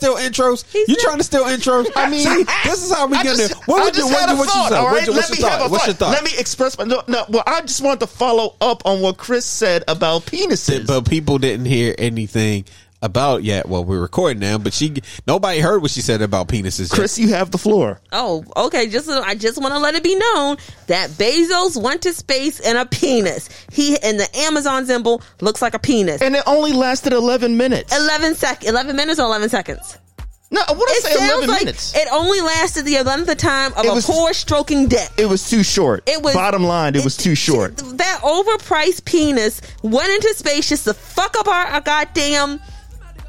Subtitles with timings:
[0.00, 0.64] Steal intros.
[0.72, 1.86] He's you trying to steal intros?
[1.94, 2.24] I mean,
[2.64, 3.48] this is how we I get there.
[3.66, 4.04] What I would you?
[4.06, 4.74] What, you- what you say?
[4.74, 5.06] right?
[5.06, 5.70] you- Let What's me your have a thought?
[5.70, 6.10] What's your thought.
[6.12, 7.24] Let me express my no, no.
[7.28, 10.86] Well, I just wanted to follow up on what Chris said about penises.
[10.86, 12.64] But people didn't hear anything
[13.02, 13.68] about yet.
[13.68, 14.94] Well, we're recording now, but she
[15.26, 16.90] nobody heard what she said about penises.
[16.90, 16.96] yet.
[16.98, 18.00] Chris, you have the floor.
[18.12, 18.88] Oh, okay.
[18.88, 20.56] Just I just want to let it be known
[20.86, 23.48] that Bezos went to space in a penis.
[23.72, 26.20] He and the Amazon symbol looks like a penis.
[26.20, 27.96] And it only lasted 11 minutes.
[27.96, 29.96] Eleven sec, eleven minutes or eleven seconds.
[30.52, 31.26] No, what did I It say?
[31.28, 31.94] 11 like minutes.
[31.96, 35.08] it only lasted the eleventh time of It a was- poor stroking dick.
[35.16, 36.02] it was too short.
[36.08, 36.96] It was bottom line.
[36.96, 37.76] It, was too short.
[37.76, 42.60] That overpriced penis went into space just to fuck up our, our goddamn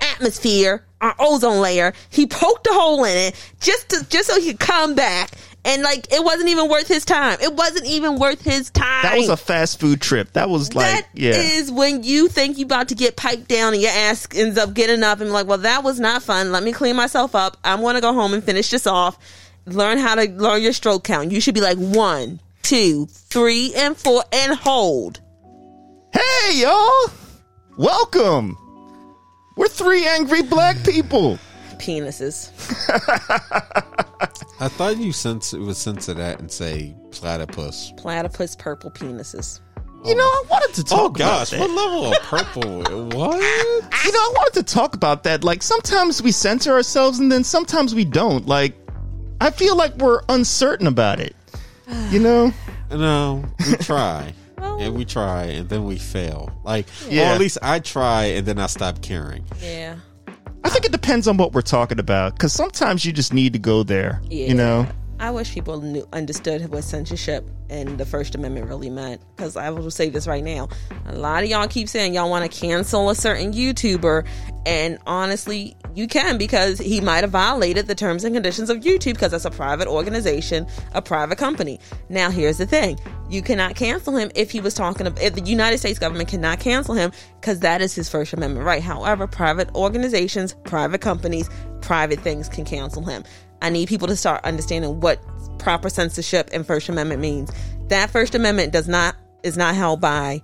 [0.01, 1.93] atmosphere, our ozone layer.
[2.09, 5.31] He poked a hole in it just to just so he could come back.
[5.63, 7.37] And like it wasn't even worth his time.
[7.39, 9.03] It wasn't even worth his time.
[9.03, 10.33] That was a fast food trip.
[10.33, 11.33] That was like, That yeah.
[11.35, 14.73] is when you think you about to get piped down and your ass ends up
[14.73, 16.51] getting up and like, well, that was not fun.
[16.51, 17.57] Let me clean myself up.
[17.63, 19.19] I'm going to go home and finish this off.
[19.67, 21.31] Learn how to learn your stroke count.
[21.31, 25.21] You should be like one, two, three, and four, and hold.
[26.11, 27.11] hey, y'all.
[27.77, 28.57] Welcome.
[29.55, 31.37] We're three angry black people.
[31.77, 32.51] Penises.
[34.61, 37.91] I thought you sense it would censor that and say platypus.
[37.97, 39.59] Platypus purple penises.
[40.05, 41.59] You know, I wanted to talk Oh about gosh, that.
[41.59, 42.61] what level of purple?
[43.17, 43.41] what?
[43.41, 45.43] You know, I wanted to talk about that.
[45.43, 48.47] Like, sometimes we censor ourselves and then sometimes we don't.
[48.47, 48.75] Like,
[49.41, 51.35] I feel like we're uncertain about it.
[52.09, 52.53] You know?
[52.91, 54.33] No, we try.
[54.61, 56.49] Well- and we try and then we fail.
[56.63, 57.31] Like, Yeah.
[57.31, 59.43] or at least I try and then I stop caring.
[59.61, 59.95] Yeah.
[60.63, 63.59] I think it depends on what we're talking about because sometimes you just need to
[63.59, 64.21] go there.
[64.29, 64.47] Yeah.
[64.47, 64.87] You know?
[65.21, 69.21] I wish people knew, understood what censorship and the First Amendment really meant.
[69.35, 70.67] Because I will say this right now:
[71.05, 74.27] a lot of y'all keep saying y'all want to cancel a certain YouTuber,
[74.65, 79.13] and honestly, you can because he might have violated the terms and conditions of YouTube
[79.13, 81.79] because that's a private organization, a private company.
[82.09, 82.99] Now, here's the thing:
[83.29, 85.05] you cannot cancel him if he was talking.
[85.05, 88.65] About, if the United States government cannot cancel him because that is his First Amendment
[88.65, 88.81] right.
[88.81, 91.47] However, private organizations, private companies,
[91.81, 93.23] private things can cancel him.
[93.61, 95.19] I need people to start understanding what
[95.59, 97.51] proper censorship and First Amendment means.
[97.87, 100.41] That First Amendment does not is not held by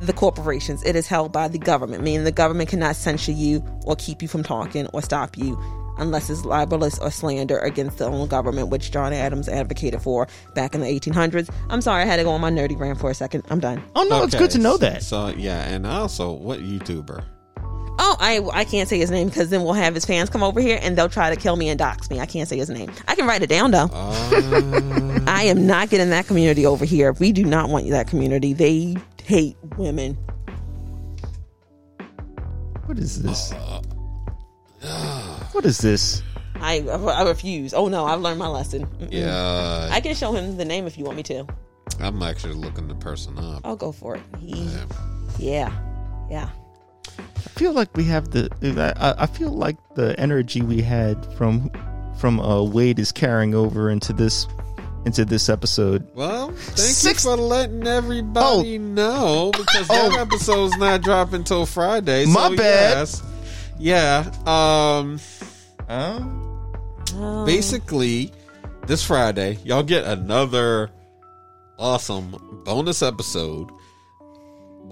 [0.00, 0.82] the corporations.
[0.84, 4.28] It is held by the government, meaning the government cannot censure you or keep you
[4.28, 5.58] from talking or stop you
[5.98, 10.74] unless it's libelous or slander against the own government, which John Adams advocated for back
[10.74, 11.50] in the 1800s.
[11.68, 13.44] I'm sorry, I had to go on my nerdy rant for a second.
[13.50, 13.82] I'm done.
[13.94, 15.02] Oh, no, it's good to know that.
[15.02, 17.24] So yeah, and also what YouTuber?
[17.98, 20.60] Oh, I I can't say his name because then we'll have his fans come over
[20.60, 22.20] here and they'll try to kill me and dox me.
[22.20, 22.90] I can't say his name.
[23.06, 23.90] I can write it down though.
[23.92, 27.12] Uh, I am not getting that community over here.
[27.12, 28.52] We do not want that community.
[28.54, 30.14] They hate women.
[32.86, 33.52] What is this?
[35.52, 36.22] What is this?
[36.56, 37.74] I I refuse.
[37.74, 38.86] Oh no, I've learned my lesson.
[38.86, 39.08] Mm-mm.
[39.10, 41.46] yeah, I can show him the name if you want me to.
[42.00, 43.60] I'm actually looking the person up.
[43.64, 44.22] I'll go for it.
[44.38, 44.68] He,
[45.38, 45.72] yeah,
[46.30, 46.48] yeah.
[47.18, 48.48] I feel like we have the.
[48.98, 51.70] I, I feel like the energy we had from
[52.18, 54.46] from uh, Wade is carrying over into this
[55.04, 56.06] into this episode.
[56.14, 60.20] Well, thank Six- you for letting everybody know because that Oh.
[60.20, 62.24] episode's not dropping until Friday.
[62.26, 62.96] My so bad.
[62.98, 63.22] Yes,
[63.78, 64.30] yeah.
[64.46, 65.18] Um,
[65.88, 66.38] Oh.
[67.16, 68.32] Um, basically,
[68.86, 70.90] this Friday, y'all get another
[71.78, 73.70] awesome bonus episode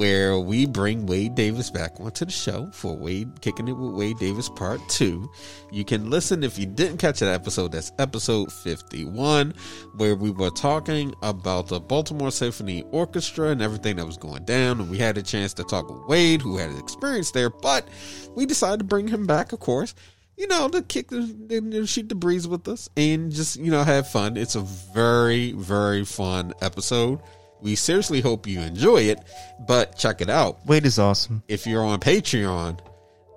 [0.00, 4.16] where we bring Wade Davis back onto the show for Wade Kicking It with Wade
[4.16, 5.31] Davis Part 2.
[5.72, 9.53] You can listen if you didn't catch that episode, that's episode 51,
[9.99, 14.81] where we were talking about the Baltimore Symphony Orchestra and everything that was going down.
[14.81, 17.87] And we had a chance to talk with Wade, who had an experience there, but
[18.34, 19.94] we decided to bring him back, of course
[20.39, 24.09] you know, to kick the shoot the breeze with us and just you know have
[24.09, 24.39] fun.
[24.39, 27.21] It's a very very fun episode.
[27.62, 29.21] We seriously hope you enjoy it,
[29.66, 30.65] but check it out.
[30.66, 31.43] Wade is awesome.
[31.48, 32.81] If you're on Patreon,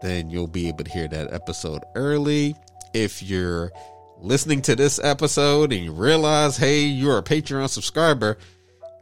[0.01, 2.56] then you'll be able to hear that episode early.
[2.94, 3.72] If you're
[4.20, 8.37] listening to this episode and you realize, hey, you're a Patreon subscriber,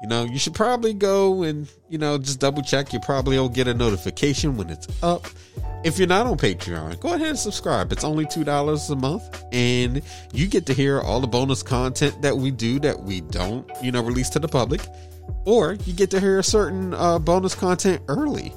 [0.02, 2.92] you know, you should probably go and, you know, just double check.
[2.92, 5.28] You probably will get a notification when it's up.
[5.84, 7.92] If you're not on Patreon, go ahead and subscribe.
[7.92, 10.02] It's only $2 a month and
[10.34, 13.92] you get to hear all the bonus content that we do that we don't, you
[13.92, 14.82] know, release to the public.
[15.46, 18.54] Or you get to hear certain uh, bonus content early,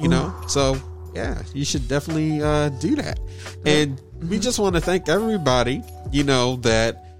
[0.00, 0.34] you know?
[0.48, 0.76] So,
[1.14, 3.18] yeah, you should definitely uh, do that.
[3.66, 5.82] And we just want to thank everybody,
[6.12, 7.18] you know, that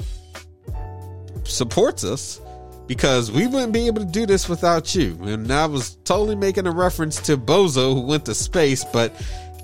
[1.45, 2.41] supports us
[2.87, 5.19] because we wouldn't be able to do this without you.
[5.23, 9.15] And I was totally making a reference to Bozo who went to space, but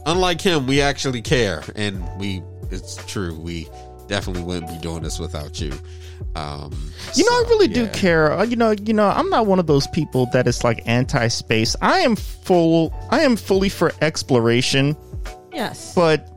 [0.06, 2.42] unlike him, we actually care, and we.
[2.70, 3.38] It's true.
[3.38, 3.68] We
[4.08, 5.72] definitely wouldn't be doing this without you.
[6.34, 6.70] Um,
[7.14, 8.32] You know, I so, really do care.
[8.32, 11.76] Uh, You know, you know, I'm not one of those people that is like anti-space.
[11.80, 12.92] I am full.
[13.10, 14.96] I am fully for exploration,
[15.52, 15.92] Yes.
[15.94, 16.28] but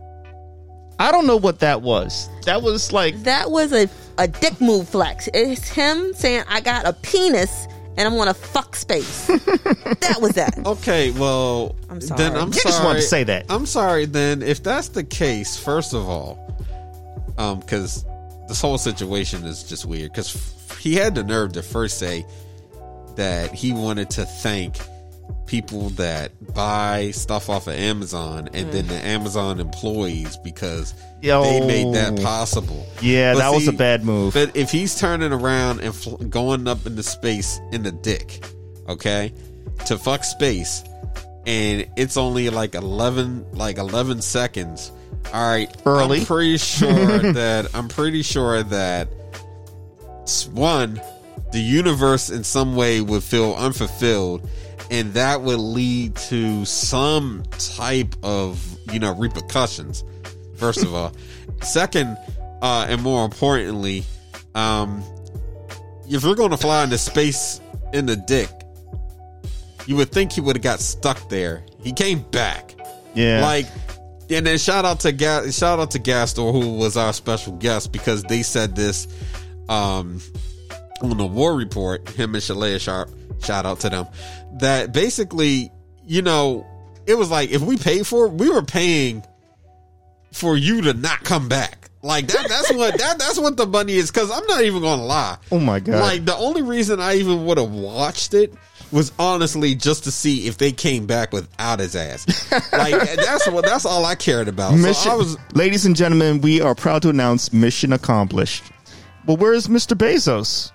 [0.99, 2.29] I don't know what that was.
[2.45, 5.29] That was like, That was a a dick move flex.
[5.33, 7.67] It's him saying, "I got a penis
[7.97, 10.57] and I'm gonna fuck space." that was that.
[10.65, 12.17] Okay, well, I'm sorry.
[12.23, 12.71] then I'm You sorry.
[12.73, 13.45] just wanted to say that.
[13.49, 14.05] I'm sorry.
[14.05, 16.37] Then, if that's the case, first of all,
[17.37, 18.03] um, because
[18.49, 20.11] this whole situation is just weird.
[20.11, 22.25] Because f- he had the nerve to first say
[23.15, 24.77] that he wanted to thank
[25.45, 28.89] people that buy stuff off of Amazon and then mm.
[28.89, 31.43] the Amazon employees because Yo.
[31.43, 32.85] they made that possible.
[33.01, 34.33] yeah, But that was a bad move.
[34.33, 38.43] But if he's turning around and fl- going up into space in the dick,
[38.87, 39.33] okay,
[39.85, 40.83] to fuck space,
[41.45, 44.91] and it's only like eleven, like eleven seconds.
[45.33, 46.19] All right, Early.
[46.19, 49.07] I'm pretty sure that I'm pretty sure that
[50.51, 51.01] one,
[51.51, 54.47] the universe in some way would feel unfulfilled,
[54.91, 60.03] and that would lead to some type of you know repercussions.
[60.57, 61.13] First of all,
[61.61, 62.17] second,
[62.61, 64.03] uh, and more importantly,
[64.55, 65.03] um,
[66.09, 67.61] if you're going to fly into space
[67.93, 68.49] in the dick,
[69.85, 71.63] you would think he would have got stuck there.
[71.81, 72.75] He came back.
[73.15, 73.65] yeah, Like,
[74.29, 77.91] and then shout out to Ga- shout out to Gastor who was our special guest
[77.91, 79.07] because they said this
[79.67, 80.21] um,
[81.01, 82.07] on the War Report.
[82.09, 83.09] Him and Shalea Sharp.
[83.43, 84.07] Shout out to them.
[84.59, 85.71] That basically,
[86.05, 86.65] you know,
[87.07, 89.23] it was like if we paid for it, we were paying
[90.31, 91.89] for you to not come back.
[92.01, 92.47] Like that.
[92.47, 93.19] That's what that.
[93.19, 94.11] That's what the money is.
[94.11, 95.37] Because I'm not even gonna lie.
[95.51, 96.01] Oh my God.
[96.01, 98.53] Like the only reason I even would have watched it
[98.91, 102.25] was honestly just to see if they came back without his ass.
[102.73, 104.73] like that's what that's all I cared about.
[104.73, 104.93] mission.
[104.93, 108.63] So I was Ladies and gentlemen, we are proud to announce mission accomplished.
[109.25, 109.95] Well, where's Mr.
[109.97, 110.71] Bezos?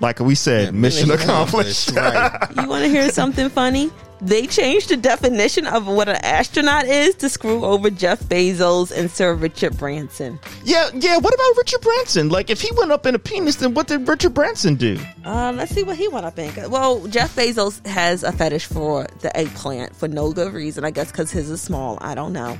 [0.00, 1.90] Like we said, mission, accomplished.
[1.90, 2.30] right.
[2.56, 3.90] You want to hear something funny?
[4.20, 9.08] They changed the definition of what an astronaut is to screw over Jeff Bezos and
[9.10, 10.40] Sir Richard Branson.
[10.64, 11.18] Yeah, yeah.
[11.18, 12.28] What about Richard Branson?
[12.28, 14.98] Like, if he went up in a penis, then what did Richard Branson do?
[15.24, 16.52] Uh, let's see what he went up in.
[16.70, 20.84] Well, Jeff Bezos has a fetish for the eggplant for no good reason.
[20.84, 21.96] I guess because his is small.
[22.00, 22.58] I don't know.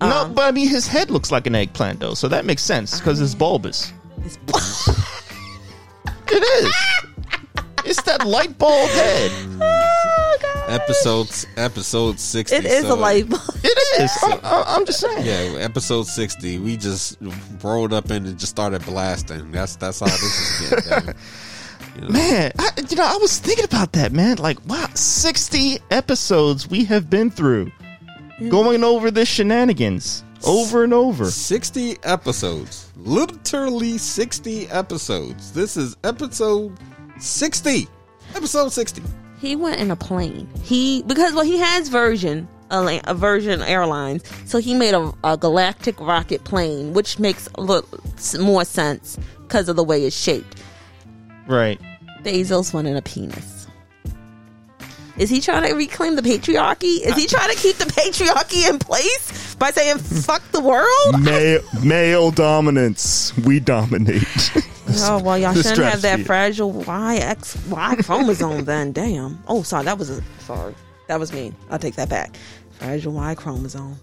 [0.00, 2.98] no, but I mean, his head looks like an eggplant, though, so that makes sense
[3.00, 3.92] because it's bulbous.
[4.24, 4.88] It's-
[6.34, 6.74] It is.
[7.84, 9.30] it's that light bulb head.
[10.32, 10.80] oh, God.
[10.80, 12.56] Episodes episode sixty.
[12.56, 13.42] It is so- a light bulb.
[13.62, 14.10] It is.
[14.22, 15.24] I'm, I'm just saying.
[15.26, 16.58] Yeah, episode sixty.
[16.58, 17.18] We just
[17.62, 19.50] rolled up in and just started blasting.
[19.52, 21.14] That's that's how this is getting.
[21.94, 22.08] You know?
[22.08, 24.38] Man, I, you know, I was thinking about that, man.
[24.38, 27.70] Like, wow, 60 episodes we have been through
[28.48, 31.26] going over the shenanigans over and over.
[31.30, 32.90] 60 episodes.
[32.96, 35.52] Literally 60 episodes.
[35.52, 36.76] This is episode
[37.18, 37.88] 60.
[38.34, 39.02] Episode 60.
[39.42, 40.48] He went in a plane.
[40.62, 45.12] He because well he has Virgin a, la- uh, Virgin Airlines, so he made a,
[45.24, 47.88] a galactic rocket plane, which makes a little
[48.40, 50.62] more sense because of the way it's shaped.
[51.48, 51.80] Right.
[52.22, 53.61] Bezos went in a penis.
[55.18, 57.00] Is he trying to reclaim the patriarchy?
[57.00, 61.22] Is he trying to keep the patriarchy in place by saying "fuck the world"?
[61.22, 63.36] Male, male dominance.
[63.38, 64.22] We dominate.
[64.94, 66.24] Oh well, y'all the shouldn't have that strategy.
[66.24, 68.92] fragile Y X Y chromosome then.
[68.92, 69.42] Damn.
[69.48, 70.74] Oh, sorry, that was a sorry.
[71.06, 71.54] That was me.
[71.70, 72.36] I'll take that back.
[72.72, 73.96] Fragile Y chromosome.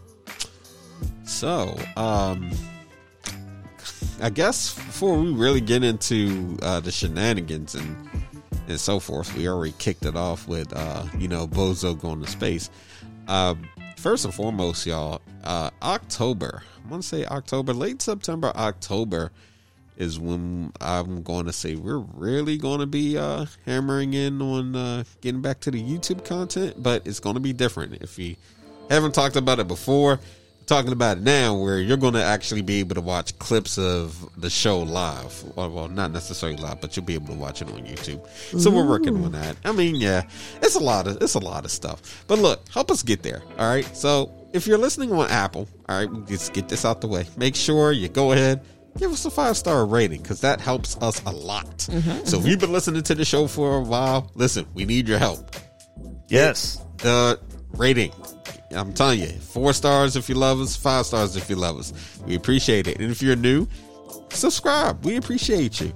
[1.26, 2.50] So, um,
[4.22, 7.96] I guess before we really get into uh, the shenanigans and
[8.70, 12.28] and so forth, we already kicked it off with uh, you know Bozo going to
[12.28, 12.70] space.
[13.28, 13.56] Uh,
[13.98, 16.64] first and foremost, y'all, uh, October.
[16.84, 19.32] I want to say October, late September, October
[19.98, 24.76] is when I'm going to say we're really going to be uh, hammering in on
[24.76, 28.02] uh, getting back to the YouTube content, but it's going to be different.
[28.02, 28.38] If you
[28.90, 30.20] haven't talked about it before,
[30.70, 34.30] talking about it now, where you're going to actually be able to watch clips of
[34.40, 35.44] the show live.
[35.56, 38.26] Well, well, not necessarily live, but you'll be able to watch it on YouTube.
[38.60, 39.58] So we're working on that.
[39.66, 40.24] I mean, yeah,
[40.62, 42.24] it's a lot of it's a lot of stuff.
[42.28, 43.42] But look, help us get there.
[43.58, 43.86] All right.
[43.96, 47.26] So if you're listening on Apple, all right, let's get this out the way.
[47.36, 48.64] Make sure you go ahead.
[48.98, 51.66] Give us a five star rating because that helps us a lot.
[51.66, 52.48] Mm-hmm, so if mm-hmm.
[52.48, 55.56] you've been listening to the show for a while, listen, we need your help
[56.30, 56.84] yes.
[56.98, 57.40] the
[57.74, 58.12] rating.
[58.72, 61.94] I'm telling you, four stars if you love us, five stars if you love us.
[62.26, 63.00] We appreciate it.
[63.00, 63.68] And if you're new,
[64.30, 65.04] subscribe.
[65.04, 65.92] We appreciate you.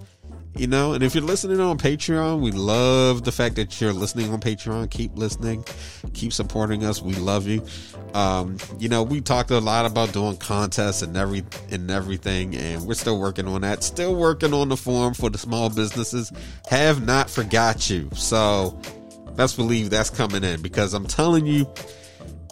[0.55, 4.31] you know, and if you're listening on Patreon, we love the fact that you're listening
[4.31, 4.89] on Patreon.
[4.91, 5.65] Keep listening,
[6.13, 7.01] keep supporting us.
[7.01, 7.65] We love you.
[8.13, 12.85] Um, you know, we talked a lot about doing contests and every and everything, and
[12.85, 13.83] we're still working on that.
[13.83, 16.31] Still working on the form for the small businesses.
[16.69, 18.09] Have not forgot you.
[18.13, 18.79] So
[19.35, 21.65] best believe that's coming in because I'm telling you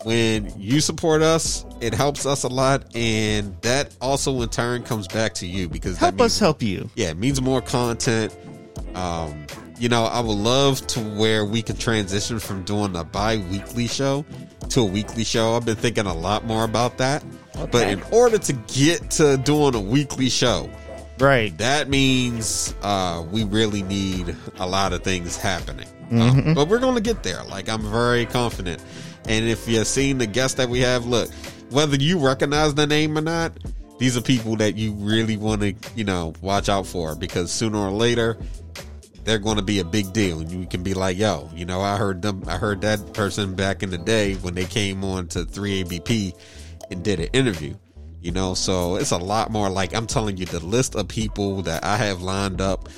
[0.04, 5.08] when you support us, it helps us a lot, and that also in turn comes
[5.08, 6.90] back to you because Help means, us help you.
[6.96, 8.36] Yeah, it means more content.
[8.96, 9.46] Um,
[9.78, 14.26] you know, I would love to where we can transition from doing a bi-weekly show
[14.70, 15.56] to a weekly show.
[15.56, 17.24] I've been thinking a lot more about that.
[17.72, 20.70] But in order to get to doing a weekly show,
[21.22, 21.56] Right.
[21.60, 25.88] that means uh, we really need a lot of things happening.
[26.12, 27.44] Um, but we're going to get there.
[27.44, 28.84] Like, I'm very confident.
[29.30, 31.32] And if you've seen the guests that we have, look,
[31.70, 33.54] whether you recognize the name or not,
[33.98, 37.78] these are people that you really want to, you know, watch out for because sooner
[37.78, 38.38] or later,
[39.24, 40.42] they're going to be a big deal.
[40.42, 43.54] And you can be like, yo, you know, I heard them, I heard that person
[43.56, 46.34] back in the day when they came on to 3ABP
[46.90, 47.76] and did an interview
[48.22, 48.54] you know?
[48.54, 51.98] So it's a lot more like i'm telling you the list of people that i
[51.98, 52.90] have lined up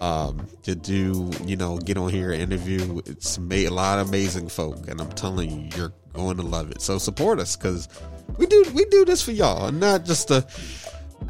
[0.00, 4.48] um to do you know get on here interview it's made a lot of amazing
[4.48, 6.82] folk and i'm telling you you're going to love it.
[6.82, 7.88] So support us because
[8.36, 10.46] we do we do this for y'all and not just to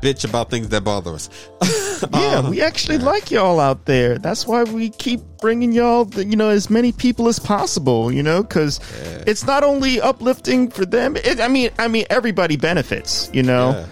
[0.01, 1.29] bitch about things that bother us
[2.13, 4.19] Yeah, Um, we actually like y'all out there.
[4.19, 8.13] That's why we keep bringing y'all, the, you know, as many people as possible.
[8.13, 8.81] You know, because
[9.27, 11.17] it's not only uplifting for them.
[11.17, 13.31] It, I mean, I mean, everybody benefits.
[13.33, 13.71] You know.
[13.71, 13.87] Yeah.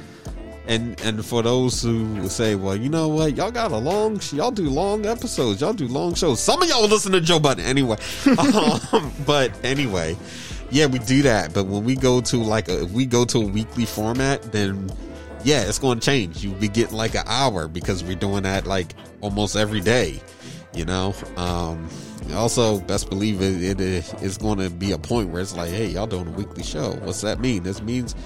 [0.69, 4.51] And and for those who say, well, you know what, y'all got a long, y'all
[4.51, 6.41] do long episodes, y'all do long shows.
[6.41, 7.97] Some of y'all listen to Joe Budden anyway.
[8.93, 10.17] um, but anyway,
[10.71, 11.55] yeah, we do that.
[11.55, 14.91] But when we go to like a, if we go to a weekly format, then
[15.47, 16.43] yeah, it's going to change.
[16.43, 20.21] You'll be getting like an hour because we're doing that like almost every day.
[20.75, 21.15] You know.
[21.37, 21.89] Um,
[22.35, 25.87] also, best believe it, it is going to be a point where it's like, hey,
[25.87, 26.95] y'all doing a weekly show.
[27.03, 27.63] What's that mean?
[27.63, 28.17] This means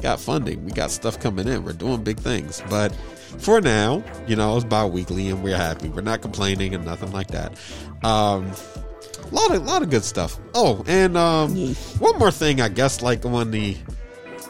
[0.00, 0.64] got funding.
[0.64, 1.64] We got stuff coming in.
[1.64, 2.62] We're doing big things.
[2.70, 2.94] But
[3.38, 5.90] for now, you know, it's bi-weekly and we're happy.
[5.90, 7.52] We're not complaining and nothing like that.
[8.02, 8.50] Um
[9.22, 10.38] a lot of lot of good stuff.
[10.54, 13.76] Oh, and um one more thing I guess like on the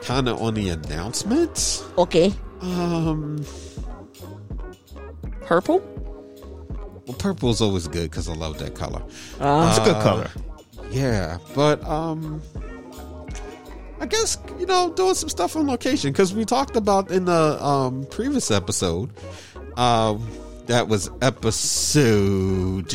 [0.05, 1.83] kind of on the announcements.
[1.99, 2.33] Okay.
[2.61, 3.45] Um
[5.43, 5.81] Purple?
[7.07, 9.03] well purple's always good cuz I love that color.
[9.41, 10.31] Uh, It's a good Uh, color.
[10.91, 12.41] Yeah, but um
[14.01, 17.63] I guess you know doing some stuff on location because we talked about in the
[17.65, 19.11] um previous episode
[19.77, 20.27] um
[20.67, 22.91] that was episode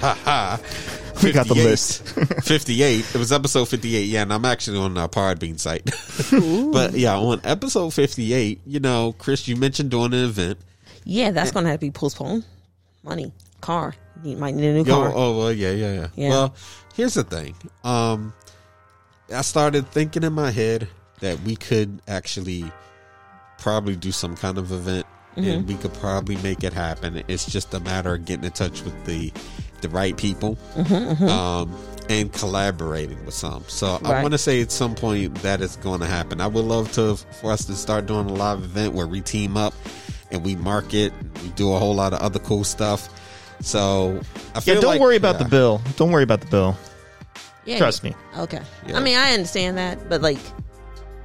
[0.00, 0.60] ha ha
[1.22, 1.64] We got the 58.
[1.64, 2.02] list.
[2.44, 5.84] 58 it was episode 58 yeah and i'm actually on our podbean site
[6.72, 10.58] but yeah on episode 58 you know chris you mentioned doing an event
[11.04, 12.44] yeah, that's going to have to be postponed.
[13.02, 13.30] Money.
[13.60, 13.94] Car.
[14.22, 15.12] You might need a new Yo, car.
[15.14, 16.28] oh well, yeah, yeah, yeah, Yeah.
[16.30, 16.54] Well,
[16.94, 17.54] here's the thing.
[17.82, 18.32] Um,
[19.30, 20.88] I started thinking in my head
[21.20, 22.64] that we could actually
[23.58, 25.44] probably do some kind of event, Mm-hmm.
[25.50, 27.22] and we could probably make it happen.
[27.28, 29.32] It's just a matter of getting in touch with the
[29.80, 31.76] the right people, um,
[32.08, 33.64] and collaborating with some.
[33.68, 36.40] So I Mm-hmm, want to say at some point that is going to happen.
[36.40, 39.56] I would love to for us to start doing a live event where we team
[39.56, 39.74] up
[40.30, 41.12] and we market,
[41.42, 43.08] we do a whole lot of other cool stuff.
[43.60, 44.20] So
[44.54, 45.42] I feel Yeah, don't like- worry about yeah.
[45.44, 45.82] the bill.
[45.96, 46.76] Don't worry about the bill.
[47.64, 47.78] yeah.
[47.78, 48.14] Trust me.
[48.38, 48.60] Okay.
[48.86, 48.96] Yeah.
[48.96, 50.38] I mean, I understand that, but like,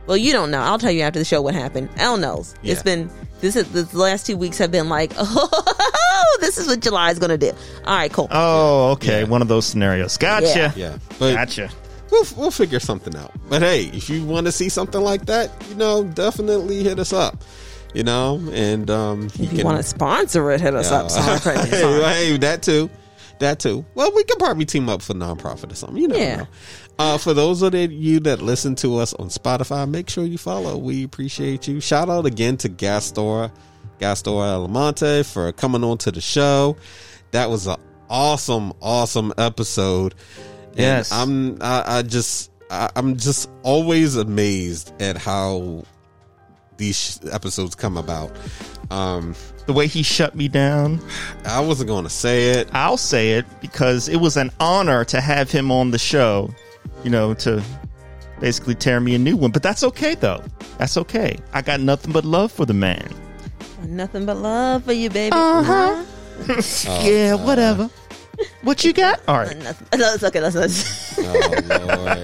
[0.07, 0.59] well, you don't know.
[0.59, 1.89] I'll tell you after the show what happened.
[1.97, 2.55] Elle knows.
[2.63, 3.09] It's been
[3.41, 7.19] this is the last two weeks have been like, oh, this is what July is
[7.19, 7.51] going to do.
[7.85, 8.27] All right, cool.
[8.31, 9.21] Oh, okay.
[9.21, 9.27] Yeah.
[9.27, 10.17] One of those scenarios.
[10.17, 10.45] Gotcha.
[10.47, 10.73] Yeah.
[10.75, 11.69] Yeah, but Gotcha.
[12.11, 13.31] we'll we'll figure something out.
[13.49, 17.13] But hey, if you want to see something like that, you know, definitely hit us
[17.13, 17.43] up.
[17.93, 21.09] You know, and um, if you want to sponsor it, hit us up.
[21.09, 21.57] Sorry, Craig.
[21.69, 22.03] hey, Sorry.
[22.03, 22.87] hey, that too,
[23.39, 23.83] that too.
[23.95, 25.97] Well, we could probably team up for nonprofit or something.
[25.99, 26.45] You never Yeah.
[26.99, 30.77] Uh, for those of you that listen to us on Spotify, make sure you follow.
[30.77, 31.79] We appreciate you.
[31.79, 33.51] Shout out again to Gastor,
[33.99, 36.75] Gastor Alamonte for coming on to the show.
[37.31, 37.77] That was an
[38.09, 40.13] awesome, awesome episode.
[40.71, 41.11] And Yes.
[41.13, 41.57] I'm.
[41.61, 42.51] I, I just.
[42.69, 45.85] I, I'm just always amazed at how
[46.75, 48.31] these episodes come about.
[48.91, 49.35] Um,
[49.67, 50.99] The way he shut me down,
[51.45, 52.69] I wasn't going to say it.
[52.73, 56.53] I'll say it because it was an honor to have him on the show,
[57.03, 57.63] you know, to
[58.39, 59.51] basically tear me a new one.
[59.51, 60.43] But that's okay, though.
[60.77, 61.37] That's okay.
[61.53, 63.13] I got nothing but love for the man.
[63.85, 65.35] Nothing but love for you, baby.
[65.35, 66.03] Uh-huh.
[67.03, 67.89] yeah, whatever.
[68.61, 69.21] What you got?
[69.27, 69.57] All right.
[69.57, 69.87] Nothing.
[69.99, 70.39] No, it's okay.
[70.39, 72.23] Let's, let's Oh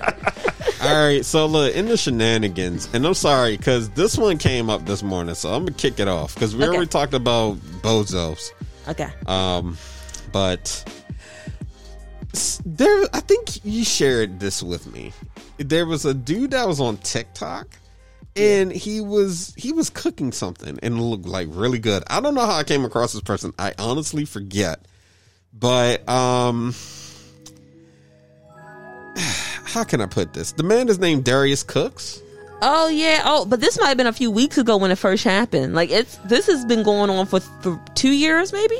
[0.81, 4.85] All right, so look in the shenanigans, and I'm sorry because this one came up
[4.85, 6.75] this morning, so I'm gonna kick it off because we Okay.
[6.75, 8.51] already talked about bozos.
[8.88, 9.09] Okay.
[9.25, 9.77] Um,
[10.31, 10.85] but s-
[12.65, 15.13] there, I think you shared this with me.
[15.57, 17.67] There was a dude that was on TikTok,
[18.35, 22.03] and he was he was cooking something and it looked like really good.
[22.07, 23.53] I don't know how I came across this person.
[23.57, 24.85] I honestly forget,
[25.53, 26.73] but um.
[29.65, 30.53] How can I put this?
[30.53, 32.21] The man is named Darius Cooks.
[32.61, 33.23] Oh yeah.
[33.25, 35.73] Oh, but this might have been a few weeks ago when it first happened.
[35.73, 38.77] Like it's this has been going on for th- two years, maybe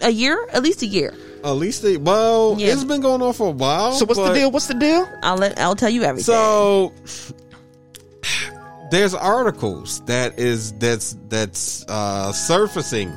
[0.00, 1.14] a year, at least a year.
[1.44, 2.72] At least they, well, Yeah.
[2.72, 3.92] it's been going on for a while.
[3.92, 4.50] So what's the deal?
[4.50, 5.08] What's the deal?
[5.22, 6.24] I'll let I'll tell you everything.
[6.24, 6.92] So
[8.90, 13.12] there's articles that is that's that's uh, surfacing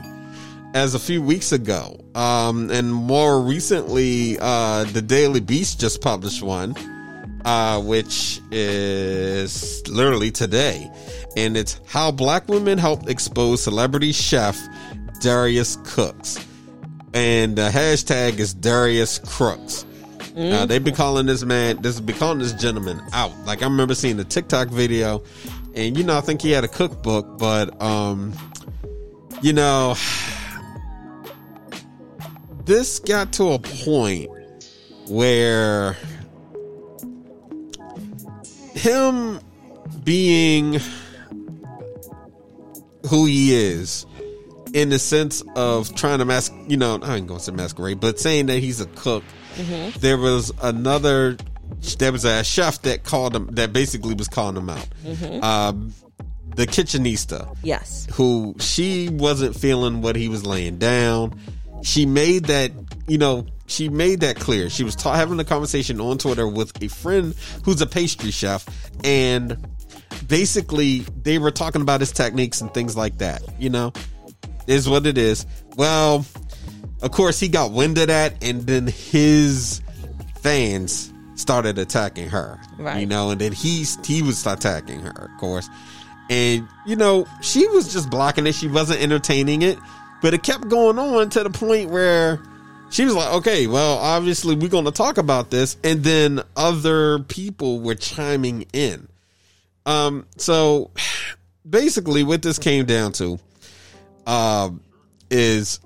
[0.73, 6.41] as a few weeks ago, um, and more recently, uh, the Daily Beast just published
[6.41, 6.75] one,
[7.43, 10.89] uh, which is literally today,
[11.35, 14.57] and it's how black women helped expose celebrity chef
[15.19, 16.37] Darius Cooks,
[17.13, 19.85] and the hashtag is Darius Crooks.
[20.35, 23.31] Uh, they've been calling this man, this been calling this gentleman out.
[23.45, 25.23] Like I remember seeing the TikTok video,
[25.75, 28.33] and you know I think he had a cookbook, but um,
[29.41, 29.95] you know,
[32.65, 34.29] this got to a point
[35.09, 35.97] where
[38.73, 39.39] him
[40.03, 40.79] being
[43.09, 44.05] who he is
[44.73, 47.99] in the sense of trying to mask, you know, I ain't going to say masquerade,
[47.99, 49.23] but saying that he's a cook.
[49.99, 51.37] There was another,
[51.97, 54.87] there was a chef that called him, that basically was calling him out.
[55.43, 55.93] Um,
[56.55, 58.07] the kitchenista, yes.
[58.13, 61.39] who she wasn't feeling what he was laying down.
[61.83, 62.71] She made that,
[63.07, 64.69] you know, she made that clear.
[64.69, 68.67] She was ta- having a conversation on Twitter with a friend who's a pastry chef,
[69.03, 69.57] and
[70.27, 73.41] basically they were talking about his techniques and things like that.
[73.57, 73.93] You know,
[74.67, 75.45] is what it is.
[75.75, 76.25] Well,
[77.01, 79.81] of course, he got wind of that, and then his
[80.41, 82.59] fans started attacking her.
[82.77, 83.01] Right.
[83.01, 85.67] You know, and then he he was attacking her, of course.
[86.29, 88.55] And you know, she was just blocking it.
[88.55, 89.77] She wasn't entertaining it,
[90.21, 92.41] but it kept going on to the point where
[92.89, 97.19] she was like, "Okay, well, obviously we're going to talk about this," and then other
[97.19, 99.07] people were chiming in.
[99.85, 100.91] Um, so
[101.69, 103.39] basically, what this came down to,
[104.25, 104.81] um,
[105.29, 105.79] is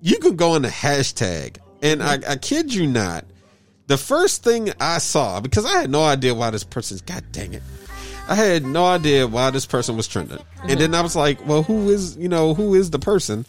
[0.00, 3.24] you can go in the hashtag, and I, I kid you not,
[3.86, 7.02] the first thing I saw because I had no idea why this person's.
[7.02, 7.62] God dang it.
[8.28, 10.38] I had no idea why this person was trending.
[10.62, 13.44] And then I was like, well, who is, you know, who is the person?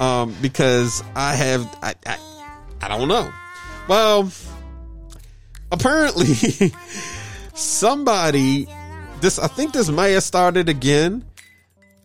[0.00, 2.18] Um, because I have, I, I,
[2.82, 3.30] I don't know.
[3.88, 4.32] Well,
[5.70, 6.34] apparently
[7.54, 8.66] somebody,
[9.20, 11.24] this, I think this may have started again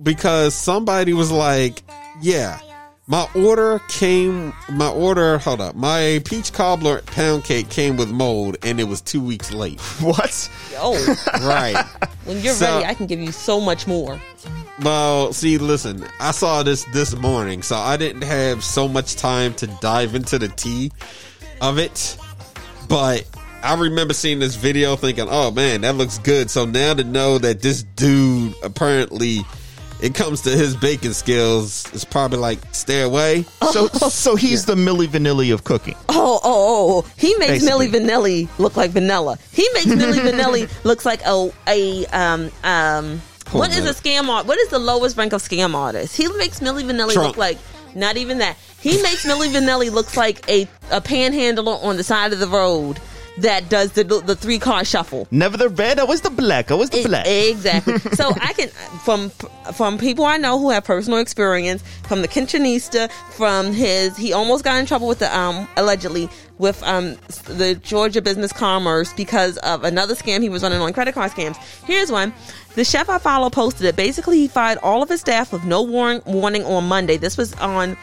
[0.02, 1.84] because somebody was like,
[2.22, 2.60] yeah,
[3.08, 8.58] my order came, my order, hold up, my peach cobbler pound cake came with mold
[8.64, 9.80] and it was two weeks late.
[10.02, 10.50] What?
[10.78, 11.84] Oh, Right.
[12.26, 14.20] when you're So- ready, I can give you so much more.
[14.82, 19.54] Well, see, listen, I saw this this morning, so I didn't have so much time
[19.56, 20.92] to dive into the tea
[21.60, 22.18] of it.
[22.88, 23.28] But
[23.62, 26.50] I remember seeing this video thinking, oh man, that looks good.
[26.50, 29.40] So now to know that this dude apparently
[30.02, 33.44] it comes to his baking skills, it's probably like stay away.
[33.72, 35.96] So so he's the Milli Vanilli of cooking.
[36.10, 37.12] Oh, oh, oh!
[37.18, 37.88] He makes Basically.
[37.88, 39.38] Milli Vanilli look like vanilla.
[39.52, 43.22] He makes Millie Vanilli looks like a a um um.
[43.48, 43.88] Hold what is on.
[43.88, 44.46] a scam art?
[44.46, 46.16] What is the lowest rank of scam artist?
[46.16, 47.30] He makes Milli Vanilli Trump.
[47.30, 47.58] look like
[47.96, 48.58] not even that.
[48.80, 53.00] He makes Milli Vanilli looks like a a panhandler on the side of the road
[53.42, 55.28] that does the the three car shuffle.
[55.32, 57.26] Never the red, always the black, always the E- black.
[57.28, 57.98] Exactly.
[58.14, 58.70] so I can
[59.04, 59.30] from
[59.74, 64.64] from people I know who have personal experience from the kitchenista, from his he almost
[64.64, 69.84] got in trouble with the um allegedly with um the Georgia Business Commerce because of
[69.84, 71.58] another scam he was running on credit card scams.
[71.86, 72.34] Here's one.
[72.76, 73.96] The chef I follow posted it.
[73.96, 77.18] Basically, he fired all of his staff with no warning warning on Monday.
[77.18, 77.98] This was on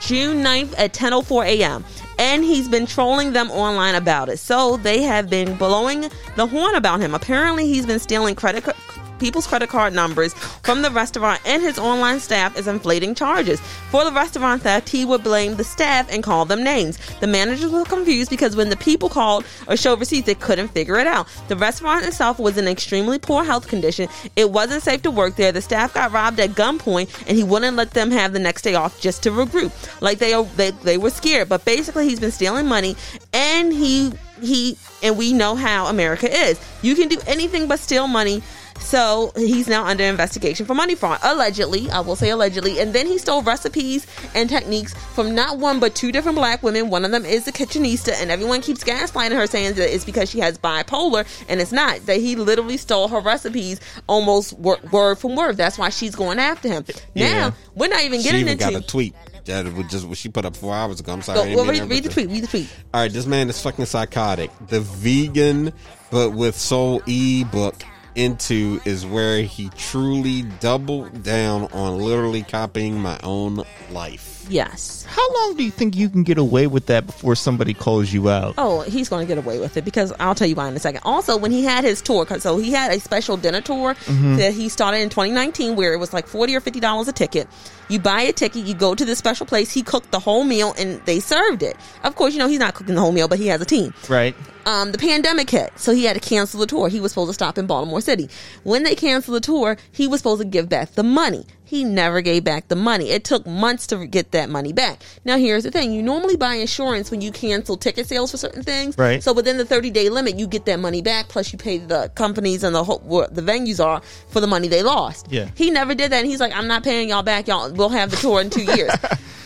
[0.00, 1.84] June 9th at 10:04 a.m.
[2.18, 4.38] And he's been trolling them online about it.
[4.38, 7.14] So they have been blowing the horn about him.
[7.14, 8.72] Apparently, he's been stealing credit ca-
[9.18, 13.60] people's credit card numbers from the restaurant and his online staff is inflating charges.
[13.90, 16.98] For the restaurant theft, he would blame the staff and call them names.
[17.20, 20.98] The managers were confused because when the people called or showed receipts, they couldn't figure
[20.98, 21.28] it out.
[21.48, 24.08] The restaurant itself was in extremely poor health condition.
[24.36, 25.52] It wasn't safe to work there.
[25.52, 28.74] The staff got robbed at gunpoint and he wouldn't let them have the next day
[28.74, 29.72] off just to regroup.
[30.00, 31.48] Like they they, they were scared.
[31.48, 32.96] But basically he's been stealing money
[33.32, 36.60] and he he and we know how America is.
[36.82, 38.42] You can do anything but steal money.
[38.80, 41.90] So he's now under investigation for money fraud, allegedly.
[41.90, 42.78] I will say allegedly.
[42.80, 46.88] And then he stole recipes and techniques from not one but two different black women.
[46.90, 50.30] One of them is the kitchenista, and everyone keeps gaslighting her, saying that it's because
[50.30, 52.06] she has bipolar, and it's not.
[52.06, 55.56] That he literally stole her recipes almost wor- word from word.
[55.56, 56.84] That's why she's going after him.
[57.14, 57.32] Yeah.
[57.32, 58.64] Now we're not even She getting even into.
[58.70, 59.14] got a tweet
[59.46, 61.12] that was just what she put up four hours ago.
[61.12, 61.50] I'm sorry.
[61.54, 62.28] Go, well, read, read the tweet.
[62.28, 62.68] Read the tweet.
[62.94, 64.50] All right, this man is fucking psychotic.
[64.68, 65.72] The vegan,
[66.10, 67.82] but with soul e book
[68.16, 74.35] into is where he truly doubled down on literally copying my own life.
[74.48, 75.04] Yes.
[75.08, 78.28] How long do you think you can get away with that before somebody calls you
[78.28, 78.54] out?
[78.58, 80.78] Oh, he's going to get away with it because I'll tell you why in a
[80.80, 81.00] second.
[81.04, 84.36] Also, when he had his tour, so he had a special dinner tour Mm-hmm.
[84.36, 87.48] that he started in 2019 where it was like 40 or 50 dollars a ticket.
[87.88, 90.74] You buy a ticket, you go to this special place, he cooked the whole meal
[90.78, 91.76] and they served it.
[92.04, 93.94] Of course, you know, he's not cooking the whole meal, but he has a team.
[94.08, 94.34] Right.
[94.66, 96.88] Um, the pandemic hit, so he had to cancel the tour.
[96.88, 98.28] He was supposed to stop in Baltimore City.
[98.64, 101.46] When they canceled the tour, he was supposed to give back the money.
[101.66, 103.10] He never gave back the money.
[103.10, 105.02] It took months to get that money back.
[105.24, 108.62] Now, here's the thing: you normally buy insurance when you cancel ticket sales for certain
[108.62, 108.96] things.
[108.96, 109.20] Right.
[109.20, 111.28] So within the 30 day limit, you get that money back.
[111.28, 113.00] Plus, you pay the companies and the whole,
[113.30, 115.26] the venues are for the money they lost.
[115.28, 115.50] Yeah.
[115.56, 116.18] He never did that.
[116.18, 117.48] And he's like, I'm not paying y'all back.
[117.48, 118.92] Y'all, we'll have the tour in two years.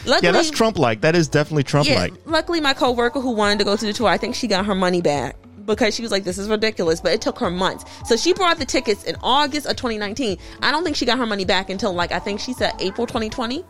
[0.06, 1.00] Luckily, Yeah, that's Trump like.
[1.00, 2.12] That is definitely Trump yeah, like.
[2.26, 4.74] luckily my coworker who wanted to go to the tour, I think she got her
[4.74, 5.36] money back
[5.74, 7.84] because she was like, "This is ridiculous," but it took her months.
[8.04, 10.38] So she bought the tickets in August of 2019.
[10.62, 13.06] I don't think she got her money back until like I think she said April
[13.06, 13.64] 2020.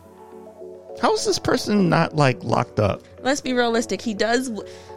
[0.99, 3.01] How is this person not like locked up?
[3.21, 4.01] Let's be realistic.
[4.01, 4.51] He does.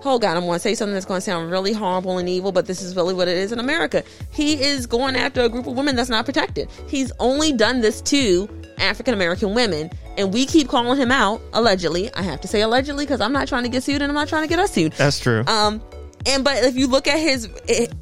[0.05, 2.53] Oh God, I'm going to say something that's going to sound really horrible and evil,
[2.53, 4.03] but this is really what it is in America.
[4.31, 6.69] He is going after a group of women that's not protected.
[6.89, 12.13] He's only done this to African American women, and we keep calling him out allegedly.
[12.15, 14.29] I have to say allegedly because I'm not trying to get sued and I'm not
[14.29, 14.93] trying to get us sued.
[14.93, 15.45] That's true.
[15.47, 15.83] Um,
[16.27, 17.49] and but if you look at his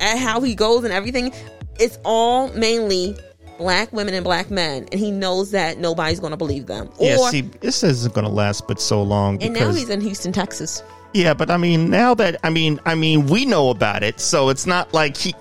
[0.01, 1.33] at how he goes and everything,
[1.79, 3.17] it's all mainly
[3.59, 6.91] black women and black men, and he knows that nobody's going to believe them.
[6.99, 10.01] yeah, or, see, this isn't going to last but so long and now he's in
[10.01, 10.83] Houston, Texas.
[11.15, 14.49] Yeah, but I mean, now that I mean, I mean, we know about it, so
[14.49, 15.35] it's not like he.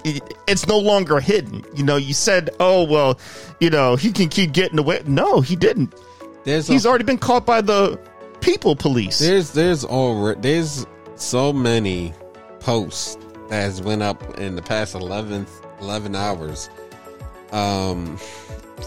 [0.48, 1.64] It's no longer hidden.
[1.74, 3.18] You know, you said, "Oh well,
[3.62, 5.96] you know, he can keep getting away." No, he didn't.
[6.44, 7.98] There's a- He's already been caught by the
[8.42, 9.20] people police.
[9.20, 12.14] There's there's already there's so many
[12.62, 13.18] posts
[13.50, 15.46] that has went up in the past 11,
[15.82, 16.70] 11 hours
[17.52, 18.18] um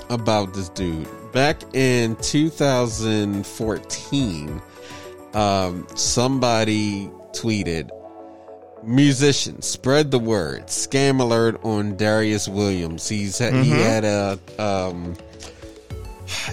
[0.09, 1.07] about this dude.
[1.33, 4.63] Back in 2014,
[5.35, 7.91] um somebody tweeted
[8.83, 13.09] musicians spread the word scam alert on Darius Williams.
[13.09, 15.15] He's he had a um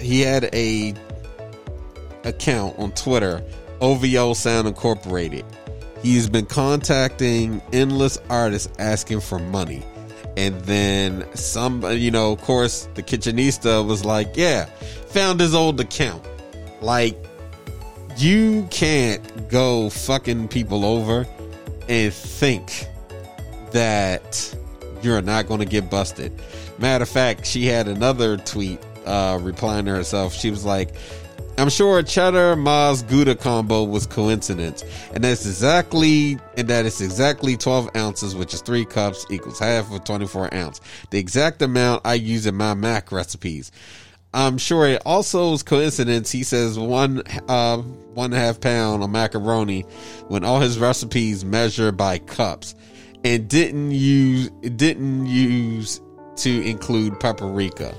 [0.00, 0.94] he had a
[2.24, 3.42] account on Twitter,
[3.80, 5.44] OVO Sound Incorporated.
[6.02, 9.82] He's been contacting endless artists asking for money.
[10.36, 15.78] And then some, you know, of course, the kitchenista was like, yeah, found his old
[15.78, 16.26] account.
[16.80, 17.16] Like,
[18.16, 21.26] you can't go fucking people over
[21.88, 22.86] and think
[23.72, 24.56] that
[25.02, 26.32] you're not going to get busted.
[26.78, 30.34] Matter of fact, she had another tweet uh, replying to herself.
[30.34, 30.94] She was like,
[31.58, 37.00] I'm sure a cheddar Maz Gouda combo was coincidence, and that's exactly and that is
[37.00, 40.80] exactly 12 ounces, which is three cups equals half of 24 ounce.
[41.10, 43.70] The exact amount I use in my mac recipes.
[44.34, 46.30] I'm sure it also is coincidence.
[46.30, 49.82] He says one uh, one half pound of macaroni
[50.28, 52.74] when all his recipes measure by cups,
[53.24, 56.00] and didn't use didn't use
[56.36, 57.94] to include paprika.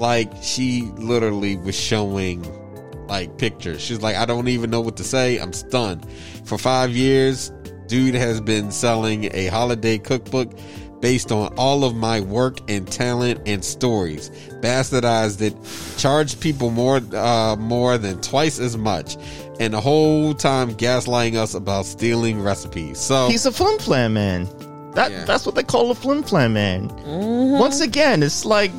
[0.00, 2.44] Like she literally was showing
[3.10, 3.80] like pictures.
[3.82, 5.38] She's like, I don't even know what to say.
[5.38, 6.06] I'm stunned.
[6.44, 7.50] For five years,
[7.88, 10.52] dude has been selling a holiday cookbook
[11.00, 14.30] based on all of my work and talent and stories.
[14.60, 15.56] Bastardized it,
[15.98, 19.16] charged people more uh, more than twice as much,
[19.58, 22.98] and the whole time gaslighting us about stealing recipes.
[22.98, 24.46] So He's a flim flam man.
[24.94, 25.24] That Yeah.
[25.24, 26.88] that's what they call a flim flam man.
[27.58, 28.70] Once again, it's like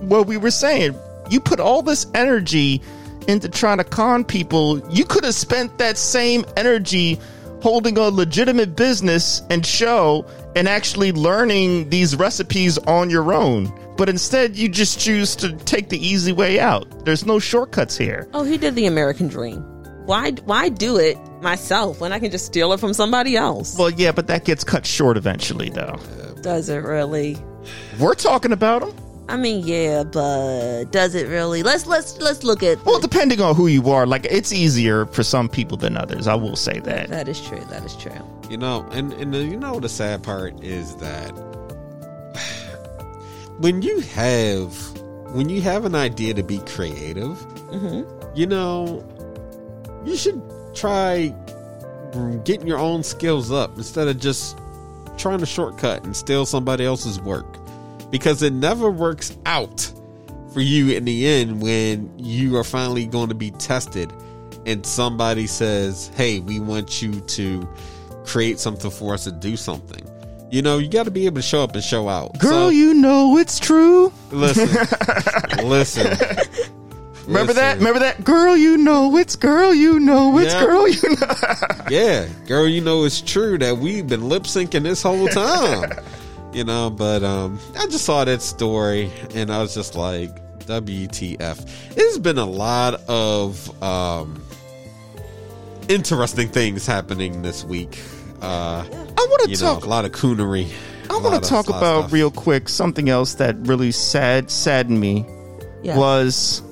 [0.00, 0.94] what we were saying.
[1.30, 2.82] You put all this energy
[3.28, 4.80] into trying to con people.
[4.90, 7.20] You could have spent that same energy
[7.60, 13.72] holding a legitimate business and show and actually learning these recipes on your own.
[13.96, 17.04] But instead, you just choose to take the easy way out.
[17.04, 18.28] There's no shortcuts here.
[18.32, 19.60] Oh, he did the American dream.
[20.06, 20.30] Why?
[20.44, 23.76] Why do it myself when I can just steal it from somebody else?
[23.76, 25.98] Well, yeah, but that gets cut short eventually, though.
[26.40, 27.36] Does it really?
[27.98, 29.07] We're talking about them.
[29.28, 31.62] I mean, yeah, but does it really?
[31.62, 32.82] Let's let's let's look at.
[32.86, 36.26] Well, depending on who you are, like it's easier for some people than others.
[36.26, 37.10] I will say that.
[37.10, 37.60] that is true.
[37.68, 38.12] That is true.
[38.48, 41.28] You know, and and the, you know the sad part is that
[43.58, 44.74] when you have
[45.34, 47.36] when you have an idea to be creative,
[47.68, 48.34] mm-hmm.
[48.34, 49.04] you know,
[50.06, 50.40] you should
[50.74, 51.34] try
[52.44, 54.58] getting your own skills up instead of just
[55.18, 57.57] trying to shortcut and steal somebody else's work
[58.10, 59.90] because it never works out
[60.52, 64.12] for you in the end when you are finally going to be tested
[64.66, 67.68] and somebody says, "Hey, we want you to
[68.24, 70.02] create something for us to do something."
[70.50, 72.38] You know, you got to be able to show up and show out.
[72.38, 74.10] Girl, So, you know it's true.
[74.30, 74.66] listen,
[75.68, 76.16] listen.
[77.26, 77.76] Remember that?
[77.76, 78.24] Remember that?
[78.24, 80.64] Girl, you know it's girl, you know it's Yeah.
[80.64, 81.26] girl, you know.
[81.90, 85.90] Yeah, girl, you know it's true that we've been lip syncing this whole time.
[86.52, 90.30] You know, but um I just saw that story and I was just like,
[90.66, 91.94] WTF.
[91.94, 94.42] There's been a lot of um
[95.88, 97.98] interesting things happening this week.
[98.42, 100.70] Uh I want to know, talk a lot of coonery.
[101.10, 105.24] I want to talk about real quick something else that really sad saddened me
[105.82, 105.96] Yeah.
[105.96, 106.62] was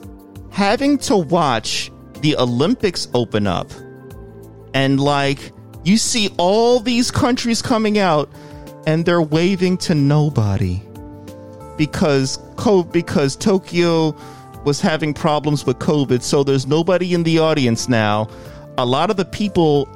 [0.51, 3.71] having to watch the Olympics open up
[4.75, 5.53] and like
[5.85, 8.29] you see all these countries coming out
[8.87, 10.81] and they're waving to nobody
[11.77, 14.17] because co- because Tokyo
[14.65, 18.29] was having problems with COVID so there's nobody in the audience now
[18.79, 19.89] a lot of the people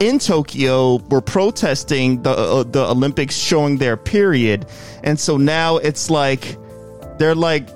[0.00, 4.66] in Tokyo were protesting the uh, the Olympics showing their period,
[5.04, 6.56] and so now it's like
[7.18, 7.68] they're like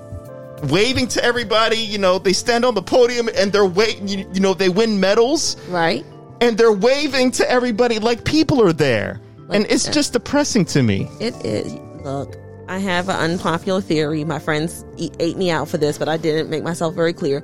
[0.63, 1.77] waving to everybody.
[1.77, 4.07] You know, they stand on the podium and they're waiting.
[4.07, 6.03] You, you know, they win medals right.
[6.41, 11.09] and they're waving to everybody like people are there, and it's just depressing to me.
[11.19, 11.73] It is.
[12.03, 12.35] Look,
[12.67, 14.23] I have an unpopular theory.
[14.23, 17.43] My friends e- ate me out for this, but I didn't make myself very clear.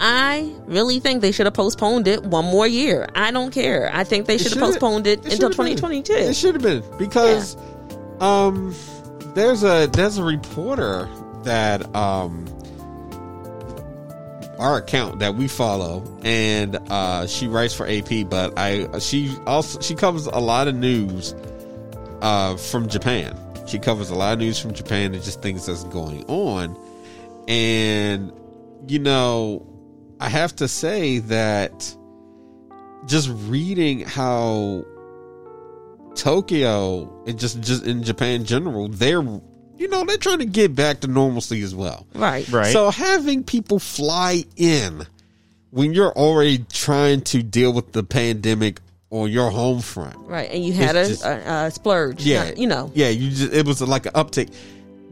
[0.00, 3.08] I really think they should have postponed it one more year.
[3.14, 3.90] I don't care.
[3.92, 5.76] I think they should have postponed it, until should've been.
[5.76, 6.12] 2022.
[6.12, 7.56] It should have been because
[8.20, 8.74] um
[9.34, 11.08] there's a there's a reporter
[11.44, 12.44] that um
[14.58, 19.80] our account that we follow and uh she writes for AP but I she also
[19.80, 21.34] she covers a lot of news
[22.22, 23.38] uh from Japan.
[23.66, 26.76] She covers a lot of news from Japan and just things that's going on.
[27.48, 28.32] And
[28.86, 29.66] you know,
[30.20, 31.96] I have to say that
[33.06, 34.84] just reading how
[36.14, 39.22] Tokyo and just just in Japan in general, they're
[39.78, 42.06] you know they're trying to get back to normalcy as well.
[42.14, 42.48] right.
[42.48, 42.72] Right.
[42.72, 45.06] So having people fly in
[45.70, 50.50] when you're already trying to deal with the pandemic on your home front, Right.
[50.50, 52.24] And you had a, just- a, a splurge.
[52.24, 52.90] yeah, not- you know.
[52.94, 54.52] yeah, you just it was like an uptick.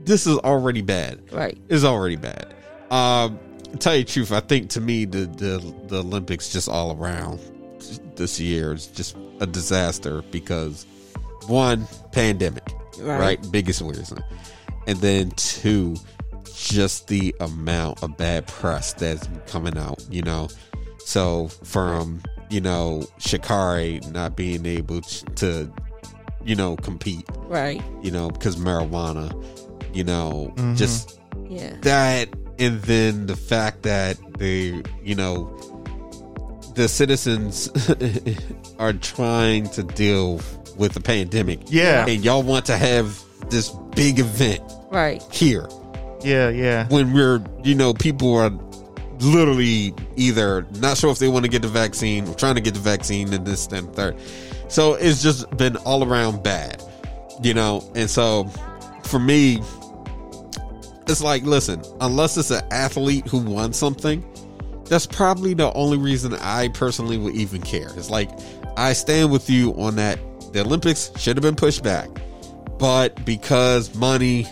[0.05, 1.21] This is already bad.
[1.33, 1.57] Right.
[1.69, 2.55] It's already bad.
[2.91, 3.39] Um,
[3.79, 7.39] tell you the truth, I think to me the the the Olympics just all around
[8.17, 10.85] this year is just a disaster because
[11.47, 12.65] one pandemic,
[13.03, 13.19] Right.
[13.21, 14.23] right, biggest reason,
[14.87, 15.97] and then two,
[16.55, 20.05] just the amount of bad press that's coming out.
[20.11, 20.49] You know,
[20.99, 25.73] so from you know Sha'Carri not being able to,
[26.45, 27.83] you know, compete Right.
[28.03, 29.33] you know, because marijuana,
[29.95, 30.75] you know, Mm-hmm.
[30.75, 31.75] just Yeah.
[31.83, 35.49] that, and then the fact that they, you know,
[36.75, 37.71] the citizens
[38.79, 40.39] are trying to deal
[40.77, 41.61] with the pandemic.
[41.67, 42.07] Yeah.
[42.07, 45.23] And y'all want to have this big event Right.
[45.31, 45.69] here
[46.23, 46.87] yeah, yeah.
[46.89, 48.51] when we're, you know, people are
[49.21, 52.75] literally either not sure if they want to get the vaccine or trying to get
[52.75, 54.17] the vaccine and this and third.
[54.69, 56.83] So it's just been all around bad,
[57.43, 57.89] you know?
[57.95, 58.45] And so
[59.05, 59.61] for me,
[61.09, 64.25] it's like, listen, unless it's an athlete who won something,
[64.85, 67.89] that's probably the only reason I personally would even care.
[67.97, 68.31] It's like,
[68.77, 70.19] I stand with you on that.
[70.53, 72.09] The Olympics should have been pushed back,
[72.79, 74.47] but because money,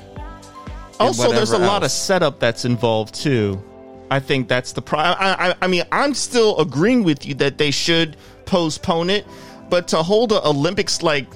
[0.99, 3.63] also there's a whatever lot of setup that's involved too.
[4.11, 7.59] I think that's the pro I, I, I mean i'm still agreeing with you that
[7.59, 9.25] they should postpone it
[9.69, 11.29] but to hold the olympics like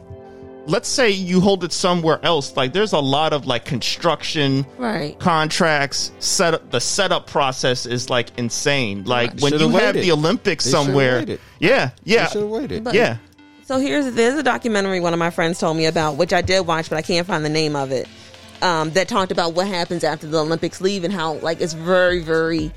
[0.67, 5.17] let's say you hold it somewhere else like there's a lot of like construction Right.
[5.21, 9.05] contracts set up the setup process is like insane.
[9.05, 11.41] Like when Should've you have the olympics They somewhere waited.
[11.61, 12.27] yeah yeah.
[12.27, 12.83] Should have.
[12.85, 13.19] But- yeah
[13.65, 16.67] So here's there's a documentary one of my friends told me about, which I did
[16.67, 18.07] watch, but I can't find the name of it.
[18.61, 22.21] Um, that talked about what happens after the Olympics leave and how like it's very
[22.23, 22.73] very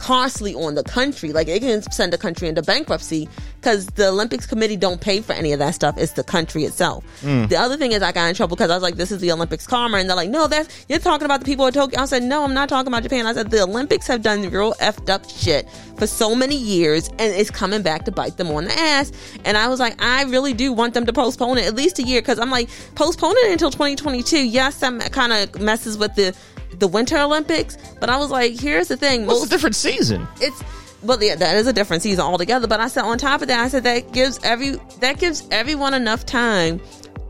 [0.00, 1.32] costly on the country.
[1.32, 5.34] Like it can send a country into bankruptcy because the Olympics committee don't pay for
[5.34, 5.96] any of that stuff.
[5.98, 7.04] It's the country itself.
[7.22, 7.48] Mm.
[7.48, 9.30] The other thing is I got in trouble because I was like, this is the
[9.30, 9.98] Olympics karma.
[9.98, 12.00] And they're like, no, that's, you're talking about the people of Tokyo.
[12.00, 13.26] I said, no, I'm not talking about Japan.
[13.26, 17.34] I said, the Olympics have done real effed up shit for so many years and
[17.34, 19.12] it's coming back to bite them on the ass.
[19.44, 22.02] And I was like, I really do want them to postpone it at least a
[22.02, 24.38] year because I'm like, postpone it until 2022.
[24.38, 26.34] Yes, that kind of messes with the,
[26.78, 29.26] the Winter Olympics, but I was like, here's the thing.
[29.26, 30.26] Well, it's a different season.
[30.40, 30.62] it's
[31.02, 33.58] well yeah that is a different season altogether but i said on top of that
[33.58, 36.78] i said that gives every that gives everyone enough time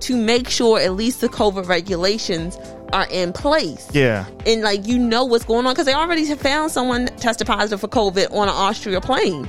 [0.00, 2.59] to make sure at least the covid regulations
[2.92, 4.26] are in place Yeah.
[4.44, 7.81] and like you know what's going on because they already have found someone tested positive
[7.81, 9.48] for covid on an austria plane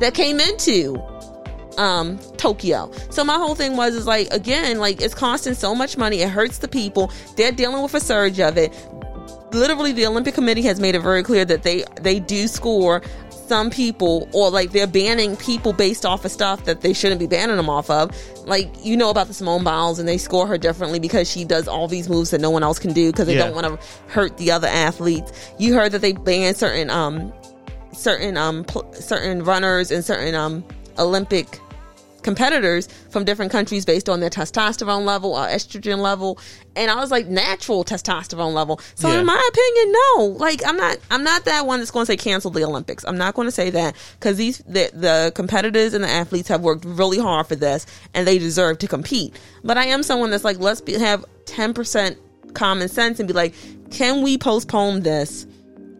[0.00, 1.00] that came into
[1.78, 2.90] um Tokyo.
[3.10, 6.28] So my whole thing was is like again, like it's costing so much money, it
[6.28, 7.12] hurts the people.
[7.36, 8.72] They're dealing with a surge of it.
[9.52, 13.68] Literally the Olympic Committee has made it very clear that they they do score some
[13.68, 17.56] people or like they're banning people based off of stuff that they shouldn't be banning
[17.56, 18.10] them off of.
[18.46, 21.66] Like you know about the Simone Biles and they score her differently because she does
[21.66, 23.46] all these moves that no one else can do because they Yeah.
[23.46, 25.32] don't want to hurt the other athletes.
[25.58, 27.32] You heard that they banned certain um
[27.92, 30.62] certain um pl- certain runners and certain um
[30.98, 31.58] Olympic
[32.22, 36.38] competitors from different countries based on their testosterone level or estrogen level.
[36.76, 38.80] And I was like natural testosterone level.
[38.94, 39.20] So Yeah.
[39.20, 40.24] in my opinion no.
[40.38, 43.04] Like I'm not I'm not that one that's going to say cancel the Olympics.
[43.04, 46.60] I'm not going to say that because these the, the competitors and the athletes have
[46.62, 49.38] worked really hard for this and they deserve to compete.
[49.64, 52.16] But I am someone that's like let's be, have 10%
[52.54, 53.54] common sense and be like
[53.90, 55.46] can we postpone this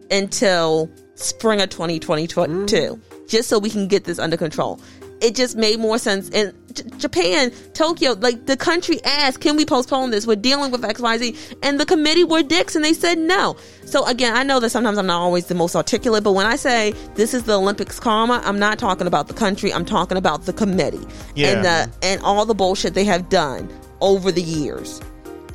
[0.09, 3.27] until spring of 2022 mm.
[3.27, 4.79] just so we can get this under control
[5.21, 6.29] it just made more sense.
[6.29, 10.25] In J- japan tokyo like the country asked can we postpone this?
[10.25, 13.57] We're dealing with xyz and the committee were dicks and they said no.
[13.85, 16.55] So again i know that sometimes i'm not always the most articulate but when i
[16.55, 19.73] say this is the olympics karma i'm not talking about the country.
[19.73, 21.05] I'm talking about the committee.
[21.35, 21.49] Yeah.
[21.49, 25.01] and the and all the bullshit they have done over the years.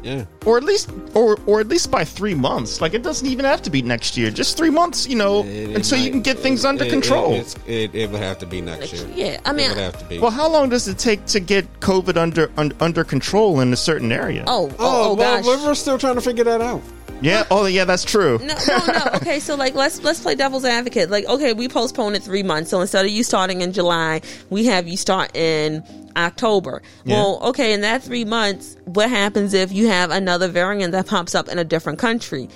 [0.03, 0.27] Yeah.
[0.47, 2.81] Or at least, or or at least by three months.
[2.81, 4.31] Like it doesn't even have to be next year.
[4.31, 7.33] Just three months, you know, It- it until you can get things under it- control.
[7.33, 9.07] It, it's- it, it would have to be next year.
[9.15, 10.19] yeah i mean it would have to be.
[10.21, 13.77] well, how long does it take to get COVID under un, under control in a
[13.77, 14.45] certain area?
[14.47, 16.81] oh oh, oh, oh well, gosh we're still trying to figure that out.
[17.23, 17.45] yeah.
[17.51, 17.85] Oh, yeah.
[17.87, 18.39] That's true.
[18.39, 19.05] No, no, no.
[19.19, 21.09] Okay, so like let's let's play devil's advocate.
[21.11, 22.69] Like, okay, we postponed it three months.
[22.71, 25.83] So instead of you starting in July, we have you start in
[26.17, 26.83] October.
[27.07, 31.35] Well, okay, in that three months, what happens if you have another variant that pops
[31.35, 32.49] up in a different country?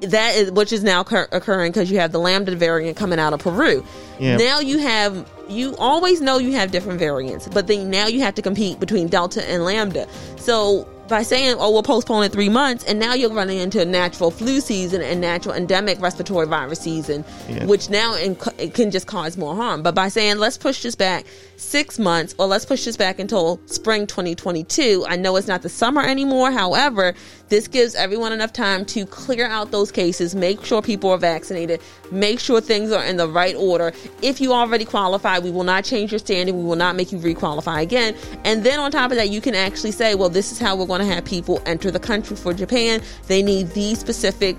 [0.00, 3.32] That is which is now occur- occurring because you have the lambda variant coming out
[3.32, 3.84] of Peru.
[4.18, 4.36] Yeah.
[4.36, 8.34] Now you have you always know you have different variants, but then now you have
[8.34, 10.08] to compete between delta and lambda.
[10.36, 13.84] So by saying, "Oh, we'll postpone it three months," and now you're running into a
[13.84, 17.64] natural flu season and natural endemic respiratory virus season, Yeah.
[17.66, 19.82] which now in, it can just cause more harm.
[19.82, 23.60] But by saying, "Let's push this back six months," or "Let's push this back until
[23.66, 26.50] spring 2022," I know it's not the summer anymore.
[26.50, 27.14] However,
[27.52, 31.82] this gives everyone enough time to clear out those cases, make sure people are vaccinated,
[32.10, 33.92] make sure things are in the right order.
[34.22, 36.56] If you already qualify, we will not change your standing.
[36.56, 38.16] We will not make you requalify again.
[38.44, 40.86] And then on top of that, you can actually say, well, this is how we're
[40.86, 43.02] going to have people enter the country for Japan.
[43.26, 44.56] They need these specific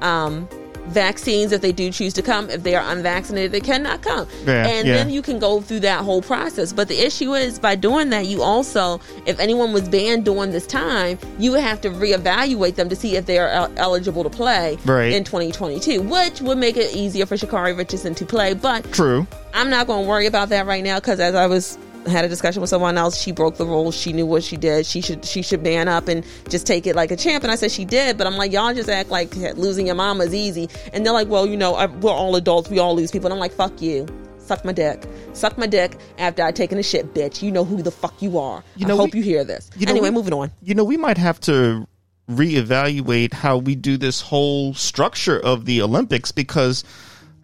[0.00, 0.48] um,
[0.86, 2.50] vaccines if they do choose to come.
[2.50, 4.26] If they are unvaccinated, they cannot come.
[4.46, 4.94] Yeah, and yeah.
[4.94, 6.72] then you can go through that whole process.
[6.72, 10.66] But the issue is by doing that, you also, if anyone was banned during this
[10.66, 14.30] time, you would have to reevaluate them to see if they are el- eligible to
[14.30, 15.12] play Right.
[15.12, 18.54] in 2022, which would make it easier for Sha'Carri Richardson to play.
[18.54, 19.26] But True.
[19.54, 22.28] I'm not going to worry about that right now because as I was had a
[22.28, 23.94] discussion with someone else, she broke the rules.
[23.96, 24.86] She knew what she did.
[24.86, 27.44] She should she should man up and just take it like a champ.
[27.44, 30.24] And I said she did, but I'm like y'all just act like losing your mama
[30.24, 30.68] is easy.
[30.92, 32.68] And they're like, well, you know, I, we're all adults.
[32.70, 33.26] We all lose people.
[33.26, 34.06] And I'm like, fuck you.
[34.38, 35.04] Suck my dick.
[35.34, 37.42] Suck my dick after I taken a shit, bitch.
[37.42, 38.64] You know who the fuck you are.
[38.76, 39.70] You know, I hope we- you hear this.
[39.76, 40.50] you know, anyway, we- moving on.
[40.62, 41.86] You know, we might have to
[42.28, 46.84] reevaluate how we do this whole structure of the Olympics because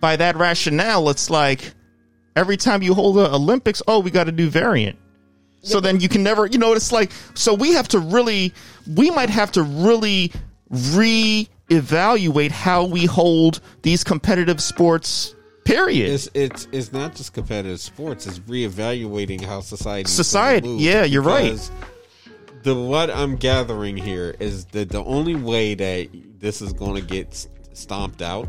[0.01, 1.73] by that rationale, it's like
[2.38, 4.98] every time you hold the Olympics, oh, we got a new variant.
[5.62, 8.55] So then you can never, you know, it's like, so we have to really,
[8.94, 10.33] we might have to really
[10.70, 16.11] re-evaluate how we hold these competitive sports, period.
[16.11, 18.27] It's it's it's not just competitive sports.
[18.27, 21.59] It's reevaluating how society Society, yeah, you're right.
[22.62, 27.03] The what I'm gathering here is that the only way that this is going to
[27.03, 28.48] get stomped out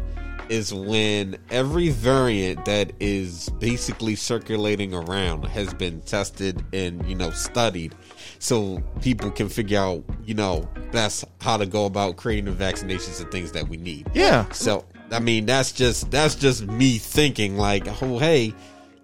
[0.49, 7.29] is when every variant that is basically circulating around has been tested and you know
[7.31, 7.93] studied
[8.39, 13.21] so people can figure out you know that's how to go about creating the vaccinations
[13.21, 14.49] and things that we need Yeah.
[14.51, 18.53] so i mean that's just that's just me thinking like oh hey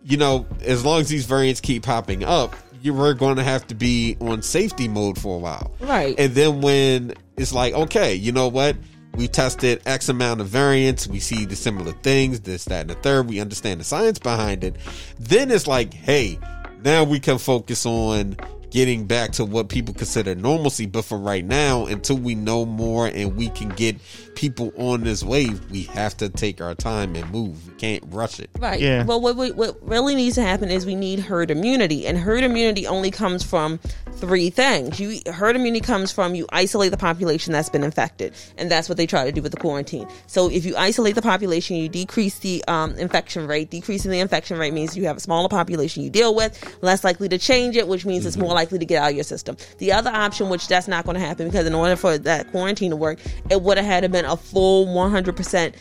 [0.04, 3.66] you know as long as these variants keep popping up you we're going to have
[3.68, 6.16] to be on safety mode for a while Right.
[6.20, 8.78] and then when it's like, okay, you know what?
[9.16, 11.08] We tested X amount of variants.
[11.08, 13.28] We see the similar things, this, that, and the third.
[13.28, 14.76] We understand the science behind it.
[15.20, 16.38] Then it's like, hey,
[16.84, 18.36] now we can focus on
[18.76, 20.86] getting back to what people consider normalcy.
[20.86, 23.96] But for right now, until we know more and we can get
[24.36, 27.66] people on this wave, we have to take our time and move.
[27.70, 28.50] We can't rush it.
[28.60, 28.82] Right.
[28.82, 29.06] Yeah.
[29.06, 32.44] Well, what, what what really needs to happen is we need herd immunity, and herd
[32.44, 33.80] immunity only comes from
[34.16, 35.00] three things.
[35.00, 38.98] You herd immunity comes from you isolate the population that's been infected, and that's what
[38.98, 40.06] they try to do with the quarantine.
[40.28, 43.70] So if you isolate the population, you decrease the um, infection rate.
[43.70, 47.30] Decreasing the infection rate means you have a smaller population you deal with, less likely
[47.30, 49.58] to change it, which means it's more likely to get out of your system.
[49.78, 52.90] The other option, which that's not going to happen, because in order for that quarantine
[52.90, 55.76] to work, it would have had to been a full 100 percent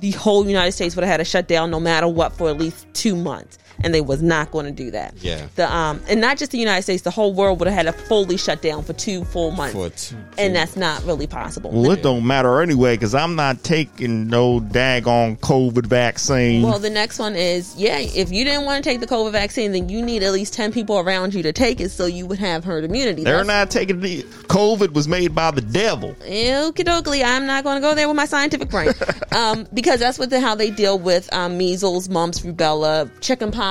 [0.00, 2.58] the whole United States would have had to shut down no matter what for at
[2.58, 3.58] least two months.
[3.84, 5.14] And they was not going to do that.
[5.20, 5.46] Yeah.
[5.56, 7.92] The um and not just the United States, the whole world would have had to
[7.92, 9.74] fully shut down for two full months.
[9.74, 11.70] For two- and that's not really possible.
[11.70, 16.62] Well, it don't matter anyway because I'm not taking no daggone COVID vaccine.
[16.62, 17.98] Well, the next one is yeah.
[17.98, 20.72] If you didn't want to take the COVID vaccine, then you need at least ten
[20.72, 23.24] people around you to take it, so you would have herd immunity.
[23.24, 26.14] They're That's- not taking the COVID was made by the devil.
[26.26, 28.92] Okie dokie, I'm not going to go there with my scientific brain,
[29.32, 33.65] um, because that's what the, how they deal with um, measles, mumps, rubella, chickenpox,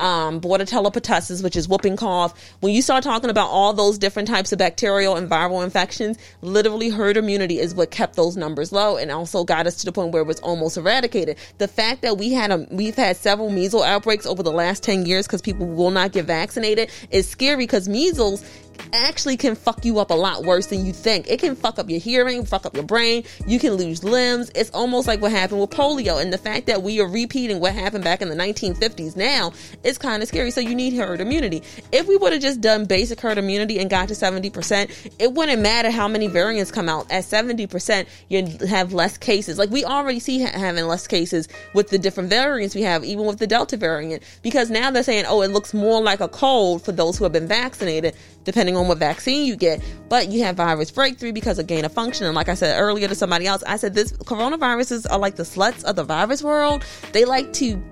[0.00, 2.38] um, bordetella pertussis, which is whooping cough.
[2.60, 6.90] When you start talking about all those different types of bacterial and viral infections, literally
[6.90, 10.12] herd immunity is what kept those numbers low and also got us to the point
[10.12, 11.36] where it was almost eradicated.
[11.58, 15.06] The fact that we had a we've had several measles outbreaks over the last ten
[15.06, 18.44] years because people will not get vaccinated is scary because measles
[18.92, 21.30] actually can fuck you up a lot worse than you think.
[21.30, 23.24] It can fuck up your hearing, fuck up your brain.
[23.46, 24.50] You can lose limbs.
[24.54, 26.20] It's almost like what happened with polio.
[26.20, 29.52] And the fact that we are repeating what happened back in the 1950s now
[29.82, 30.50] is kind of scary.
[30.50, 31.62] So you need herd immunity.
[31.90, 35.62] If we would have just done basic herd immunity and got to 70%, it wouldn't
[35.62, 37.10] matter how many variants come out.
[37.10, 39.58] At 70%, you have less cases.
[39.58, 43.26] Like we already see ha- having less cases with the different variants we have, even
[43.26, 46.84] with the Delta variant, because now they're saying, oh, it looks more like a cold
[46.84, 48.14] for those who have been vaccinated,
[48.44, 49.82] depending on what vaccine you get.
[50.08, 52.26] But you have virus breakthrough because of gain of function.
[52.26, 55.42] And like I said earlier to somebody else, I said this coronaviruses are like the
[55.42, 56.84] sluts of the virus world.
[57.12, 57.82] They like to,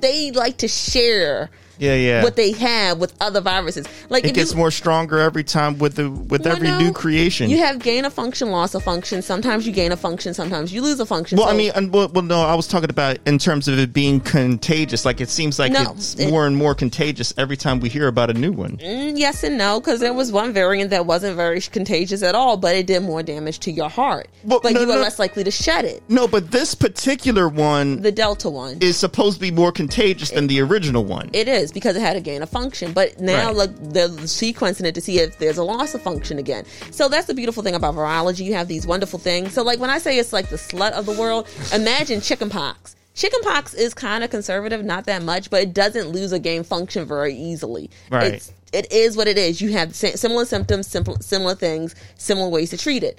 [0.00, 2.22] they like to share Yeah, yeah.
[2.22, 3.86] what they have with other viruses.
[4.08, 6.78] Like it gets you, more stronger every time with the with every no.
[6.78, 7.50] new creation.
[7.50, 9.22] You have gain of function, loss of function.
[9.22, 11.38] Sometimes you gain a function, sometimes you lose a function.
[11.38, 13.92] well, I mean, and, well, well, no, I was talking about in terms of it
[13.92, 15.04] being contagious.
[15.04, 18.06] Like it seems like No, it's it- more and more contagious every time we hear
[18.08, 18.76] about a new one.
[18.78, 22.56] Mm, yes and no, because there was one variant that wasn't very contagious at all,
[22.56, 24.28] but it did more damage to your heart.
[24.44, 25.00] Well, but no, you were no.
[25.00, 26.02] less likely to shed it.
[26.08, 28.78] No, but this particular one The Delta one.
[28.80, 31.30] is supposed to be more contagious than the original one.
[31.32, 33.56] It is because it had a gain of function, but now Right.
[33.56, 36.64] look, they're sequencing it to see if there's a loss of function again.
[36.90, 38.44] So that's the beautiful thing about virology.
[38.44, 39.52] You have these wonderful things.
[39.52, 42.94] So like when I say it's like the slut of the world, imagine chickenpox.
[43.14, 47.06] Chickenpox is kind of conservative, not that much, but it doesn't lose a gain function
[47.06, 47.90] very easily.
[48.10, 48.34] Right.
[48.34, 49.60] It's, it is what it is.
[49.62, 53.18] You have similar symptoms, simple, similar things, similar ways to treat it.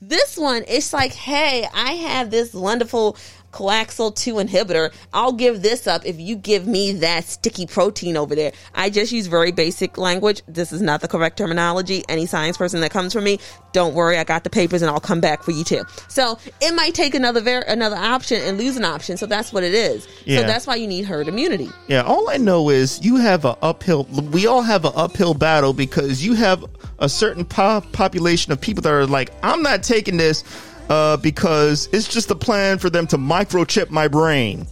[0.00, 3.16] This one, it's like, hey, I have this wonderful
[3.54, 4.92] coaxyl 2 inhibitor.
[5.12, 8.52] I'll give this up if you give me that sticky protein over there.
[8.74, 10.42] I just use very basic language.
[10.48, 12.04] This is not the correct terminology.
[12.08, 13.38] Any science person that comes for me,
[13.72, 15.84] don't worry, I got the papers and I'll come back for you too.
[16.08, 19.16] So it might take another ver- another option and lose an option.
[19.16, 20.08] So that's what it is.
[20.24, 20.40] Yeah.
[20.40, 21.70] So that's why you need herd immunity.
[21.86, 24.04] Yeah, all I know is you have a uphill.
[24.32, 26.64] We all have an uphill battle because you have
[26.98, 30.42] a certain po- population of people that are like, I'm not taking this
[30.88, 34.66] uh, because it's just a plan for them to microchip my brain.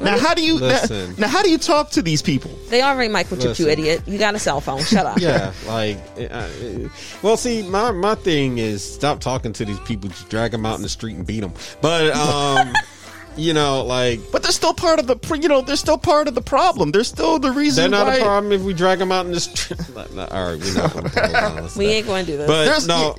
[0.00, 0.80] Now, how do you now,
[1.18, 1.26] now?
[1.26, 2.52] How do you talk to these people?
[2.68, 4.02] They already microchipped you, idiot.
[4.06, 4.80] You got a cell phone.
[4.84, 5.18] Shut up.
[5.20, 6.48] yeah, like, uh, uh,
[7.20, 10.76] well, see, my my thing is stop talking to these people, just drag them out
[10.76, 11.52] in the street and beat them.
[11.82, 12.72] But um,
[13.36, 15.16] you know, like But they're still part of the.
[15.16, 16.92] pr- You know, they're still part of the problem.
[16.92, 17.82] They're still the reason.
[17.90, 19.80] they're not why, a problem if we drag them out in the street.
[19.96, 21.78] All right, we're not gonna go down We path.
[21.80, 22.46] ain't going to do this.
[22.46, 23.16] But There's- no,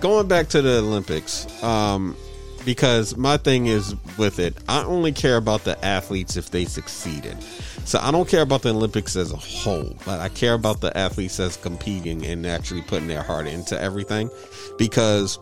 [0.00, 2.16] going back to the Olympics, um,
[2.64, 7.36] because my thing is with it, I only care about the athletes if they succeeded.
[7.84, 10.94] So I don't care about the Olympics as a whole, but I care about the
[10.96, 14.30] athletes as competing and actually putting their heart into everything.
[14.76, 15.38] Because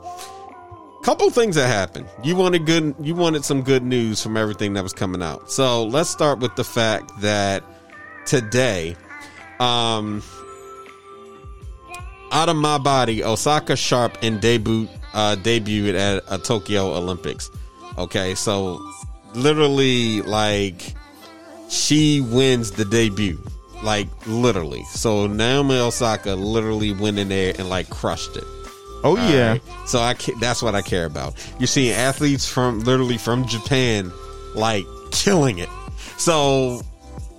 [1.07, 2.05] couple things that happened.
[2.25, 2.97] You wanted good.
[3.01, 5.53] You wanted some good news from everything that was coming out.
[5.53, 7.63] So let's start with the fact that
[8.27, 8.97] today,
[9.61, 10.21] um,
[12.33, 17.51] out of my body, Osaka Sharp and debut uh, debuted at a Tokyo Olympics.
[17.99, 18.81] Okay, so
[19.35, 20.95] literally, like
[21.69, 23.39] she wins the debut,
[23.83, 24.83] like literally.
[24.85, 28.45] So Naomi Osaka literally went in there and like crushed it.
[29.05, 29.53] Oh All yeah.
[29.53, 29.63] right?
[29.87, 31.35] So I that's what I care about.
[31.59, 34.13] You're seeing athletes from literally from Japan
[34.55, 35.69] like killing it.
[36.19, 36.81] So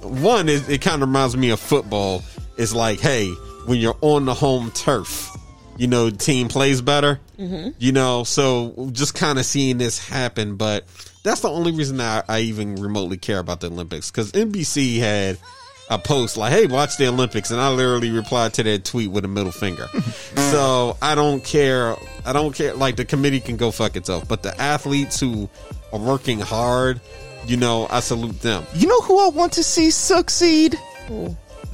[0.01, 2.23] one is it kind of reminds me of football.
[2.57, 3.31] It's like, hey,
[3.67, 5.29] when you're on the home turf,
[5.77, 7.19] you know, the team plays better.
[7.37, 7.71] Mm-hmm.
[7.77, 10.85] You know, so just kind of seeing this happen, but
[11.23, 15.37] that's the only reason I, I even remotely care about the Olympics because NBC had
[15.89, 19.25] a post like, "Hey, watch the Olympics," and I literally replied to that tweet with
[19.25, 19.87] a middle finger.
[20.35, 21.95] so I don't care.
[22.25, 22.73] I don't care.
[22.73, 25.49] Like the committee can go fuck itself, but the athletes who
[25.93, 27.01] are working hard,
[27.45, 28.65] you know, I salute them.
[28.73, 30.79] You know who I want to see succeed?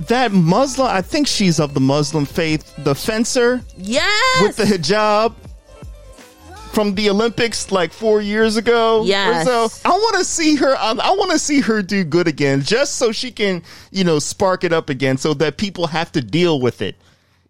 [0.07, 0.87] That Muslim.
[0.87, 2.73] I think she's of the Muslim faith.
[2.83, 4.41] The fencer Yes.
[4.41, 5.33] with the hijab
[6.71, 9.03] from the Olympics like four years ago.
[9.05, 9.47] Yes.
[9.47, 9.89] Or so.
[9.89, 10.75] I want to see her.
[10.75, 14.17] I, I want to see her do good again, just so she can, you know,
[14.19, 16.95] spark it up again, so that people have to deal with it.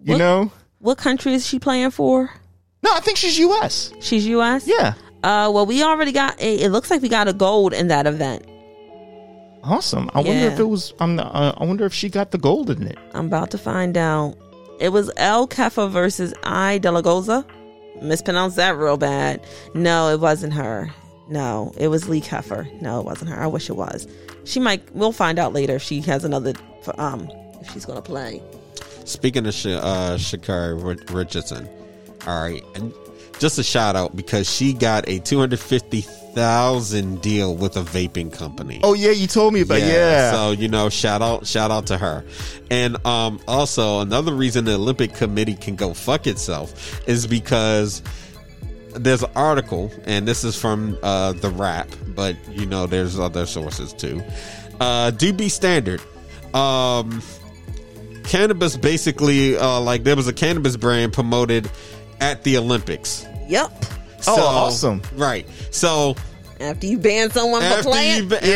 [0.03, 0.51] You What- know?
[0.79, 2.29] what country is she playing for?
[2.83, 3.93] No, I think she's U.S.
[4.01, 4.67] She's U.S.
[4.67, 4.95] Yeah.
[5.23, 6.37] Uh, well, we already got.
[6.41, 8.45] A, it looks like we got a gold in that event.
[9.63, 10.09] Awesome.
[10.13, 10.93] I wonder if it was.
[10.99, 11.19] I'm.
[11.19, 12.97] Uh, I wonder if she got the gold in it.
[13.13, 14.35] I'm about to find out.
[14.79, 17.45] It was El Kefa versus I Delagoza.
[18.01, 19.41] Mispronounced that real bad.
[19.73, 20.89] No, it wasn't her.
[21.29, 22.69] No, it was Lee Kiefer.
[22.81, 23.41] No, it wasn't her.
[23.41, 24.07] I wish it was.
[24.43, 24.83] She might.
[24.93, 26.53] We'll find out later if she has another.
[26.97, 27.29] Um,
[27.61, 28.41] if she's gonna play.
[29.05, 31.69] Speaking of Sh- uh, Sha'Carri Richardson,
[32.27, 32.93] all right, and
[33.39, 37.81] just a shout out because she got a two hundred fifty thousand deal with a
[37.81, 38.79] vaping company.
[38.83, 39.81] Oh yeah, you told me about.
[39.81, 40.31] Yeah.
[40.31, 42.23] So you know, shout out, shout out to her.
[42.69, 48.01] And um, also another reason the Olympic Committee can go fuck itself is because
[48.95, 53.45] there's an article, and this is from uh, the Wrap, but you know, there's other
[53.45, 54.21] sources too.
[54.79, 56.01] Uh, DB Standard.
[56.53, 57.23] Um,
[58.23, 61.69] cannabis basically, uh, like there was a cannabis brand promoted
[62.19, 63.25] at the Olympics.
[63.47, 63.71] Yep.
[64.27, 65.01] Oh, awesome.
[65.15, 65.47] Right.
[65.71, 66.15] So
[66.59, 68.51] After you ban someone for playing, you, ba- after you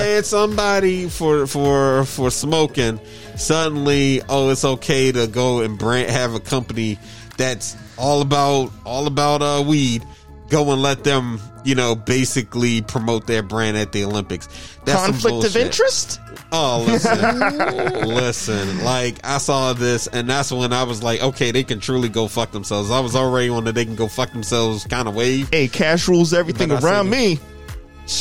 [0.00, 3.00] ban somebody for for for smoking,
[3.36, 6.98] suddenly oh it's okay to go and brand have a company
[7.36, 10.04] that's all about all about uh weed.
[10.48, 14.48] Go and let them, you know, basically promote their brand at the Olympics.
[14.84, 16.20] That's Conflict of interest.
[16.50, 17.18] Oh, listen,
[18.08, 18.82] listen.
[18.84, 22.26] Like I saw this, and that's when I was like, okay, they can truly go
[22.28, 22.90] fuck themselves.
[22.90, 25.50] I was already on the they can go fuck themselves kind of wave.
[25.52, 27.38] Hey, cash rules everything But around me.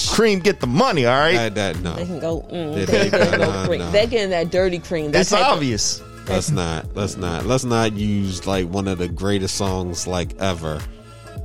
[0.10, 1.06] Cream, get the money.
[1.06, 1.36] All right.
[1.36, 1.94] That, that no.
[1.96, 2.42] they can go.
[2.52, 3.80] Mm, They- they, they- can go cream.
[3.80, 3.92] no.
[3.92, 5.12] They're getting that dirty cream.
[5.14, 6.02] That it's type of- obvious.
[6.28, 6.94] Let's not.
[6.94, 7.46] Let's not.
[7.46, 10.82] Let's not use like one of the greatest songs like ever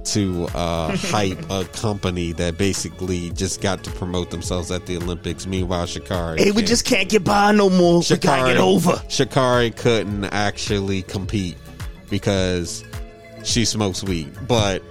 [0.05, 5.47] to uh hype a company that basically just got to promote themselves at the Olympics.
[5.47, 6.39] Meanwhile, Sha'Carri.
[6.39, 8.03] Hey, we just can't get by no more.
[8.09, 8.93] we gotta get over.
[9.09, 11.57] Sha'Carri couldn't actually compete
[12.11, 12.85] because
[13.45, 14.83] she smokes weed, but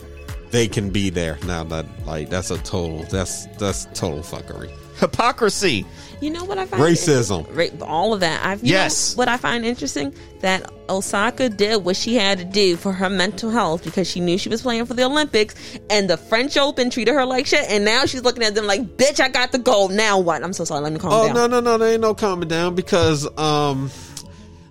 [0.52, 1.64] they can be there now.
[1.64, 3.04] That like that's a total.
[3.04, 4.72] That's that's total fuckery.
[5.00, 5.86] Hypocrisy.
[6.22, 7.48] You know what I find Racism.
[7.52, 8.46] Ra- all of that.
[8.46, 9.16] I've Yes.
[9.16, 13.10] know what I find interesting that Osaka did what she had to do for her
[13.10, 15.56] mental health because she knew she was playing for the Olympics,
[15.90, 18.98] and the French Open treated her like shit, and now she's looking at them like,
[18.98, 19.92] "Bitch, I got the gold.
[19.92, 20.82] Now what?" I'm so sorry.
[20.82, 21.38] Let me calm Oh down.
[21.38, 21.78] Oh no no no!
[21.80, 23.90] There ain't no calming down because um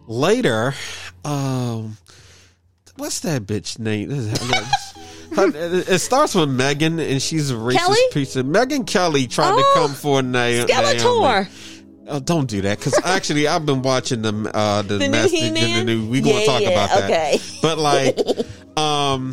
[0.07, 0.75] later
[1.25, 1.97] um
[2.97, 4.11] what's that bitch name?
[5.33, 7.99] It starts with Megan and she's a racist Kelly?
[8.13, 11.03] piece of Megyn Kelly trying Oh, to come for Na- Skeletor.
[11.03, 11.49] Naomi.
[12.09, 15.37] Oh, don't do that because actually I've been watching them uh the, The new master,
[15.51, 17.39] the new we gonna Yeah, talk yeah, about that okay.
[17.63, 18.19] but like
[18.77, 19.33] um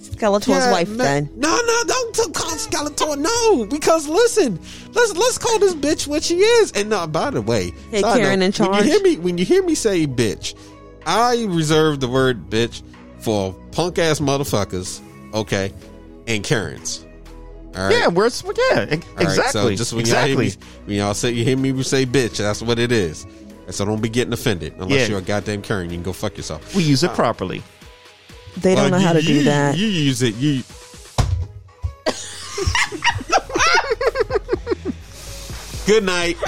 [0.00, 0.88] Skeletor's yeah, wife.
[0.88, 3.18] Ma- then No, no, don't t- call Skeletor.
[3.18, 4.58] No, because listen,
[4.94, 6.72] let's let's call this bitch what she is.
[6.72, 8.70] And no, by the way, Hey, Karen in charge.
[8.70, 10.54] When you hear me, when you hear me say bitch,
[11.04, 12.82] I reserve the word bitch
[13.18, 15.00] for punk ass motherfuckers.
[15.34, 15.72] Okay,
[16.26, 17.04] and Karens.
[17.76, 17.92] All right.
[17.92, 19.50] Yeah, we're yeah, e- All right, exactly.
[19.52, 20.52] so just when y'all hear me,
[20.84, 23.24] when y'all say you hear me say bitch, that's what it is.
[23.66, 25.06] And so don't be getting offended unless Yeah.
[25.08, 25.90] you're a goddamn Karen.
[25.90, 26.74] You can go fuck yourself.
[26.76, 27.62] we use it uh, properly.
[28.58, 29.76] they don't Well, know how you- to do that.
[29.76, 30.34] You use it.
[30.36, 30.62] You.
[35.86, 36.38] Good night.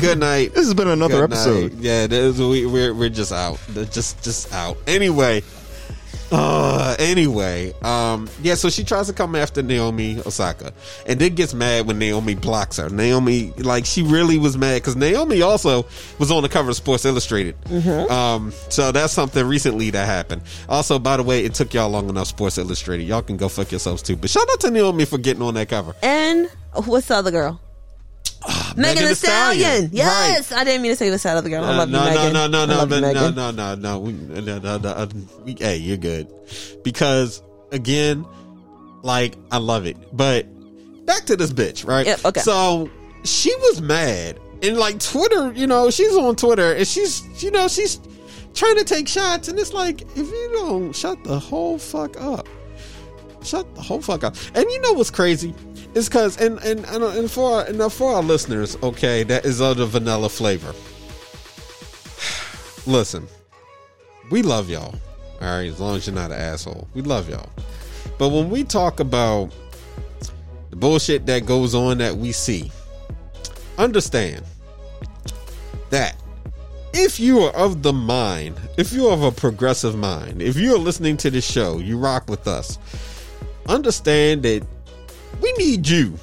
[0.00, 0.52] Good night.
[0.54, 1.36] This has been another Good night.
[1.36, 1.78] episode.
[1.78, 3.58] Yeah, this, we, we're we're just out.
[3.90, 4.78] Just just out.
[4.86, 5.42] Anyway,
[6.32, 10.72] Uh, anyway, um, yeah, so she tries to come after Naomi Osaka
[11.06, 12.88] and then gets mad when Naomi blocks her.
[12.88, 15.86] Naomi, like, she really was mad because Naomi also
[16.18, 17.54] was on the cover of Sports Illustrated.
[18.10, 20.42] Um, so that's something recently that happened.
[20.68, 23.04] Also, by the way, it took y'all long enough, Sports Illustrated.
[23.04, 24.16] Y'all can go fuck yourselves too.
[24.16, 25.94] But shout out to Naomi for getting on that cover.
[26.02, 27.60] And what's the other girl?
[28.76, 29.90] Megan Thee Stallion.
[29.92, 31.64] Yes, I didn't mean to say what's that other girl.
[31.64, 32.32] I Uh, love no, you, Megan.
[32.32, 35.06] no, no, no, no, no, no, no, no, no, we, no, no, no, uh,
[35.44, 36.28] we, hey, you're good.
[36.84, 37.42] Because
[37.72, 38.24] again,
[39.02, 40.46] like I love it, but
[41.06, 42.06] back to this bitch, right?
[42.06, 42.40] Yep, okay.
[42.40, 42.90] So
[43.24, 47.68] she was mad, and like Twitter, you know, she's on Twitter, and she's, you know,
[47.68, 48.00] she's
[48.54, 52.48] trying to take shots, and it's like if you don't shut the whole fuck up,
[53.42, 54.36] shut the whole fuck up.
[54.54, 55.54] And you know what's crazy?
[55.96, 59.78] It's because and and and, for our, and for our listeners, okay, that is of
[59.78, 60.74] the vanilla flavor.
[62.86, 63.26] Listen,
[64.30, 64.94] we love y'all.
[65.40, 67.48] All right, as long as you're not an asshole, we love y'all.
[68.18, 69.50] But when we talk about
[70.68, 72.70] the bullshit that goes on that we see,
[73.78, 74.44] understand
[75.88, 76.14] that
[76.92, 81.16] if you are of the mind, if you're of a progressive mind, if you're listening
[81.16, 82.78] to this show, you rock with us.
[83.66, 84.62] Understand that
[85.40, 86.18] we need you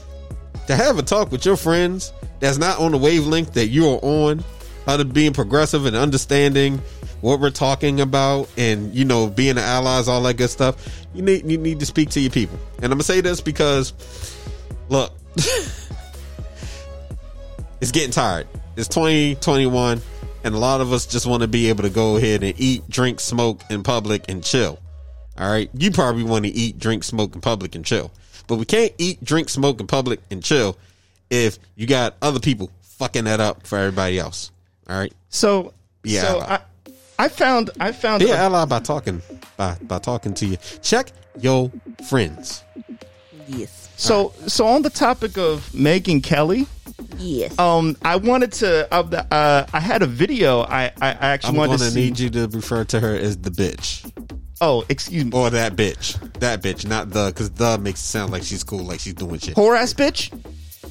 [0.68, 4.44] to have a talk with your friends that's not on the wavelength that you're on,
[4.86, 6.82] how to being progressive and understanding
[7.22, 11.06] what we're talking about and you know being allies, all that good stuff.
[11.14, 12.60] You need you need to speak to your people.
[12.78, 13.94] And I'm gonna say this because
[14.90, 15.14] look,
[17.82, 18.48] it's getting tired.
[18.76, 20.02] It's 2021,
[20.44, 22.90] and a lot of us just want to be able to go ahead and eat,
[22.90, 24.80] drink, smoke in public and chill.
[25.38, 25.70] All right.
[25.74, 28.12] You probably want to eat, drink, smoke in public and chill.
[28.48, 30.78] But we can't eat, drink, smoke in public and chill
[31.30, 34.52] if you got other people fucking that up for everybody else.
[34.90, 35.14] All right.
[35.30, 35.74] So,
[36.04, 36.22] Yeah.
[36.24, 36.60] so I,
[37.18, 39.22] I found, I found, Be an a- ally by talking
[39.58, 40.58] by by talking to you.
[40.82, 41.72] Check your
[42.08, 42.64] friends.
[43.48, 43.90] Yes.
[43.98, 46.66] so, so on the topic of Megyn Kelly,
[47.18, 47.58] Yes.
[47.60, 50.62] um, I wanted to, uh, uh, I had a video.
[50.62, 52.00] I, I, I actually I'm wanted gonna to see.
[52.06, 54.10] need you to refer to her as the bitch.
[54.62, 56.18] Oh, excuse me, Or that bitch.
[56.40, 59.40] That bitch, not the because the makes it sound like she's cool, like she's doing
[59.40, 59.56] shit.
[59.56, 60.32] whore ass bitch.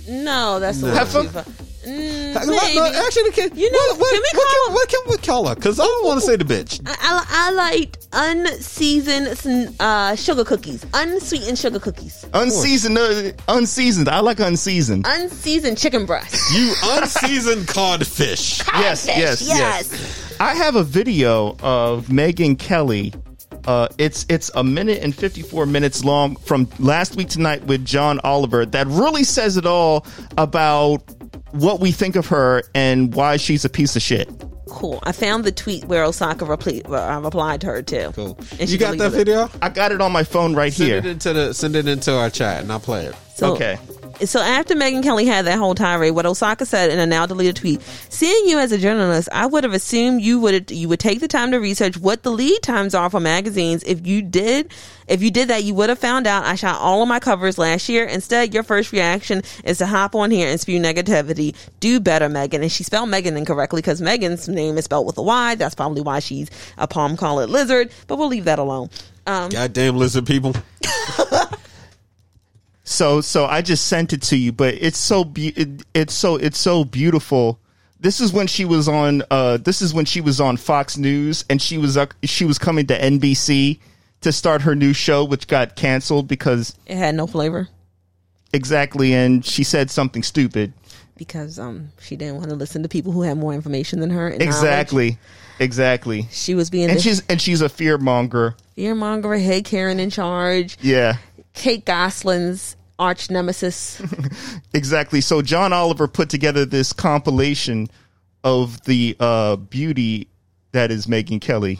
[0.09, 0.95] no, that's the No.
[0.95, 1.07] one.
[1.07, 1.51] Heifer?
[1.87, 2.75] Mm, No, maybe.
[2.77, 5.17] no, actually, can, You know, what, what, can we what, call- can, what can we
[5.17, 5.55] call her?
[5.57, 6.81] Because I don't want to say the bitch.
[6.87, 14.09] I, I, I like unseasoned uh, sugar cookies, unsweetened sugar cookies, Unseasoned, uh, unseasoned.
[14.09, 15.07] I like unseasoned.
[15.09, 16.37] unseasoned chicken breast.
[16.55, 18.59] You unseasoned codfish.
[18.75, 20.37] yes, Codfish, yes, yes, yes.
[20.41, 23.13] I have a video of Megyn Kelly.
[23.67, 28.19] Uh, it's it's a minute and 54 minutes long from last week tonight with John
[28.25, 30.05] Oliver that really says it all
[30.37, 30.99] about
[31.53, 34.29] what we think of her and why she's a piece of shit.
[34.69, 35.01] Cool.
[35.03, 38.11] I found the tweet where Osaka repli- uh, replied to her too.
[38.15, 38.39] Cool.
[38.59, 39.17] And she You got that it.
[39.17, 39.51] video?
[39.61, 40.99] I got it on my phone right Send here.
[40.99, 43.15] it into the send it into our chat and I'll play it.
[43.37, 43.79] So, Okay.
[44.25, 47.57] So after Megyn Kelly had that whole tirade, what Osaka said in a now deleted
[47.57, 51.21] tweet, seeing you as a journalist, I would have assumed you would you would take
[51.21, 53.83] the time to research what the lead times are for magazines.
[53.85, 54.71] If you did,
[55.09, 57.59] if you did that, you would have found out I shot all of my covers
[57.59, 58.05] last year.
[58.05, 61.55] Instead, your first reaction is to hop on here and spew negativity.
[61.81, 62.63] Do better, Megan.
[62.63, 65.55] And she spelled Megan incorrectly because Megan's name is spelled with a Y.
[65.57, 67.91] That's probably why she's a palm call it lizard.
[68.07, 68.91] But we'll leave that alone.
[69.27, 70.55] Um, Goddamn lizard people.
[72.85, 76.37] So so I just sent it to you, but it's so be- it, it's so
[76.37, 77.59] it's so beautiful.
[78.01, 81.45] This is when she was on uh this is when she was on Fox News
[81.49, 83.79] and she was uh, she was coming to NBC
[84.23, 87.69] to start her new show which got canceled because it had no flavor.
[88.53, 90.73] exactly and she said something stupid.
[91.17, 94.27] because um she didn't want to listen to people who had more information than her.
[94.29, 94.49] and knowledge.
[94.55, 95.19] Exactly.
[95.61, 96.27] Exactly.
[96.33, 98.57] She was being And the she's and she's a fear monger.
[98.75, 101.19] fear monger, head Karen in charge, Yeah.
[101.55, 104.01] Kate Gosselin's arch nemesis.
[104.75, 105.21] Exactly.
[105.21, 107.89] So John Oliver put together this compilation
[108.43, 110.29] of the uh beauty
[110.73, 111.79] that is Megyn Kelly.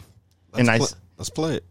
[0.53, 1.63] and I Let's, s- pl- let's play it.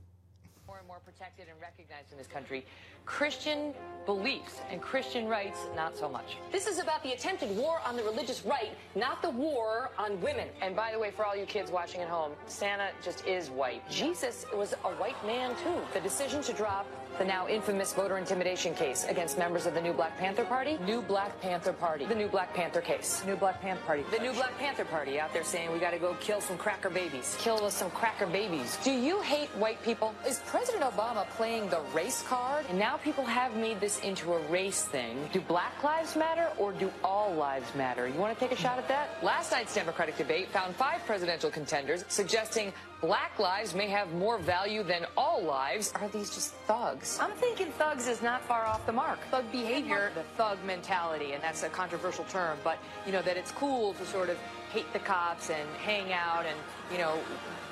[0.67, 2.65] more and more protected and recognized in this country.
[3.07, 3.73] Christian
[4.05, 6.37] beliefs and Christian rights, not so much.
[6.51, 10.49] This is about the attempted war on the religious right, not the war on women.
[10.61, 13.89] And by the way, for all you kids watching at home, Santa just is white.
[13.89, 15.77] Jesus was a white man, too.
[15.93, 16.87] The decision to drop
[17.19, 20.79] the now infamous voter intimidation case against members of the new Black Panther Party.
[20.85, 22.05] New Black Panther Party.
[22.07, 23.23] The new Black Panther case.
[23.27, 24.05] New Black Panther Party.
[24.11, 27.37] The new Black Panther Party out there saying we gotta go kill some cracker babies.
[27.41, 28.79] Kill us some cracker babies.
[28.85, 30.15] Do you hate white people?
[30.27, 32.67] Is President Obama playing the race card?
[32.69, 35.29] And now people have made this into a race thing.
[35.33, 38.09] Do black lives matter or do all lives matter?
[38.09, 39.23] You wanna take a shot at that?
[39.23, 42.73] Last night's Democratic debate found five presidential contenders suggesting
[43.03, 45.93] Black lives may have more value than all lives.
[45.97, 47.19] Are these just thugs?
[47.21, 49.19] I'm thinking thugs is not far off the mark.
[49.33, 53.51] Thug behavior, the thug mentality, and that's a controversial term, but you know that it's
[53.51, 54.39] cool to sort of
[54.73, 56.57] hate the cops and hang out and
[56.93, 57.19] you know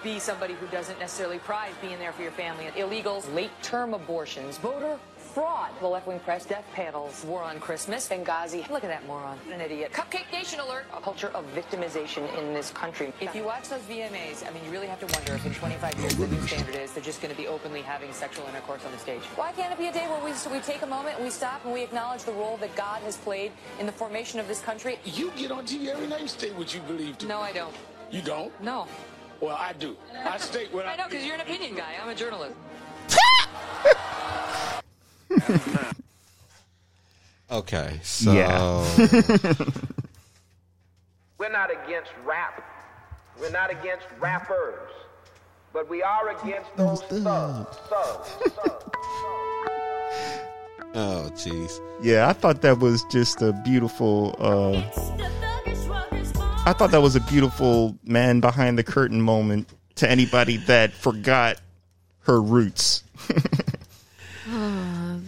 [0.02, 2.64] be somebody who doesn't necessarily prize being there for your family.
[2.76, 4.98] Illegals, late term abortions, voter
[5.30, 8.68] fraud, the left wing press, death panels, war on Christmas, Benghazi.
[8.68, 9.38] Look at that moron.
[9.52, 9.92] An idiot.
[9.92, 10.84] Cupcake Nation alert.
[10.96, 13.12] A culture of victimization in this country.
[13.20, 15.98] If you watch those VMAs, I mean, you really have to wonder if in 25
[16.00, 18.92] years the new standard is they're just going to be openly having sexual intercourse on
[18.92, 19.22] the stage.
[19.36, 21.64] Why can't it be a day where we, we take a moment and we stop
[21.64, 24.98] and we acknowledge the role that God has played in the formation of this country?
[25.04, 27.26] You get on TV every night and state what you believe to.
[27.26, 27.74] No, I don't.
[28.10, 28.52] You don't?
[28.62, 28.86] No.
[29.40, 29.96] Well, I do.
[30.24, 31.94] I state what I, I know, because you're an opinion guy.
[32.02, 32.54] I'm a journalist.
[37.50, 38.86] Okay, so Yeah.
[41.38, 42.62] We're not against rap.
[43.40, 44.90] We're not against rappers.
[45.72, 47.76] But we are against those thugs.
[47.88, 48.28] Thugs.
[48.42, 48.84] Thugs.
[50.94, 51.80] oh jeez.
[52.02, 54.36] Yeah, I thought that was just a beautiful.
[54.38, 54.82] Uh,
[56.66, 61.56] I thought that was a beautiful man behind the curtain moment to anybody that forgot
[62.22, 63.02] her roots.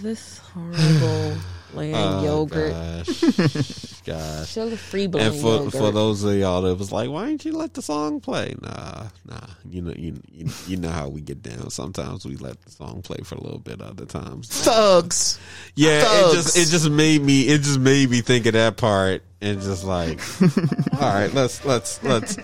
[0.03, 1.37] This horrible
[1.75, 2.73] land Oh, yogurt.
[2.73, 4.49] Gosh, gosh.
[4.51, 5.73] Sugar free blend And for yogurt.
[5.73, 8.55] for those of y'all that was like, why didn't you let the song play?
[8.61, 9.47] Nah, nah.
[9.71, 11.71] You know, you you, you know how we get down.
[11.71, 13.81] Sometimes we let the song play for a little bit.
[13.81, 15.39] Other times, Thugs.
[15.77, 16.03] yeah.
[16.03, 16.33] thugs.
[16.33, 19.61] It just it just made me it just made me think of that part and
[19.63, 20.21] just like,
[20.95, 22.37] all right, let's let's let's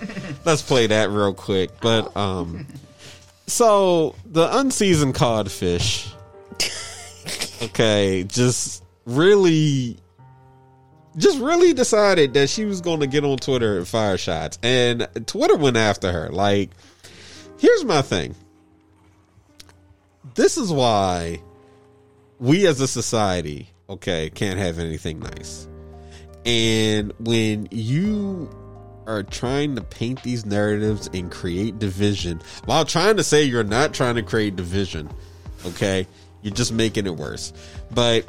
[0.47, 1.71] let's play that real quick.
[1.81, 2.67] But um,
[3.47, 6.09] so the unseasoned codfish,
[7.63, 9.99] okay, just really
[11.17, 15.09] just really decided that she was going to get on Twitter and fire shots, and
[15.27, 16.31] Twitter went after her.
[16.31, 16.71] Like,
[17.59, 18.35] here's my thing.
[20.35, 21.43] This is why
[22.39, 25.67] we as a society, okay, can't have anything nice.
[26.47, 28.49] And when you
[29.07, 33.95] are trying to paint these narratives and create division while trying to say you're not
[33.95, 35.11] trying to create division,
[35.67, 36.07] okay,
[36.43, 37.53] you're just making it worse.
[37.91, 38.27] But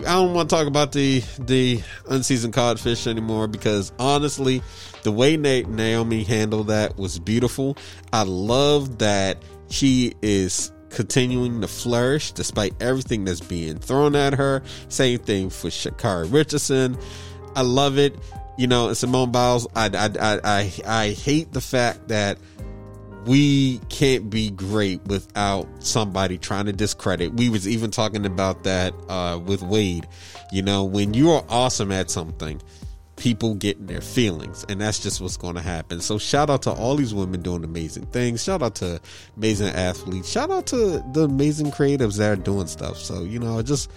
[0.00, 4.62] I don't want to talk about the the unseasoned codfish anymore because honestly,
[5.04, 7.76] the way Na- Naomi handled that was beautiful.
[8.12, 9.38] I love that
[9.70, 14.62] she is continuing to flourish despite everything that's being thrown at her.
[14.88, 16.96] Same thing for Sha'Carri Richardson.
[17.54, 18.16] I love it.
[18.56, 19.66] You know, Simone Biles.
[19.76, 22.38] I I I I, I hate the fact that
[23.26, 27.34] we can't be great without somebody trying to discredit.
[27.34, 30.06] We was even talking about that uh, with Wade.
[30.52, 32.60] You know, when you are awesome at something,
[33.16, 36.00] people get in their feelings, and that's just what's going to happen.
[36.00, 38.42] So, shout out to all these women doing amazing things.
[38.42, 39.00] Shout out to
[39.36, 40.28] amazing athletes.
[40.28, 42.98] Shout out to the amazing creatives that are doing stuff.
[42.98, 43.90] So, you know, just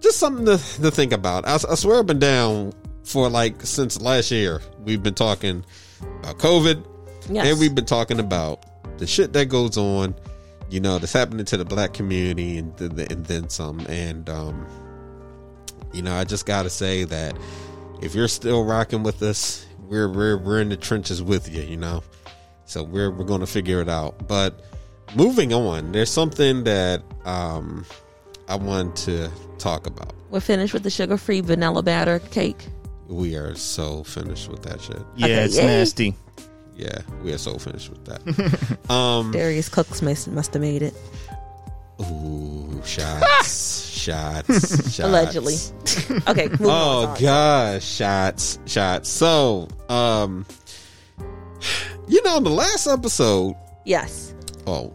[0.00, 1.46] just something to, to think about.
[1.46, 2.72] I, I swear I've been down
[3.04, 4.60] for like since last year.
[4.84, 5.64] We've been talking
[6.20, 6.93] about COVID.
[7.30, 7.46] Yes.
[7.46, 8.64] And we've been talking about
[8.98, 10.14] the shit that goes on,
[10.70, 13.80] you know, that's happening to the black community and, th- th- and then some.
[13.88, 14.66] And, um,
[15.92, 17.36] you know, I just got to say that
[18.02, 21.76] if you're still rocking with us, we're, we're, we're in the trenches with you, you
[21.76, 22.02] know?
[22.66, 24.26] So we're, we're going to figure it out.
[24.26, 24.64] But
[25.14, 27.84] moving on, there's something that, um,
[28.48, 30.12] I want to talk about.
[30.30, 32.66] We're finished with the sugar free vanilla batter cake.
[33.06, 34.98] We are so finished with that shit.
[35.16, 35.66] Yeah, Okay, it's yay.
[35.66, 36.14] nasty.
[36.76, 38.78] Yeah, we are so finished with that.
[38.92, 40.94] um, Darius Cooks must, must have made it.
[42.00, 44.98] Ooh, shots, shots, shots.
[44.98, 45.54] Allegedly.
[46.26, 47.20] Okay, Oh on.
[47.20, 49.08] gosh, shots, shots.
[49.08, 50.44] So, um,
[52.08, 53.54] you know, the last episode,
[53.84, 54.34] Yes.
[54.66, 54.92] oh,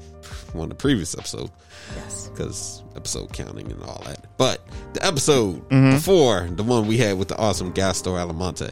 [0.53, 1.49] well, the previous episode,
[1.95, 2.29] Yes.
[2.33, 4.25] because episode counting and all that.
[4.37, 8.71] But the episode before the one we had with the awesome Gastor Alamonte,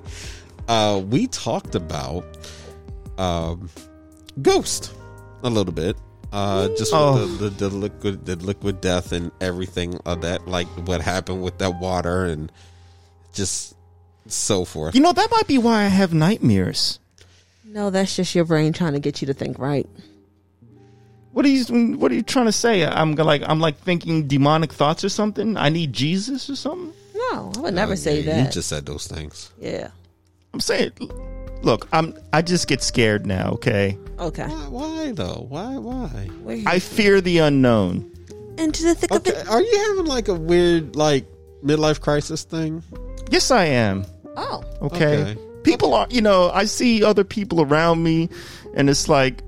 [0.68, 2.26] uh, we talked about
[3.18, 3.70] um,
[4.42, 4.94] Ghost
[5.44, 5.96] a little bit.
[6.32, 7.26] Uh, just with Oh.
[7.26, 11.58] the, the, the liquid the liquid death and everything of that, like what happened with
[11.60, 12.52] that water and
[13.34, 13.76] just
[14.28, 14.94] so forth.
[14.94, 17.00] You know, that might be why I have nightmares.
[17.64, 19.88] No, that's just your brain trying to get you to think right.
[21.32, 22.84] What are you What are you trying to say?
[22.86, 25.56] I'm like I'm like thinking demonic thoughts or something.
[25.56, 26.94] I need Jesus or something.
[27.16, 28.46] No, I would never Oh, say yeah, that.
[28.48, 29.52] You just said those things.
[29.60, 29.90] yeah.
[30.54, 30.92] I'm saying,
[31.62, 33.52] look, I'm I just get scared now.
[33.54, 34.48] Okay, Okay.
[34.48, 35.46] Why, why though?
[35.48, 35.78] Why?
[35.78, 36.08] Why?
[36.44, 38.12] Where I fear the unknown.
[38.58, 39.48] into the thick of it.
[39.48, 41.26] are you having like a weird like
[41.64, 42.84] midlife crisis thing?
[43.30, 44.06] Yes, I am.
[44.36, 44.64] Oh.
[44.82, 45.22] Okay.
[45.22, 45.38] Okay.
[45.64, 48.30] People are, you know, I see other people around me,
[48.74, 49.44] and it's like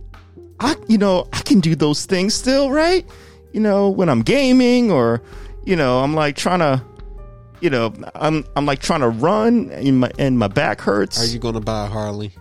[0.60, 3.06] I you know I can do those things still, right?
[3.54, 5.22] You know, when I'm gaming or
[5.66, 6.84] you know I'm like trying to,
[7.62, 11.22] you know, I'm I'm like trying to run and my and my back hurts.
[11.22, 12.32] Are you going to buy a Harley?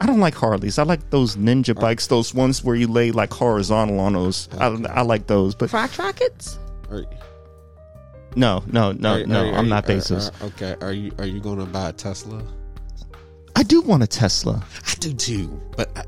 [0.00, 0.78] I don't like Harleys.
[0.78, 4.48] I like those ninja bikes, those ones where you lay like horizontal on those.
[4.58, 6.58] I, I like those, but Frac rockets?
[6.90, 7.04] Are,
[8.34, 9.44] no, no, no, are- no.
[9.44, 10.42] are- I'm are- not are- Bezos.
[10.42, 12.42] are- okay, are you are you going to buy a Tesla?
[13.54, 14.64] I do want a Tesla.
[14.88, 16.04] I do too, but I,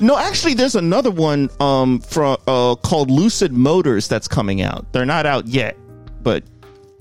[0.00, 4.90] No, actually, there's another one um from uh called Lucid Motors that's coming out.
[4.92, 5.76] They're not out yet,
[6.22, 6.42] but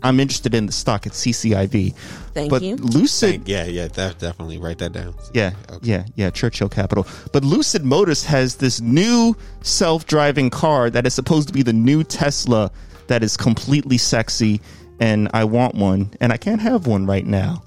[0.03, 1.95] I'm interested in the stock at CCIV.
[2.33, 2.75] Thank but you.
[2.75, 5.15] Lucid, yeah, yeah, that definitely write that down.
[5.33, 5.79] yeah, Okay.
[5.89, 7.07] yeah, yeah, Churchill Capital.
[7.31, 12.03] But Lucid Motors has this new self-driving car that is supposed to be the new
[12.03, 12.71] Tesla
[13.07, 14.61] that is completely sexy,
[14.99, 17.63] and I want one, and I can't have one right now.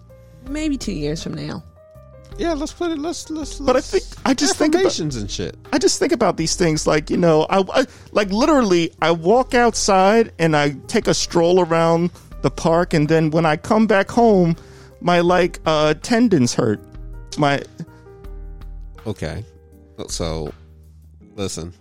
[0.48, 1.62] Maybe two years from now.
[2.38, 2.98] Yeah, let's put it.
[2.98, 3.58] Let's let's.
[3.58, 5.56] But I let's- think I just think about, affirmations and shit.
[5.72, 9.54] I just think about these things like you know I, I like literally I walk
[9.54, 12.10] outside and I take a stroll around
[12.42, 14.56] the park and then when I come back home
[15.00, 16.80] my like uh tendons hurt
[17.38, 17.62] my
[19.06, 19.44] Okay,
[20.08, 20.52] so
[21.36, 21.72] listen.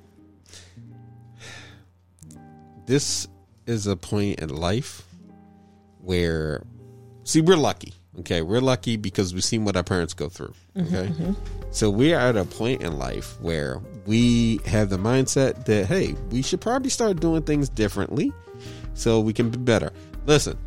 [2.85, 3.27] This
[3.65, 5.03] is a point in life
[6.01, 6.61] where,
[7.23, 7.93] see, we're lucky.
[8.19, 10.53] Okay, we're lucky because we've seen what our parents go through.
[10.77, 11.11] Okay,
[11.71, 16.13] so we are at a point in life where we have the mindset that hey,
[16.29, 18.31] we should probably start doing things differently
[18.93, 19.91] so we can be better.
[20.25, 20.57] Listen,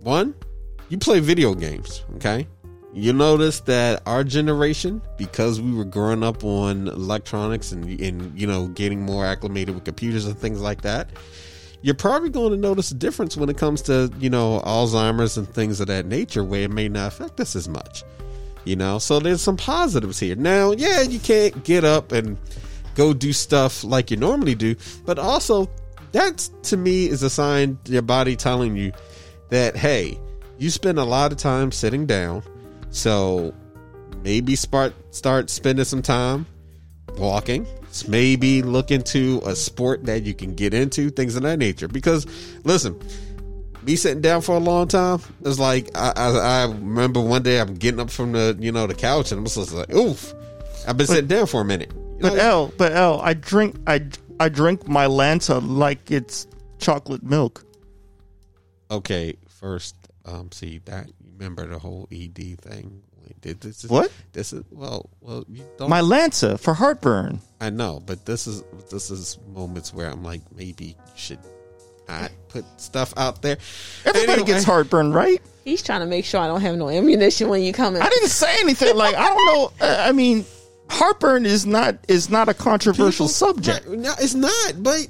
[0.00, 0.34] one,
[0.88, 2.46] you play video games, okay?
[2.92, 8.46] You notice that our generation, because we were growing up on electronics and, and you
[8.46, 11.10] know getting more acclimated with computers and things like that,
[11.82, 15.48] you're probably going to notice a difference when it comes to you know Alzheimer's and
[15.48, 18.04] things of that nature, where it may not affect us as much.
[18.64, 20.34] You know, so there's some positives here.
[20.34, 22.36] Now, yeah, you can't get up and
[22.94, 24.74] go do stuff like you normally do,
[25.06, 25.70] but also
[26.12, 28.92] that's to me is a sign your body telling you
[29.50, 30.18] that hey,
[30.58, 32.42] you spend a lot of time sitting down,
[32.90, 33.54] so
[34.22, 36.46] maybe start start spending some time
[37.16, 37.66] walking.
[38.06, 41.88] Maybe look into a sport that you can get into, things of that nature.
[41.88, 42.26] Because
[42.64, 43.00] listen,
[43.82, 47.58] me sitting down for a long time is like I, I, I remember one day
[47.60, 50.34] I'm getting up from the you know the couch and I'm just like oof,
[50.86, 51.92] I've been sitting down for a minute.
[51.92, 52.40] You but know?
[52.40, 54.00] L but L I drink I
[54.40, 56.46] I drink Mylanta like it's
[56.78, 57.64] chocolate milk
[58.90, 63.02] Okay, first, um, see that remember the whole ED thing.
[63.42, 64.10] This is, What?
[64.32, 65.44] This is well, well.
[65.48, 65.90] You don't.
[65.90, 70.86] Mylanta for heartburn I know, but this is this is moments where I'm like, maybe
[70.86, 71.38] you should
[72.08, 73.58] not put stuff out there.
[74.06, 77.48] everybody Anyway, gets heartburn right He's trying to make sure I don't have no ammunition
[77.48, 78.02] when you come in.
[78.02, 80.46] I didn't say anything like I don't know uh, I mean
[80.90, 84.82] heartburn is not is not a controversial people- subject No, it's not.
[84.82, 85.08] But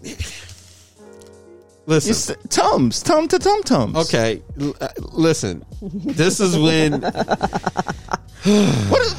[1.87, 3.97] listen, It's Tums, Tum to Tum Tums.
[3.97, 5.65] okay, l- uh, listen.
[5.83, 7.01] This is when
[8.45, 9.15] What is,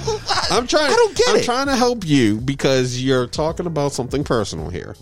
[0.51, 0.91] I'm trying.
[0.91, 1.43] I don't get I'm it.
[1.43, 4.95] trying to help you because you're talking about something personal here,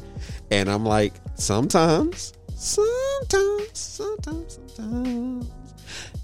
[0.51, 5.47] and I'm like, sometimes, sometimes, sometimes, sometimes,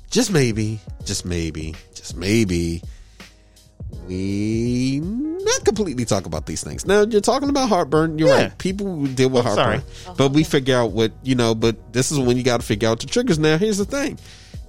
[0.10, 2.82] just maybe, just maybe, just maybe,
[4.08, 6.86] we not completely talk about these things.
[6.86, 8.18] Now you're talking about heartburn.
[8.20, 8.36] You're Yeah.
[8.44, 8.58] right.
[8.58, 9.84] People deal with Oh, heartburn,
[10.18, 11.56] but we figure out what you know.
[11.56, 13.40] But this is when you got to figure out the triggers.
[13.40, 14.18] Now here's the thing.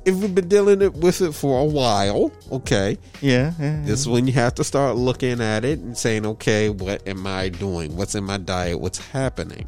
[0.04, 4.08] If we've been dealing it- with it for a while, okay, Yeah, yeah, this is
[4.08, 7.96] when you have to start looking at it and saying, okay, what am I doing?
[7.96, 8.78] What's in my diet?
[8.80, 9.64] What's happening?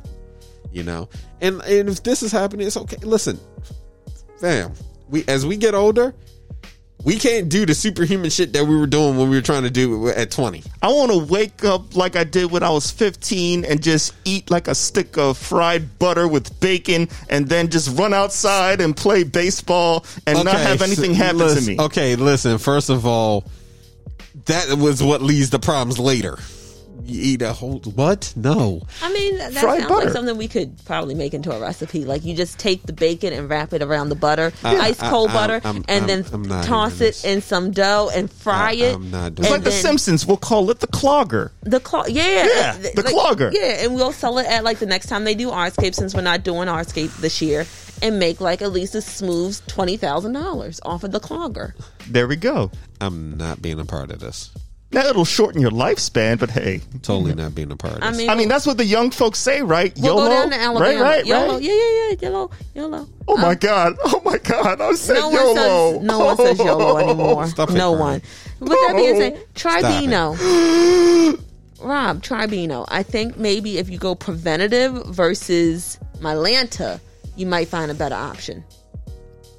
[0.73, 1.09] You know,
[1.41, 2.99] and and if this is happening, it's okay.
[3.03, 3.41] Listen,
[4.39, 4.73] fam,
[5.09, 6.15] we as we get older,
[7.07, 9.71] we can't do the superhuman shit that we were doing when we were trying to
[9.71, 10.65] do it at twenty.
[10.83, 14.51] I want to wake up like I did when I was 15 and just eat
[14.51, 19.23] like a stick of fried butter with bacon and then just run outside and play
[19.23, 21.81] baseball and not have anything so- happen listen- to me.
[21.81, 22.59] Okay, listen.
[22.59, 23.49] First of all,
[24.47, 26.39] that was what leads to problems later.
[27.09, 28.33] You eat a whole what?
[28.37, 28.83] No.
[29.03, 30.05] I mean, that Fried sounds butter.
[30.07, 32.05] like something we could probably make into a recipe.
[32.05, 35.31] Like you just take the bacon and wrap it around the butter, ice I- cold
[35.31, 37.25] I- butter, I'm- and I'm- then I'm toss it this.
[37.25, 38.95] in some dough and fry I- it.
[38.95, 40.27] I'm not doing It's And like the Simpsons.
[40.27, 41.51] We'll call it the clogger.
[41.63, 43.53] The clog, yeah, Yeah, uh, the clogger.
[43.53, 46.23] yeah, and we'll sell it at like the next time they do Artscape, since we're
[46.23, 47.67] not doing Artscape this year,
[48.03, 51.73] and make like at least a smooth twenty thousand dollars off of the clogger.
[52.09, 52.71] There we go.
[53.01, 54.51] I'm not being a part of this.
[54.97, 57.99] Now it'll shorten your lifespan, but hey, Totally not being a part.
[58.01, 59.95] I mean, I mean that's what the young folks say, right?
[59.99, 60.85] we'll YOLO, go down to Alabama.
[60.87, 61.01] right?
[61.03, 61.27] Right?
[61.27, 61.63] YOLO, right?
[61.63, 63.09] yeah, yeah, yeah, YOLO, YOLO.
[63.29, 63.97] Oh my um, god!
[64.07, 64.81] Oh my god!
[64.81, 65.93] I said No one YOLO.
[65.93, 67.47] says no one says YOLO anymore.
[67.47, 67.99] Stop no Brian.
[67.99, 68.23] one.
[68.61, 70.01] With that being said, try Stop.
[70.01, 71.37] Beano.
[71.87, 72.87] Rob, try Beano.
[72.89, 77.01] I think maybe if you go preventative versus Mylanta,
[77.37, 78.65] you might find a better option.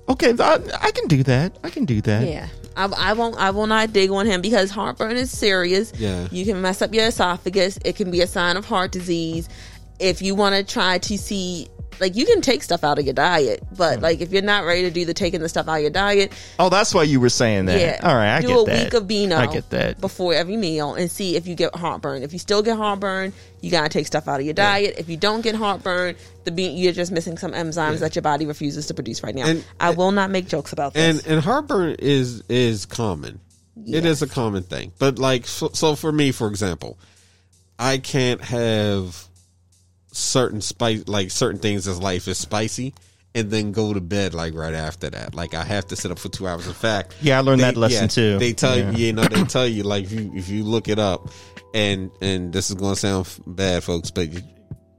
[0.09, 1.57] Okay, I, I can do that.
[1.63, 2.27] I can do that.
[2.27, 2.47] Yeah.
[2.77, 3.35] I, I won't.
[3.37, 5.91] I will not dig on him because heartburn is serious.
[5.97, 6.27] Yeah.
[6.31, 7.77] you can mess up your esophagus.
[7.83, 9.49] It can be a sign of heart disease.
[9.99, 11.67] If you want to try to see,
[11.99, 14.03] like, you can take stuff out of your diet, but hmm.
[14.03, 16.31] like, if you're not ready to do the taking the stuff out of your diet,
[16.59, 17.79] Oh, that's why you were saying that.
[17.79, 18.83] yeah, All right, I do get a that.
[18.83, 19.37] week of Beano.
[19.37, 19.99] I get that.
[20.01, 22.23] before every meal and see if you get heartburn.
[22.23, 24.95] If you still get heartburn, you gotta take stuff out of your diet.
[24.97, 28.45] If you don't get heartburn, the be- you're just missing some enzymes that your body
[28.45, 29.47] refuses to produce right now.
[29.47, 31.23] And- I will not make jokes about this.
[31.25, 33.39] and and heartburn is is common.
[33.85, 36.97] It is a common thing, but like so, so for me, for example,
[37.79, 39.26] I can't have
[40.17, 42.93] certain spice like certain things as life is spicy.
[43.35, 45.35] And then go to bed like right after that.
[45.35, 46.65] Like I have to sit up for two hours.
[46.65, 48.39] In fact, Yeah, I learned they- that lesson yeah, too.
[48.39, 48.91] They tell Yeah.
[48.91, 51.29] you, you know, they tell you like if you if you look it up,
[51.75, 54.41] and and this is going to sound bad, folks, but you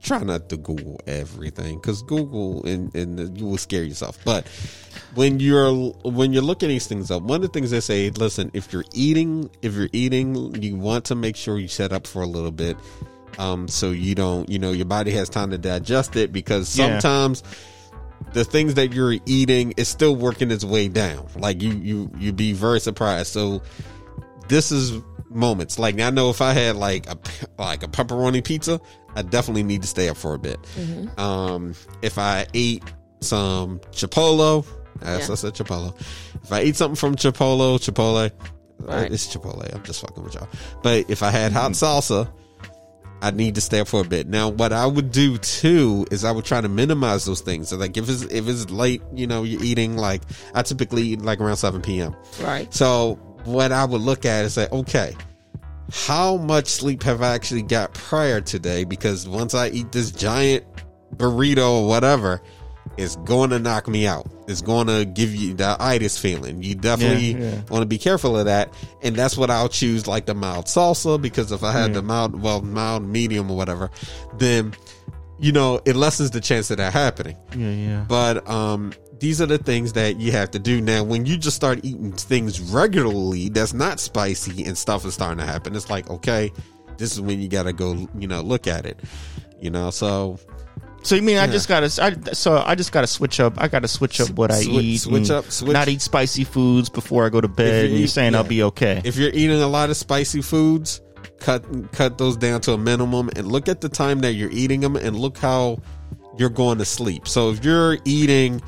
[0.01, 4.17] try not to Google everything because Google and and you will scare yourself.
[4.23, 4.47] But
[5.15, 5.73] when you're
[6.05, 8.85] when you're looking these things up, one of the things they say, listen, if you're
[8.93, 12.51] eating, if you're eating, you want to make sure you set up for a little
[12.51, 12.77] bit,
[13.37, 16.99] um, so you don't, you know, your body has time to digest it because Yeah.
[16.99, 17.43] sometimes
[18.33, 21.27] the things that you're eating is still working its way down.
[21.37, 23.27] Like you, you, you'd be very surprised.
[23.31, 23.61] So
[24.47, 25.79] this is moments.
[25.79, 27.17] Like I know if I had like a
[27.57, 28.79] like a pepperoni pizza,
[29.15, 30.59] I definitely need to stay up for a bit.
[31.17, 32.83] Um, if I ate
[33.21, 34.65] some Chipotle,
[35.01, 35.33] yes, Yeah.
[35.33, 35.95] I said Chipotle.
[36.43, 38.31] If I eat something from Chipotle, Chipotle,
[38.79, 39.11] Right.
[39.11, 39.73] it's Chipotle.
[39.75, 40.47] I'm just fucking with y'all.
[40.83, 42.31] But if I had hot salsa,
[43.21, 44.27] I need to stay up for a bit.
[44.27, 47.69] Now, what I would do too is I would try to minimize those things.
[47.69, 50.21] So, like if it's if it's late, you know, you're eating like
[50.53, 52.15] I typically eat like around seven p.m.
[52.41, 52.73] right.
[52.73, 55.15] So, what I would look at is say, okay,
[55.91, 58.83] how much sleep have I actually got prior today?
[58.83, 60.65] Because once I eat this giant
[61.15, 62.41] burrito or whatever,
[62.97, 64.27] it's going to knock me out.
[64.47, 66.61] It's going to give you the itis feeling.
[66.63, 67.61] You definitely Yeah, yeah.
[67.69, 68.73] want to be careful of that.
[69.01, 72.41] And that's what I'll choose, like the mild salsa, because if I had the mild,
[72.41, 73.89] well, mild, medium, or whatever,
[74.37, 74.73] then,
[75.39, 77.37] you know, it lessens the chance of that happening.
[77.55, 78.05] Yeah, yeah.
[78.07, 80.81] But um, these are the things that you have to do.
[80.81, 85.37] Now, when you just start eating things regularly that's not spicy and stuff is starting
[85.37, 86.51] to happen, it's like, okay,
[86.97, 88.99] this is when you got to go, you know, look at it.
[89.61, 90.39] You know, so
[91.01, 91.85] So you mean I just gotta?
[92.03, 93.53] I, so I just gotta switch up.
[93.57, 94.97] I gotta switch up what I Swi- eat.
[94.97, 97.85] switch and up- switch- Not eat spicy foods before I go to bed.
[97.85, 98.49] and you're eat- saying I'll yeah.
[98.49, 99.01] be okay.
[99.03, 101.01] if you're eating a lot of spicy foods,
[101.39, 104.81] cut cut those down to a minimum and look at the time that you're eating
[104.81, 105.77] them and look how
[106.37, 107.27] you're going to sleep.
[107.27, 108.61] So if you're eating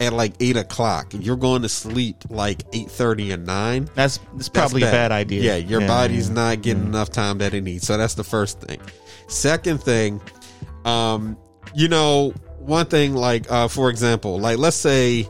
[0.00, 3.88] at like eight o'clock, you're going to sleep like eight thirty and nine.
[3.94, 5.42] that's that's That's probably a bad idea.
[5.42, 7.86] Yeah, your body's not getting enough time that it needs.
[7.86, 8.80] So that's the first thing.
[9.26, 10.20] Second thing,
[10.84, 11.36] um,
[11.74, 15.28] you know, one thing like uh, for example, like let's say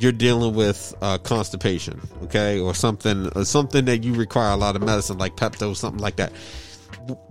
[0.00, 4.76] you're dealing with uh, constipation, okay, or something, or something that you require a lot
[4.76, 6.32] of medicine, like Pepto, something like that.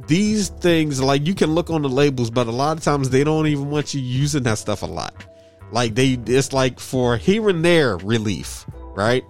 [0.08, 3.24] These things, like you can look on the labels, but a lot of times they
[3.24, 5.14] don't even want you using that stuff a lot.
[5.72, 9.24] Like they, it's like for here and there relief, right?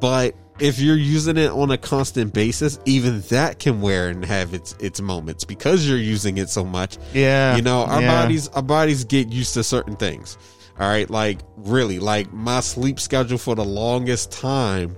[0.00, 4.54] but if you're using it on a constant basis even that can wear and have
[4.54, 6.98] its its moments because you're using it so much.
[7.12, 8.22] Yeah, you know our yeah.
[8.22, 10.38] bodies our bodies get used to certain things.
[10.78, 14.96] All right like really like my sleep schedule for the longest time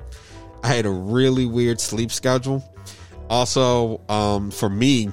[0.63, 2.63] i had a really weird sleep schedule.
[3.29, 5.11] Also um for me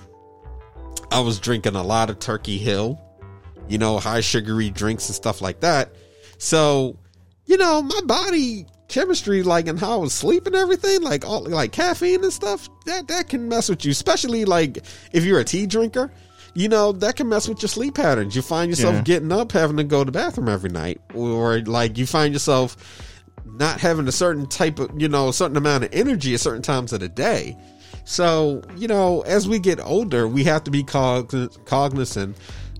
[1.11, 2.99] i was drinking a lot of turkey hill
[3.67, 5.95] you know high sugary drinks and stuff like that.
[6.37, 6.97] So
[7.45, 11.43] you know, my body chemistry, like and how I was sleeping, and everything, like all
[11.43, 13.91] like caffeine and stuff, that that can mess with you.
[13.91, 14.83] Especially like
[15.13, 16.11] if you're a tea drinker,
[16.53, 18.35] you know, that can mess with your sleep patterns.
[18.35, 19.01] You find yourself Yeah.
[19.01, 22.77] getting up, having to go to the bathroom every night, or like you find yourself
[23.45, 26.61] not having a certain type of, you know, a certain amount of energy at certain
[26.61, 27.55] times of the day.
[28.05, 32.37] So, you know, as we get older, we have to be cogn- cognizant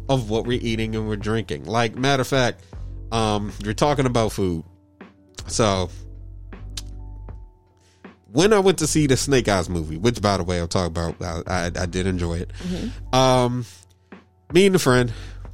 [0.09, 1.65] of what we're eating and we're drinking.
[1.65, 2.63] Like, matter of fact,
[3.11, 4.63] um, you're talking about food.
[5.47, 5.89] So,
[8.31, 10.87] when I went to see the Snake Eyes movie, which by the way I'll talk
[10.87, 12.51] about, I, I, I did enjoy it.
[13.13, 13.65] Um,
[14.51, 15.11] me and a friend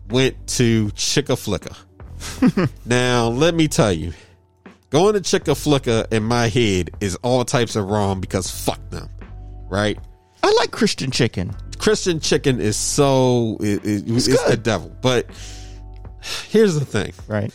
[0.09, 2.69] went to Chicka Flicka.
[2.85, 4.13] now, let me tell you,
[4.89, 9.09] going to Chicka Flicka in my head is all types of wrong because fuck them,
[9.69, 9.97] right?
[10.41, 11.55] I like Christian chicken.
[11.77, 14.63] Christian chicken is so it, it- it's, the good.
[14.63, 14.91] devil.
[15.01, 15.27] But
[16.49, 17.53] here's the thing: Right.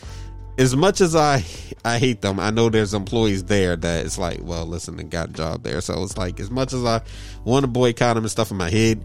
[0.59, 1.43] As much as I
[1.85, 5.29] I hate them, I know there's employees there that it's like, well, listen, they got
[5.29, 7.01] a job there, so it's like as much as I
[7.45, 9.03] want to boycott them and stuff in my head,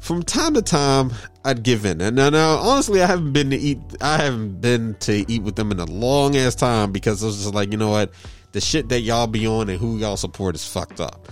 [0.00, 1.12] from time to time
[1.44, 2.00] I'd give in.
[2.00, 3.78] And now, now honestly, I haven't been to eat.
[4.00, 7.42] I haven't been to eat with them in a long ass time because it was
[7.42, 8.10] just like, you know what,
[8.52, 11.28] the shit that y'all be on and who y'all support is fucked up,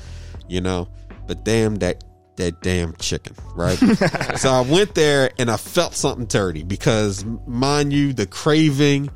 [0.47, 0.89] you know.
[1.27, 2.05] But damn that
[2.37, 3.79] that damn chicken, right?
[4.37, 9.09] so I went there and I felt something dirty because, mind you, the craving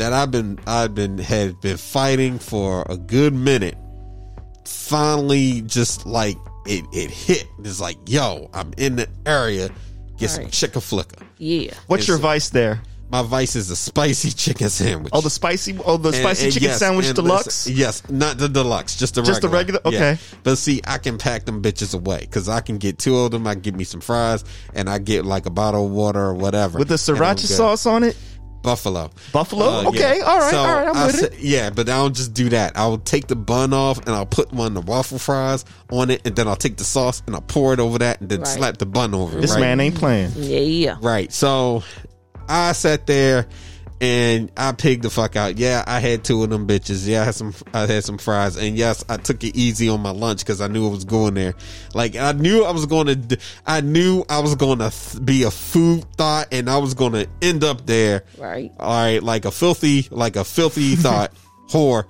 [0.00, 3.76] that I've been I've been had been fighting for a good minute
[4.64, 6.36] finally just like
[6.66, 7.46] it it hit.
[7.60, 9.70] It's like, yo, I'm in the area.
[10.18, 10.52] Get some Right.
[10.52, 11.24] chicken flicker.
[11.38, 11.72] Yeah.
[11.86, 12.82] What's your It's- vice there?
[13.10, 15.10] My vice is a spicy chicken sandwich.
[15.12, 17.46] Oh, the spicy, oh, the And- spicy and chicken yes, sandwich deluxe.
[17.46, 19.80] listen- yes, not the deluxe, just the Just the regular.
[19.84, 19.98] regular?
[20.04, 20.10] Yeah.
[20.12, 20.22] Okay.
[20.44, 23.46] But see, I can pack them bitches away because I can get two of them.
[23.46, 24.44] I can get me some fries,
[24.74, 27.46] and I get like a bottle of water or whatever with the and I'm sriracha
[27.46, 28.16] sauce on it.
[28.62, 29.10] Buffalo.
[29.32, 29.64] Buffalo?
[29.64, 30.24] Uh, Okay, yeah.
[30.24, 31.38] all right, all right, I'm I with said- it.
[31.40, 32.72] Yeah, but I don't just do that.
[32.76, 36.20] I'll take the bun off and I'll put one of the waffle fries on it,
[36.26, 38.48] and then I'll take the sauce and I'll pour it over that, and then Right.
[38.48, 39.40] slap the bun over it.
[39.40, 39.60] This right?
[39.60, 40.32] man ain't playing.
[40.36, 40.96] Yeah.
[41.00, 41.32] Right.
[41.32, 41.82] So
[42.48, 43.46] I sat there
[44.00, 45.58] and I pigged the fuck out.
[45.58, 47.06] Yeah, I had two of them bitches.
[47.06, 48.56] Yeah, I had some I had some fries.
[48.56, 51.34] And yes, I took it easy on my lunch because I knew I was going
[51.34, 51.54] there.
[51.94, 55.42] Like I knew I was going to I knew I was going to th- be
[55.42, 58.24] a food thought and I was going to end up there.
[58.38, 58.72] Right.
[58.78, 61.32] All right, like a filthy like a filthy thought
[61.68, 62.04] whore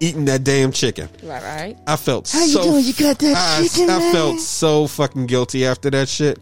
[0.00, 1.10] eating that damn chicken.
[1.22, 1.42] Right.
[1.42, 1.78] Right.
[1.86, 2.84] I felt How you doing?
[2.84, 4.12] You got that I, chicken, I man?
[4.14, 6.38] felt so fucking guilty after that shit.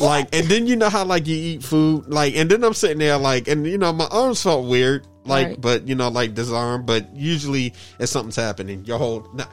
[0.00, 2.98] Like, and then you know how like you eat food, like, and then I'm sitting
[2.98, 5.60] there like, and you know my arms felt weird, like, Right.
[5.60, 9.50] but you know like this arm, but usually if something's happening, your whole not.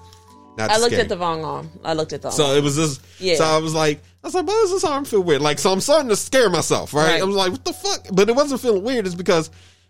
[0.58, 1.02] not I looked scary.
[1.04, 1.70] at the wrong arm.
[1.84, 2.58] I looked at the So arm.
[2.58, 3.36] it was just, Yeah.
[3.36, 5.42] so I was like, I was like, why does this arm feel weird?
[5.42, 7.12] Like, so I'm starting to scare myself, right?
[7.14, 7.22] Right.
[7.22, 8.08] I was like, what the fuck?
[8.12, 9.06] But it wasn't feeling weird.
[9.06, 9.50] It's because,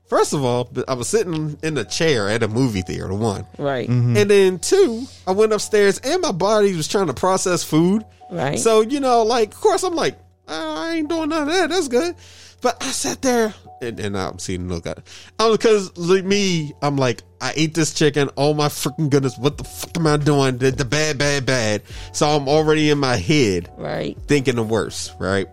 [0.10, 3.46] first of all, I was sitting in a chair at a movie theater, one.
[3.58, 3.88] right.
[3.88, 8.04] And then two, I went upstairs and my body was trying to process food.
[8.30, 8.60] Right.
[8.60, 11.70] So, you know, like, of course, I'm like, "Oh, I ain't doing none of that.
[11.70, 12.16] That's good.
[12.62, 14.98] But I sat there and, and I'm seeing look at
[15.40, 18.30] um, because like me, I'm like, I ate this chicken.
[18.36, 19.38] Oh my freaking goodness.
[19.38, 20.58] What the fuck am I doing?
[20.58, 21.84] The, the bad, bad, bad.
[22.12, 24.18] So I'm already in my head Right.
[24.28, 25.48] thinking the worst, right?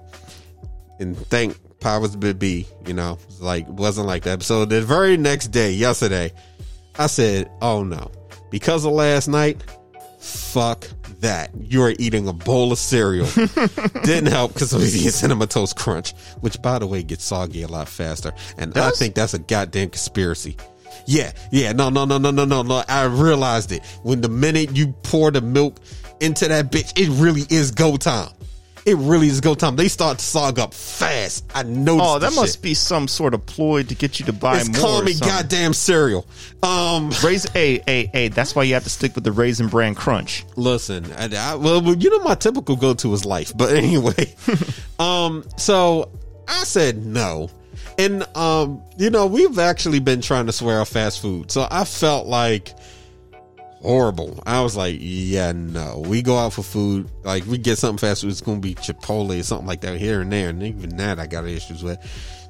[0.98, 4.42] And thank powers be be, you know, like wasn't like that.
[4.42, 6.32] So the very next day, yesterday,
[6.98, 8.10] I said, "Oh no,"
[8.50, 9.62] because of last night.
[10.18, 10.88] Fuck
[11.20, 11.50] that!
[11.60, 13.26] You are eating a bowl of cereal.
[14.02, 17.62] Didn't help because I was eating cinnamon toast crunch, which by the way gets soggy
[17.62, 20.56] a lot faster, and I think that's a goddamn conspiracy.
[21.06, 22.82] Yeah, yeah, no, no, no, no, no, no, no.
[22.88, 25.78] I realized it when the minute you pour the milk
[26.20, 28.30] into that bitch, it really is go time.
[28.86, 29.74] It really is go time.
[29.74, 31.44] They start to sog up fast.
[31.54, 31.98] I know.
[32.00, 32.62] Oh, that must shit.
[32.62, 34.80] be some sort of ploy to get you to buy It's more.
[34.80, 36.24] call me goddamn cereal.
[36.62, 38.28] Um, Raisin, hey, hey, hey.
[38.28, 40.44] That's why you have to stick with the raisin bran crunch.
[40.54, 44.32] listen, I, I, well, well, you know, my typical go to is life, but anyway,
[45.00, 46.08] um, so
[46.46, 47.50] I said no,
[47.98, 51.84] and um, you know, we've actually been trying to swear off fast food, so I
[51.84, 52.72] felt like
[53.82, 54.42] horrible.
[54.46, 58.22] I was like, yeah, no, we go out for food, like we get something fast
[58.22, 61.18] food, it's gonna be Chipotle or something like that here and there, and even that
[61.18, 61.98] I got issues with.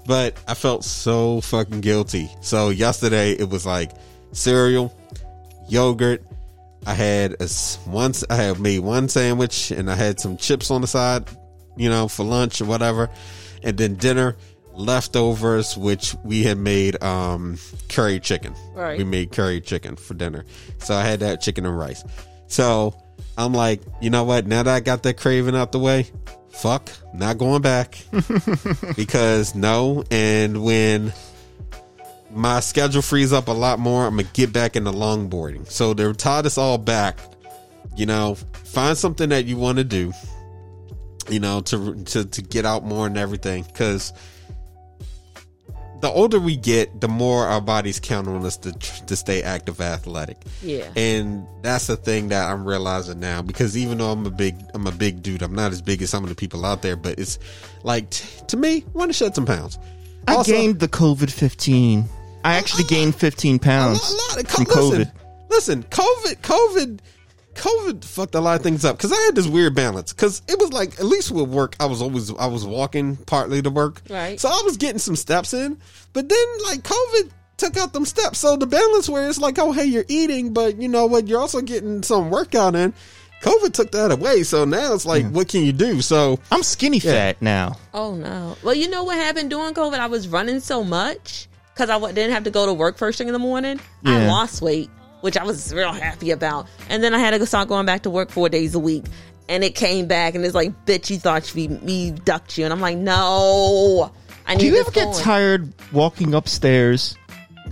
[0.06, 2.30] But I felt so fucking guilty.
[2.40, 3.90] So yesterday it was like
[4.32, 4.96] cereal,
[5.68, 6.22] yogurt.
[6.86, 7.48] I had a,
[7.88, 11.28] once I had made one sandwich and I had some chips on the side,
[11.76, 13.10] you know, for lunch or whatever,
[13.64, 14.36] and then dinner
[14.76, 17.58] leftovers, which we had made um
[17.88, 18.54] curry chicken.
[18.74, 18.98] Right.
[18.98, 20.44] We made curry chicken for dinner,
[20.78, 22.04] so I had that chicken and rice.
[22.48, 22.94] So
[23.36, 24.46] I'm like, you know what?
[24.46, 26.06] Now that I got that craving out the way,
[26.50, 27.98] fuck, not going back
[28.96, 30.04] because no.
[30.10, 31.12] And when
[32.30, 35.70] my schedule frees up a lot more, I'm gonna get back into longboarding.
[35.70, 37.18] So to tie this all back,
[37.96, 40.12] you know, find something that you want to do,
[41.28, 43.64] you know, to to to get out more and everything.
[43.64, 44.12] Because
[46.00, 49.80] the older we get, the more our bodies count on us to to stay active,
[49.80, 50.36] athletic.
[50.62, 50.90] Yeah.
[50.96, 54.86] And that's the thing that I'm realizing now because even though I'm a big I'm
[54.86, 57.18] a big dude, I'm not as big as some of the people out there, but
[57.18, 57.38] it's
[57.82, 59.78] like t- to me, want to shed some pounds.
[60.28, 62.08] I Also- gained the COVID fifteen.
[62.44, 65.12] I actually gained fifteen a pounds lot, a lot of from co- listen, COVID.
[65.50, 66.98] Listen, COVID, COVID,
[67.56, 70.12] COVID fucked a lot of things up because I had this weird balance.
[70.12, 73.62] Because it was like at least with work, I was always I was walking partly
[73.62, 74.38] to work, Right.
[74.38, 75.78] So I was getting some steps in,
[76.12, 78.38] but then like COVID took out them steps.
[78.38, 81.40] So the balance where it's like, oh hey, you're eating, but you know what, you're
[81.40, 82.92] also getting some workout in.
[83.42, 86.00] COVID took that away, so now it's like, what can you do?
[86.00, 87.76] So I'm skinny fat now.
[87.92, 88.56] Oh no.
[88.62, 89.98] Well, you know what happened during COVID?
[89.98, 93.28] I was running so much because I didn't have to go to work first thing
[93.28, 93.78] in the morning.
[94.04, 94.90] I lost weight,
[95.26, 96.68] which I was real happy about.
[96.88, 99.04] And then I had to start going back to work four days a week.
[99.48, 102.64] And it came back and it's like, bitch, you thought we me ducked you.
[102.64, 104.12] And I'm like, no.
[104.46, 105.22] I need Do you ever get going.
[105.22, 107.16] tired walking upstairs?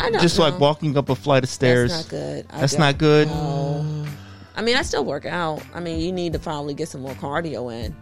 [0.01, 1.93] I don't Just like walking up a flight of stairs.
[1.93, 2.47] That's not good.
[2.51, 3.28] I That's don't- good.
[3.28, 4.06] No.
[4.56, 5.62] I mean, I still work out.
[5.74, 7.94] I mean, you need to probably get some more cardio in.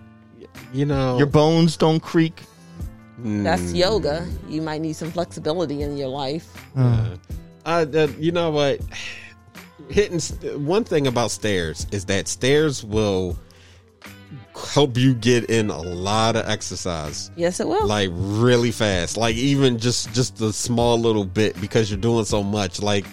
[0.72, 2.42] You know, Your bones don't creak.
[3.18, 4.26] That's yoga.
[4.48, 6.46] You might need some flexibility in your life.
[6.76, 7.16] Uh,
[7.64, 7.86] uh,
[8.18, 8.80] you know what?
[9.88, 13.38] Hitting st- one thing about stairs is that stairs will
[14.72, 17.86] help you get in a lot of exercise Yes, it will.
[17.86, 22.42] like really fast like even just just a small little bit because you're doing so
[22.42, 23.04] much like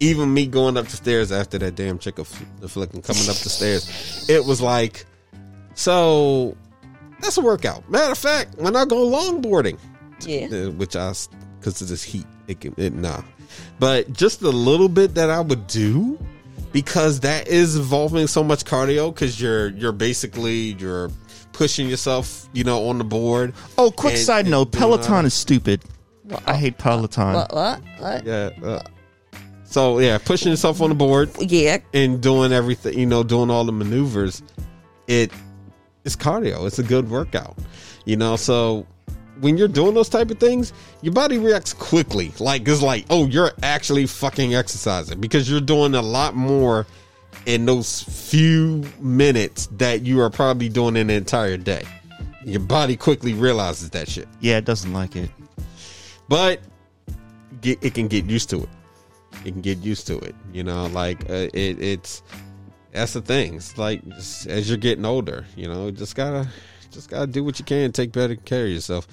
[0.00, 2.28] even me going up the stairs after that damn chick of
[2.60, 5.04] the flicking coming up the stairs it was like
[5.74, 6.56] so
[7.20, 9.78] that's a workout matter of fact when i go longboarding
[10.26, 10.46] yeah.
[10.46, 11.12] uh, which I
[11.58, 13.22] because of this heat, it can it nah.
[13.78, 16.18] But just the little bit that I would do
[16.72, 21.10] because that is involving so much cardio because you're you're basically you're
[21.52, 23.54] pushing yourself, you know, on the board.
[23.78, 25.82] Oh, quick And- side and note: Peloton is stupid.
[26.46, 27.34] I hate Peloton.
[27.34, 27.52] What?
[27.54, 27.80] What?
[27.98, 28.24] What?
[28.26, 28.50] yeah.
[28.62, 28.80] Uh,
[29.64, 31.78] so yeah, pushing yourself on the board Yeah.
[31.92, 34.42] and doing everything, you know, doing all the maneuvers.
[35.08, 35.32] It
[36.04, 36.66] it's cardio.
[36.66, 37.56] It's a good workout,
[38.04, 38.36] you know.
[38.36, 38.86] So
[39.40, 40.72] when you're doing those type of things,
[41.02, 42.32] your body reacts quickly.
[42.38, 46.86] Like it's like, oh, you're actually fucking exercising because you're doing a lot more
[47.46, 51.84] in those few minutes that you are probably doing in an entire day.
[52.44, 55.30] Your body quickly realizes that shit, yeah, it doesn't like it.
[56.28, 56.60] but
[57.60, 58.68] get, it can get used to it.
[59.44, 60.34] It can get used to it.
[60.52, 62.22] You know, like uh, it, it's
[62.92, 63.54] that's the thing.
[63.54, 64.02] It's like
[64.46, 66.48] as you're getting older, you know, just gotta
[66.90, 69.06] just gotta do what you can, take better care of yourself.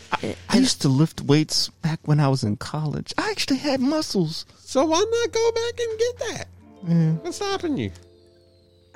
[0.49, 3.13] I used to lift weights back when I was in college.
[3.17, 4.45] I actually had muscles.
[4.59, 6.47] So why not go back and get that?
[7.23, 7.91] What's stopping you?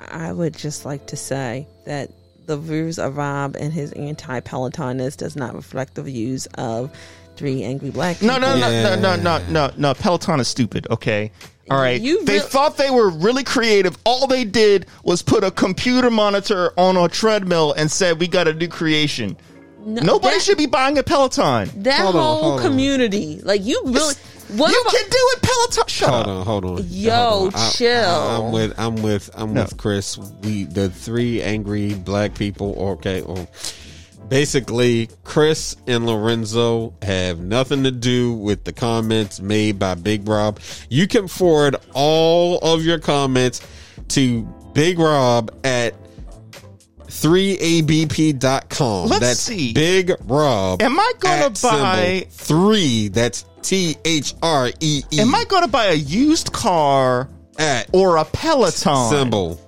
[0.00, 2.10] I would just like to say that
[2.46, 6.90] the views of Rob and his anti Pelotonist does not reflect the views of
[7.36, 8.38] three angry black people.
[8.38, 8.96] No, no, no, Yeah.
[8.96, 9.94] no, no, no, no, no.
[9.94, 10.86] Peloton is stupid.
[10.90, 11.30] Okay.
[11.70, 12.00] All right.
[12.00, 13.96] You they real- thought they were really creative.
[14.04, 18.48] All they did was put a computer monitor on a treadmill and said, "We got
[18.48, 19.36] a new creation."
[19.84, 21.70] No, Nobody that- should be buying a Peloton.
[21.82, 22.66] That Hold on, whole hold on.
[22.66, 24.14] community, like you really,
[24.54, 25.84] what you about- can do it, Peloton.
[25.88, 26.28] Shut Hold up.
[26.28, 26.86] on, hold on.
[26.88, 27.60] Yo, Hold on.
[27.60, 28.10] I- chill.
[28.10, 29.62] I'm with I'm with I'm No.
[29.62, 30.18] with Chris.
[30.42, 32.76] We the three angry black people.
[32.98, 33.46] Okay, or
[34.32, 40.58] basically Chris and Lorenzo have nothing to do with the comments made by Big Rob.
[40.88, 43.60] You can forward all of your comments
[44.08, 45.94] to Big Rob at
[47.08, 49.08] 3abp.com.
[49.10, 49.74] Let's that's see.
[49.74, 50.80] Big Rob.
[50.80, 53.08] Am I gonna buy- three?
[53.08, 55.20] That's T H R E E.
[55.20, 57.28] Am I going to buy a used car
[57.58, 59.10] at or a Peloton?
[59.10, 59.60] symbol.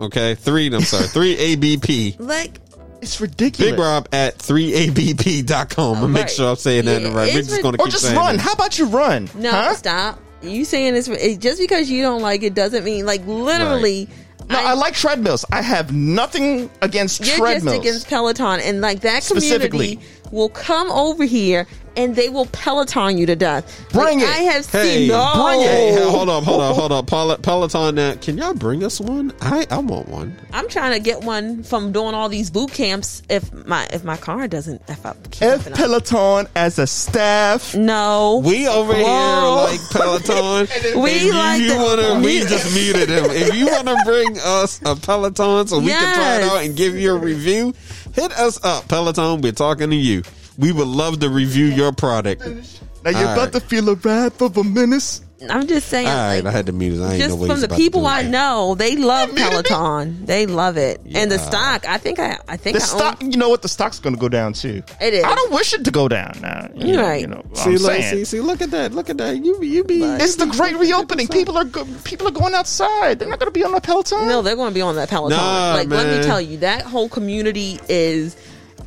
[0.00, 0.66] Okay, three.
[0.66, 2.16] I'm sorry, three ABP.
[2.18, 2.63] like
[3.04, 3.70] It's ridiculous.
[3.72, 6.02] Big Rob at 3abp.com.
[6.04, 7.32] I'm make sure I'm saying that Yeah, right.
[7.34, 8.34] We're just going to Or just saying run.
[8.36, 8.40] it.
[8.40, 9.28] How about you run?
[9.34, 9.74] no, Huh?
[9.74, 10.18] stop.
[10.42, 14.08] You saying this it, just because you don't like it doesn't mean like literally.
[14.50, 15.42] No, I, like treadmills.
[15.50, 17.76] I have nothing against You're treadmills.
[17.76, 19.96] just against Peloton, and like that Specifically.
[19.96, 20.00] community
[20.30, 23.86] will come over here and they will Peloton you to death.
[23.92, 24.34] Bring Like, it.
[24.34, 25.32] I have Hey, seen no.
[25.46, 25.66] bring it.
[25.68, 27.06] Hey, hold up, hold up, hold up.
[27.14, 29.32] Pel- Peloton, now, can y'all bring us one?
[29.40, 30.36] I, I want one.
[30.52, 33.22] I'm trying to get one from doing all these boot camps.
[33.28, 36.86] If my if my car doesn't if I keep F up and- Peloton as a
[36.88, 37.76] staff.
[37.76, 39.66] no, We over Whoa.
[39.68, 40.66] here like Peloton.
[41.00, 43.26] We If like you the- wanna, we we- just muted him.
[43.30, 46.76] If you want to bring us a Peloton so we can try it out and
[46.76, 47.72] give you a review,
[48.14, 49.40] hit us up, Peloton.
[49.40, 50.22] We're talking to you.
[50.58, 52.46] We would love to review your product.
[52.46, 53.52] Now you're All about right.
[53.54, 55.20] to feel the wrath of a menace.
[55.50, 56.06] I'm just saying.
[56.06, 57.02] All right, like, I had to mute it.
[57.02, 58.06] I just from the people.
[58.06, 59.34] I know, they love.
[59.34, 60.24] Peloton.
[60.26, 61.86] They love it, and the stock.
[61.88, 62.38] I think I.
[62.48, 63.30] I think The I stock, own.
[63.32, 63.62] you know what?
[63.62, 64.82] The stock's going to go down too.
[65.00, 65.24] It is.
[65.24, 66.68] I don't wish it to go down now.
[66.74, 67.20] You, Right.
[67.20, 68.14] You know, See, I'm look, saying.
[68.18, 69.44] see, see, look at that, look at that.
[69.44, 70.02] You, you be.
[70.02, 71.28] It's the great reopening.
[71.28, 73.18] People are go- people are going outside.
[73.18, 74.26] They're not going to be on the Peloton.
[74.28, 75.38] No, they're going to be on that Peloton.
[75.38, 78.36] Nah, like, let me tell you, that whole community is.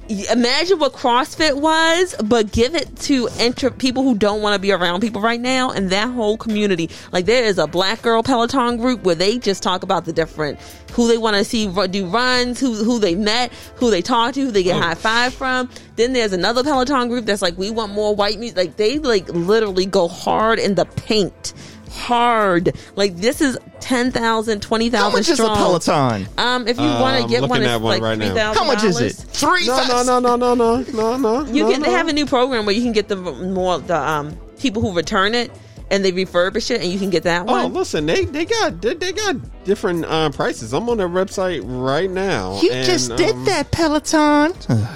[0.10, 4.72] Imagine what CrossFit was, but give it to enter people who don't want to be
[4.72, 6.90] around people right now, and that whole community.
[7.12, 10.60] Like there is a Black Girl Peloton group where they just talk about the different
[10.94, 14.42] who they want to see do runs, who who they met, who they talk to,
[14.42, 14.82] who they get oh.
[14.82, 15.70] high five from.
[15.98, 18.56] Then there's another Peloton group that's like, we want more white meat.
[18.56, 21.54] Like they like literally go hard in the paint,
[21.88, 22.76] hard.
[22.96, 25.56] Like this is 10,000, 20,000 How much is a strong.
[25.58, 26.28] Peloton?
[26.38, 28.18] Um, if you Uh, want I'm to get looking one, at it's one like right
[28.18, 28.26] now.
[28.28, 28.64] three thousand.
[28.64, 29.14] How much is it?
[29.14, 29.66] Three.
[29.68, 31.46] No, no, no, no, no, no, no, no.
[31.52, 31.86] You no, can no.
[31.86, 34.94] they have a new program where you can get the more the um people who
[34.94, 35.52] return it
[35.90, 37.74] and they refurbish it, and you can get that Oh, one.
[37.74, 40.74] listen, they they got they, they got different uh, prices.
[40.74, 42.60] I'm on their website right now.
[42.62, 44.54] You and, just did um, that, Peloton.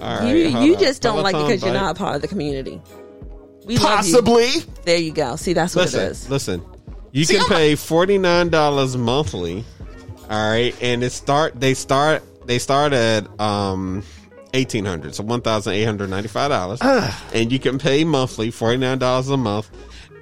[0.00, 0.80] All right, you hold you up.
[0.80, 1.80] just don't like it Peloton because you're bike.
[1.82, 2.80] not a part of the community.
[3.64, 4.46] We love Possibly.
[4.48, 4.62] you.
[4.84, 5.36] There you go.
[5.36, 6.30] See, that's what Listen, it is.
[6.30, 6.62] listen.
[7.12, 9.64] You See, can I'm pay forty nine dollars monthly.
[10.28, 14.02] All right, and it start they start they start at um
[14.52, 16.80] eighteen hundred, so one thousand eight hundred ninety five dollars,
[17.32, 19.70] and you can pay monthly forty nine dollars a month.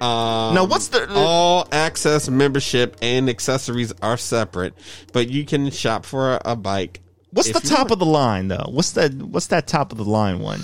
[0.01, 4.73] Um, Now, what's the- all access membership and accessories are separate,
[5.13, 6.99] but you can shop for a, a bike.
[7.31, 7.91] What's the top want.
[7.93, 8.67] of the line though?
[8.69, 9.13] What's that?
[9.13, 10.61] What's that top of the line one?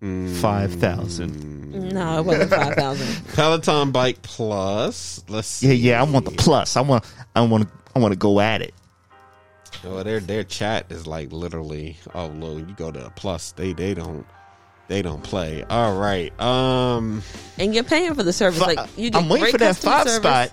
[0.00, 1.92] Five thousand.
[1.92, 3.24] No, it wasn't five thousand.
[3.34, 5.24] Peloton Bike Plus?
[5.28, 6.00] Let's Yeah, yeah.
[6.00, 6.76] I want the plus.
[6.76, 7.04] I want.
[7.34, 7.68] I want.
[7.96, 8.74] I want to go at it.
[9.84, 11.96] Oh, their their chat is like literally.
[12.14, 13.52] Oh, look, you go to a plus.
[13.52, 14.24] They they don't
[14.86, 15.64] they don't play.
[15.64, 16.38] All right.
[16.40, 17.22] Um.
[17.58, 18.60] and you're paying for the service.
[18.60, 20.50] Like you get I'm waiting great for that customer five service.
[20.50, 20.52] spot.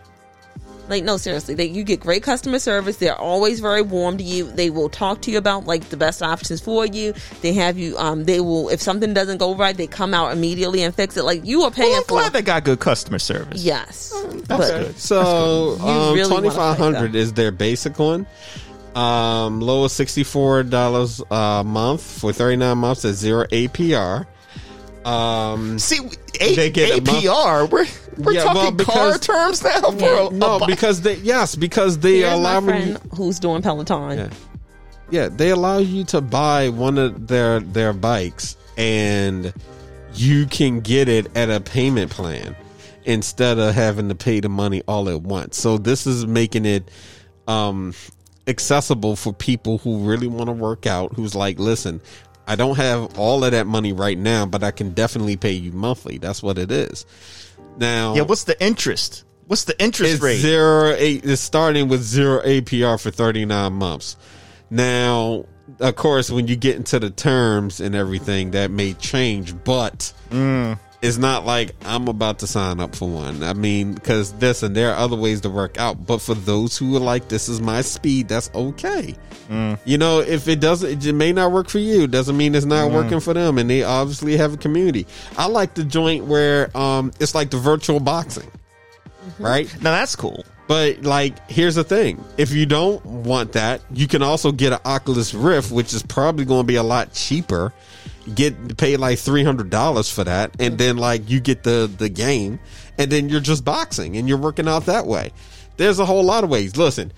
[0.88, 2.98] Like no, seriously, they, you get great customer service.
[2.98, 4.52] They're always very warm to you.
[4.52, 7.14] They will talk to you about like the best options for you.
[7.42, 7.98] They have you.
[7.98, 11.24] Um, they will if something doesn't go right, they come out immediately and fix it.
[11.24, 12.10] Like you are paying Well, I'm for.
[12.20, 13.64] glad they got good customer service.
[13.64, 15.00] yes, That's but good.
[15.00, 18.28] So You um, really twenty five hundred is their basic one.
[18.94, 24.26] Um, low sixty four dollars a month for thirty nine months at zero APR.
[25.06, 25.78] Um.
[25.80, 26.00] See,
[26.40, 27.70] a- They get a month- APR.
[27.70, 27.86] We're
[28.18, 30.30] we're Yeah, well, talking car terms now, bro.
[30.30, 32.98] No, because they yes because they here's allow my you.
[33.16, 34.18] who's doing Peloton.
[34.18, 34.30] Yeah.
[35.12, 39.54] Yeah, they allow you to buy one of their their bikes and
[40.16, 42.56] you can get it at a payment plan
[43.04, 45.58] instead of having to pay the money all at once.
[45.60, 46.90] So this is making it
[47.48, 47.94] um
[48.48, 52.02] accessible for people who really want to work out who's like, "Listen,
[52.48, 55.72] I don't have all of that money right now, but I can definitely pay you
[55.72, 57.06] monthly." That's what it is.
[57.78, 59.24] Now yeah, what's the interest?
[59.48, 60.38] What's the interest rate?
[60.38, 61.26] zero eight.
[61.26, 64.18] It's starting with zero APR for thirty nine months.
[64.70, 65.46] Now,
[65.80, 70.80] of course, when you get into the terms and everything, that may change, but Mm.
[71.02, 73.44] It's not like I'm about to sign up for one.
[73.44, 76.06] I mean, because this and there are other ways to work out.
[76.08, 79.16] But for those who are like, this is my speed, that's okay.
[79.50, 79.78] Mm.
[79.86, 82.08] You know, if it doesn't, it may not work for you.
[82.08, 82.70] Doesn't mean it's Mm.
[82.70, 83.58] not working for them.
[83.60, 85.06] And they obviously have a community.
[85.38, 88.50] I like the joint where um, it's like the virtual boxing,
[89.40, 89.72] right?
[89.82, 90.44] Now that's cool.
[90.68, 94.80] But like, here's the thing: if you don't want that, you can also get an
[94.84, 97.72] Oculus Rift, which is probably going to be a lot cheaper.
[98.34, 100.78] Get paid like three hundred dollars for that, and mm-hmm.
[100.78, 102.60] then like you get the the game,
[102.98, 105.32] and then you're just boxing and you're working out that way.
[105.78, 106.76] There's a whole lot of ways.
[106.76, 107.12] Listen,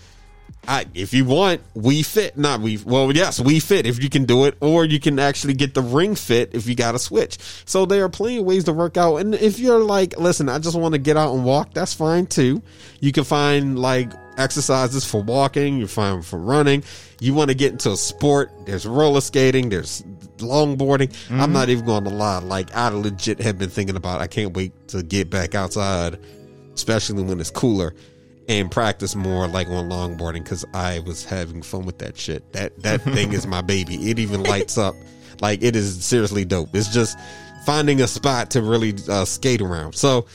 [0.67, 2.37] I, if you want, Wii Fit.
[2.37, 2.77] Not we.
[2.77, 5.81] Well, yes, Wii Fit if you can do it, or you can actually get the
[5.81, 7.37] ring fit if you got a switch.
[7.65, 9.17] So there are plenty of ways to work out.
[9.17, 12.25] And if you're like, listen, I just want to get out and walk, that's fine
[12.25, 12.61] too.
[12.99, 15.77] You can find like exercises for walking.
[15.77, 16.83] You find for running.
[17.21, 18.51] You want to get into a sport.
[18.65, 19.69] There's roller skating.
[19.69, 20.03] There's
[20.37, 21.15] longboarding.
[21.31, 22.39] I'm not even going to lie.
[22.39, 24.21] Like I legit have been thinking about.
[24.21, 26.19] I can't wait to get back outside,
[26.73, 27.93] especially when it's cooler
[28.47, 32.51] and practice more like on longboarding because I was having fun with that shit.
[32.53, 33.95] That that thing is my baby.
[34.09, 34.95] It even lights up.
[35.41, 36.69] Like it is seriously dope.
[36.73, 37.17] It's just
[37.65, 39.93] finding a spot to really uh, skate around.
[39.93, 40.25] So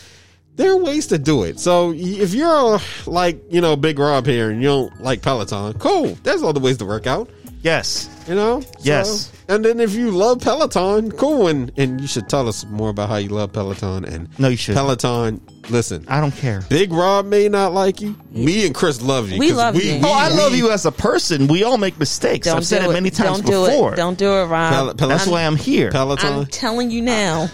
[0.56, 1.58] there are ways to do it.
[1.58, 6.14] So if you're like you know Big Rob here and you don't like Peloton, cool.
[6.22, 7.30] There's other ways to work out.
[7.62, 8.08] Yes.
[8.28, 8.60] You know.
[8.60, 9.30] So- Yes.
[9.48, 11.48] and then if you love Peloton, cool.
[11.48, 14.04] And and you should tell us more about how you love Peloton.
[14.04, 14.78] And No, you shouldn't.
[14.84, 15.40] Peloton.
[15.70, 16.62] Listen, I don't care.
[16.68, 18.16] Big Rob may not like you.
[18.32, 19.38] Me and Chris love you.
[19.38, 20.00] We 'cause love you.
[20.02, 21.46] Oh, I we- love you as a person.
[21.46, 22.46] We all make mistakes.
[22.48, 23.92] Don't I've said do it many times Don't do before.
[23.92, 23.96] it.
[23.96, 24.72] Don't do it, Rob.
[24.72, 25.90] Pel- Pel- That's why I'm here.
[25.92, 26.32] Peloton.
[26.32, 27.48] I'm telling you now,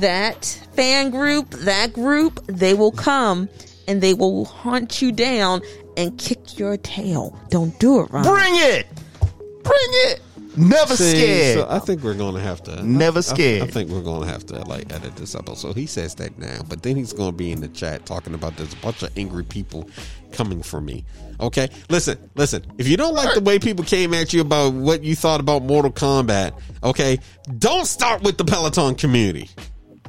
[0.00, 0.44] that
[0.74, 3.48] fan group, that group, they will come
[3.88, 5.60] and they will hunt you down
[5.96, 7.36] and kick your tail.
[7.50, 8.24] Don't do it, Rob.
[8.24, 8.86] Bring it.
[9.62, 9.74] Bring
[10.10, 10.20] it.
[10.54, 11.58] Never See, scared.
[11.60, 12.82] So I think we're gonna have to.
[12.82, 13.62] Never I- I- scared.
[13.62, 15.76] I, think we're gonna have to like edit this episode.
[15.76, 18.72] He says that now, but then he's gonna be in the chat talking about there's
[18.74, 19.88] a bunch of angry people
[20.32, 21.04] coming for me.
[21.40, 22.64] Okay, listen, listen.
[22.76, 25.62] If you don't like the way people came at you about what you thought about
[25.62, 26.52] Mortal Kombat,
[26.84, 27.18] okay,
[27.58, 29.48] don't start with the Peloton community.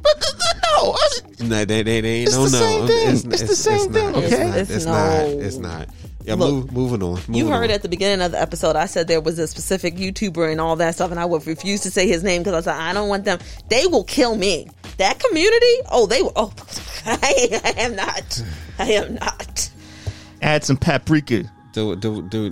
[0.02, 2.64] but th- th- no, I- No, they, they, they, It's no, the no.
[2.66, 3.32] same thing.
[3.32, 4.14] It's the same not.
[4.14, 4.46] thing, It's okay?
[4.50, 4.58] not.
[4.58, 5.26] It's It's not.
[5.26, 5.90] It's not.
[6.26, 7.20] Yeah, Look, move, moving on.
[7.28, 7.72] You heard on.
[7.72, 10.76] at the beginning of the episode, I said there was a specific YouTuber and all
[10.78, 13.10] that stuff, and I would refuse to say his name because I said I don't
[13.10, 13.40] want them.
[13.70, 14.70] They will kill me.
[14.98, 16.34] That community, oh, they will.
[16.36, 16.54] Oh,
[17.06, 18.44] I, I am not.
[18.80, 19.70] I am not.
[20.41, 21.44] add some paprika.
[21.74, 22.52] Do do do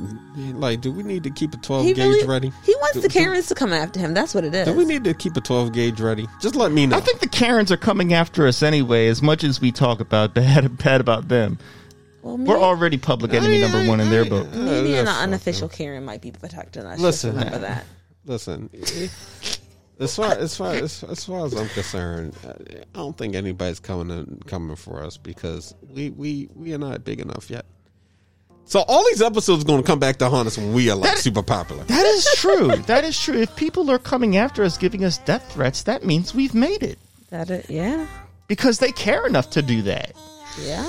[0.55, 2.51] like do we need to keep a twelve He gauge really ready?
[2.65, 4.15] he wants do, the do- Karens to come after him.
[4.15, 4.67] That's what it is.
[4.67, 6.27] Do we need to keep a twelve gauge ready?
[6.41, 6.97] Just let me know.
[6.97, 9.07] I think the Karens are coming after us anyway.
[9.09, 11.59] As much as we talk about bad, bad about them,
[12.21, 14.47] well, we're already public enemy I- number one in their book.
[14.53, 15.23] I- maybe an that's fine.
[15.29, 16.99] unofficial Karen might be protecting us.
[16.99, 17.33] Listen.
[17.33, 17.85] Just remember that.
[18.25, 18.69] Listen,
[19.99, 24.15] as far as far as, as far as I'm concerned, I don't think anybody's coming
[24.15, 27.65] in, coming for us because we we we are not big enough yet.
[28.65, 30.95] So all these episodes are going to come back to haunt us when we are
[30.95, 31.83] like That- super popular.
[31.85, 32.67] That is true.
[32.87, 33.35] that is true.
[33.41, 36.97] If people are coming after us, giving us death threats, that means we've made it
[37.31, 38.05] That it, yeah,
[38.47, 40.13] because they care enough to do that.
[40.63, 40.85] yeah.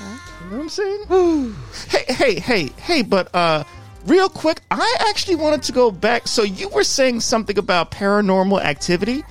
[0.00, 1.54] You know what I'm saying?
[1.88, 3.64] hey, hey, hey, hey, but uh
[4.06, 6.26] real quick, I actually wanted to go back.
[6.26, 9.22] So you were saying something about paranormal activity.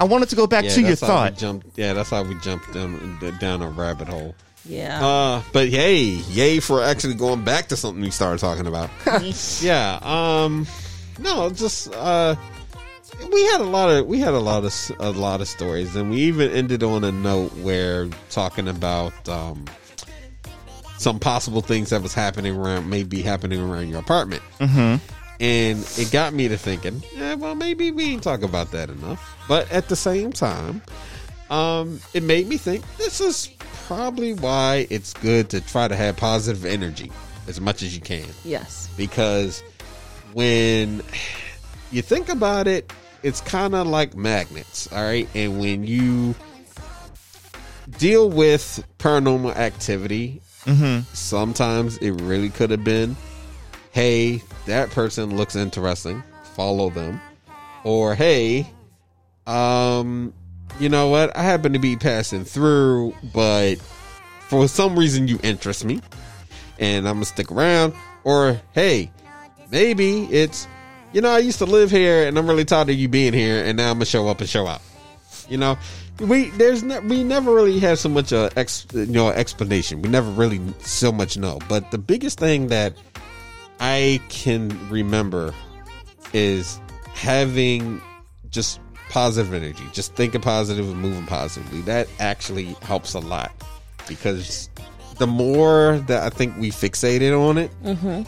[0.00, 1.36] I wanted to go back Yeah, to your that's how we thought.
[1.38, 1.66] jumped.
[1.78, 4.34] Yeah, that's how we jumped down down a rabbit hole.
[4.64, 5.04] Yeah.
[5.06, 8.88] Uh, but yay, yay for actually going back to something we started talking about.
[9.60, 9.98] yeah.
[10.02, 10.66] Um,
[11.18, 12.34] no, just uh,
[13.30, 16.10] we had a lot of we had a lot of a lot of stories, and
[16.10, 19.64] we even ended on a note where talking about um
[21.00, 24.42] some possible things that was happening around, maybe happening around your apartment.
[24.58, 24.96] Mm-hmm.
[25.42, 29.36] And it got me to thinking, yeah, well, maybe we didn't talk about that enough.
[29.48, 30.82] But at the same time,
[31.48, 33.48] um, it made me think this is
[33.86, 37.10] probably why it's good to try to have positive energy
[37.48, 38.88] as much as you can yes.
[38.96, 39.64] because
[40.34, 41.02] when
[41.90, 42.92] you think about it,
[43.24, 45.28] it's kind of like magnets, all right?
[45.34, 46.36] And when you
[47.98, 50.40] deal with paranormal activity,
[51.12, 53.16] sometimes it really could have been,
[53.92, 56.22] hey, that person looks interesting,
[56.54, 57.20] follow them.
[57.84, 58.66] Or, hey,
[59.46, 60.32] um,
[60.78, 61.36] you know what?
[61.36, 63.76] I happen to be passing through, but
[64.48, 66.00] for some reason you interest me
[66.80, 67.94] and I'm gonna stick around.
[68.24, 69.12] Or hey,
[69.70, 70.66] maybe it's
[71.12, 73.64] you know I used to live here and I'm really tired of you being here,
[73.64, 74.82] and now I'm gonna show up and show out.
[75.48, 75.78] You know,
[76.20, 80.02] we there's ne- we never really had so much uh, ex you know explanation.
[80.02, 81.58] We never really so much know.
[81.68, 82.94] But the biggest thing that
[83.80, 85.54] I can remember
[86.32, 86.80] is
[87.14, 88.00] having
[88.50, 91.80] just positive energy, just thinking positive and moving positively.
[91.82, 93.52] That actually helps a lot
[94.06, 94.68] because
[95.18, 97.70] the more that I think we fixated on it,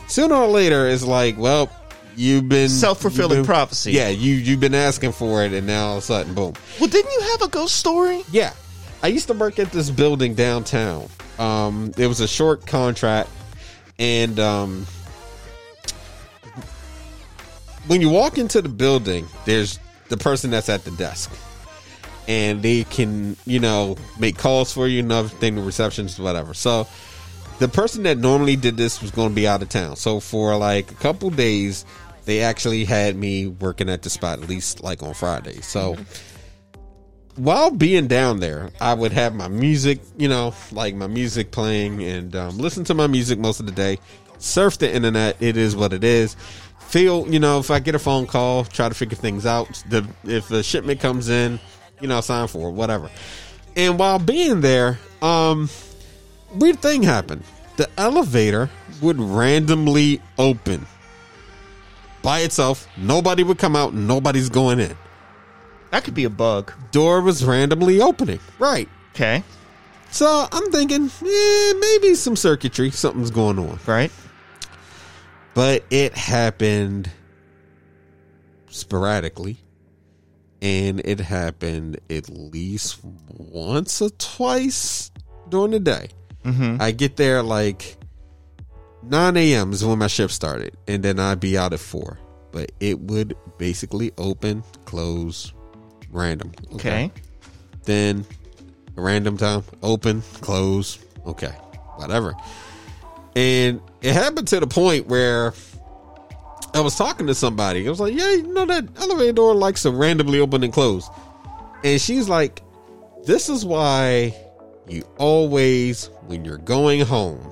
[0.08, 1.70] sooner or later it's like, well,
[2.16, 3.92] you've been Self-fulfilling prophecy.
[3.92, 6.54] Yeah, you you've been asking for it, and now all of a sudden, boom.
[6.80, 8.22] Well, didn't you have a ghost story?
[8.30, 8.52] Yeah.
[9.02, 11.08] I used to work at this building downtown.
[11.38, 13.30] Um, it was a short contract,
[13.98, 14.86] and um,
[17.86, 21.32] when you walk into the building, there's the person that's at the desk,
[22.28, 26.54] and they can, you know, make calls for you and everything, the receptions, whatever.
[26.54, 26.86] So,
[27.58, 29.96] the person that normally did this was going to be out of town.
[29.96, 31.84] So, for like a couple days,
[32.24, 35.60] they actually had me working at the spot, at least like on Friday.
[35.60, 35.96] So
[37.36, 42.02] while being down there, I would have my music, you know, like my music playing
[42.02, 43.98] and um, listen to my music most of the day.
[44.38, 45.36] Surf the internet.
[45.40, 46.36] It is what it is.
[46.80, 49.82] Feel, you know, if I get a phone call, try to figure things out.
[49.88, 51.58] The if the shipment comes in,
[52.00, 53.10] you know, sign for it, whatever.
[53.76, 55.70] And while being there, um,
[56.54, 57.44] weird thing happened.
[57.76, 58.68] The elevator
[59.00, 60.86] would randomly open
[62.22, 62.86] by itself.
[62.96, 63.94] Nobody would come out.
[63.94, 64.96] Nobody's going in
[65.90, 66.72] That could be a bug.
[66.90, 68.40] door was randomly opening.
[68.58, 68.88] Right.
[69.14, 69.42] Okay.
[70.10, 73.78] So I'm thinking, eh, maybe some circuitry, something's going on.
[73.86, 74.10] Right.
[75.54, 77.10] But it happened
[78.70, 79.58] sporadically.
[80.60, 83.00] And it happened at least
[83.36, 85.10] once or twice
[85.48, 86.08] during the day.
[86.44, 87.96] I get there like
[89.02, 89.72] 9 a.m.
[89.72, 90.76] is when my shift started.
[90.88, 92.18] And then I'd be out at 4.
[92.52, 95.52] But it would basically open, close,
[96.10, 96.52] random.
[96.74, 97.10] Okay.
[97.84, 98.24] then
[98.94, 101.52] random time open close okay
[101.96, 102.34] whatever
[103.34, 105.54] and it happened to the point where
[106.74, 109.82] i was talking to somebody i was like yeah you know that elevator door likes
[109.82, 111.08] to randomly open and close
[111.84, 112.62] and she's like
[113.24, 114.34] this is why
[114.86, 117.50] you always when you're going home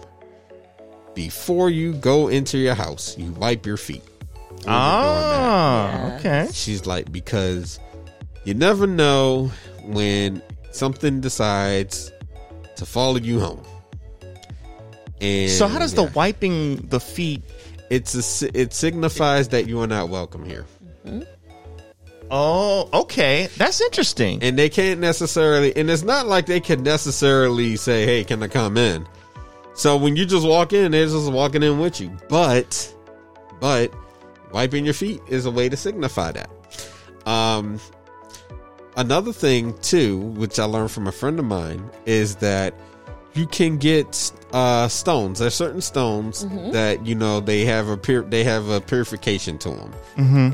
[1.14, 4.02] before you go into your house you wipe your feet
[4.50, 4.68] on the.
[4.68, 6.16] Ah.
[6.16, 6.48] Okay.
[6.52, 7.78] She's like, because
[8.44, 9.50] you never know
[9.84, 12.12] when something decides
[12.76, 13.62] to follow you home.
[15.20, 17.42] And So how does the wiping the feet?
[17.90, 20.64] it's a, it signifies that you are not welcome here,
[22.30, 23.48] Oh, okay.
[23.56, 24.40] That's interesting.
[24.42, 28.46] and they can't necessarily, and it's not like they can necessarily say, "Hey, can I
[28.48, 29.06] come in?"
[29.80, 32.14] So when you just walk in, they're just walking in with you.
[32.28, 32.94] But,
[33.60, 33.90] but
[34.52, 36.50] wiping your feet is a way to signify that.
[37.24, 37.80] Um,
[38.98, 42.74] another thing too, which I learned from a friend of mine, is that
[43.32, 45.38] you can get uh, stones.
[45.38, 49.70] There's certain stones that you know they have a pur- they have a purification to
[49.70, 49.94] them,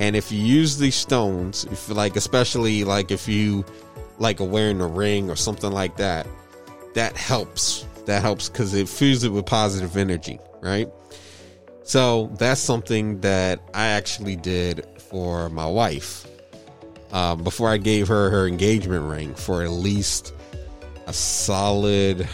[0.01, 3.65] and if you use these stones, if like especially like if you
[4.21, 6.29] like are wearing a ring or something like that,
[6.95, 7.87] that helps.
[8.07, 10.89] That helps because it fills it with positive energy, right?
[11.83, 16.27] So that's something that I actually did for my wife
[17.13, 20.35] um, before I gave her her engagement ring for at least
[21.07, 22.29] a solid,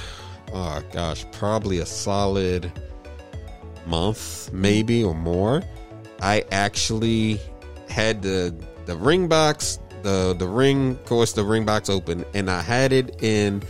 [0.52, 2.72] oh gosh, probably a solid
[3.86, 5.62] month, maybe or more.
[6.20, 7.40] I actually
[7.88, 8.54] had the
[8.86, 12.92] the ring box, the the ring, of course, the ring box open, and I had
[12.92, 13.62] it in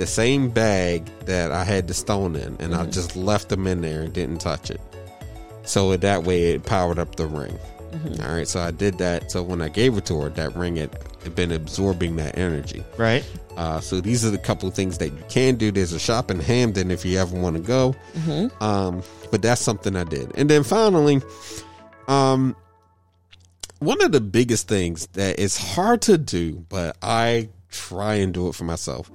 [0.00, 3.82] the same bag that I had the stone in, and I just left them in
[3.82, 4.80] there and didn't touch it.
[5.64, 7.58] So that way, it powered up the ring.
[8.22, 9.30] All right, so I did that.
[9.30, 12.82] So when I gave it to her, that ring had, had been absorbing that energy.
[12.96, 13.22] Right.
[13.58, 15.70] Uh, so these are the couple of things that you can do.
[15.70, 17.94] There's a shop in Hamden if you ever want to go.
[18.60, 20.32] Um, but that's something I did.
[20.34, 21.20] And then finally,
[22.08, 22.56] um,
[23.80, 28.48] one of the biggest things that is hard to do, but I try and do
[28.48, 29.10] it for myself,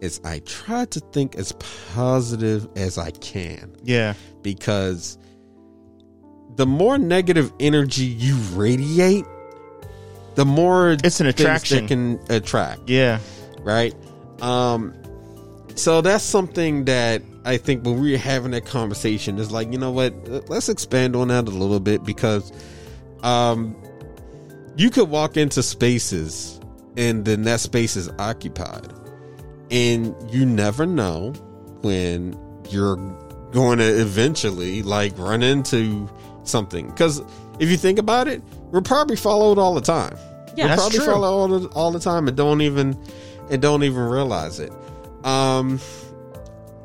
[0.00, 1.52] is I try to think as
[1.94, 4.14] positive as I can Yeah.
[4.42, 5.18] because
[6.56, 9.24] the more negative energy you radiate,
[10.34, 11.84] the more It's an attraction.
[11.84, 13.18] that can attract Yeah.
[13.62, 13.94] right?
[14.40, 14.94] Um,
[15.74, 19.90] so that's something that I think when we're having that conversation is like, you know
[19.90, 20.14] what?
[20.48, 22.52] Let's expand on that a little bit because,
[23.22, 23.74] um,
[24.76, 26.58] you could walk into spaces
[26.96, 28.88] and then that space is occupied,
[29.70, 31.32] and you never know
[31.82, 32.38] when
[32.68, 32.96] you're
[33.52, 36.08] going to eventually like run into
[36.44, 36.88] something.
[36.88, 37.22] Because
[37.58, 40.16] if you think about it, we're probably followed all the time.
[40.56, 41.06] Yeah, we're that's probably true.
[41.06, 42.96] followed all the, all the time and don't even
[43.50, 44.72] and don't even realize it.
[45.24, 45.80] Um,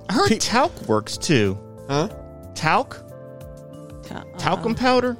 [0.10, 1.58] I heard Pe- talc works too.
[1.88, 2.10] huh?
[2.54, 3.02] Talc?
[4.04, 5.18] Ta- Talcum powder?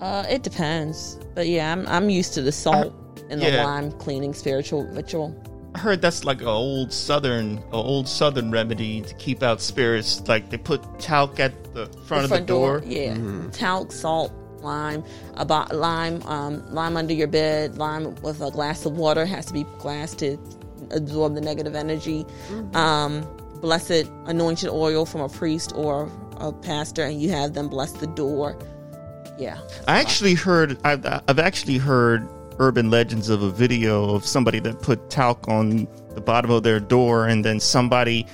[0.00, 2.92] Uh, it depends, but yeah, I'm I'm used to the salt
[3.30, 3.64] and the yeah.
[3.64, 5.34] lime cleaning spiritual ritual.
[5.74, 10.26] I heard that's like an old southern, a old southern remedy to keep out spirits.
[10.28, 12.82] Like they put talc at the front, of the door.
[12.86, 13.16] yeah,
[13.50, 18.96] talc, salt, lime, about lime, um, lime under your bed, lime with a glass of
[18.96, 20.38] water has to be glass to
[20.92, 22.24] absorb the negative energy.
[22.74, 23.26] Um,
[23.60, 28.06] blessed anointed oil from a priest or a pastor, and you have them bless the
[28.06, 28.56] door.
[29.38, 30.78] Yeah, I actually heard.
[30.84, 32.28] I've, I've actually heard
[32.58, 36.80] urban legends of a video of somebody that put talc on the bottom of their
[36.80, 38.26] door, and then somebody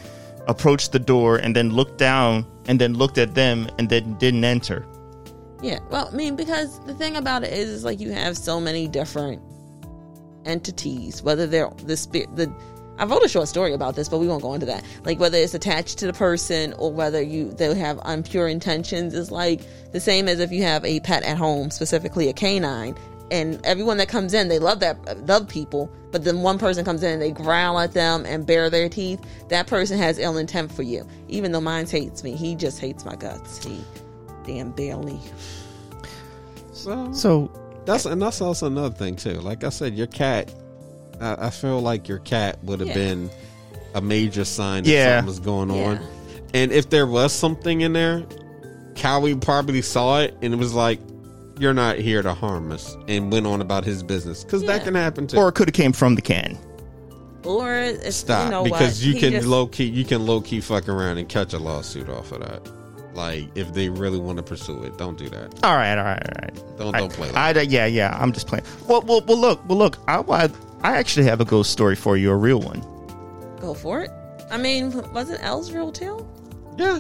[0.49, 4.45] approached the door and then looked down and then looked at them and then didn't
[4.45, 4.87] enter.
[5.63, 8.61] Yeah, well, I mean, because the thing about it is, is like you have so
[8.61, 9.43] many different
[10.45, 12.53] entities, whether they're the spirit, the.
[12.99, 14.85] I wrote a short story about this, but we won't go into that.
[15.05, 19.31] Like whether it's attached to the person or whether you they have impure intentions is
[19.31, 22.95] like the same as if you have a pet at home, specifically a canine,
[23.31, 27.02] and everyone that comes in they love that love people, but then one person comes
[27.02, 29.20] in and they growl at them and bare their teeth.
[29.48, 31.07] That person has ill intent for you.
[31.28, 33.65] Even though mine hates me, he just hates my guts.
[33.65, 33.81] He
[34.44, 35.20] damn barely.
[36.73, 39.35] So So that's and that's also another thing too.
[39.40, 40.52] Like I said, your cat.
[41.20, 42.94] I, I feel like your cat would have Yeah.
[42.94, 43.31] been
[43.94, 45.16] a major sign that Yeah.
[45.19, 45.97] something was going on.
[45.97, 46.07] Yeah.
[46.55, 48.24] And if there was something in there,
[48.94, 50.98] Cowie probably saw it and it was like,
[51.61, 54.85] "You're not here to harm us," and went on about his business because that Yeah.
[54.85, 55.37] can happen too.
[55.37, 56.59] or it could have came from the can.
[57.45, 59.03] Or it's Stop you know because what?
[59.07, 61.59] you He can just- low key you can low key fuck around and catch a
[61.59, 62.69] lawsuit off of that.
[63.15, 65.55] Like if they really want to pursue it, don't do that.
[65.65, 66.78] All right, all right, all right.
[66.78, 67.31] Don't I, don't play.
[67.31, 68.16] Like I, yeah, yeah.
[68.20, 68.65] I'm just playing.
[68.89, 69.37] Well, well, well.
[69.39, 69.99] Look, well, look.
[70.07, 70.49] I, I,
[70.82, 72.82] I actually have a ghost story for you, a real one.
[73.61, 74.11] go for it.
[74.51, 76.27] I mean, wasn't L's real too?
[76.78, 76.99] yeah.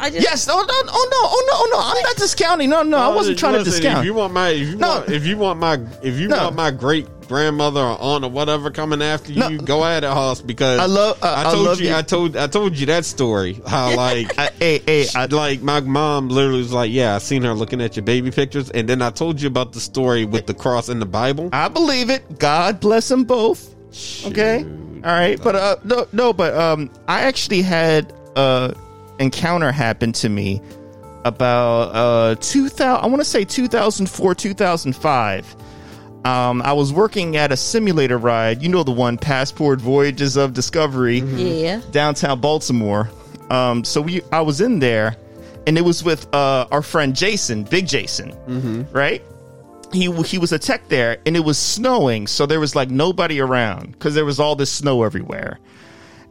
[0.00, 0.48] I just Yes.
[0.50, 0.64] Oh no.
[0.68, 1.18] Oh no.
[1.22, 1.54] Oh no.
[1.54, 1.78] Oh no.
[1.98, 2.70] I'm not discounting.
[2.70, 2.96] No, no.
[2.98, 3.98] I wasn't trying to Listen, discount.
[4.00, 4.88] If you want my, if you No.
[4.88, 6.44] want, if you want my, if you No.
[6.44, 9.58] want my great grandmother or aunt or whatever coming after you, No.
[9.58, 10.40] go at it, Hoss.
[10.40, 11.94] Because I love- uh, I I told love you, you.
[11.94, 13.60] I told, I told you that story.
[13.66, 14.36] How like.
[14.38, 15.06] I, hey, hey.
[15.14, 18.30] I, like my mom literally was like, "Yeah, I seen her looking at your baby
[18.30, 21.50] pictures," and then I told you about the story with the cross in the Bible.
[21.52, 22.38] I believe it.
[22.38, 23.74] God bless them both.
[24.26, 24.64] Okay.
[25.04, 25.38] All right.
[25.42, 26.32] But uh, no, no.
[26.32, 28.74] But um, I actually had a
[29.20, 30.60] encounter happened to me
[31.24, 32.82] about uh 2000.
[33.04, 35.56] I want to say 2004, 2005.
[36.24, 38.62] Um, I was working at a simulator ride.
[38.62, 41.20] You know the one, Passport Voyages of Discovery.
[41.20, 41.80] yeah.
[41.92, 43.08] downtown Baltimore.
[43.50, 45.16] Um, so we, I was in there,
[45.66, 48.32] and it was with uh, our friend Jason, Big Jason,
[48.92, 49.22] right?
[49.92, 53.40] He he was a tech there, and it was snowing, so there was like nobody
[53.40, 55.58] around because there was all this snow everywhere.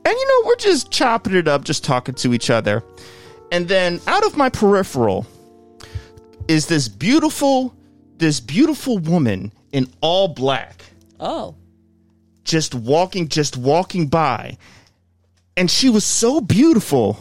[0.06, 2.84] And you know, we're just chopping it up, just talking to each other,
[3.52, 5.26] and then out of my peripheral
[6.48, 7.76] is this beautiful,
[8.18, 10.84] this beautiful woman in all black.
[11.20, 11.56] Oh.
[12.46, 14.58] just walking just walking by.
[15.58, 17.18] And she was so beautiful.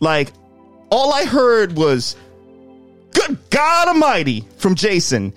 [0.00, 0.32] Like
[0.90, 2.14] all i heard was
[3.12, 5.32] good god almighty from jason.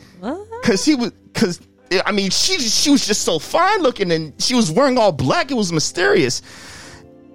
[0.62, 1.60] Because he was because
[2.06, 5.52] i mean she she was just so fine looking and she was wearing all black.
[5.52, 6.42] It was mysterious.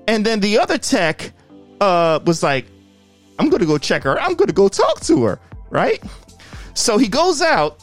[0.08, 1.32] And then the other tech
[1.80, 2.66] uh was like
[3.38, 4.20] i'm gonna go check her.
[4.20, 5.40] I'm gonna go talk to her
[5.72, 6.00] right?
[6.74, 7.82] So he goes out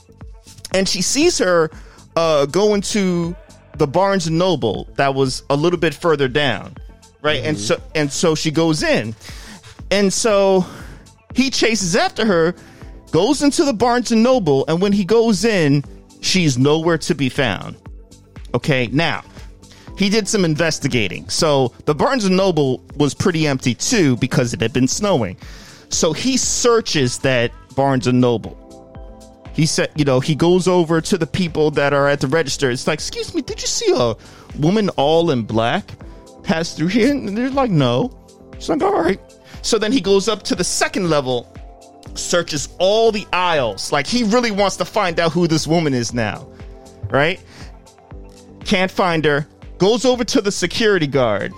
[0.74, 1.70] and she sees her
[2.16, 3.36] uh, going to
[3.78, 6.76] the Barnes and Noble that was a little bit further down,
[7.22, 7.44] right?
[7.44, 9.16] And so and so she goes in,
[9.92, 10.66] and so
[11.34, 12.56] he chases after her,
[13.12, 15.84] goes into the Barnes and Noble, and when he goes in,
[16.22, 17.78] she's nowhere to be found.
[18.54, 19.24] Okay, now
[19.98, 21.28] he did some investigating.
[21.30, 25.38] So the Barnes and Noble was pretty empty too because it had been snowing.
[25.90, 28.60] So he searches that Barnes and Noble
[29.60, 32.72] he said, you know, he goes over to the people that are at the register.
[32.72, 34.16] It's like, excuse me, did you see a
[34.58, 35.92] woman all in black
[36.44, 37.12] pass through here?
[37.12, 38.10] And they're like, no.
[38.54, 39.20] She's like, all right.
[39.62, 41.54] So then he goes up to the second level,
[42.16, 43.92] searches all the aisles.
[43.92, 46.48] Like he really wants to find out who this woman is now,
[47.10, 47.40] right?
[48.66, 49.48] Can't find her.
[49.78, 51.54] Goes over to the security guard.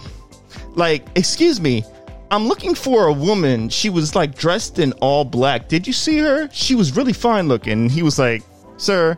[0.76, 1.84] Like, excuse me,
[2.30, 3.70] I'm looking for a woman.
[3.70, 5.68] She was like dressed in all black.
[5.68, 6.50] Did you see her?
[6.52, 7.90] She was really fine looking.
[7.90, 8.44] He was like,
[8.78, 9.18] Sir,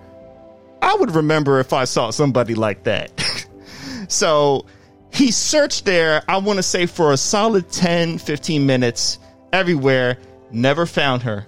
[0.81, 3.47] I would remember if I saw somebody like that.
[4.07, 4.65] so
[5.14, 9.19] he searched there, I want to say for a solid 10, 15 minutes
[9.53, 10.18] everywhere,
[10.53, 11.45] never found her.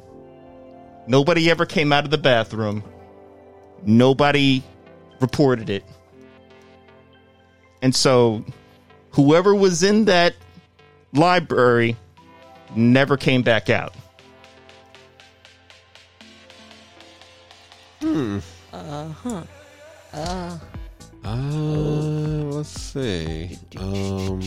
[1.07, 2.84] Nobody ever came out of the bathroom.
[3.84, 4.64] Nobody
[5.19, 5.86] reported it.
[7.82, 8.44] And so
[9.11, 10.34] whoever was in that
[11.14, 11.95] library
[12.76, 13.94] never came back out.
[18.02, 18.40] Hmm.
[18.73, 19.44] Uh huh.
[20.14, 20.57] Uh.
[21.23, 21.30] Uh,
[22.52, 23.57] let's see.
[23.77, 24.41] Um,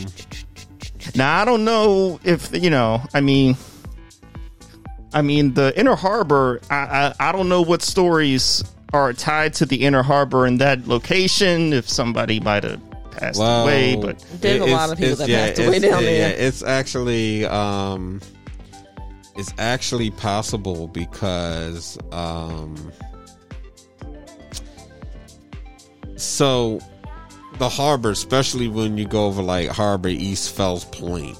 [1.15, 3.01] Now I don't know if you know.
[3.13, 3.55] I mean,
[5.13, 6.61] I mean the Inner Harbor.
[6.69, 8.63] I I, I don't know what stories
[8.93, 11.73] are tied to the Inner Harbor in that location.
[11.73, 12.81] If somebody might have
[13.11, 15.99] passed well, away, but There's a lot of people that yeah, passed away down yeah,
[16.01, 16.29] there.
[16.29, 18.21] yeah, it's actually, um,
[19.35, 22.91] it's actually possible because, um,
[26.15, 26.79] so
[27.57, 31.37] the harbor, especially when you go over like Harbor East Fells Point,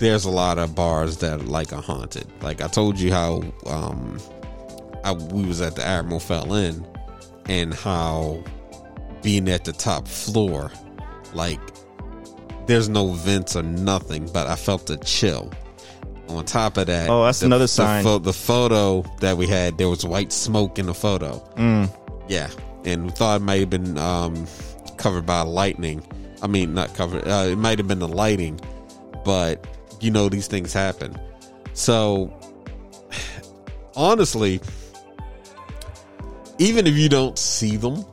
[0.00, 2.26] there's a lot of bars that like are haunted.
[2.42, 4.18] Like I told you how um
[5.04, 6.84] I, we was at the Admiral Fell Inn
[7.46, 8.42] and how
[9.22, 10.70] being at the top floor,
[11.32, 11.60] like
[12.66, 15.50] there's no vents or nothing, but I felt a chill.
[16.28, 18.04] On top of that, Oh, that's the- another the sign.
[18.04, 21.42] pho- The, photo that we had, there was white smoke in the photo.
[21.56, 21.90] Mm.
[22.28, 22.48] Yeah,
[22.84, 24.46] and we thought it might have been um,
[24.96, 26.02] covered by lightning.
[26.40, 27.26] I mean, not covered.
[27.26, 28.60] Uh, it might have been the lighting,
[29.24, 29.66] but
[30.00, 31.18] you know these things happen.
[31.72, 32.32] So,
[33.96, 34.60] honestly,
[36.58, 38.04] even if you don't see them,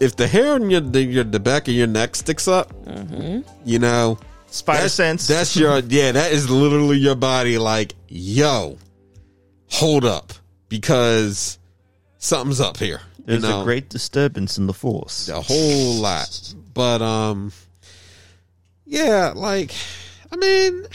[0.00, 2.72] if the hair on your the, your the back of your neck sticks up,
[3.64, 4.18] you know
[4.56, 5.26] spider that's, sense.
[5.26, 6.12] That's your yeah.
[6.12, 7.58] That is literally your body.
[7.58, 8.78] Like yo,
[9.70, 10.32] hold up,
[10.68, 11.58] because
[12.18, 13.00] something's up here.
[13.24, 13.62] There's you know?
[13.62, 15.28] a great disturbance in the force.
[15.28, 16.54] a whole lot.
[16.72, 17.52] But um,
[18.84, 19.72] yeah, like
[20.32, 20.86] I mean,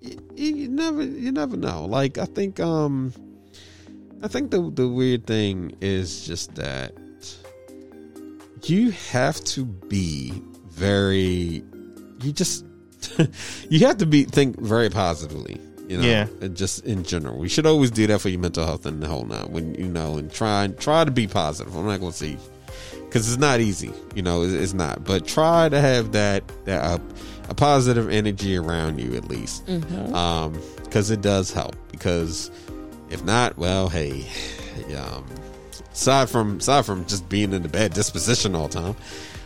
[0.00, 1.84] you, you never you never know.
[1.86, 3.12] Like I think um,
[4.22, 6.92] I think the the weird thing is just that
[8.64, 10.32] you have to be
[10.68, 11.62] very
[12.22, 12.64] you just
[13.70, 15.58] you have to be think very positively
[15.88, 16.26] you know Yeah.
[16.42, 19.06] and just in general we should always do that for your mental health and the
[19.08, 22.36] whole nine when you know and try try to be positive i'm not gonna say
[23.06, 26.82] because it's not easy you know it's, it's not but try to have that that
[26.84, 26.98] uh,
[27.50, 29.68] a positive energy around you at least.
[29.68, 31.76] Um because it does help.
[31.90, 32.50] Because
[33.10, 34.24] if not well hey
[34.96, 35.24] um
[35.92, 38.96] aside from aside from just being in the bad disposition all the time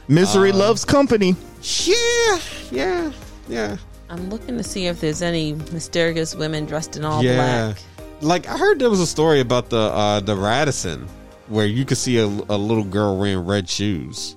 [0.07, 1.35] Misery Uh, loves company.
[1.63, 2.39] yeah
[2.71, 3.13] yeah
[3.49, 3.77] yeah.
[4.11, 7.73] I'm looking to see if there's any mysterious women dressed in all yeah.
[7.73, 7.83] black.
[8.21, 11.09] like i heard there was a story about the uh the radisson
[11.49, 14.37] where you could see a, a little girl wearing red shoes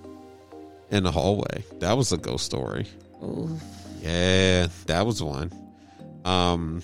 [0.89, 1.63] in the hallway.
[1.79, 2.85] That was a ghost story
[4.01, 5.51] Yeah, that was one.
[6.25, 6.81] Um,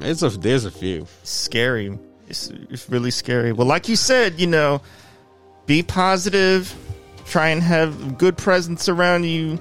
[0.00, 1.06] there's a there's a few.
[1.22, 1.98] scary.
[2.28, 3.52] It's, it's really scary.
[3.52, 4.82] Well, like you said, you know,
[5.66, 6.74] be positive.
[7.26, 9.60] Try and have good presence around you.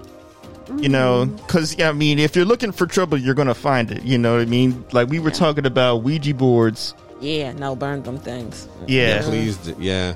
[0.76, 4.04] You know, because yeah, I mean, if you're looking for trouble, you're gonna find it.
[4.04, 4.84] You know what I mean?
[4.92, 6.94] Like we were talking about Ouija boards.
[7.22, 8.68] Yeah, no, burn them things.
[8.86, 10.16] Yeah, Please, yeah,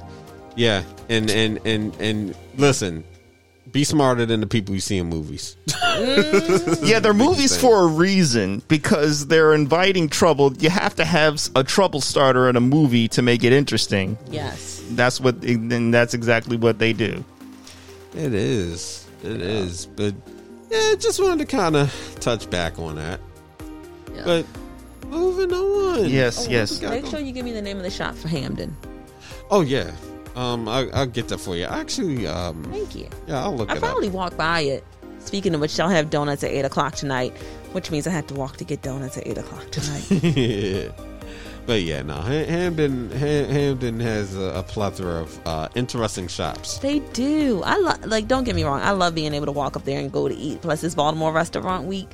[0.57, 3.05] yeah, and and and and listen,
[3.72, 5.56] be smarter than the people you see in movies.
[5.68, 6.88] Mm.
[6.88, 7.69] yeah, they're movies thing.
[7.69, 10.53] for a reason because they're inviting trouble.
[10.57, 14.18] You have to have a trouble starter in a movie to make it interesting.
[14.30, 14.84] Yes.
[14.91, 17.23] That's what, and that's exactly what they do.
[18.15, 19.07] It is.
[19.23, 19.85] It is.
[19.85, 20.14] But
[20.69, 23.19] yeah, just wanted to kind of touch back on that.
[24.14, 24.23] Yeah.
[24.26, 24.45] But
[25.07, 26.10] moving on.
[26.10, 26.81] Yes, Oh, yes.
[26.81, 28.76] Make sure you give me the name of the shop for Hampden.
[29.49, 29.91] Oh yeah.
[30.35, 31.65] Um, I, I'll get that for you.
[31.65, 33.07] Actually, um, Thank you.
[33.27, 34.13] yeah, I'll look I it probably up.
[34.13, 34.83] walked by it.
[35.19, 37.35] Speaking of which, y'all have donuts at eight o'clock tonight,
[37.73, 40.91] which means I had to walk to get donuts at eight o'clock tonight.
[41.67, 42.15] but yeah, no.
[42.15, 46.79] Hampden, Hampden has a, a plethora of uh, interesting shops.
[46.79, 47.61] they do.
[47.63, 48.05] I love.
[48.05, 48.81] Like, don't get me wrong.
[48.81, 50.61] I love being able to walk up there and go to eat.
[50.61, 52.09] Plus, it's Baltimore Restaurant Week.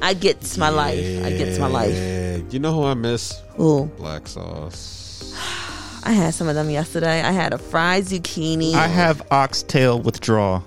[0.00, 1.24] I gets my life.
[1.24, 2.52] I gets my life.
[2.52, 3.40] You know who I miss?
[3.58, 5.34] Ooh, Blacksauce.
[6.04, 7.22] I had some of them yesterday.
[7.22, 8.74] I had a fried zucchini.
[8.74, 10.62] I have oxtail withdrawal.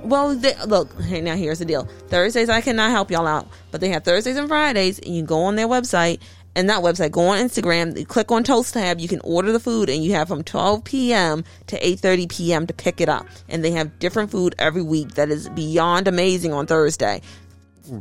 [0.00, 1.88] Well, they, look, hey, now here's the deal.
[2.08, 5.40] Thursdays, I cannot help y'all out, but they have Thursdays and Fridays, and you go
[5.40, 6.20] on their website,
[6.54, 9.58] and that website, go on Instagram, you click on Toast tab, you can order the
[9.58, 11.44] food, and you have from 12 p.m.
[11.66, 12.66] to 8.30 p.m.
[12.68, 13.26] to pick it up.
[13.48, 17.20] And they have different food every week that is beyond amazing on Thursday.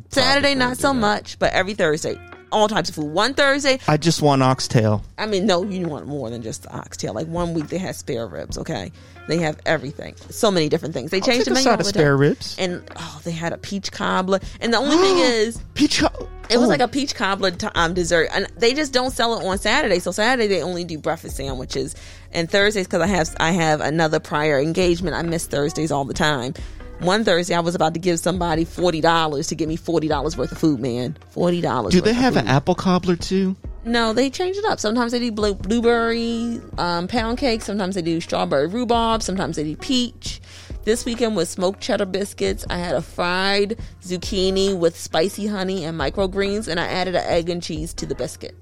[0.09, 0.99] Saturday, not so that.
[0.99, 2.19] much, but every Thursday,
[2.51, 3.11] all types of food.
[3.11, 5.03] One Thursday, I just want oxtail.
[5.17, 7.13] I mean, no, you want more than just the oxtail.
[7.13, 8.57] Like one week they had spare ribs.
[8.57, 8.91] Okay,
[9.27, 10.15] they have everything.
[10.29, 11.11] So many different things.
[11.11, 12.55] They changed take the a menu side of spare ribs.
[12.59, 14.39] and oh, they had a peach cobbler.
[14.61, 15.99] And the only thing is, Peach.
[15.99, 19.11] co- it was oh, like a peach cobbler t- um, dessert, and they just don't
[19.11, 19.99] sell it on Saturday.
[19.99, 21.95] So Saturday they only do breakfast sandwiches,
[22.31, 25.15] and Thursdays because I have I have another prior engagement.
[25.15, 26.53] I miss Thursdays all the time.
[26.99, 30.37] One Thursday I was about to give somebody forty dollars to give me forty dollars
[30.37, 30.79] worth of food.
[30.79, 31.93] Man, forty dollars.
[31.93, 33.55] Do they have an apple cobbler too?
[33.83, 34.79] No, they change it up.
[34.79, 37.61] Sometimes they do blue, blueberry um, pound cake.
[37.61, 39.21] Sometimes they do strawberry rhubarb.
[39.21, 40.41] Sometimes they do peach.
[40.85, 42.65] This weekend was smoked cheddar biscuits.
[42.69, 47.49] I had a fried zucchini with spicy honey and microgreens, and I added an egg
[47.49, 48.55] and cheese to the biscuit.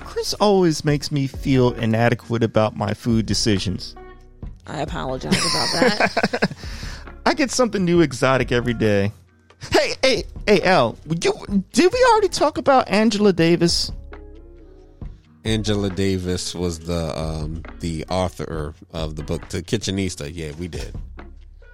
[0.00, 3.96] Chris always makes me feel inadequate about my food decisions.
[4.66, 6.52] I apologize about that.
[7.26, 9.12] I get something new exotic every day.
[9.70, 10.96] Hey, hey, hey, L.
[11.06, 13.92] You, did we already talk about Angela Davis?
[15.44, 20.30] Angela Davis was the um, the author of the book, The Kitchenista.
[20.32, 20.94] Yeah, we did.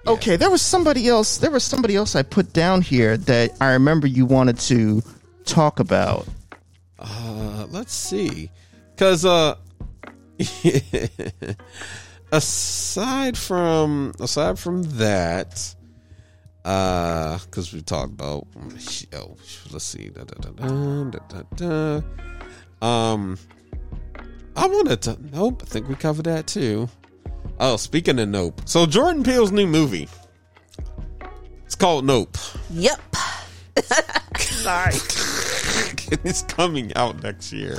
[0.05, 1.37] Okay, there was somebody else.
[1.37, 5.01] There was somebody else I put down here that I remember you wanted to
[5.43, 6.25] talk about.
[6.97, 8.49] Uh, let's see,
[8.95, 9.55] because uh,
[12.31, 15.75] aside from aside from that,
[16.65, 18.47] uh, because we talked about
[19.13, 19.35] oh,
[19.71, 21.19] let's see, da, da, da, da, da,
[21.55, 22.01] da,
[22.81, 22.85] da.
[22.85, 23.37] um,
[24.55, 25.63] I wanted to nope.
[25.63, 26.89] I think we covered that too.
[27.59, 30.07] Oh, speaking of Nope, so Jordan Peele's new movie.
[31.65, 32.37] It's called Nope.
[32.69, 32.99] yep.
[34.37, 34.93] Sorry.
[36.23, 37.77] it's coming out next year.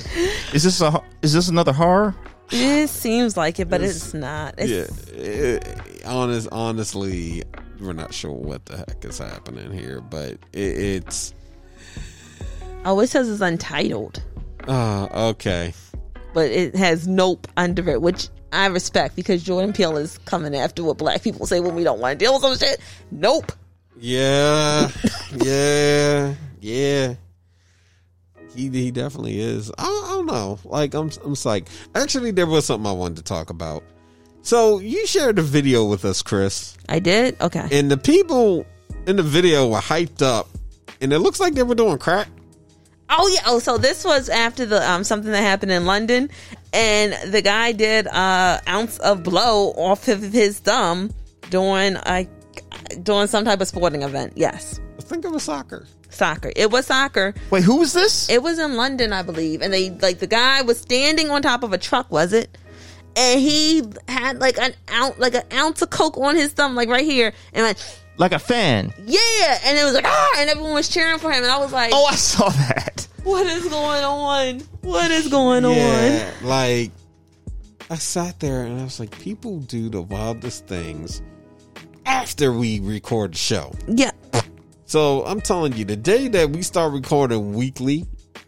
[0.52, 2.14] Is this a is this another horror?
[2.50, 4.54] It seems like it, but it's not.
[4.58, 4.70] It's,
[5.12, 7.42] yeah, it, honest, honestly,
[7.80, 11.34] we're not sure what the heck is happening here, but it, it's
[12.84, 14.22] Oh, it says it's untitled,
[14.66, 15.74] uh okay.
[16.32, 20.82] but it has nope under it, which I respect because Jordan Peele is coming after
[20.84, 22.80] what black people say when we don't want to deal with some shit.
[23.10, 23.52] Nope.
[24.00, 24.90] Yeah,
[25.44, 27.14] yeah, yeah.
[28.58, 29.70] He he definitely is.
[29.78, 30.58] I, I don't know.
[30.64, 31.68] Like I'm I'm psyched.
[31.94, 33.84] Actually, there was something I wanted to talk about.
[34.42, 37.40] So you shared a video with us, Chris, I did?
[37.40, 37.68] Okay.
[37.70, 38.66] and the people
[39.06, 40.48] in the video were hyped up,
[41.00, 42.28] and it looks like they were doing crack.
[43.10, 43.42] Oh yeah.
[43.46, 46.28] Oh, so this was after the um something that happened in London,
[46.72, 51.10] and the guy did uh ounce of blow off of his thumb
[51.50, 52.26] during a
[53.02, 54.32] doing some type of sporting event.
[54.36, 55.86] Yes, I think it was soccer.
[56.10, 56.52] soccer.
[56.56, 57.34] It was soccer.
[57.50, 58.28] Wait, who was this?
[58.30, 61.62] It was in London, I believe, and they like the guy was standing on top
[61.62, 62.10] of a truck.
[62.10, 62.56] Was it?
[63.16, 66.88] And he had like an ounce, like an ounce of coke on his thumb, like
[66.88, 67.78] right here, and like
[68.16, 68.92] Like a fan.
[69.06, 71.72] yeah, and it was like ah, and everyone was cheering for him, and I was
[71.72, 73.06] like, Oh, I saw that.
[73.24, 74.60] what is going on?
[74.82, 76.46] What is going on?
[76.46, 76.92] Like
[77.90, 81.22] I sat there and I was like, people do the wildest things
[82.08, 83.72] after we record the show.
[83.86, 84.10] Yeah.
[84.86, 88.06] So I'm telling you, the day that we start recording weekly,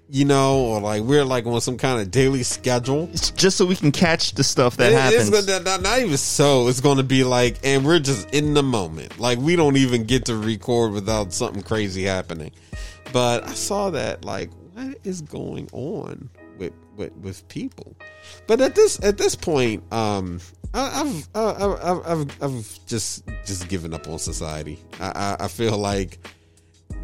[0.09, 3.67] you know, or like we're like on some kind of daily schedule, It's just so
[3.67, 5.29] we can catch the stuff that it- happens.
[5.29, 6.69] It's gonna, not, not even so.
[6.69, 9.21] It's going to be like, and we're just in the moment.
[9.21, 12.53] Like we don't even get to record without something crazy happening.
[13.13, 17.95] But I saw that, like, what is going on with with, with people?
[18.47, 20.41] But at this at this point, um,
[20.73, 24.79] I've, I've I've I've just just given up on society.
[25.01, 26.19] I, I I feel like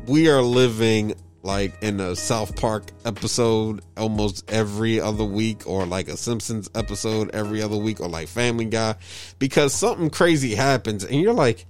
[0.06, 6.08] we are living like in a South Park episode almost every other week, or like
[6.08, 8.96] a Simpsons episode every other week, or like Family Guy,
[9.38, 11.66] because something crazy happens, and you're like,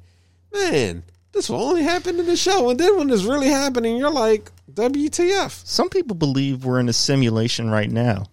[0.52, 4.10] man, this will only happen in the show, and then when it's really happening, you're
[4.10, 5.64] like, WTF?
[5.66, 8.26] Some people believe we're in a simulation right now.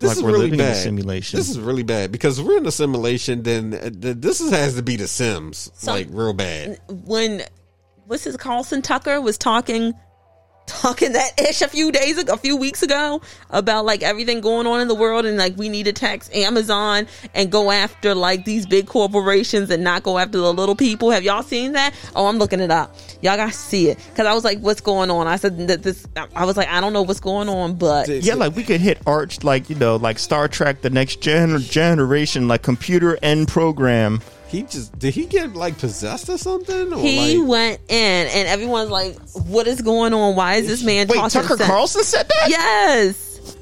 [0.00, 0.76] This Like is we're really living in a bad.
[0.76, 1.36] simulation.
[1.38, 3.42] This is really bad because if we're in a simulation.
[3.42, 6.78] Then uh, th- this is, has to be The Sims, So- like real bad.
[6.88, 7.42] when
[8.06, 9.92] what's his Carlson Tucker was talking
[10.70, 13.20] talking that ish a few days ago, a few weeks ago
[13.50, 17.06] about like everything going on in the world and like we need to tax Amazon
[17.34, 21.10] and go after like these big corporations and not go after the little people.
[21.10, 21.94] Have y'all seen that?
[22.14, 22.96] Oh, I'm looking it up.
[23.20, 25.82] Y'all got to see it because I was like, "What's going on?" I said that
[25.82, 26.06] this.
[26.34, 28.98] I was like, "I don't know what's going on," but yeah, like we could hit
[29.06, 34.20] arch, like you know, like Star Trek, the next gen- generation, like computer end program.
[34.50, 36.92] He just did he get like possessed or something?
[36.92, 39.16] Or he like, went in and everyone's like,
[39.46, 40.34] "What is going on?
[40.34, 42.48] Why is this man Wait, talking?" Tucker sense?" Carlson said that?
[42.48, 43.56] Yes.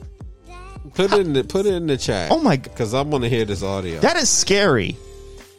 [0.94, 2.30] put it in the put it in the chat.
[2.30, 4.00] Oh my g- Because I want to hear this audio.
[4.00, 4.96] That is scary.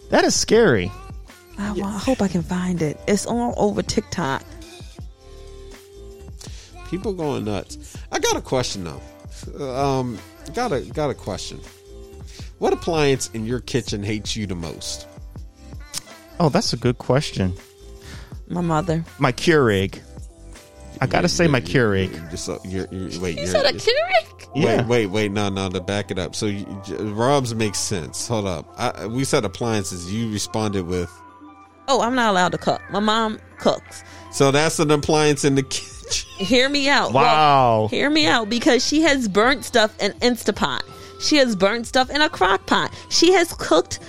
[0.10, 0.92] That is scary.
[1.60, 3.00] I, well, I hope I can find it.
[3.08, 4.44] It's all over TikTok.
[6.90, 7.96] People going nuts.
[8.12, 9.64] I got a question though.
[9.64, 10.18] Um,
[10.56, 11.60] got a got a question.
[12.58, 15.06] What appliance in your kitchen hates you the most?
[16.40, 17.54] Oh, that's a good question.
[18.48, 19.04] My mother.
[19.20, 20.00] My Keurig.
[21.02, 22.12] I gotta say my Keurig.
[22.12, 24.56] You're just so- you're, you're, wait, You you're, said a Keurig?
[24.56, 24.86] Wait, Yeah.
[24.88, 25.32] wait, wait!
[25.32, 26.36] No, no, to back it up.
[26.36, 28.28] So, you, J- Rob's makes sense.
[28.28, 28.74] Hold up.
[28.78, 30.12] I, we said appliances.
[30.12, 31.12] You responded with.
[31.88, 32.82] Oh, I'm not allowed to cook.
[32.92, 34.04] My mom cooks.
[34.32, 35.86] So that's an appliance in the kitchen.
[36.38, 37.14] Hear me out.
[37.14, 37.82] Wow.
[37.82, 40.82] Well, hear me out because she has burnt stuff in Instapot.
[41.22, 42.92] She has burnt stuff in a crock pot.
[43.10, 44.00] She has cooked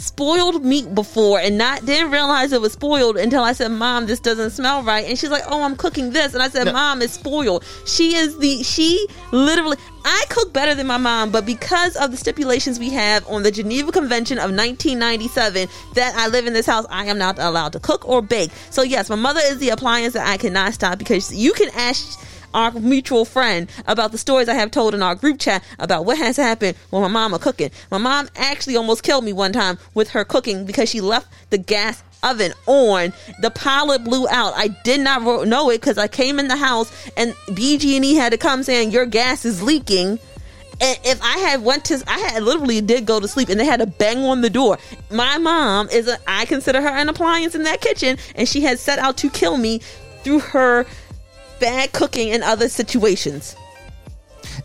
[0.00, 4.20] spoiled meat before and not didn't realize it was spoiled until I said, "Mom, this
[4.20, 6.72] doesn't smell right." And she's like, "Oh, I'm cooking this." And I said, No.
[6.72, 11.44] "Mom, it's spoiled." She is the she literally I cook better than my mom, but
[11.44, 16.46] because of the stipulations we have on the Geneva Convention of 1997 that I live
[16.46, 18.50] in this house, I am not allowed to cook or bake.
[18.70, 22.18] So yes, my mother is the appliance that I cannot stop because you can ask
[22.54, 26.18] our mutual friend about the stories I have told in our group chat about what
[26.18, 27.70] has happened when my mama cooking.
[27.90, 31.58] My mom actually almost killed me one time with her cooking because she left the
[31.58, 33.12] gas oven on.
[33.40, 34.52] The pilot blew out.
[34.56, 38.38] I did not know it because I came in the house and BG&E had to
[38.38, 40.18] come saying your gas is leaking.
[40.82, 43.66] And if I had went to, I had literally did go to sleep, and they
[43.66, 44.78] had to bang on the door.
[45.10, 48.80] My mom is, a, I consider her an appliance in that kitchen, and she has
[48.80, 49.82] set out to kill me
[50.22, 50.86] through her
[51.60, 53.54] bad cooking in other situations.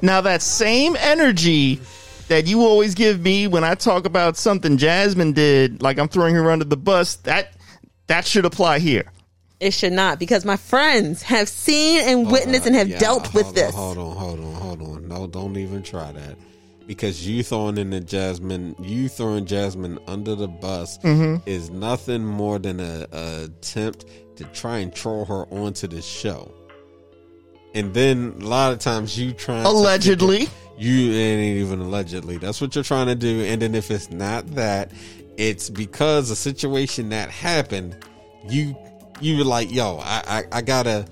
[0.01, 1.79] Now that same energy
[2.27, 6.33] that you always give me when I talk about something Jasmine did, like I'm throwing
[6.35, 7.53] her under the bus, that
[8.07, 9.05] that should apply here.
[9.59, 13.45] It should not, because my friends have seen and witnessed and have Yeah, dealt with
[13.45, 13.73] hold this.
[13.75, 15.07] Hold on, hold on, hold on.
[15.07, 16.35] No, don't even try that.
[16.87, 21.47] Because you throwing in the Jasmine, you throwing Jasmine under the bus Mm-hmm.
[21.49, 24.05] is nothing more than a, a attempt
[24.35, 26.53] to try and troll her onto the show.
[27.75, 30.47] And then a lot of times you try Allegedly.
[30.77, 32.37] you it ain't even allegedly.
[32.37, 33.41] That's what you're trying to do.
[33.41, 34.91] And then if it's not that,
[35.37, 37.95] it's because a situation that happened.
[38.47, 38.75] You
[39.19, 41.05] you were like, yo, I I, I gotta.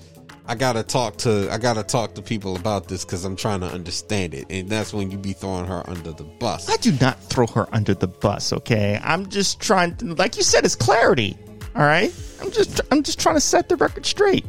[0.46, 3.68] I gotta talk to I gotta talk to people about this because I'm trying to
[3.68, 6.70] understand it, and that's when you be throwing her under the bus.
[6.70, 9.00] I do not throw her under the bus, okay?
[9.02, 11.38] I'm just trying to, like you said, it's clarity.
[11.78, 12.14] All right?
[12.42, 14.44] I'm just I'm just trying to set the record straight.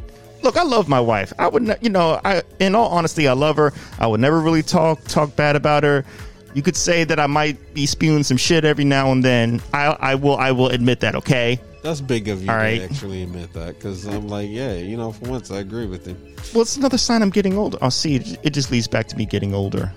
[0.45, 1.33] Look, I love my wife.
[1.39, 3.73] I would not, you know, I in all honesty, I love her.
[3.97, 6.05] I would never really talk talk bad about her.
[6.53, 9.59] You could say that I might be spewing some shit every now and then.
[9.73, 11.59] I I will I will admit that, okay?
[11.81, 12.81] That's big of you All to right.
[12.83, 16.15] actually admit that because I'm like, yeah, you know, for once I agree with him.
[16.53, 17.79] Well, it's another sign I'm getting older.
[17.81, 19.91] Oh, see, it, it just leads back to me getting older.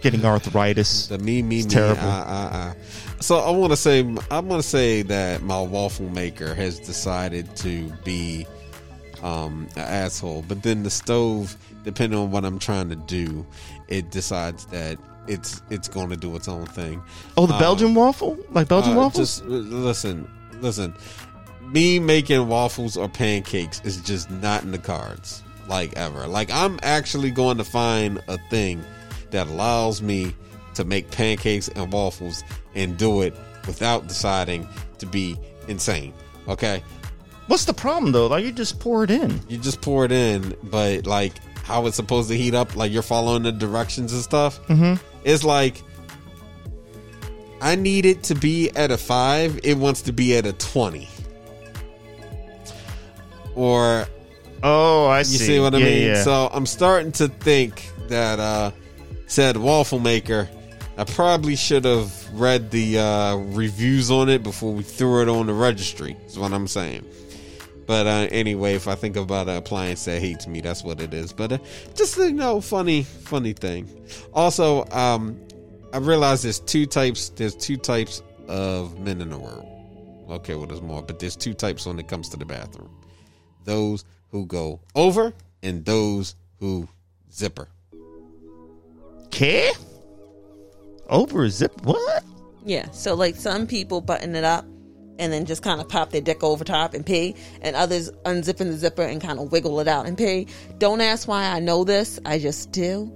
[0.00, 1.06] Getting arthritis.
[1.06, 1.74] The me, me, It's me.
[1.74, 2.02] terrible.
[2.02, 2.74] Uh, uh, uh.
[3.20, 4.00] So I want to say,
[4.32, 8.46] I want to say that my waffle maker has decided to be
[9.22, 13.46] um, an asshole, but then the stove, depending on what I'm trying to do,
[13.88, 17.00] it decides that it's it's going to do its own thing.
[17.36, 18.36] Oh, the Belgian waffle?
[18.50, 19.38] Like Belgian Uh, waffles?
[19.40, 20.28] Just uh, listen,
[20.60, 20.94] listen.
[21.62, 26.26] me making waffles or pancakes is just not in the cards, like ever.
[26.26, 28.82] Like I'm actually going to find a thing
[29.30, 30.34] that allows me
[30.74, 32.42] to make pancakes and waffles
[32.74, 33.34] and do it
[33.66, 34.66] without deciding
[34.98, 35.36] to be
[35.68, 36.12] insane.
[36.48, 36.82] Okay,
[37.48, 38.28] What's the problem though?
[38.28, 39.40] Like you just pour it in.
[39.48, 41.32] you just pour it in, but like
[41.64, 44.64] how it's supposed to heat up, like you're following the directions and stuff.
[44.68, 45.02] Mm-hmm.
[45.24, 45.82] It's like
[47.60, 49.60] I need it to be at a five.
[49.62, 51.08] It wants to be at a twenty,
[53.54, 54.06] or
[54.64, 55.38] Oh, I you see.
[55.38, 56.06] see, what I Yeah, mean.
[56.06, 56.22] yeah.
[56.22, 58.70] So I'm starting to think that uh,
[59.26, 60.48] said waffle maker.
[60.96, 65.46] I probably should have read the uh, reviews on it before we threw it on
[65.46, 66.16] the registry.
[66.26, 67.04] Is what I'm saying.
[67.86, 71.12] But uh, anyway, if I think about an appliance that hates me, that's what it
[71.12, 71.32] is.
[71.32, 71.58] But uh,
[71.94, 73.88] just you know, funny, funny thing.
[74.32, 75.40] Also, um,
[75.92, 77.30] I realize there's two types.
[77.30, 79.68] There's two types of men in the world.
[80.30, 82.90] Okay, well, there's more, but there's two types when it comes to the bathroom.
[83.64, 85.32] Those who go over
[85.62, 86.88] and those who
[87.30, 87.68] zipper.
[89.30, 89.72] Care?
[91.08, 91.72] Over a zip?
[91.82, 92.24] What?
[92.64, 94.64] Yeah, so like some people button it up
[95.22, 98.66] and then just kind of pop their dick over top and pee, and others unzipping
[98.66, 100.48] the zipper and kind of wiggle it out and pee.
[100.78, 103.10] Don't ask why I know this, I just do.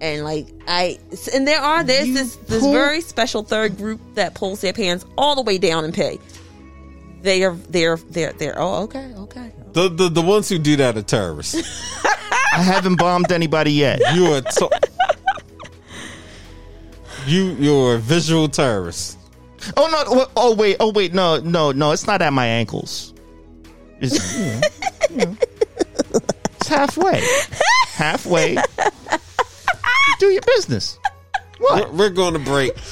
[0.00, 0.98] And like I,
[1.34, 4.72] and there are there's You this this pull- very special third group that pulls their
[4.72, 6.18] pants all the way down and pee.
[7.22, 10.96] They are they're they're they're oh okay okay The the, the ones who do that
[10.96, 11.56] are terrorists.
[12.54, 13.98] I haven't bombed anybody yet.
[14.14, 14.80] You are to-
[17.26, 19.17] you you're a visual terrorist.
[19.76, 20.26] Oh no!
[20.36, 20.76] Oh wait!
[20.80, 21.14] Oh wait!
[21.14, 21.40] No!
[21.40, 21.72] No!
[21.72, 21.92] No!
[21.92, 23.14] It's not at my ankles.
[24.00, 24.60] It's, you know,
[25.10, 25.36] you know.
[26.56, 27.22] it's halfway.
[27.88, 28.56] Halfway.
[30.20, 30.98] Do your business.
[31.58, 31.92] What?
[31.92, 32.72] We're, we're going to break.
[32.72, 32.82] Ain't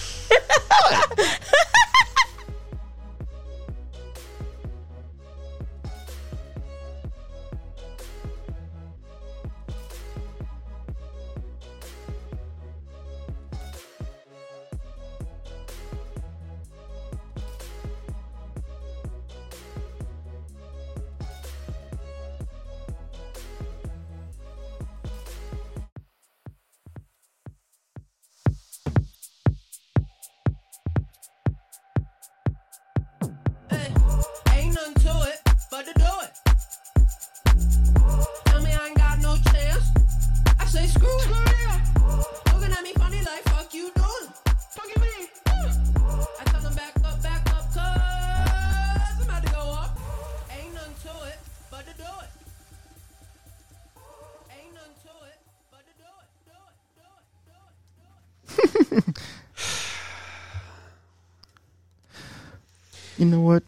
[63.18, 63.62] You know what?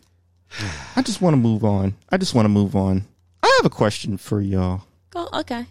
[0.97, 1.95] I just want to move on.
[2.11, 3.05] I just want to move on.
[3.43, 4.83] I have a question for y'all.
[5.15, 5.67] oh okay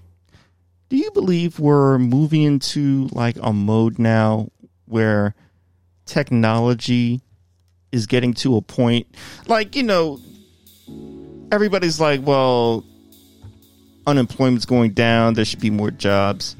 [0.89, 4.49] Do you believe we're moving into like a mode now
[4.85, 5.35] where
[6.05, 7.21] technology
[7.91, 9.07] is getting to a point
[9.47, 10.19] like, you know,
[11.51, 12.85] everybody's like, well,
[14.05, 16.55] unemployment's going down, there should be more jobs.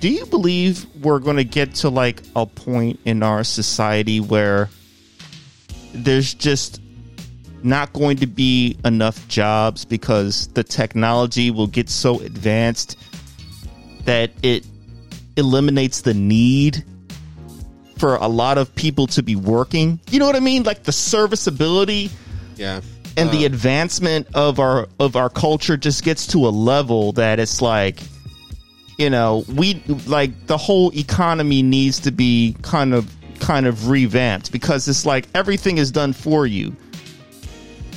[0.00, 4.68] Do you believe we're going to get to like a point in our society where
[5.94, 6.80] there's just
[7.62, 12.98] not going to be enough jobs because the technology will get so advanced
[14.04, 14.66] that it
[15.36, 16.84] eliminates the need
[17.96, 19.98] for a lot of people to be working.
[20.10, 20.62] You know what I mean?
[20.64, 22.10] Like the serviceability
[22.56, 22.80] Yeah.
[23.16, 27.38] and the Uh, advancement of our of our culture just gets to a level that
[27.38, 28.00] it's like
[28.98, 33.10] you know, we like the whole economy needs to be kind of
[33.44, 36.74] kind of revamped because it's like everything is done for you.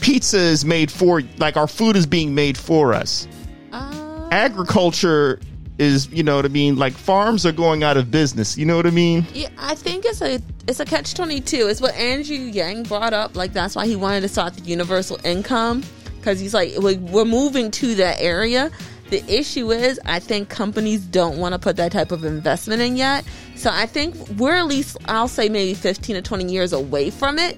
[0.02, 3.28] Pizza is made for like our food is being made for us.
[3.72, 5.40] uh, Agriculture
[5.80, 6.76] is, you know what I mean?
[6.76, 8.57] Like farms are going out of business.
[8.57, 9.26] You know what I mean?
[9.34, 11.68] Yeah, I think it's a it's a catch twenty two.
[11.68, 13.36] It's what Andrew Yang brought up.
[13.36, 15.84] Like that's why he wanted to start the universal income
[16.19, 18.69] because he's like we- we're moving to that area.
[19.10, 22.98] The issue is, I think companies don't want to put that type of investment in
[22.98, 23.24] yet.
[23.56, 27.40] So I think we're at least, I'll say maybe fifteen to twenty years away from
[27.40, 27.58] it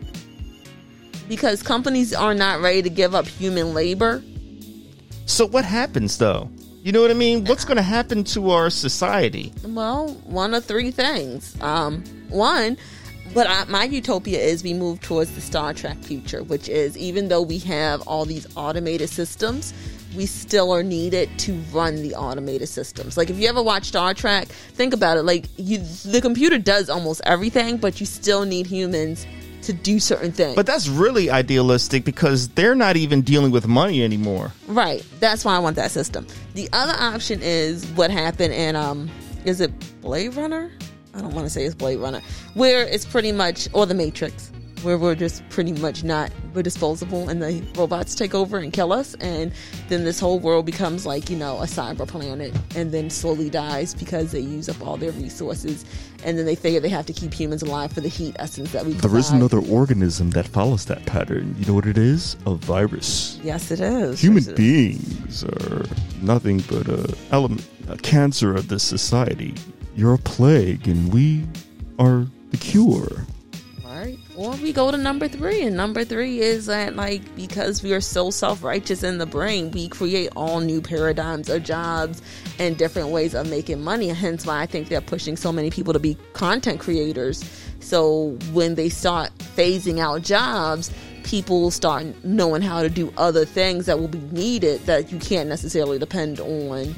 [1.28, 4.24] because companies are not ready to give up human labor.
[5.26, 6.50] So what happens though?
[6.84, 7.46] You know what I mean?
[7.46, 9.52] What's going to happen to our society?
[9.64, 11.60] Well, one of three things.
[11.62, 12.78] Um, one,
[13.34, 17.28] but I, my utopia is we move towards the Star Trek future, which is even
[17.28, 19.74] though we have all these automated systems,
[20.20, 23.16] we still are needed to run the automated systems.
[23.16, 25.24] Like if you ever watch Star Trek, think about it.
[25.24, 29.26] Like you, the computer does almost everything, but you still need humans
[29.62, 30.58] to do certain things.
[30.58, 34.52] But that's really idealistic because they're not even dealing with money anymore.
[34.68, 35.06] Right.
[35.22, 36.28] That's why I want that system.
[36.54, 39.10] The other option is what happened in um
[39.46, 39.72] is it
[40.02, 40.70] Blade Runner?
[41.14, 42.20] I don't want to say it's Blade Runner.
[42.56, 44.52] Where it's pretty much or the Matrix.
[44.84, 48.92] Where we're just pretty much not we're disposable and the robots take over and kill
[48.94, 49.52] us and
[49.88, 53.94] then this whole world becomes like, you know, a cyber planet and then slowly dies
[53.94, 55.86] because they use up all their resources
[56.24, 58.86] and then they figure they have to keep humans alive for the heat essence that
[58.86, 59.36] we There is provide.
[59.56, 61.56] another organism that follows that pattern.
[61.60, 62.36] You know what it is?
[62.46, 63.40] A virus.
[63.44, 64.20] Yes it is.
[64.22, 64.98] Human Yes, it is.
[64.98, 65.86] beings are
[66.22, 69.54] nothing but a element, a cancer of this society.
[69.96, 71.46] You're a plague, and we
[72.00, 73.26] are the cure.
[74.40, 78.00] Or we go to number three, and number three is that like because we are
[78.00, 82.22] so self righteous in the brain, we create all new paradigms of jobs
[82.58, 84.08] and different ways of making money.
[84.08, 87.44] Hence why I think they're pushing so many people to be content creators.
[87.82, 90.90] So when they start phasing out jobs,
[91.24, 95.50] people start knowing how to do other things that will be needed that you can't
[95.50, 96.96] necessarily depend on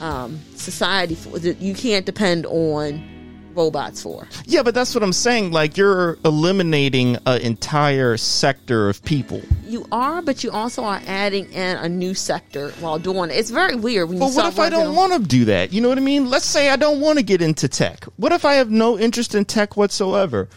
[0.00, 1.38] um, society for.
[1.38, 3.15] That you can't depend on
[3.56, 4.28] robots for.
[4.44, 5.50] Yeah, but that's what I'm saying.
[5.52, 9.40] Like you're eliminating an entire sector of people.
[9.64, 13.34] You are, but you also are adding in a new sector while doing it.
[13.36, 15.72] It's very weird when you But what if I don't want to do that?
[15.72, 16.30] You know what I mean?
[16.30, 18.04] Let's say I don't want to get into tech.
[18.16, 20.48] What if I have no interest in tech whatsoever?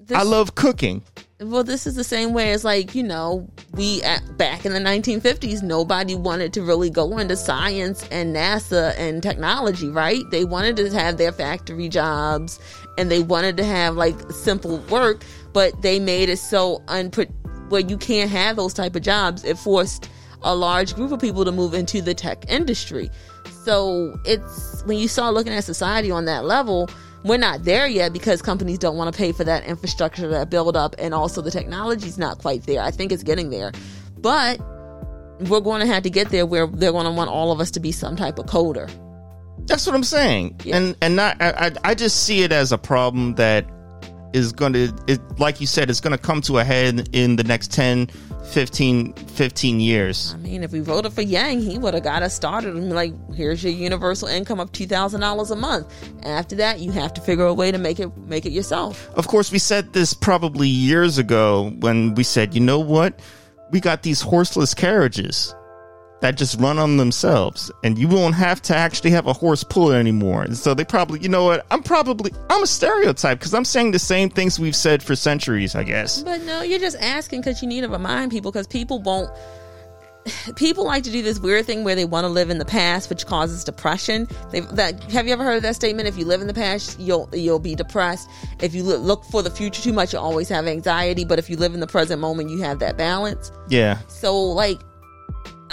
[0.00, 1.02] This- I love cooking.
[1.44, 4.78] Well, this is the same way as like you know we at, back in the
[4.78, 10.22] 1950s, nobody wanted to really go into science and NASA and technology, right?
[10.30, 12.58] They wanted to have their factory jobs
[12.96, 15.22] and they wanted to have like simple work,
[15.52, 17.28] but they made it so unput
[17.68, 19.44] where you can't have those type of jobs.
[19.44, 20.08] It forced
[20.42, 23.10] a large group of people to move into the tech industry.
[23.64, 26.88] So it's when you start looking at society on that level,
[27.24, 30.76] we're not there yet because companies don't want to pay for that infrastructure, that build
[30.76, 32.82] up, and also the technology's not quite there.
[32.82, 33.72] I think it's getting there.
[34.18, 34.60] But
[35.40, 37.70] we're going to have to get there where they're going to want all of us
[37.72, 38.90] to be some type of coder.
[39.66, 40.60] That's what I'm saying.
[40.64, 40.76] Yeah.
[40.76, 43.66] And and not I, I just see it as a problem that
[44.34, 47.36] is going to it like you said it's going to come to a head in
[47.36, 48.08] the next 10
[48.54, 50.32] 15 15 years.
[50.32, 53.12] I mean, if we voted for Yang, he would have got us started and like,
[53.34, 55.92] here's your universal income of two thousand dollars a month.
[56.22, 59.10] After that, you have to figure a way to make it make it yourself.
[59.16, 63.18] Of course, we said this probably years ago when we said, "You know what?
[63.72, 65.52] We got these horseless carriages
[66.20, 69.92] that just run on themselves and you won't have to actually have a horse pull
[69.92, 71.66] it anymore." And so they probably, you know what?
[71.70, 75.74] I'm probably I'm a stereotype because I'm saying the same things we've said for centuries,
[75.74, 76.22] I guess.
[76.22, 79.30] But no, you're just asking because you need to remind people because people won't.
[80.56, 83.10] People like to do this weird thing where they want to live in the past,
[83.10, 84.28] which causes depression.
[84.50, 86.08] They've, that have you ever heard of that statement?
[86.08, 88.28] If you live in the past, you'll you'll be depressed.
[88.60, 91.24] If you look, look for the future too much, you always have anxiety.
[91.24, 93.52] But if you live in the present moment, you have that balance.
[93.68, 93.98] Yeah.
[94.08, 94.80] So like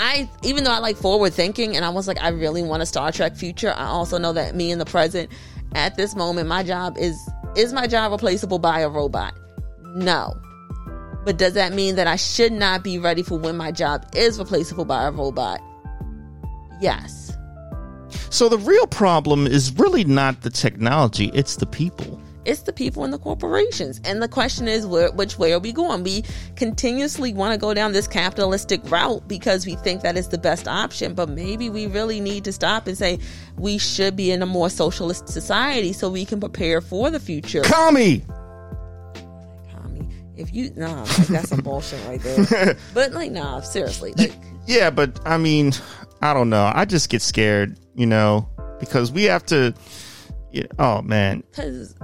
[0.01, 2.87] I even though I like forward thinking and I was like I really want a
[2.87, 5.29] Star Trek future, I also know that me in the present
[5.75, 7.15] at this moment my job is
[7.55, 9.35] is my job replaceable by a robot?
[9.83, 10.33] No.
[11.23, 14.39] But does that mean that I should not be ready for when my job is
[14.39, 15.61] replaceable by a robot?
[16.79, 17.37] Yes.
[18.31, 22.20] So the real problem is really not the technology, it's the people.
[22.43, 24.01] It's the people and the corporations.
[24.03, 26.03] And the question is, where, which way are we going?
[26.03, 26.23] We
[26.55, 30.67] continuously want to go down this capitalistic route because we think that is the best
[30.67, 31.13] option.
[31.13, 33.19] But maybe we really need to stop and say
[33.57, 37.61] we should be in a more socialist society so we can prepare for the future.
[37.61, 38.23] Kami!
[39.71, 42.75] Tommy, if you, nah, like, that's some bullshit right there.
[42.93, 44.13] But like, nah, seriously.
[44.17, 44.33] Like,
[44.65, 45.73] Yeah, but I mean,
[46.21, 46.71] I don't know.
[46.73, 48.49] I just get scared, you know,
[48.79, 49.73] because we have to.
[50.51, 51.95] Yeah, oh man, because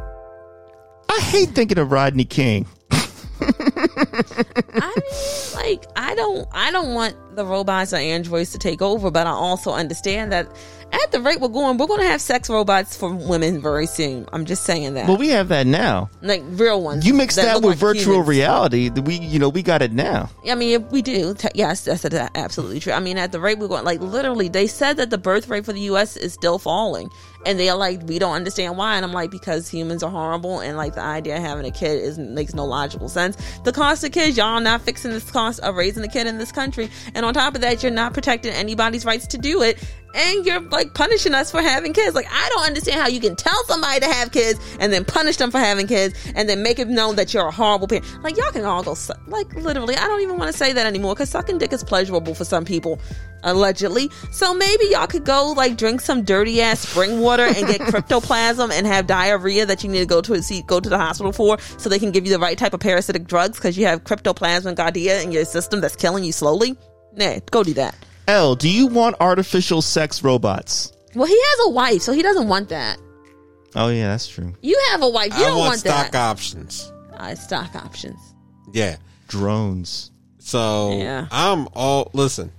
[1.10, 2.66] I hate thinking of Rodney King.
[3.40, 9.12] I mean, like, I don't, I don't want the robots or androids to take over,
[9.12, 10.48] but I also understand that
[10.92, 14.28] at the rate we're going, we're going to have sex robots for women very soon.
[14.34, 16.10] I'm just saying that, Well, we have that now.
[16.22, 17.06] like real ones.
[17.06, 18.30] You mix that, look with like virtual humans.
[18.30, 20.30] reality, we you know we got it now.
[20.50, 21.36] I mean, we do.
[21.54, 22.06] Yes, that's
[22.36, 22.94] absolutely true.
[22.94, 25.66] I mean, at the rate we're going, like literally, they said that the birth rate
[25.66, 26.16] for the U.S.
[26.18, 27.12] is still falling,
[27.46, 28.96] and they are like, we don't understand why.
[28.96, 32.02] And I'm like, because humans are horrible, and like the idea of having a kid
[32.02, 33.38] is makes no logical sense.
[33.64, 36.52] The cost of kids, y'all not fixing this cost of raising a kid in this
[36.52, 39.78] country, and on top of that, you're not protecting anybody's rights to do it.
[40.16, 42.16] And you're like punishing us for having kids.
[42.16, 45.36] Like I don't understand how you can tell somebody to have kids and then punish
[45.36, 48.06] them for having kids and then make it known that you're a horrible parent.
[48.24, 49.96] Like y'all can all go su- like literally.
[49.96, 52.66] I don't even want to say that anymore because sucking dick is pleasurable for some
[52.66, 53.00] people,
[53.44, 54.10] allegedly.
[54.32, 57.82] So maybe y'all could go like drink some dirty ass spring water water and get
[57.94, 60.98] cryptoplasm and have diarrhea that you need to go to a see, go to the
[60.98, 63.86] hospital for so they can give you the right type of parasitic drugs because you
[63.86, 66.76] have cryptoplasma and giardia in your system that's killing you slowly?
[67.14, 67.95] Nah, go do that.
[68.28, 70.91] L, do you want artificial sex robots?
[71.16, 72.98] Well, he has a wife, so he doesn't want that.
[73.76, 74.54] Oh yeah, that's true.
[74.62, 75.38] You have a wife.
[75.38, 76.30] You I don't want want, stock that.
[76.32, 76.91] options.
[77.14, 78.20] Uh, stock options.
[78.74, 78.98] Yeah.
[79.28, 80.12] Drones.
[80.40, 81.28] So Yeah.
[81.32, 82.52] I'm all listen.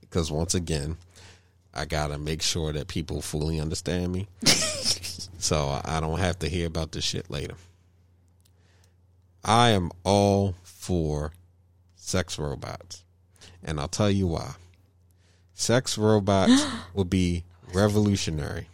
[0.00, 0.96] Because once again,
[1.78, 4.26] I gotta make sure that people fully understand me.
[5.38, 7.54] so I don't have to hear about this shit later.
[9.44, 11.32] I am all for
[11.94, 13.04] sex robots.
[13.62, 14.54] And I'll tell you why.
[15.54, 18.68] Sex robots would be revolutionary.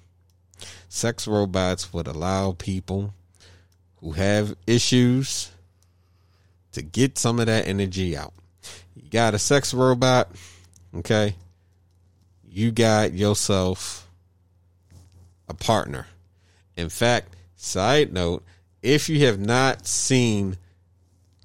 [0.88, 3.12] Sex robots would allow people
[3.96, 5.50] who have issues
[6.72, 8.32] to get some of that energy out.
[8.94, 10.30] You got a sex robot,
[10.96, 11.34] okay?
[12.54, 14.08] You got yourself
[15.48, 16.06] a partner.
[16.76, 18.44] In fact, side note,
[18.80, 20.56] if you have not seen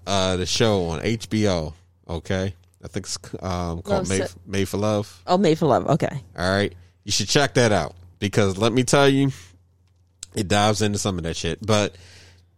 [0.06, 1.74] uh the show on HBO,
[2.08, 2.54] okay?
[2.84, 5.24] I think it's um called Made, Se- Made for Love.
[5.26, 5.88] Oh, made for love.
[5.88, 6.24] Okay.
[6.38, 6.76] All right.
[7.04, 9.32] You should check that out because let me tell you,
[10.36, 11.58] it dives into some of that shit.
[11.66, 11.96] But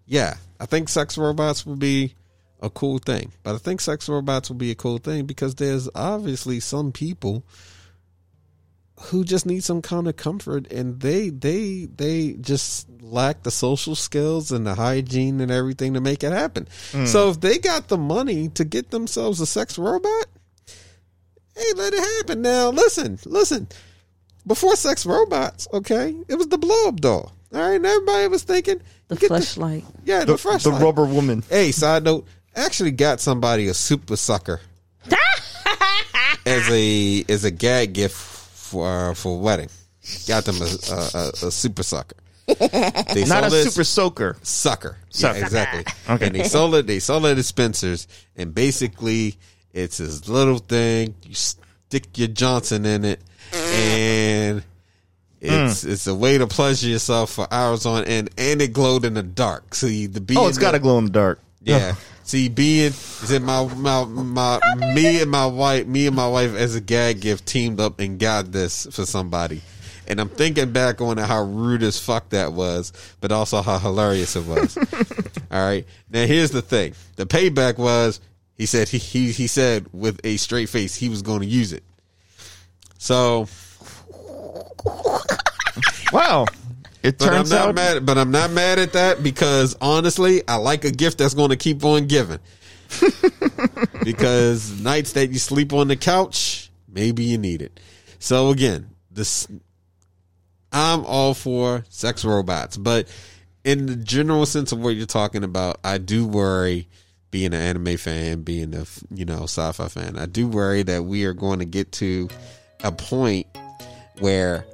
[0.06, 2.16] yeah, I think sex robots will be
[2.62, 3.32] a cool thing.
[3.44, 7.46] But I think sex robots will be a cool thing because there's obviously some people
[9.04, 13.96] who just need some kind of comfort and they they they just lack the social
[13.96, 16.68] skills and the hygiene and everything to make it happen.
[16.92, 17.06] Hmm.
[17.06, 20.26] So if they got the money to get themselves a sex robot,
[21.56, 22.42] hey, let it happen.
[22.42, 23.68] Now, listen, listen.
[24.48, 27.32] Before sex robots, okay, it was the blow up doll.
[27.54, 29.84] All right, and everybody was thinking The get fleshlight.
[30.06, 31.44] yeah, the, The, fresh the rubber woman.
[31.50, 32.26] Hey, side note,
[32.56, 34.62] actually got somebody a super sucker
[36.46, 38.16] as a as a gag gift
[38.72, 39.70] for uh, for a wedding.
[40.28, 40.96] Got them a, a,
[41.44, 42.16] a, a super sucker.
[42.48, 44.38] They Not a sold it- super soaker.
[44.42, 44.98] sucker.
[45.10, 45.38] Sucker.
[45.40, 45.94] Yeah, exactly.
[46.16, 46.26] Okay.
[46.28, 46.88] And they sold it.
[46.88, 49.38] They sold it at Spencer's, and basically,
[49.74, 51.14] it's this little thing.
[51.24, 53.22] You stick your Johnson in it,
[53.54, 54.64] and
[55.40, 59.14] it's it's a way to pleasure yourself for hours on end, and it glowed in
[59.14, 59.74] the dark.
[59.76, 61.40] So you the be Oh, it's in got to glow in the dark.
[61.62, 61.96] yeah.
[62.32, 64.58] See, being said my my my
[64.96, 68.18] me and my wife, me and my wife as a gag gift teamed up and
[68.18, 69.62] got this for somebody.
[70.08, 74.38] And I'm thinking back on how rude as fuck that was, but also how hilarious
[74.38, 74.78] it was.
[75.52, 75.86] All right.
[76.10, 76.94] Now here's the thing.
[77.18, 78.22] The payback was
[78.56, 81.74] he said he he, he said with a straight face he was going to use
[81.74, 81.84] it.
[82.98, 83.50] So,
[86.14, 86.46] Wow.
[87.04, 88.06] It but I'm turns not out mad.
[88.06, 91.58] But I'm not mad at that because honestly, I like a gift that's going to
[91.58, 92.40] keep on giving.
[94.04, 97.80] because nights that you sleep on the couch, maybe you need it.
[98.20, 99.48] So again, this
[100.72, 103.08] I'm all for sex robots, but
[103.64, 106.88] in the general sense of what you're talking about, I do worry.
[107.32, 111.24] Being an anime fan, being a you know sci-fi fan, I do worry that we
[111.24, 112.28] are going to get to
[112.84, 113.48] a point
[114.20, 114.66] where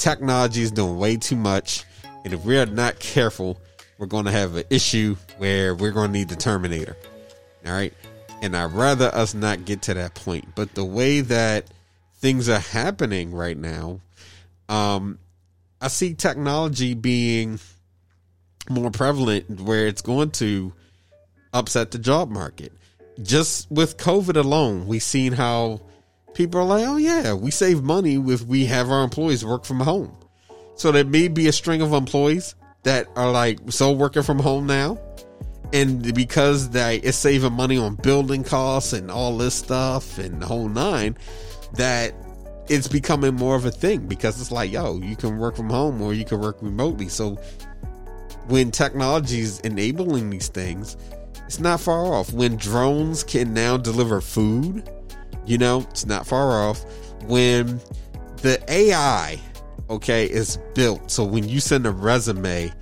[0.00, 1.84] technology is doing way too much,
[2.24, 3.60] and if we're not careful,
[3.98, 6.96] we're going to have an issue where we're going to need the Terminator.
[7.66, 7.92] All right,
[8.42, 10.54] and I'd rather us not get to that point.
[10.54, 11.66] But the way that
[12.14, 14.00] things are happening right now,
[14.68, 15.18] um,
[15.80, 17.60] I see technology being
[18.68, 20.72] more prevalent where it's going to
[21.52, 22.72] upset the job market.
[23.22, 25.82] Just with COVID alone, we've seen how
[26.34, 29.80] people are like, oh yeah, we save money if we have our employees work from
[29.80, 30.16] home.
[30.76, 32.54] So there may be a string of employees
[32.84, 34.98] that are like so working from home now.
[35.72, 40.46] And because they it's saving money on building costs and all this stuff and the
[40.46, 41.16] whole nine,
[41.74, 42.14] that
[42.68, 46.00] it's becoming more of a thing because it's like, yo, you can work from home
[46.00, 47.08] or you can work remotely.
[47.08, 47.34] So
[48.48, 50.96] when technology is enabling these things,
[51.46, 52.32] it's not far off.
[52.32, 54.88] When drones can now deliver food,
[55.50, 56.84] you know, it's not far off.
[57.24, 57.80] When
[58.36, 59.40] the AI,
[59.90, 62.72] okay, is built, so when you send a resume,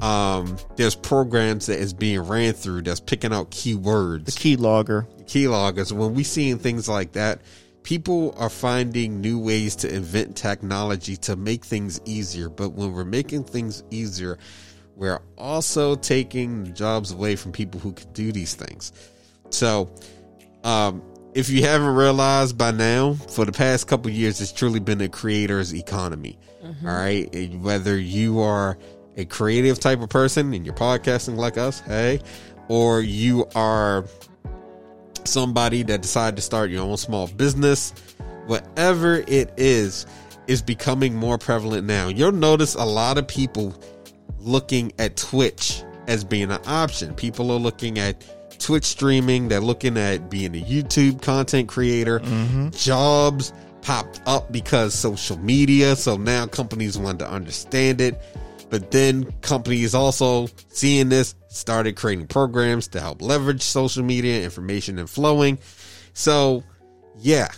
[0.00, 5.08] um, there's programs that is being ran through that's picking out keywords the key logger.
[5.24, 7.40] keyloggers, when we seeing things like that,
[7.82, 12.50] people are finding new ways to invent technology to make things easier.
[12.50, 14.36] But when we're making things easier,
[14.96, 18.92] we're also taking jobs away from people who could do these things.
[19.48, 19.90] So,
[20.62, 21.02] um,
[21.36, 25.08] if you haven't realized by now, for the past couple years, it's truly been a
[25.08, 26.38] creator's economy.
[26.64, 26.88] Mm-hmm.
[26.88, 28.78] All right, And whether you are
[29.18, 32.20] a creative type of person and you're podcasting like us, hey,
[32.68, 34.06] or you are
[35.24, 37.92] somebody that decided to start your own small business,
[38.46, 40.06] whatever it is,
[40.46, 42.08] is becoming more prevalent now.
[42.08, 43.78] You'll notice a lot of people
[44.38, 47.14] looking at Twitch as being an option.
[47.14, 48.24] People are looking at
[48.58, 52.20] Twitch streaming, they're looking at being a YouTube content creator.
[52.20, 52.70] Mm-hmm.
[52.70, 53.52] Jobs
[53.82, 55.96] popped up because social media.
[55.96, 58.20] So now companies want to understand it.
[58.68, 64.98] But then companies also seeing this started creating programs to help leverage social media information
[64.98, 65.58] and flowing.
[66.14, 66.64] So,
[67.18, 67.48] yeah,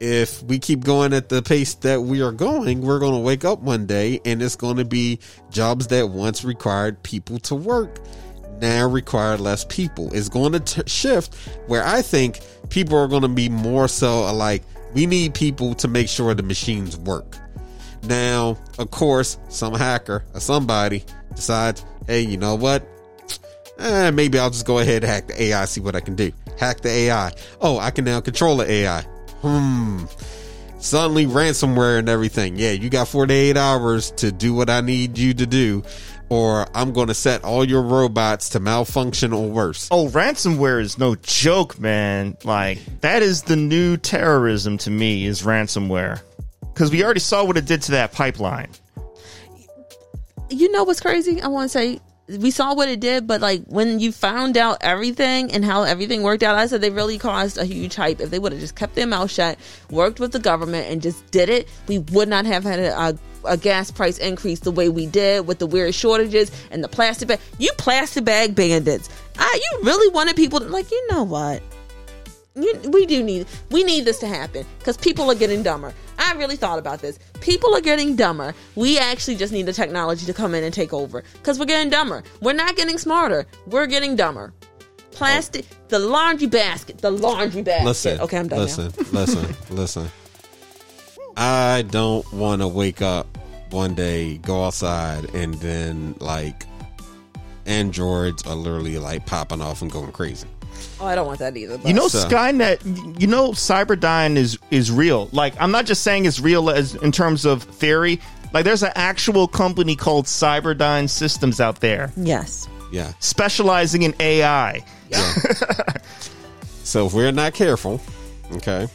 [0.00, 3.44] if we keep going at the pace that we are going, we're going to wake
[3.44, 5.18] up one day and it's going to be
[5.50, 7.98] jobs that once required people to work
[8.60, 10.12] now require less people.
[10.14, 11.34] It's going to t- shift
[11.66, 12.40] where I think
[12.70, 14.62] people are going to be more so like
[14.94, 17.36] we need people to make sure the machines work.
[18.04, 21.04] Now, of course, some hacker or somebody
[21.34, 22.86] decides, hey, you know what?
[23.78, 26.32] Eh, maybe I'll just go ahead and hack the AI, see what I can do.
[26.58, 27.32] Hack the AI.
[27.60, 29.02] Oh, I can now control the AI.
[29.42, 30.04] Hmm.
[30.80, 32.56] Suddenly ransomware and everything.
[32.56, 35.82] Yeah, you got 48 hours to do what I need you to do,
[36.28, 39.88] or I'm going to set all your robots to malfunction or worse.
[39.90, 42.36] Oh, ransomware is no joke, man.
[42.44, 46.20] Like that is the new terrorism to me is ransomware.
[46.74, 48.68] Cuz we already saw what it did to that pipeline.
[50.50, 51.42] you know what's crazy?
[51.42, 54.78] I want to say we saw what it did, but like when you found out
[54.82, 58.20] everything and how everything worked out, I said they really caused a huge hype.
[58.20, 59.58] If they would have just kept their mouth shut,
[59.90, 63.18] worked with the government, and just did it, we would not have had a, a,
[63.44, 67.28] a gas price increase the way we did with the weird shortages and the plastic
[67.28, 67.40] bag.
[67.58, 69.08] You plastic bag bandits.
[69.38, 70.90] I, you really wanted people to like.
[70.90, 71.62] You know what?
[72.62, 75.94] you, we do need we need this to happen because people are getting dumber.
[76.18, 77.18] I really thought about this.
[77.40, 78.54] People are getting dumber.
[78.74, 81.90] We actually just need the technology to come in and take over because we're getting
[81.90, 82.22] dumber.
[82.40, 83.46] We're not getting smarter.
[83.66, 84.52] We're getting dumber.
[85.10, 87.84] Plastic, the laundry basket, the laundry basket.
[87.84, 88.20] Listen.
[88.20, 89.20] okay, I'm done Listen, now.
[89.20, 90.10] listen, listen.
[91.38, 93.38] I don't want to wake up
[93.70, 96.64] one day, go outside, and then like
[97.66, 100.48] androids are literally like popping off and going crazy.
[101.00, 101.78] Oh, I don't want that either.
[101.78, 103.20] But You know, So- Skynet.
[103.20, 105.28] You know, Cyberdyne is is real.
[105.32, 108.20] Like, I'm not just saying it's real as in terms of theory.
[108.52, 113.12] Like, there's an actual company called Cyberdyne Systems out there, yes, Yeah.
[113.20, 114.82] specializing in AI.
[115.10, 115.32] Yeah.
[116.82, 118.00] so if we're not careful,
[118.54, 118.88] okay,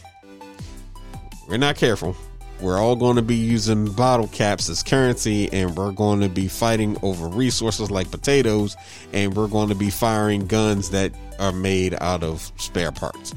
[1.48, 2.16] we're not careful.
[2.60, 6.48] We're all going to be using bottle caps as currency, and we're going to be
[6.48, 8.76] fighting over resources like potatoes,
[9.12, 13.34] and we're going to be firing guns that are made out of spare parts.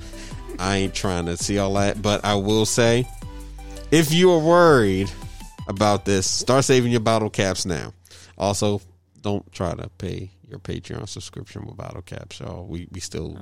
[0.60, 3.08] I ain't trying to see all that, but I will say,
[3.92, 5.12] if you are worried
[5.68, 7.94] about this, start saving your bottle caps now.
[8.38, 8.82] Also,
[9.22, 12.66] don't try to pay your Patreon subscription with bottle caps, y'all.
[12.66, 13.38] We we still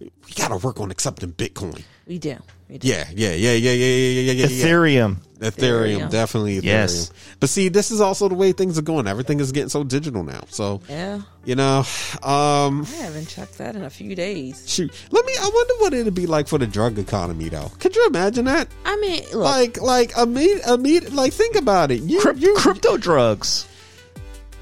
[0.00, 1.82] we gotta work on accepting Bitcoin.
[2.06, 2.36] we do.
[2.70, 2.86] We do.
[2.86, 4.46] Yeah, yeah, yeah, yeah, yeah, yeah, yeah, yeah.
[4.46, 4.46] yeah.
[4.46, 5.16] Ethereum.
[5.40, 5.50] Ethereum,
[5.98, 6.10] Ethereum.
[6.10, 6.64] definitely Ethereum.
[6.64, 7.10] Yes.
[7.40, 9.08] But see, this is also the way things are going.
[9.08, 10.42] Everything is getting so digital now.
[10.50, 11.78] So Yeah, you know,
[12.22, 14.62] um, I haven't checked that in a few days.
[14.68, 14.92] shoot.
[15.10, 15.32] Let me.
[15.40, 17.72] I wonder what it'd be like for the drug economy, though.
[17.80, 18.68] Could you imagine that?
[18.84, 21.12] I mean, look, Like, like a meet, a meet.
[21.12, 22.02] Like, think about it.
[22.02, 23.66] You, Cryp- you, crypto drugs.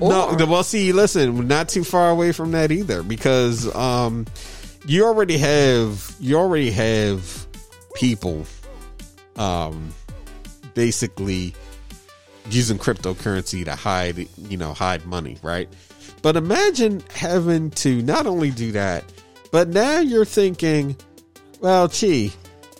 [0.00, 4.26] No, Or- well, see, listen, not too far away from that either because um,
[4.86, 7.47] you already have you already have
[7.94, 8.46] people,
[9.36, 9.92] um,
[10.74, 11.54] basically
[12.50, 15.68] using cryptocurrency to hide, you know, hide money, right?
[16.22, 19.04] But imagine having to not only do that,
[19.52, 20.96] but now you're thinking,
[21.60, 22.32] well, gee,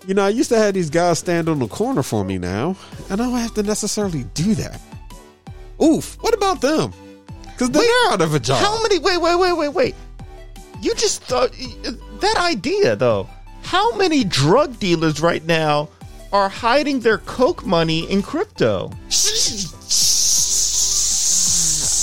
[0.06, 2.76] you know, I used to have these guys stand on the corner for me now.
[3.10, 4.80] And I don't have to necessarily do that.
[5.82, 6.92] Oof, what about them?
[7.42, 8.58] Because they're out of a job.
[8.58, 8.98] How many?
[8.98, 9.94] Wait, wait, wait, wait, wait.
[10.80, 11.52] You just thought
[12.20, 13.28] that idea, though.
[13.68, 15.90] How many drug dealers right now
[16.32, 18.90] are hiding their coke money in crypto?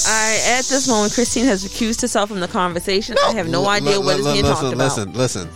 [0.07, 3.15] I at this moment, Christine has recused herself from the conversation.
[3.25, 4.95] I have no idea what is being listen, talked about.
[5.13, 5.49] Listen, listen,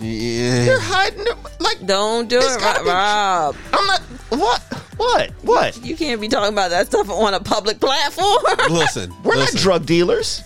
[0.00, 0.66] Yeah.
[0.66, 1.36] They're hiding it.
[1.58, 2.84] Like, Don't do it, Rob.
[2.84, 3.56] be- Rob.
[3.72, 4.00] I'm not.
[4.38, 4.60] What?
[4.98, 5.30] What?
[5.42, 5.84] What?
[5.84, 8.38] You can't be talking about that stuff on a public platform.
[8.70, 9.12] listen.
[9.24, 9.56] We're listen.
[9.56, 10.44] not drug dealers.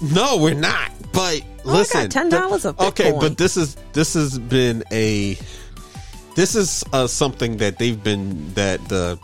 [0.00, 0.92] No, we're not.
[1.12, 5.36] But Oh, I got listen, $10 of Okay, but this is this has been a
[6.34, 9.18] this is uh, something that they've been that the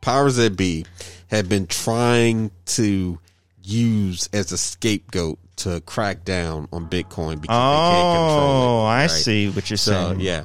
[0.00, 0.84] powers that be
[1.30, 3.18] have been trying to
[3.62, 8.82] use as a scapegoat to crack down on Bitcoin because they can't control it.
[8.82, 10.20] Oh, I see what you're So saying.
[10.20, 10.44] yeah,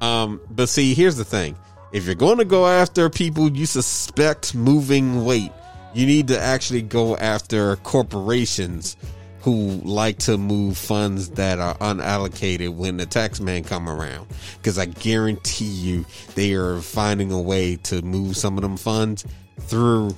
[0.00, 1.56] um, but see, here's the thing:
[1.92, 5.52] if you're going to go after people you suspect moving weight,
[5.92, 8.96] you need to actually go after corporations
[9.44, 14.26] who like to move funds that are unallocated when the tax man come around.
[14.56, 19.26] Because I guarantee you, they are finding a way to move some of them funds
[19.60, 20.16] through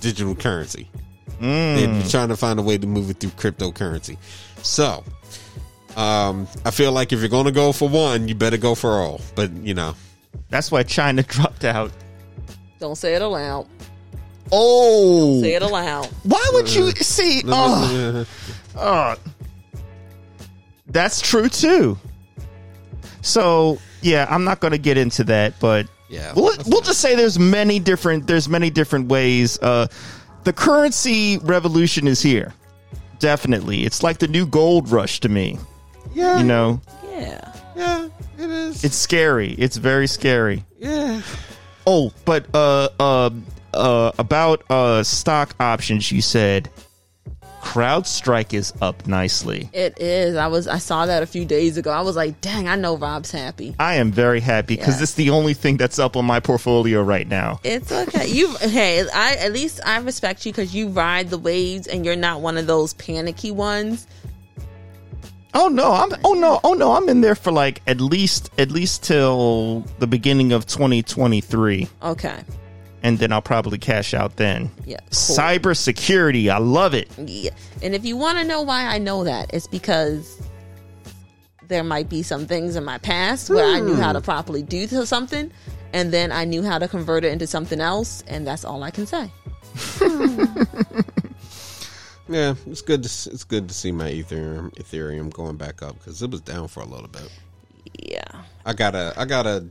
[0.00, 0.88] digital currency.
[1.40, 4.16] They're trying to find a way to move it through cryptocurrency.
[4.62, 5.04] So,
[5.96, 8.94] um, I feel like if you're going to go for one, you better go for
[9.00, 9.20] all.
[9.36, 9.94] But you know,
[10.48, 11.92] That's why China dropped out.
[12.80, 13.68] Don't say it aloud.
[14.52, 16.06] Oh, Say it aloud.
[16.24, 17.42] why would you see?
[17.46, 18.26] Oh,
[18.76, 19.14] oh,
[20.88, 21.96] that's true too.
[23.22, 27.14] So yeah, I'm not going to get into that, but Yeah, we'll, we'll just say
[27.14, 29.58] there's many different there's many different ways.
[29.60, 29.86] Uh,
[30.44, 32.52] the currency revolution is here.
[33.18, 35.58] Definitely, it's like the new gold rush to me.
[36.14, 36.80] yeah, You know,
[37.12, 37.52] Yeah.
[37.76, 38.08] yeah,
[38.38, 38.82] it is.
[38.82, 39.52] it's scary.
[39.58, 40.64] It's very scary.
[40.78, 41.20] yeah.
[41.86, 43.30] Oh, but uh, uh,
[43.74, 46.68] uh, about uh, stock options, you said
[47.62, 49.68] CrowdStrike is up nicely.
[49.74, 50.34] It is.
[50.36, 51.90] I was I saw that a few days ago.
[51.90, 53.74] I was like, dang, I know Rob's happy.
[53.78, 55.02] I am very happy because Yeah.
[55.02, 57.60] it's the only thing that's up on my portfolio right now.
[57.62, 58.26] It's okay.
[58.28, 62.16] You hey, I at least I respect you because you ride the waves and you're
[62.16, 64.06] not one of those panicky ones.
[65.52, 68.70] Oh no, I'm oh no, oh no, I'm in there for like at least at
[68.70, 72.40] least till the beginning of 2023 Okay.
[73.02, 74.70] And then I'll probably cash out then.
[74.84, 74.98] Yeah.
[74.98, 75.10] cool.
[75.10, 77.08] Cybersecurity, I love it.
[77.18, 77.50] Yeah.
[77.82, 80.40] And if you want to know why I know that, it's because
[81.68, 84.24] there might be some things in my past where I knew how to hmm.
[84.24, 85.50] properly do something,
[85.92, 88.90] and then I knew how to convert it into something else, and that's all I
[88.90, 89.30] can say.
[92.30, 93.02] Yeah, it's good.
[93.02, 96.68] To, it's good to see my Ethereum Ethereum going back up because it was down
[96.68, 97.28] for a little bit.
[97.98, 98.42] Yeah.
[98.64, 99.66] I gotta, I gotta,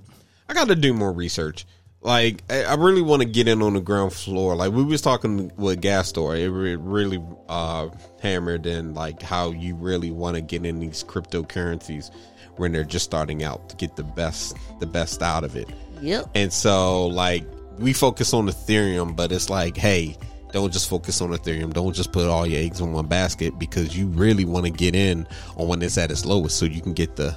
[0.50, 1.66] I gotta do more research.
[2.02, 4.56] Like, I, really want to get in on the ground floor.
[4.56, 7.90] Like we was talking with Gas Store, it re- really uh,
[8.22, 12.10] hammered in like how you really want to get in these cryptocurrencies
[12.56, 15.70] when they're just starting out to get the best, the best out of it.
[16.02, 16.30] Yep.
[16.36, 17.44] And so, like,
[17.78, 20.16] we focus on Ethereum, but it's like, hey,
[20.52, 21.74] don't just focus on Ethereum.
[21.74, 24.96] Don't just put all your eggs in one basket because you really want to get
[24.96, 25.28] in
[25.58, 27.36] on when it's at its lowest, so you can get the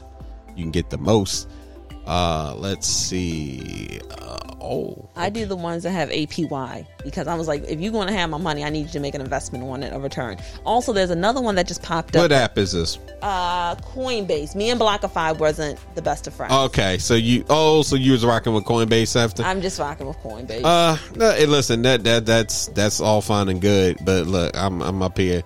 [0.56, 1.48] you can get the most.
[2.06, 4.00] Uh, let's see.
[4.10, 7.92] Uh, oh, I do the ones that have APY because I was like, if you're
[7.92, 9.98] going to have my money, I need you to make an investment on it, a
[9.98, 10.38] return.
[10.64, 12.22] Also, there's another one that just popped up.
[12.22, 12.98] what app is this?
[13.22, 14.54] Uh, Coinbase.
[14.54, 16.52] Me and BlockFi wasn't the best of friends.
[16.52, 19.42] Okay, so you oh, so you was rocking with Coinbase after?
[19.42, 20.62] I'm just rocking with Coinbase.
[20.64, 24.82] Uh, no, hey, listen, that that that's that's all fine and good, but look, I'm
[24.82, 25.42] I'm up here.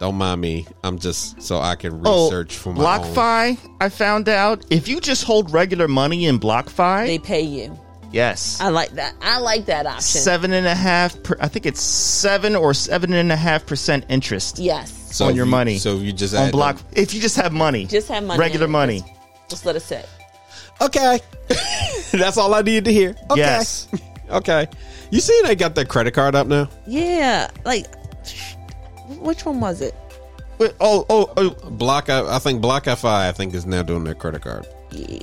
[0.00, 0.06] Yes.
[0.08, 0.66] Don't mind me.
[0.82, 3.04] I'm just so I can Oh, research for my own.
[3.04, 7.78] BlockFi, I found out if you just hold regular money in BlockFi, They pay you.
[8.12, 9.14] yes, I like that.
[9.20, 10.02] I like that option.
[10.02, 11.22] seven and a half.
[11.22, 14.92] Per, I think it's seven or seven and a half percent interest Yes.
[15.12, 15.78] So on your you- money.
[15.78, 16.76] So you just on add Block.
[16.76, 18.38] them- If you just have money, Just have money.
[18.38, 19.00] regular money.
[19.00, 20.08] Just, just let it sit.
[20.80, 21.20] Okay,
[22.12, 23.14] that's all I needed to hear.
[23.30, 23.40] Okay.
[23.40, 23.86] Yes.
[24.30, 24.66] okay.
[25.10, 26.68] You see, they got that credit card up now.
[26.86, 27.50] Yeah.
[27.66, 27.86] Like,
[29.18, 29.94] which one was it?
[30.58, 34.42] Wait, oh, oh, oh, Block, I think BlockFi, I think is now doing their credit
[34.42, 34.66] card.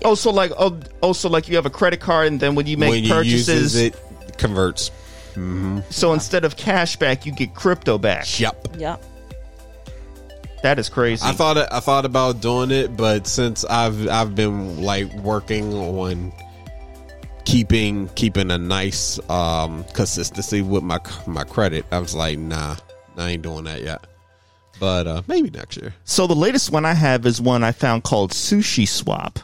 [0.04, 2.66] oh, so like, oh, oh, so like you have a credit card, and then when
[2.66, 4.02] you make when purchases, uses it,
[4.38, 4.92] converts.
[5.92, 8.40] so instead of cash back, you get crypto back.
[8.40, 8.78] Yep.
[8.78, 9.04] Yep.
[10.64, 11.24] That is crazy.
[11.24, 16.34] I thought I thought about doing it, but since I've I've been like working on
[17.46, 22.76] keeping keeping a nice um consistency with my my credit, I was like, nah,
[23.18, 24.06] I ain't doing that yet.
[24.80, 25.94] But uh maybe next year.
[26.04, 29.40] so the latest one I have is one I found called Sushi Swap.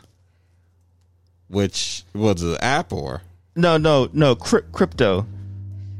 [1.47, 3.21] Which was an app or
[3.55, 5.25] No, no, no, cryp- crypto.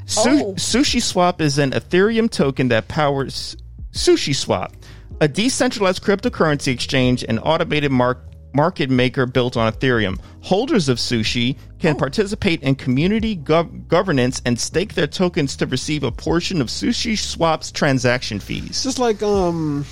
[0.06, 0.54] Su- Oh.
[0.54, 3.56] Sushi Swap is an Ethereum token that powers
[3.92, 4.72] Sushi Swap,
[5.20, 8.22] a decentralized cryptocurrency exchange and automated mark-
[8.54, 10.18] market maker built on Ethereum.
[10.42, 16.02] Holders of Sushi can participate in community gov- governance and stake their tokens to receive
[16.04, 18.82] a portion of Sushi Swap's transaction fees.
[18.82, 19.84] just like um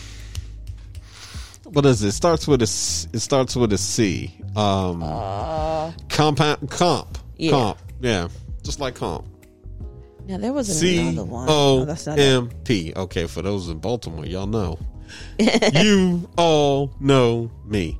[1.64, 2.08] what is it?
[2.08, 4.34] It starts with a C, it starts with a C.
[4.56, 5.00] Um
[6.08, 7.18] compound comp.
[7.36, 7.50] Yeah.
[7.50, 7.78] Comp.
[8.00, 8.28] Yeah.
[8.62, 9.26] Just like comp.
[10.28, 11.48] Now there was C another one.
[11.48, 12.18] O Oh, that's not.
[12.18, 12.92] M P.
[12.94, 14.78] Okay, for those in Baltimore, y'all know.
[15.74, 17.98] you all know me.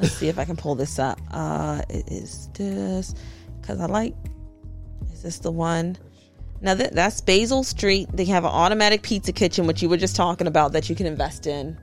[0.00, 1.20] Let's see if I can pull this up.
[1.30, 3.14] Uh, it is this
[3.60, 4.14] because I like.
[5.12, 5.98] Is this the one?
[6.62, 8.08] Now that that's Basil Street.
[8.12, 11.06] They have an automatic pizza kitchen, which you were just talking about, that you can
[11.06, 11.78] invest in.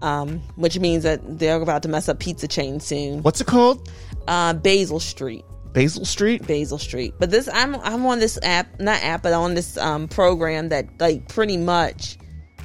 [0.00, 3.22] Um, which means that they're about to mess up pizza chain soon.
[3.22, 3.90] What's it called?
[4.26, 5.44] Uh, Basil Street.
[5.74, 6.46] Basil Street.
[6.46, 7.12] Basil Street.
[7.18, 10.86] But this I'm I'm on this app, not app, but on this um program that
[10.98, 12.16] like pretty much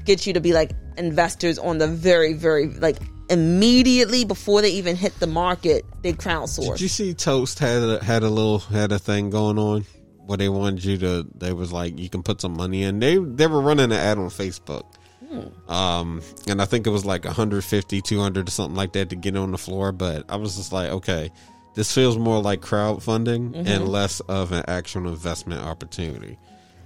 [0.06, 2.98] gets you to be like investors on the very very like
[3.30, 6.74] immediately before they even hit the market, they crowdsource.
[6.74, 9.86] Did you see Toast had a, had a little had a thing going on
[10.26, 11.28] where they wanted you to?
[11.36, 13.00] They was like you can put some money in.
[13.00, 14.86] They they were running an ad on Facebook.
[15.68, 19.36] Um, and I think it was like 150, 200 or something like that to get
[19.36, 19.92] on the floor.
[19.92, 21.30] But I was just like, okay,
[21.74, 26.38] this feels more like crowdfunding and less of an actual investment opportunity.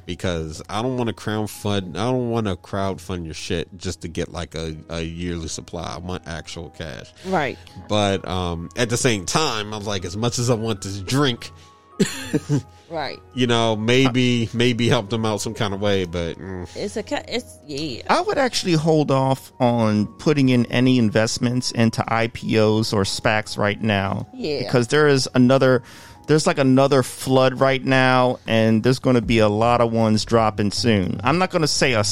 [0.10, 4.08] Because I don't want to crowdfund, I don't want to crowdfund your shit just to
[4.08, 5.84] get like a, a yearly supply.
[5.84, 7.14] I want actual cash.
[7.28, 7.60] right.
[7.88, 11.00] But um, at the same time, I was like, as much as I want this
[11.02, 11.52] drink,
[12.90, 13.20] Right.
[13.36, 16.06] you know, maybe maybe help them out some kind of way.
[16.06, 18.02] But mm, It's a it's yeah.
[18.10, 23.80] I would actually hold off on putting in any investments into IPOs or SPACs right
[23.80, 24.28] now.
[24.34, 24.64] Yeah.
[24.64, 25.84] Because there is another,
[26.30, 30.24] there's like another flood right now, and there's going to be a lot of ones
[30.26, 31.20] dropping soon.
[31.24, 32.04] I'm not going to say a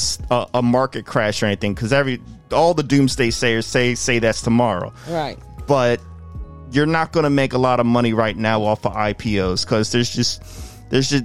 [0.52, 2.20] a market crash or anything because every
[2.50, 4.92] all the doomsday sayers say say that's tomorrow.
[5.08, 5.38] Right.
[5.68, 6.00] But
[6.72, 9.92] you're not going to make a lot of money right now off of IPOs because
[9.92, 10.42] there's just
[10.90, 11.24] there's just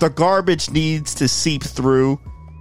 [0.00, 2.18] the garbage needs to seep through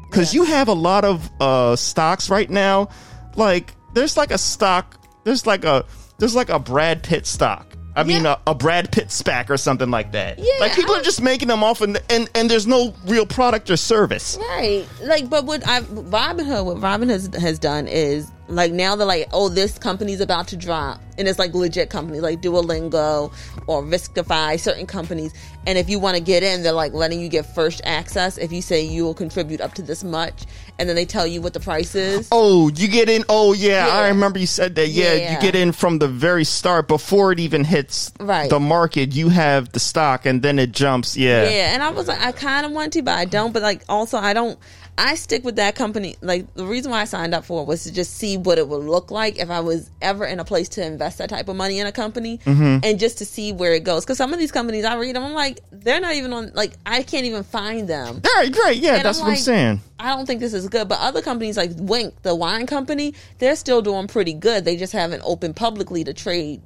[0.09, 2.89] because you have a lot of uh stocks right now
[3.37, 5.85] like there's like a stock there's like a
[6.17, 7.68] there's like a brad pitt stock
[7.99, 8.37] i mean Yeah.
[8.47, 11.21] a, a brad pitt spac or something like that Yeah, like people I- are just
[11.21, 14.85] making them off and, and and there's no real product or service Right.
[15.03, 19.29] Like, but what I Robinhood, what Robin has has done is like now they're like,
[19.31, 23.31] oh, this company's about to drop, and it's like legit companies like Duolingo
[23.67, 25.33] or Riskify, certain companies.
[25.67, 28.51] And if you want to get in, they're like letting you get first access if
[28.51, 30.43] you say you will contribute up to this much,
[30.79, 32.27] and then they tell you what the price is.
[32.31, 33.23] Oh, you get in.
[33.29, 33.93] Oh, yeah, Yeah.
[33.93, 34.87] I remember you said that.
[34.89, 35.35] Yeah, Yeah.
[35.35, 38.49] you get in from the very start before it even hits Right.
[38.49, 39.13] the market.
[39.13, 41.15] You have the stock, and then it jumps.
[41.15, 43.53] Yeah, Yeah, and I was like, I kind of want to, but I don't.
[43.53, 44.57] But like, also, I don't.
[44.97, 46.15] I stick with that company.
[46.21, 48.67] Like the reason why I signed up for it was to just see what it
[48.67, 51.55] would look like if I was ever in a place to invest that type of
[51.55, 52.79] money in a company, Mm-hmm.
[52.83, 54.03] and just to see where it goes.
[54.03, 56.51] Because some of these companies, I read them, I'm like, they're not even on.
[56.53, 58.21] Like, I can't even find them.
[58.35, 59.81] Right, great, Yeah, And that's I'm what I'm saying.
[59.99, 60.87] I don't think this is good.
[60.89, 64.65] But other companies like Winc, the wine company, they're still doing pretty good.
[64.65, 66.61] They just haven't opened publicly to trade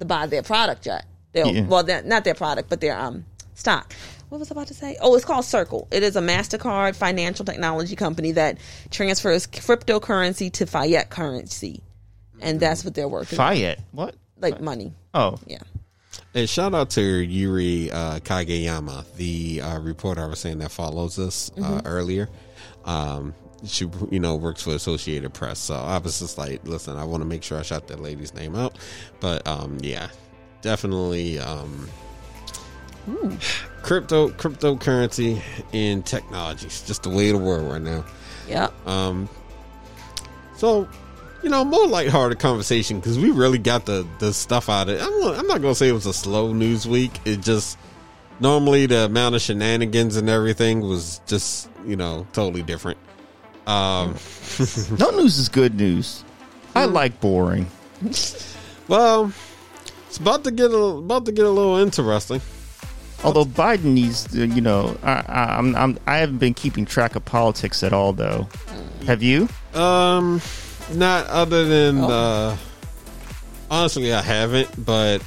[0.00, 1.04] to buy their product yet.
[1.34, 1.66] Yeah.
[1.66, 3.24] Well, not their product, but their um
[3.54, 3.94] stock.
[4.28, 4.96] What was I about to say?
[5.00, 5.88] Oh, it's called Circle.
[5.90, 8.58] It is a Mastercard financial technology company that
[8.90, 11.82] transfers cryptocurrency to fiat currency,
[12.40, 13.38] and that's what they're working.
[13.38, 13.54] on.
[13.54, 13.80] Fayette.
[13.92, 14.14] What?
[14.40, 14.92] like money.
[15.14, 15.58] Oh, Yeah.
[16.34, 21.18] And shout out to Yuri uh, Kageyama, the uh, reporter I was saying that follows
[21.18, 22.28] us uh, earlier.
[22.84, 23.34] Um,
[23.64, 25.58] she, you know, works for Associated Press.
[25.58, 28.34] So I was just like, listen, I want to make sure I shout that lady's
[28.34, 28.78] name out.
[29.20, 30.08] But um, yeah,
[30.60, 31.88] definitely um,
[33.82, 35.40] crypto, cryptocurrency,
[35.72, 36.66] and technology.
[36.66, 38.04] It's just the way of the world right now.
[38.48, 38.68] Yeah.
[38.86, 39.28] Um,
[40.56, 40.88] so,
[41.42, 45.02] you know, more lighthearted conversation because we really got the the stuff out of it.
[45.02, 47.12] I'm, not- I'm not gonna say it was a slow news week.
[47.24, 47.78] It just
[48.40, 52.98] normally the amount of shenanigans and everything was just you know totally different.
[53.66, 54.14] Um,
[54.98, 56.24] no news is good news.
[56.74, 57.66] I like boring.
[58.88, 59.32] well,
[60.06, 62.40] it's about to get a, about to get a little interesting.
[63.24, 67.16] Although Biden needs, to, you know, I, I, I'm, I'm, I haven't been keeping track
[67.16, 68.48] of politics at all, though.
[69.06, 69.48] Have you?
[69.74, 70.40] Um,
[70.94, 72.56] not other than uh,
[73.70, 74.84] honestly, I haven't.
[74.84, 75.20] But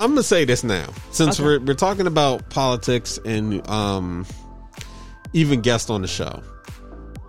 [0.00, 1.44] I'm gonna say this now, since Okay.
[1.46, 4.24] we're we're talking about politics and um,
[5.32, 6.42] even guests on the show.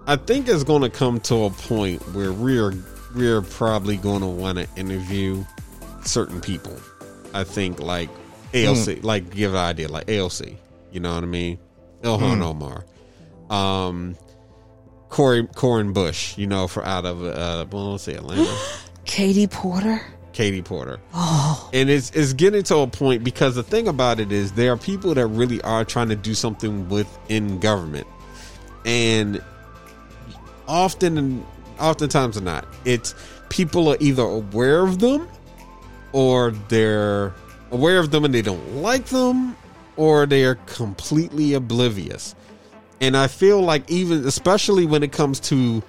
[0.08, 2.74] I think it's going to come to a point where we're
[3.16, 5.44] we're probably going to want to interview
[6.06, 6.76] certain people.
[7.34, 8.10] I think like
[8.54, 10.56] AOC, like give an idea, like AOC.
[10.92, 11.60] You know what I mean?
[12.02, 12.86] Ilhan Omar.
[13.50, 14.16] Um,
[15.10, 18.56] Cori Corin Bush, you know, for out of uh, well, let's say Atlanta,
[19.06, 20.02] Katie Porter.
[20.34, 21.00] Katie Porter.
[21.14, 24.72] Oh, and it's it's getting to a point because the thing about it is there
[24.72, 28.08] are people that really are trying to do something within government,
[28.86, 29.44] and
[30.68, 31.46] often and
[31.80, 33.16] oftentimes or not, it's
[33.50, 35.28] people are either aware of them
[36.14, 37.34] or they're
[37.72, 39.56] aware of them and they don't like them
[39.96, 42.36] or they are completely oblivious.
[43.02, 45.82] And I feel like even especially when it comes to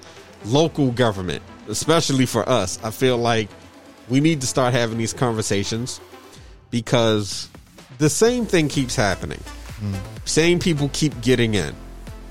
[0.45, 3.49] local government, especially for us, I feel like
[4.09, 6.01] we need to start having these conversations
[6.71, 7.49] because
[7.99, 9.41] the same thing keeps happening.
[10.25, 11.75] Same people keep getting in.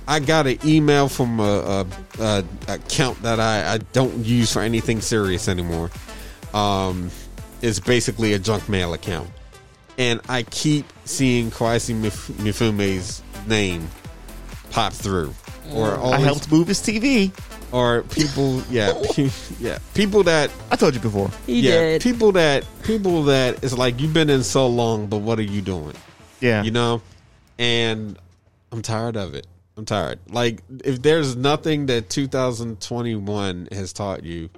[0.07, 1.87] I got an email from a, a,
[2.19, 5.91] a account that I, I don't use for anything serious anymore.
[6.53, 7.11] Um,
[7.61, 9.29] it's basically a junk mail account,
[9.99, 13.87] and I keep seeing Kweisi Mif- Mfume's name
[14.71, 15.35] pop through,
[15.73, 15.97] or mm.
[15.97, 17.31] I always, helped move his TV.
[17.71, 21.29] or people, yeah, pe- yeah, people that I told you before.
[21.45, 22.01] He yeah, did.
[22.01, 25.61] people that people that it's like you've been in so long, but what are you
[25.61, 25.93] doing?
[26.39, 26.63] Yeah.
[26.63, 27.01] You know,
[27.59, 28.17] and
[28.71, 29.45] I'm tired of it.
[29.75, 30.19] I'm tired.
[30.29, 34.49] Like if there's nothing that 2021 has taught you,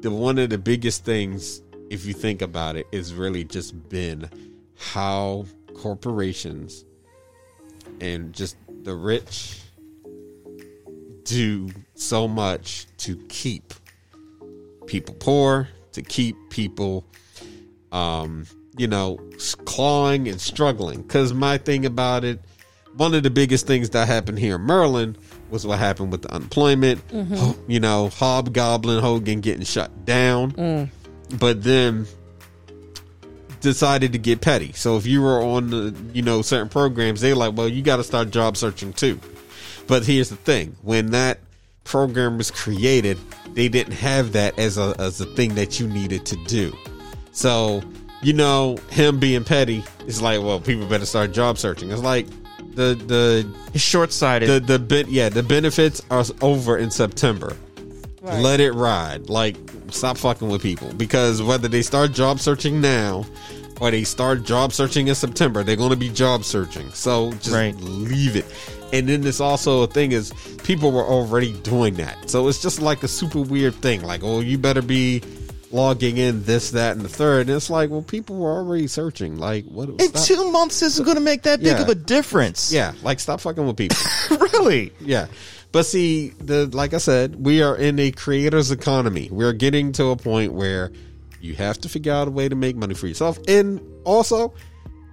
[0.00, 4.28] the one of the biggest things, if you think about it, is really just been
[4.78, 5.44] how
[5.74, 6.84] corporations
[8.00, 9.60] and just the rich
[11.24, 13.74] do so much to keep
[14.86, 17.04] people poor, to keep people,
[17.92, 18.46] um,
[18.76, 19.18] you know,
[19.64, 21.02] clawing and struggling.
[21.02, 22.40] Because my thing about it,
[22.96, 25.18] one of the biggest things that happened here in Maryland
[25.50, 27.00] was what happened with the unemployment.
[27.10, 30.90] Ho- You know, Hobgoblin Hogan getting shut down,
[31.38, 32.06] but then
[33.60, 34.72] decided to get petty.
[34.72, 37.96] So if you were on the, you know, certain programs, they like, well, you got
[37.96, 39.20] to start job searching too.
[39.86, 41.38] But here's the thing: when that
[41.84, 43.18] program was created,
[43.54, 46.76] they didn't have that as a as a thing that you needed to do.
[47.32, 47.82] So,
[48.22, 51.90] you know, him being petty is like, well, people better start job searching.
[51.90, 52.26] It's like
[52.74, 52.94] the
[53.72, 54.48] the short sighted.
[54.48, 57.56] the the ben- yeah the benefits are over in September.
[58.28, 58.40] Right.
[58.42, 59.28] Let it ride.
[59.28, 59.56] Like
[59.90, 63.24] stop fucking with people because whether they start job searching now
[63.80, 66.90] or they start job searching in September, they're going to be job searching.
[66.92, 67.74] So just Right.
[67.80, 68.44] leave it.
[68.92, 70.32] And then there's also a thing is
[70.64, 72.28] people were already doing that.
[72.30, 74.02] So it's just like a super weird thing.
[74.02, 75.22] Like, oh, you better be
[75.70, 77.48] logging in this, that, and the third.
[77.48, 79.36] And it's like, well, people were already searching.
[79.36, 79.90] Like, what?
[79.90, 81.82] in stop- two months isn't going to make that big Yeah.
[81.82, 82.72] of a difference.
[82.72, 83.96] yeah, like stop fucking with people.
[84.54, 84.92] really.
[85.00, 85.26] Yeah.
[85.70, 89.28] But see, the like I said, we are in a creator's economy.
[89.30, 90.92] We're getting to a point where
[91.40, 93.38] you have to figure out a way to make money for yourself.
[93.46, 94.54] And also,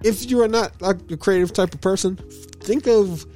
[0.02, 2.16] if you are not like a creative type of person,
[2.60, 3.26] think of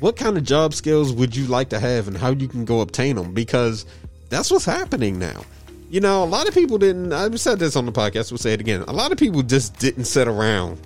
[0.00, 2.80] what kind of job skills would you like to have and how you can go
[2.80, 3.84] obtain them because
[4.28, 5.44] that's what's happening now.
[5.90, 7.12] You know, a lot of people didn't.
[7.12, 8.30] I've said this on the podcast.
[8.30, 8.82] We'll say it again.
[8.88, 10.78] A lot of people just didn't sit around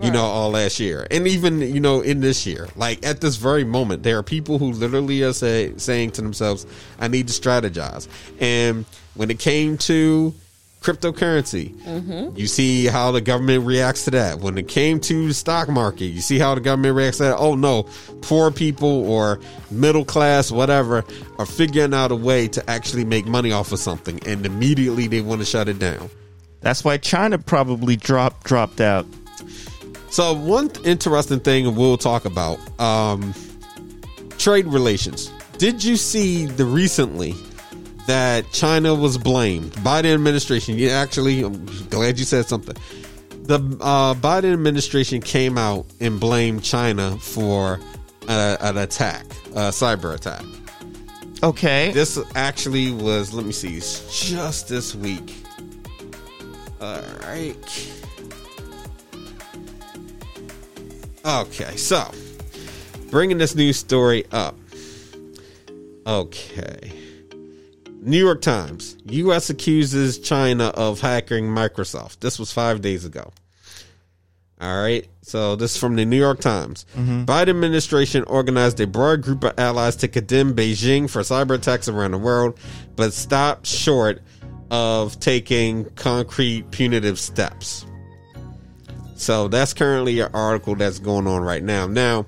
[0.00, 2.68] you know, all last year, and even you know in this year.
[2.76, 6.66] Like at this very moment, there are people who literally are say, saying to themselves,
[6.98, 8.08] "I need to strategize."
[8.40, 10.34] And when it came to
[10.80, 12.36] cryptocurrency, mm-hmm.
[12.36, 14.40] you see how the government reacts to that.
[14.40, 17.36] When it came to the stock market, you see how the government reacts to that.
[17.36, 17.84] Oh no,
[18.22, 19.40] poor people or
[19.70, 21.04] middle class, whatever,
[21.38, 25.20] are figuring out a way to actually make money off of something, and immediately they
[25.20, 26.10] want to shut it down.
[26.60, 29.06] That's why China probably dropped dropped out.
[30.12, 33.32] So one interesting thing we'll talk about um,
[34.36, 35.32] trade relations.
[35.56, 37.34] Did you see the recently
[38.06, 39.72] that China was blamed?
[39.76, 40.76] Biden administration.
[40.76, 42.76] You actually, I'm glad you said something.
[43.44, 47.80] The uh, Biden administration came out and blamed China for
[48.28, 50.44] uh, an attack, a cyber attack.
[51.42, 51.90] Okay.
[51.92, 53.32] This actually was.
[53.32, 53.78] Let me see.
[53.78, 55.34] It's just this week.
[56.82, 58.01] All right.
[61.24, 62.10] Okay, so
[63.10, 64.56] bringing this news story up.
[66.06, 66.92] Okay.
[68.00, 68.96] New York Times.
[69.04, 69.48] U.S.
[69.48, 72.18] accuses China of hacking Microsoft.
[72.18, 73.32] This was five days ago.
[74.60, 75.06] All right.
[75.22, 76.84] So this is from the New York Times.
[76.96, 77.24] Mm-hmm.
[77.24, 82.10] Biden administration organized a broad group of allies to condemn Beijing for cyber attacks around
[82.10, 82.58] the world,
[82.96, 84.20] but stopped short
[84.72, 87.86] of taking concrete punitive steps.
[89.22, 91.86] So that's currently an article that's going on right now.
[91.86, 92.26] Now,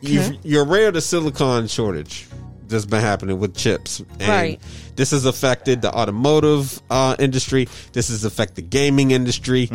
[0.00, 2.26] you've, you're aware of the silicon shortage
[2.70, 4.00] that's been happening with chips.
[4.18, 4.60] And Right.
[4.96, 7.68] This has affected the automotive uh, industry.
[7.92, 9.68] This has affected the gaming industry.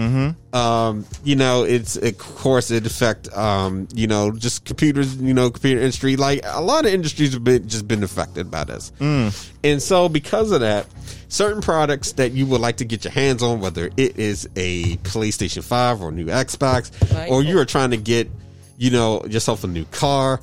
[0.54, 5.16] Um, you know, it's of course it affect um, you know just computers.
[5.16, 6.16] You know, computer industry.
[6.16, 8.92] Like a lot of industries have been just been affected by this.
[9.00, 10.86] And so because of that,
[11.28, 14.98] certain products that you would like to get your hands on, whether it is a
[14.98, 17.32] PlayStation Five or a new Xbox, Right.
[17.32, 18.30] or you are trying to get
[18.78, 20.40] you know yourself a new car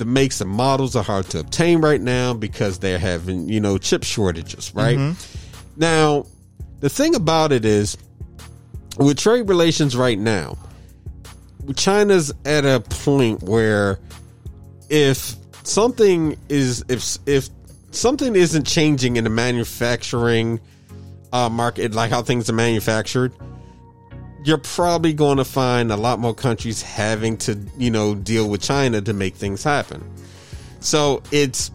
[0.00, 3.76] the makes and models are hard to obtain right now because they're having you know
[3.78, 4.96] chip shortages right?
[5.76, 6.24] Now
[6.80, 7.96] the thing about it is
[8.96, 10.56] with trade relations right now
[11.76, 13.98] china's at a point where
[14.88, 17.48] if something is if if
[17.90, 20.58] something isn't changing in the manufacturing
[21.32, 23.32] uh, market like how things are manufactured
[24.44, 28.62] you're probably going to find a lot more countries having to, you know, deal with
[28.62, 30.02] China to make things happen.
[30.80, 31.70] So it's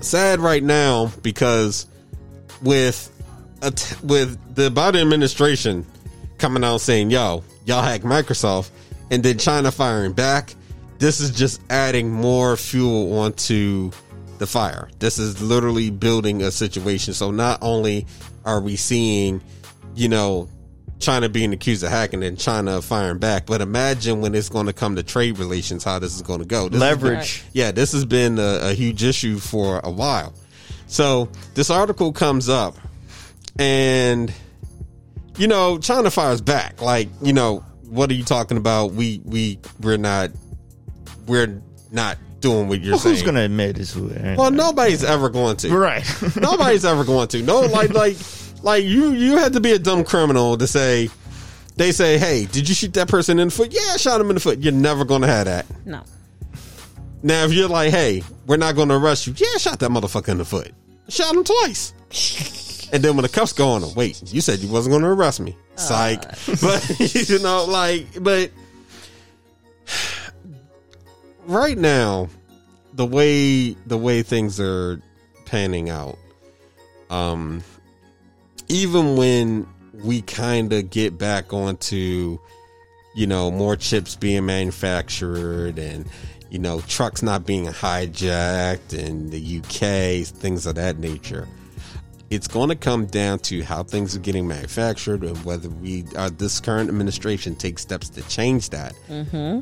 [0.00, 1.86] sad right now because
[2.62, 3.12] with
[3.60, 5.84] t- with the Biden administration
[6.38, 8.70] coming out saying, "Yo, y'all hack Microsoft,"
[9.10, 10.54] and then China firing back.
[10.98, 13.90] This is just adding more fuel onto
[14.38, 14.88] the fire.
[14.98, 17.12] This is literally building a situation.
[17.12, 18.06] So not only
[18.46, 19.42] are we seeing,
[19.94, 20.48] you know,
[20.98, 24.72] China being accused of hacking and China firing back, but imagine when it's going to
[24.72, 26.68] come to trade relations, how this is going to go.
[26.68, 27.44] This has been- Leverage.
[27.52, 30.32] yeah, this has been a, a huge issue for a while.
[30.86, 32.76] So this article comes up,
[33.58, 34.32] and
[35.36, 36.80] you know, China fires back.
[36.80, 37.58] Like, you know,
[37.88, 38.92] what are you talking about?
[38.92, 40.30] We we we're not
[41.26, 41.60] we're
[41.90, 43.16] not doing what you're Well, saying.
[43.16, 44.08] who's gonna admit is who?
[44.36, 45.76] well, nobody's ever going to.
[45.76, 46.04] right.
[46.36, 47.42] Nobody's ever going to.
[47.42, 48.16] No, like like
[48.66, 51.08] like you you had to be a dumb criminal to say.
[51.76, 54.28] They say, "Hey, did you shoot that person in the foot?" Yeah, I shot him
[54.30, 54.58] in the foot.
[54.58, 55.66] You're never going to have that.
[55.84, 56.02] No.
[57.22, 59.90] Now, if you're like, hey, we're not going to arrest you, yeah, I shot that
[59.90, 60.72] motherfucker in the foot.
[61.08, 61.92] Shot him twice.
[62.92, 65.40] and then when the cuffs go on, wait, you said you wasn't going to arrest
[65.40, 65.56] me.
[65.74, 66.20] Psych.
[66.60, 68.50] but, you know, like, but
[71.46, 72.28] right now,
[72.92, 75.00] the way, the way things are
[75.46, 76.18] panning out,
[77.10, 77.62] um,
[78.68, 82.38] even when we kind of get back onto,
[83.14, 86.06] you know, more chips being manufactured and,
[86.50, 91.48] you know, trucks not being hijacked in the UK, things of that nature.
[92.28, 96.30] It's going to come down to how things are getting manufactured and whether we, uh,
[96.36, 98.94] this current administration, takes steps to change that.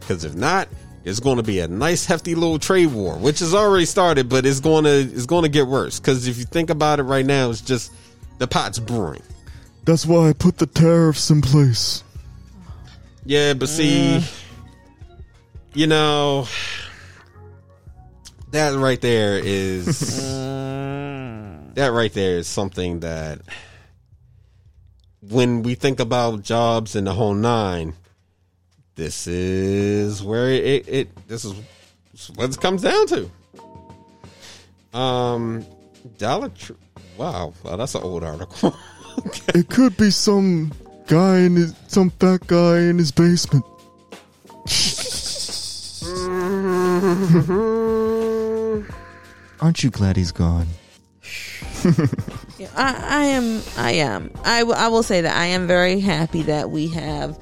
[0.01, 0.69] Because if not,
[1.05, 4.47] there's going to be a nice hefty little trade war, which has already started, but
[4.47, 6.01] it's going to it's going to get worse.
[6.01, 7.93] Because if you think about it right now, it's just
[8.39, 9.23] the pot's brewing.
[9.85, 12.03] That's why I put the tariffs in place.
[13.27, 14.23] Yeah, but see,
[15.75, 16.47] you know,
[18.51, 19.87] that right there is
[21.75, 23.41] that right there is something that
[25.21, 27.95] when we think about jobs and the whole nine,
[28.95, 31.55] this is where it, it this is
[32.35, 33.31] what it comes down to.
[34.97, 35.67] Um,
[36.19, 36.77] Dollar Tree.
[37.17, 38.75] Wow, wow, that's an old article.
[39.55, 40.73] It could be some
[41.07, 43.65] guy in his, some fat guy in his basement.
[49.61, 50.67] Aren't you glad he's gone?
[52.57, 53.63] Yeah, I, I am.
[53.77, 54.31] I am.
[54.45, 57.37] I, w- I will say that I am very happy that we have.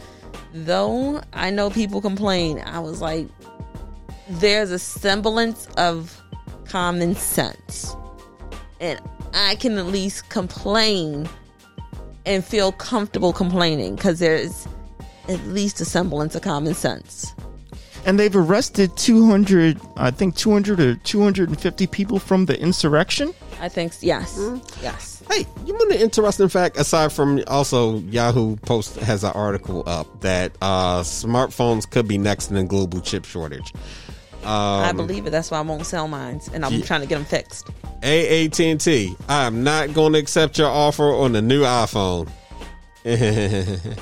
[0.55, 3.29] Though I know people complain, I was like,
[4.31, 6.19] there's a semblance of
[6.65, 7.95] common sense,
[8.83, 9.01] and
[9.33, 11.29] I can at least complain
[12.27, 14.67] and feel comfortable complaining because there's
[15.29, 17.35] at least a semblance of common sense.
[18.05, 23.33] And they've arrested 200, I think 200 or 250 people from the insurrection.
[23.61, 24.37] I think s- yes,
[24.83, 25.23] yes.
[25.31, 26.77] Hey, you want an interesting fact?
[26.77, 32.51] Aside from also Yahoo Post has an article up that uh, smartphones could be next
[32.51, 33.73] in the global chip shortage.
[34.45, 35.31] I believe it.
[35.31, 36.85] That's why I won't sell mine, and I'm Yeah.
[36.85, 37.69] trying to get them fixed.
[38.03, 42.29] AAT&T, I'm not going to accept your offer on the new iPhone.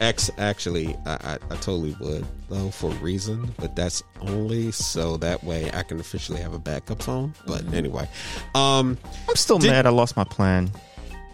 [0.00, 5.16] X, actually, I, I, I totally would though for a reason, but that's only so
[5.18, 7.32] that way I can officially have a backup phone.
[7.46, 8.06] But anyway,
[8.54, 8.98] um,
[9.28, 10.70] I'm still Did- mad I lost my plan,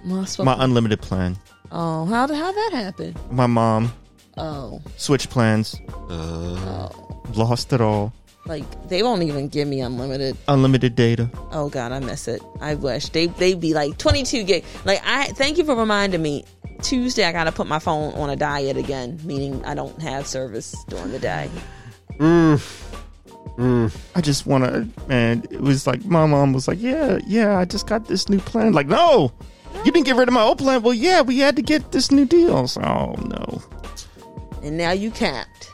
[0.06, 1.36] Well, so- my unlimited plan.
[1.72, 3.16] oh, how did how that happen?
[3.30, 3.92] My mom
[4.38, 5.76] Oh, switch plans,
[6.08, 6.88] uh,
[7.36, 8.12] lost it all.
[8.46, 10.36] like they won't even give me unlimited.
[10.48, 11.30] Unlimited data.
[11.52, 12.42] Oh God, I miss it.
[12.60, 14.64] I wish they they'd be like 22 gig.
[14.84, 16.44] Like I thank you for reminding me.
[16.82, 20.74] Tuesday I gotta put my phone on a diet again, meaning I don't have service
[20.88, 21.48] during the day.
[22.18, 22.58] Mm.
[23.56, 23.96] Mm.
[24.16, 25.44] I just want to, man.
[25.50, 28.72] It was like my mom was like, "Yeah, yeah, I just got this new plan."
[28.72, 29.30] Like, no,
[29.84, 30.82] you didn't get rid of my old plan.
[30.82, 32.56] Well, yeah, we had to get this new deal.
[32.56, 33.62] I was like, oh no,
[34.62, 35.70] And now you capped.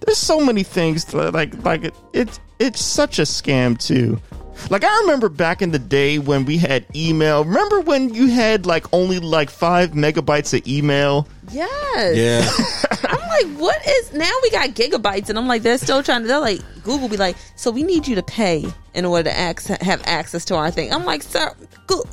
[0.00, 4.20] There's so many things that, like, like it, it's it's such a scam too.
[4.68, 7.44] Like I remember back in the day when we had email.
[7.44, 11.26] Remember when you had like only like five megabytes of email?
[11.50, 12.16] Yes.
[12.16, 16.22] yeah, I'm like, what is now we got gigabytes and I'm like, they're still trying
[16.22, 19.36] to they're like Google be like, so we need you to pay in order to
[19.36, 20.92] access, have access to our thing.
[20.92, 21.54] I'm like, sir,
[21.86, 22.04] go,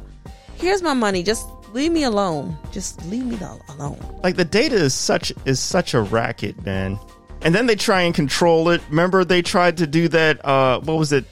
[0.56, 1.24] here's my money.
[1.24, 2.58] Just leave me alone.
[2.72, 4.00] Just leave me the- alone.
[4.24, 6.98] Like the data is such is such a racket, man.
[7.42, 8.82] And then they try and control it.
[8.90, 11.26] Remember they tried to do that uh what was it?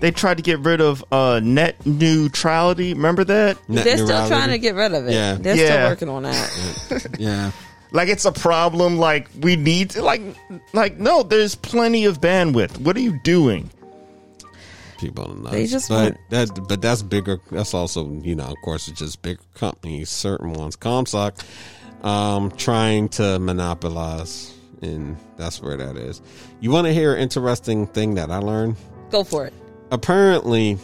[0.00, 2.94] They tried to get rid of uh net neutrality.
[2.94, 3.56] Remember that?
[3.68, 5.12] Net they're still trying to get rid of it.
[5.12, 5.34] Yeah.
[5.34, 5.66] They're Yeah.
[5.66, 7.16] still working on that.
[7.18, 7.52] yeah.
[7.90, 10.20] Like it's a problem like we need to like
[10.74, 12.76] like no, there's plenty of bandwidth.
[12.80, 13.70] What are you doing?
[14.98, 15.52] people are nuts.
[15.52, 17.40] They just but want- that but that's bigger.
[17.50, 20.10] That's also you know of course it's just bigger companies.
[20.10, 21.42] Certain ones, Comcast,
[22.04, 26.22] um, trying to monopolize, and that's where that is.
[26.60, 28.76] You want to hear an interesting thing that I learned?
[29.10, 29.54] Go for it.
[29.90, 30.74] Apparently,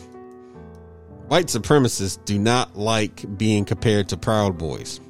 [1.29, 5.01] white supremacists do not like being compared to Proud Boys.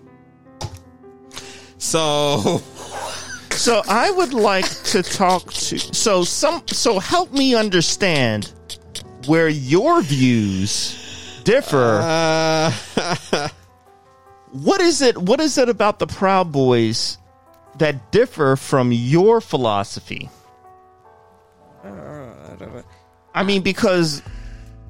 [1.78, 2.62] So
[3.50, 8.52] So I would like to talk to so some so help me understand
[9.26, 12.00] where your views differ.
[12.02, 12.72] uh,
[14.50, 17.16] what is it what is it about the Proud Boys
[17.78, 20.28] that differ from your philosophy?
[23.34, 24.22] I mean because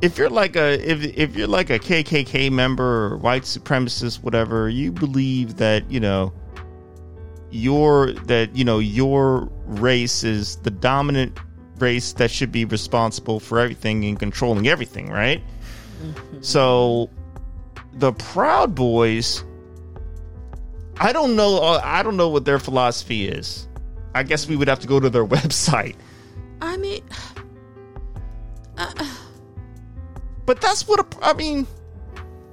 [0.01, 4.69] if you're like a if if you're like a KKK member or white supremacist whatever,
[4.69, 6.33] you believe that, you know,
[7.51, 11.39] your that you know your race is the dominant
[11.79, 15.43] race that should be responsible for everything and controlling everything, right?
[16.03, 16.43] Mm-hmm.
[16.43, 17.09] So
[17.95, 19.45] the Proud Boys
[20.99, 23.69] I don't know uh, I don't know what their philosophy is.
[24.15, 25.97] I guess we would have to go to their website.
[26.61, 27.03] I mean,
[30.47, 31.67] But that's what a, I mean,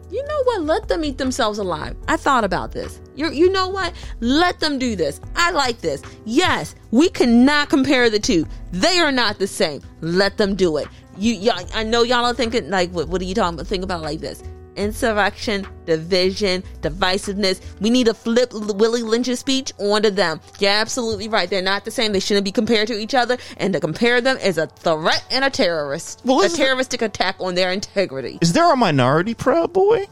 [0.10, 0.62] you know what?
[0.62, 1.96] Let them eat themselves alive.
[2.08, 3.02] I thought about this.
[3.16, 3.94] You you know what?
[4.20, 5.20] Let them do this.
[5.36, 6.02] I like this.
[6.26, 8.46] Yes, we cannot compare the two.
[8.72, 9.82] They are not the same.
[10.02, 10.88] Let them do it.
[11.18, 13.68] You, y'all, I know y'all are thinking like, what, what are you talking about?
[13.68, 14.42] Think about it like this:
[14.76, 17.62] insurrection, division, divisiveness.
[17.80, 20.40] We need to flip Willie Lynch's speech onto them.
[20.60, 21.50] You're absolutely right.
[21.50, 22.12] They're not the same.
[22.14, 23.38] They shouldn't be compared to each other.
[23.58, 26.22] And to compare them is a threat and a terrorist.
[26.26, 28.38] Well, a isn't it- terroristic attack on their integrity.
[28.42, 30.06] is there a minority Proud Boy?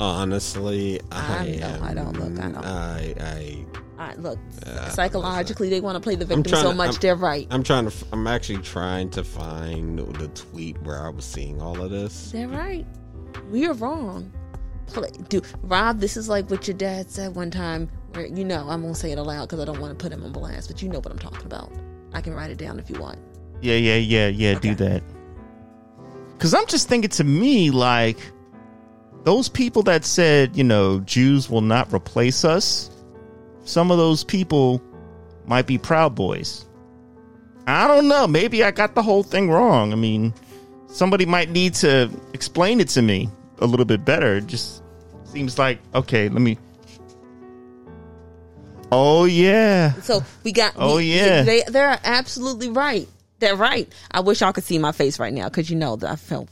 [0.00, 2.60] honestly, I, I know, am, I don't look, I know.
[2.60, 3.66] I, I
[3.98, 6.90] I, look, uh, psychologically, they want to play the victim so to- much.
[6.92, 7.46] I'm- they're right.
[7.52, 7.92] I'm trying to.
[7.94, 12.32] f- I'm actually trying to find the tweet where I was seeing all of this.
[12.32, 12.84] They're right.
[13.50, 14.32] We are wrong.
[15.28, 16.00] Do Rob?
[16.00, 17.88] This is like what your dad said one time.
[18.12, 20.22] Where you know, I'm gonna say it aloud because I don't want to put him
[20.24, 21.72] on blast, but you know what I'm talking about.
[22.12, 23.18] I can write it down if you want.
[23.62, 25.02] Yeah, yeah, yeah, yeah, do that.
[26.38, 28.18] Cuz I'm just thinking to me like
[29.24, 32.90] those people that said, you know, Jews will not replace us,
[33.64, 34.82] some of those people
[35.46, 36.66] might be Proud Boys.
[37.66, 38.26] I don't know.
[38.26, 39.92] Maybe I got the whole thing wrong.
[39.92, 40.34] I mean,
[40.92, 44.36] somebody might need to explain it to me a little bit better.
[44.36, 44.82] It just
[45.24, 46.58] seems like, okay, let me.
[48.90, 49.94] Oh, yeah.
[50.02, 50.74] So we got.
[50.76, 51.42] Oh, we- yeah.
[51.42, 53.08] they they're absolutely right.
[53.38, 53.90] They're right.
[54.10, 56.48] I wish y'all could see my face right now because you know that I felt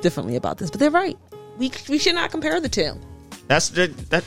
[0.00, 1.18] differently about this, but they're right.
[1.58, 2.92] We we should not compare the two.
[3.48, 4.24] That's the, that.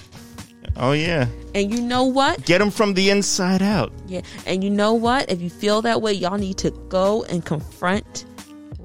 [0.77, 1.27] Oh, yeah.
[1.55, 2.45] And you know what?
[2.45, 3.93] Get them from the inside out.
[4.07, 5.31] Yeah, and you know what?
[5.31, 8.25] If you feel that way, y'all need to go and confront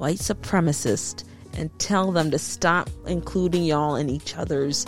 [0.00, 4.86] white supremacists and tell them to stop including y'all in each other's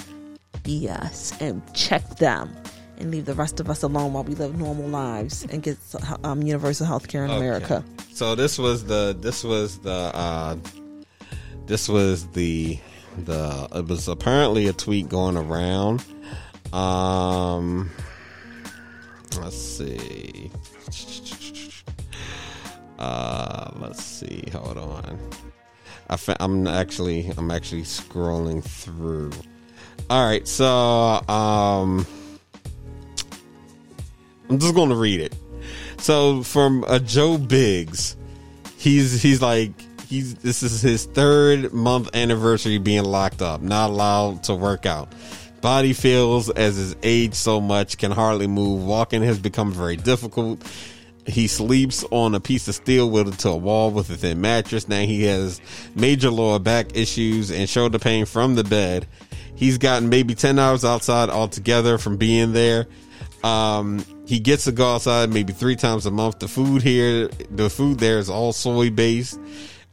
[0.65, 2.51] BS and check them
[2.97, 5.77] and leave the rest of us alone while we live normal lives and get
[6.25, 7.85] um, universal health care in America.
[8.13, 9.15] So this was the.
[9.19, 9.91] This was the.
[10.15, 10.57] uh
[11.67, 12.79] This was the.
[13.25, 16.03] The it was apparently a tweet going around.
[16.73, 17.91] Um,
[19.39, 20.51] let's see.
[23.03, 24.45] Uh, let's see.
[24.53, 25.19] Hold on.
[26.09, 29.33] I fa- I'm actually I'm actually scrolling through.
[30.09, 32.07] All right, so um,
[34.49, 35.35] I'm just going to read it.
[35.99, 38.17] So from uh, Joe Biggs,
[38.77, 39.73] he's he's like
[40.07, 45.13] he's this is his third month anniversary being locked up, not allowed to work out.
[45.61, 48.85] Body feels as his age so much, can hardly move.
[48.85, 50.63] Walking has become very difficult.
[51.27, 54.89] He sleeps on a piece of steel welded to a wall with a thin mattress.
[54.89, 55.61] Now he has
[55.95, 59.07] major lower back issues and shoulder pain from the bed.
[59.55, 62.87] He's gotten maybe 10 hours outside altogether from being there.
[63.45, 66.41] Um, he gets to go outside maybe three times a month.
[66.41, 69.39] The food here, the food there is all soy based.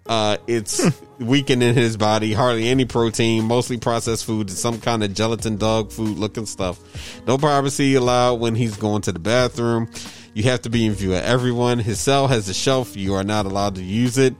[0.06, 2.33] Uh, it's weakening his body.
[2.33, 6.80] Hardly any protein, mostly processed food, some kind of gelatin dog food looking stuff.
[7.27, 9.90] No privacy allowed when he's going to the bathroom.
[10.39, 11.79] You have to be in view of everyone.
[11.79, 12.95] His cell has a shelf.
[12.95, 14.33] You are not allowed to use it.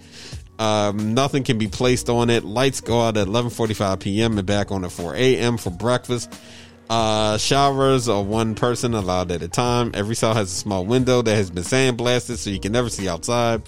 [0.57, 2.45] Um, nothing can be placed on it.
[2.45, 4.37] Lights go out at 11:45 p.m.
[4.37, 5.57] and back on at 4 a.m.
[5.57, 6.33] for breakfast.
[6.89, 9.91] Uh, showers are one person allowed at a time.
[9.93, 13.09] Every cell has a small window that has been sandblasted so you can never see
[13.09, 13.63] outside.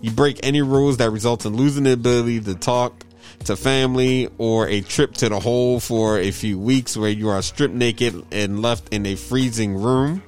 [0.00, 3.04] You break any rules that results in losing the ability to talk
[3.46, 7.42] to family or a trip to the hole for a few weeks where you are
[7.42, 10.22] stripped naked and left in a freezing room.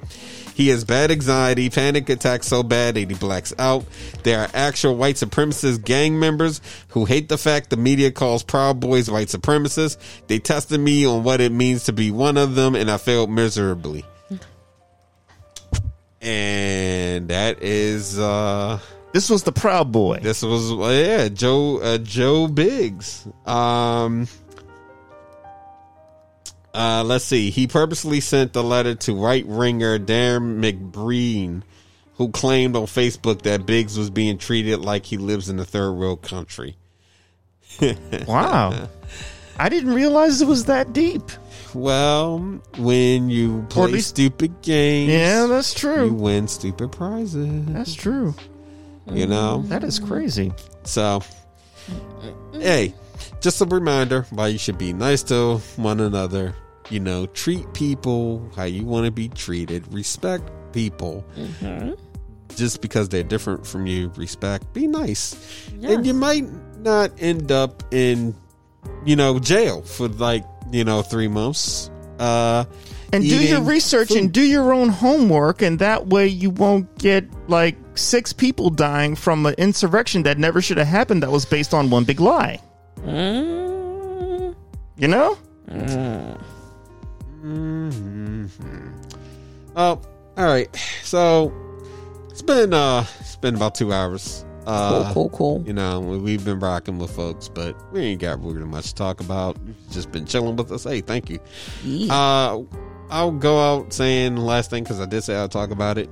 [0.57, 3.85] He has bad anxiety, panic attacks so bad that he blacks out.
[4.23, 8.79] There are actual white supremacist gang members who hate the fact the media calls Proud
[8.79, 9.97] Boys white supremacists.
[10.25, 13.29] They tested me on what it means to be one of them, and I failed
[13.29, 14.03] miserably.
[16.21, 18.79] And that is uh
[19.13, 20.21] This was the Proud Boy.
[20.23, 23.27] this was yeah Joe uh, Joe Biggs.
[23.45, 24.27] Um,
[26.77, 27.49] uh, let's see.
[27.49, 31.63] He purposely sent the letter to right ringer Darren McBreen,
[32.15, 35.93] who claimed on Facebook that Biggs was being treated like he lives in a third
[35.93, 36.75] world country.
[38.27, 38.89] Wow.
[39.59, 41.23] I didn't realize it was that deep.
[41.73, 42.39] Well,
[42.77, 46.05] when you play least- stupid games, Yeah, that's true.
[46.05, 47.65] you win stupid prizes.
[47.65, 48.35] That's true.
[49.11, 50.53] You know, That is crazy.
[50.83, 51.21] So,
[52.53, 52.93] hey,
[53.41, 56.53] just a reminder why you should be nice to one another.
[56.89, 59.91] You know, treat people how you want to be treated.
[59.93, 61.25] Respect people.
[61.35, 61.93] Mm-hmm.
[62.55, 64.73] Just because they're different from you, respect.
[64.73, 65.35] Be nice.
[65.83, 66.45] And you might
[66.79, 68.33] not end up in,
[69.05, 71.91] you know, jail for like, you know, three months.
[72.19, 72.63] Uh,
[73.13, 74.17] And do your research food.
[74.17, 79.15] and do your own homework, and that way you won't get like six people dying
[79.15, 82.59] from an insurrection that never should have happened that was based on one big lie.
[83.01, 84.55] Mm.
[84.97, 85.37] You know?
[85.69, 86.41] Mm.
[89.75, 90.01] Oh,
[90.37, 90.69] all right.
[91.03, 91.53] So
[92.29, 94.43] it's been uh it's been about two hours.
[94.65, 95.63] Uh, Cool, cool, cool.
[95.65, 98.95] You know, we- we've been rocking with folks, but we ain't got really much to
[98.95, 99.55] talk about.
[99.65, 100.83] You've just been chilling with us.
[100.83, 101.39] Hey, thank you.
[102.11, 102.63] Uh,
[103.09, 106.09] I'll go out saying the last thing because I did say I'll talk about it.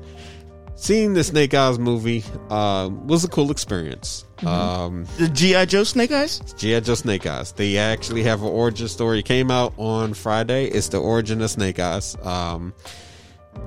[0.77, 4.25] Seeing the Snake Eyes movie uh, was a cool experience.
[4.45, 5.65] Um, The G.I.
[5.65, 6.39] Joe Snake Eyes?
[6.57, 6.81] G.I.
[6.81, 7.53] Joe Snake Eyes.
[7.53, 9.19] They actually have an origin story.
[9.19, 10.65] It came out on Friday.
[10.65, 12.17] It's the origin of Snake Eyes.
[12.23, 12.73] Um,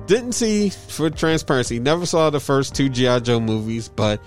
[0.05, 3.19] didn't see, for transparency, never saw the first two G.I.
[3.21, 4.21] Joe movies, but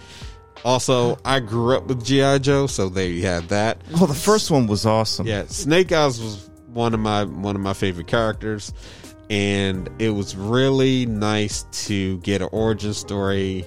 [0.65, 2.39] also I grew up with G.I.
[2.39, 3.81] Joe, so there you have that.
[3.95, 5.27] Oh, the first one was awesome.
[5.27, 8.73] Yeah, Snake Eyes was one of my one of my favorite characters,
[9.31, 13.65] and it was really nice to get an origin story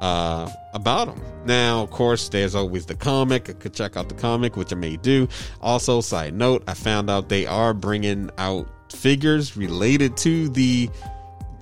[0.00, 1.20] uh, about him.
[1.44, 3.50] Now, of course, there's always the comic.
[3.50, 5.28] I could check out the comic, which I may do.
[5.60, 10.90] Also, side note, I found out they are bringing out figures related to the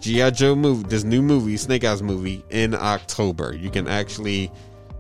[0.00, 3.54] GI Joe movie, this new movie, Snake Eyes movie, in October.
[3.54, 4.50] You can actually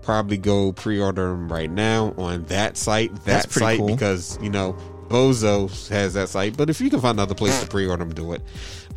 [0.02, 3.14] probably go pre-order them right now on that site.
[3.14, 3.88] That That's pretty site cool.
[3.88, 4.76] because you know
[5.08, 6.56] Bozo has that site.
[6.56, 8.42] But if you can find another place to pre-order them, do it.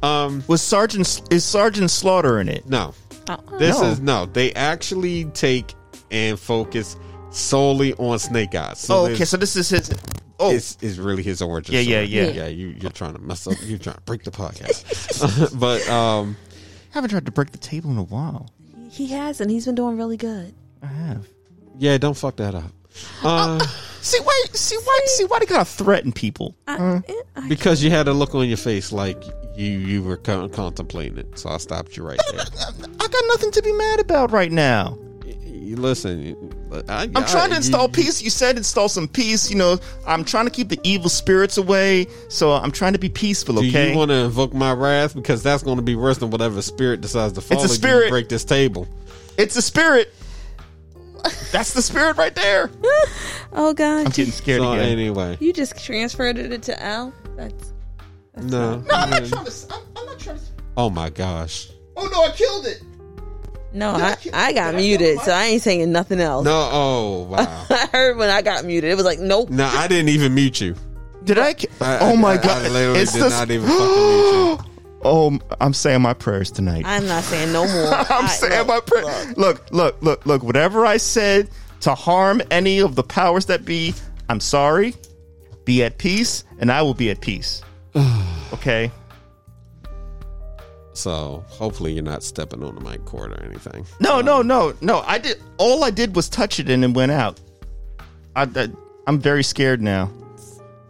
[0.03, 2.67] Um, Was Sergeant is Sergeant Slaughter in it?
[2.67, 2.93] no,
[3.27, 3.85] Uh, this No.
[3.91, 4.25] is no.
[4.25, 5.73] They actually take
[6.09, 6.95] and focus
[7.30, 8.80] solely on Snake Eyes.
[8.80, 9.25] So Oh, okay.
[9.25, 9.91] So this is his.
[10.40, 11.75] Oh, is is really his origin.
[11.75, 12.07] Yeah, yeah, story.
[12.38, 12.43] yeah.
[12.43, 12.48] yeah.
[12.48, 13.53] You you're trying to mess up.
[13.64, 15.56] You're trying to break the podcast.
[15.59, 16.35] but um,
[16.91, 18.49] I haven't tried to break the table in a while.
[18.90, 20.53] he has, and he's been doing really good.
[20.81, 21.27] I have.
[21.77, 22.72] yeah, don't fuck that up.
[23.24, 23.60] Uh,
[24.02, 24.44] See why?
[24.53, 25.00] See why?
[25.06, 26.56] See why they gotta threaten people?
[26.68, 27.02] I,
[27.36, 29.24] I, because you had a look on your face like
[29.56, 32.42] you you were con- contemplating it, so I stopped you right there.
[32.42, 34.98] I got nothing to be mad about right now.
[35.45, 36.36] you listen,
[36.90, 38.24] I, I'm trying to install you- peace.
[38.24, 39.52] You said install some peace.
[39.52, 42.08] You know, I'm trying to keep the evil spirits away.
[42.28, 43.61] So I'm trying to be peaceful.
[43.61, 43.92] Do Okay.
[43.92, 45.14] you want to invoke my wrath?
[45.14, 48.06] Because that's going to be worse than whatever spirit decides to follow a you spirit.
[48.06, 48.88] to break this table.
[49.38, 50.11] it's a spirit.
[51.51, 52.69] That's the spirit right there.
[53.53, 54.90] oh God, I'm getting scared So again.
[54.90, 57.14] anyway, you just transferred it to Al.
[57.35, 57.74] That's
[58.38, 59.66] no, No, I'm not trying to.
[59.72, 60.43] I'm, I'm not trying to.
[60.77, 62.82] Oh my gosh, Oh no, I killed it.
[63.74, 63.90] no.
[63.91, 66.45] I I, I got did I muted, so I ain't saying nothing else.
[66.45, 67.66] no, oh wow.
[67.69, 69.50] I heard when I got muted, it was like, nope.
[69.50, 70.75] no, I didn't even mute you.
[71.24, 71.53] Did I?
[71.53, 72.66] ki- I- oh my I- god!
[72.66, 74.58] I literally it's did the- not even fucking mute you.
[75.04, 76.84] Oh, I'm saying my prayers tonight.
[76.86, 77.94] I'm not saying no more.
[78.10, 79.34] I'm I- saying look, my prayer.
[79.36, 79.38] look.
[79.38, 80.44] Look, look, look, look.
[80.44, 81.50] Whatever I said
[81.82, 83.94] to harm any of the powers that be,
[84.30, 84.96] I'm sorry.
[85.66, 87.62] Be at peace, and I will be at peace.
[88.54, 88.92] okay.
[90.94, 93.86] So hopefully you're not stepping on the mic cord or anything.
[94.00, 95.00] No, no, um, no, no.
[95.02, 95.42] I did.
[95.58, 97.40] All I did was touch it, and it went out.
[98.36, 98.68] I, I,
[99.08, 100.12] I'm very scared now.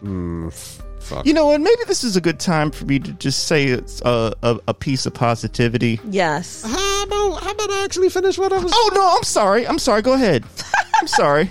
[0.03, 1.25] Mm, Fuck.
[1.25, 1.61] You know what?
[1.61, 4.73] Maybe this is a good time for me to just say it's a, a, a
[4.73, 5.99] piece of positivity.
[6.09, 6.63] Yes.
[6.63, 8.71] How about how about I actually finish what I was?
[8.73, 9.67] Oh no, I'm sorry.
[9.67, 10.01] I'm sorry.
[10.01, 10.45] Go ahead.
[11.01, 11.49] I'm sorry.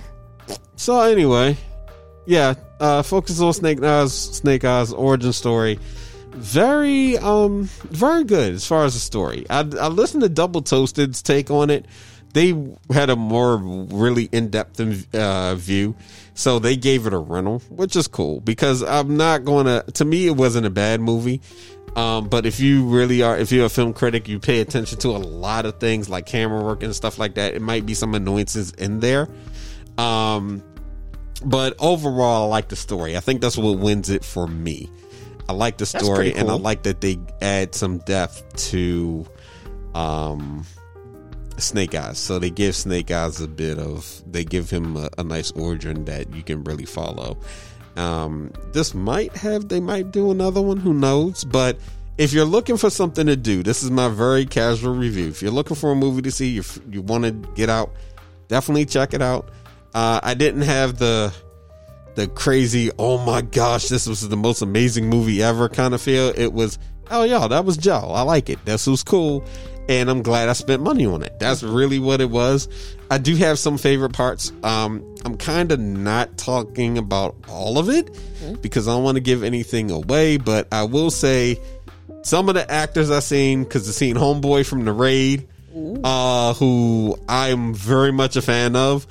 [0.77, 1.57] So anyway,
[2.27, 5.79] yeah, uh, focus on Snake Eyes, Snake Eyes origin story.
[6.31, 9.45] Very, um, very good as far as the story.
[9.51, 11.87] I, I listened to Double Toasted's take on it.
[12.33, 12.55] They
[12.92, 14.81] had a more really in depth
[15.15, 15.97] uh, view,
[16.34, 19.84] so they gave it a rental, which is cool because I'm not going to.
[19.92, 21.41] To me, it wasn't a bad movie.
[21.97, 25.09] Um, but if you really are, if you're a film critic, you pay attention to
[25.09, 27.55] a lot of things like camera work and stuff like that.
[27.55, 29.28] It might be some annoyances in there.
[29.99, 30.62] Um,
[31.44, 33.17] but overall, I like the story.
[33.17, 34.89] I think that's what wins it for me.
[35.49, 39.26] I like the story, pretty and I like that they add some depth to
[39.94, 40.65] um,
[41.61, 42.19] Snake Eyes.
[42.19, 46.05] So they give Snake Eyes a bit of, they give him a, a nice origin
[46.07, 47.39] that you can really follow.
[47.97, 51.45] Um, this might have, they might do another one, who knows?
[51.45, 51.79] But
[52.19, 55.29] if you're looking for something to do, this is my very casual review.
[55.29, 57.93] If you're looking for a movie to see, you, you want to get out,
[58.49, 59.51] definitely check it out.
[59.95, 61.33] Uh, I didn't have the
[62.17, 66.33] the crazy, oh my gosh, this was the most amazing movie ever kind of feel.
[66.37, 66.79] It was,
[67.11, 68.11] oh yeah, that was Joe.
[68.13, 68.65] I like it.
[68.65, 69.45] This was cool.
[69.89, 71.39] And I'm glad I spent money on it.
[71.41, 72.68] That's really what it was.
[73.10, 74.52] I do have some favorite parts.
[74.62, 78.09] Um, I'm kind of not talking about all of it
[78.62, 81.59] because I don't want to give anything away, but I will say
[82.23, 85.49] some of the actors I've seen because I've seen Homeboy from the Raid,
[86.05, 89.07] uh, who I'm very much a fan of.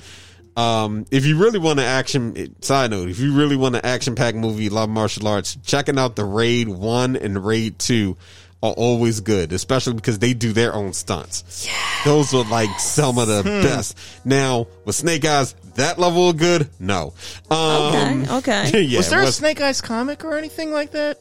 [0.56, 4.14] Um, if you really want an action side note, if you really want an action
[4.14, 8.16] packed movie, love martial arts, checking out the Raid One and Raid Two
[8.62, 11.66] are always good, especially because they do their own stunts.
[12.04, 13.96] Those are like some of the best.
[14.24, 17.14] Now with Snake Eyes, that level of good, no.
[17.50, 18.80] Um, Okay, okay.
[18.82, 21.18] yeah, was there a Snake Eyes comic or anything like that?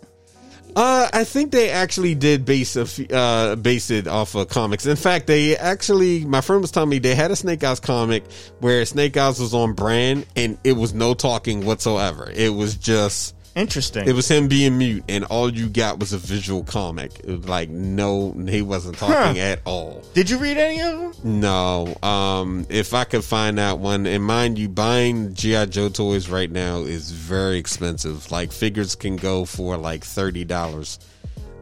[0.76, 4.86] uh, I think they actually did base a, f- uh, base it off of comics.
[4.86, 8.24] In fact, they actually, my friend was telling me they had a Snake Eyes comic
[8.60, 12.30] where Snake Eyes was on brand and it was no talking whatsoever.
[12.36, 14.08] It was just, Interesting.
[14.08, 17.20] it was him being mute and all you got was a visual comic.
[17.24, 19.42] It was like, no, he wasn't talking Huh.
[19.42, 20.04] at all.
[20.14, 21.42] Did you read any of them?
[21.42, 21.96] No.
[22.02, 26.50] Um, if I could find that one, and mind you, buying GI Joe toys right
[26.50, 28.32] now is very expensive.
[28.32, 30.98] Like figures can go for like thirty dollars.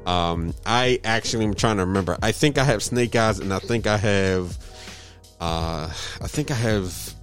[0.05, 2.17] Um, I actually am trying to remember.
[2.21, 4.57] I think I have Snake Eyes, and I think I have.
[5.39, 5.89] Uh,
[6.21, 7.13] I think I have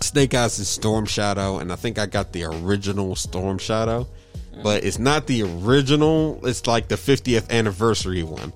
[0.00, 4.06] Snake Eyes is Storm Shadow, and I think I got the original Storm Shadow,
[4.62, 6.40] but it's not the original.
[6.46, 8.52] It's like the 50th anniversary one.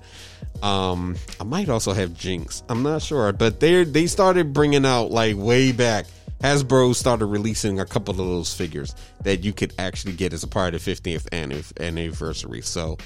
[0.61, 2.63] Um, I might also have Jinx.
[2.69, 6.05] I'm not sure, but they they started bringing out like way back.
[6.41, 10.47] Hasbro started releasing a couple of those figures that you could actually get as a
[10.47, 11.31] part of the 50th
[11.79, 12.61] anniversary.
[12.61, 12.97] So,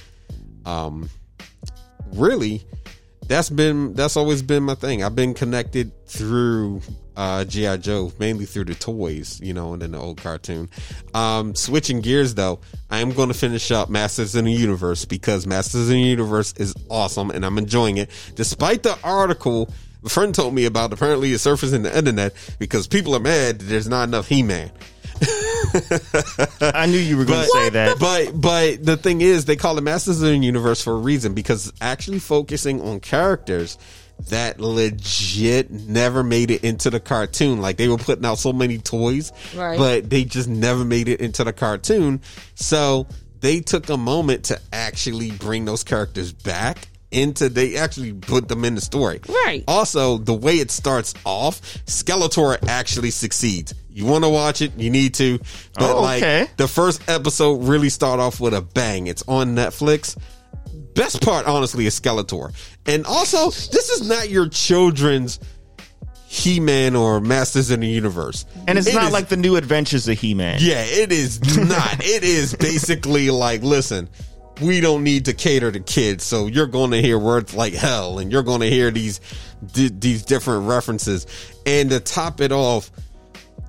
[0.65, 1.09] um,
[2.13, 2.65] really,
[3.27, 5.03] that's been that's always been my thing.
[5.03, 6.81] I've been connected through
[7.17, 10.69] uh GI Joe, mainly through the toys, you know, and then the old cartoon.
[11.13, 15.47] Um switching gears though, I am going to finish up Masters in the Universe because
[15.47, 18.09] Masters in the Universe is awesome and I'm enjoying it.
[18.35, 19.69] Despite the article
[20.05, 23.65] a friend told me about apparently it's surfacing the internet because people are mad that
[23.65, 24.71] there's not enough He-Man.
[26.61, 27.97] I knew you were going to say that.
[27.99, 31.33] But but the thing is, they call it Masters of the Universe for a reason
[31.33, 33.77] because it's actually focusing on characters
[34.29, 37.61] that legit never made it into the cartoon.
[37.61, 39.77] Like they were putting out so many toys, Right.
[39.77, 42.21] but they just never made it into the cartoon.
[42.55, 43.07] So
[43.41, 48.65] they took a moment to actually bring those characters back into they actually put them
[48.65, 49.21] in the story.
[49.27, 49.63] Right.
[49.67, 53.73] Also, the way it starts off, Skeletor actually succeeds.
[53.89, 55.37] You want to watch it, you need to.
[55.75, 59.07] But Oh, like the first episode really start off with a bang.
[59.07, 60.17] It's on Netflix.
[60.95, 62.53] Best part, honestly, is Skeletor.
[62.87, 65.39] And also, this is not your children's
[66.27, 68.45] He-Man or Masters in the Universe.
[68.67, 70.57] And it's It not is- like the new adventures of He Man.
[70.61, 72.03] yeah, it is not.
[72.03, 74.09] it is basically like, listen,
[74.61, 78.19] we don't need to cater to kids, so you're going to hear words like hell,
[78.19, 79.19] and you're going to hear these
[79.73, 81.27] d- these different references,
[81.65, 82.89] and to top it off,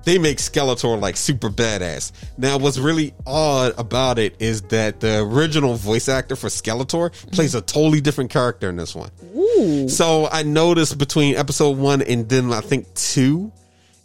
[0.07, 2.13] they make Skeletor like super badass.
[2.37, 7.29] Now, what's really odd about it is that the original voice actor for Skeletor mm-hmm.
[7.31, 9.11] plays a totally different character in this one.
[9.35, 9.89] Ooh.
[9.89, 13.51] So I noticed between episode one and then I think two,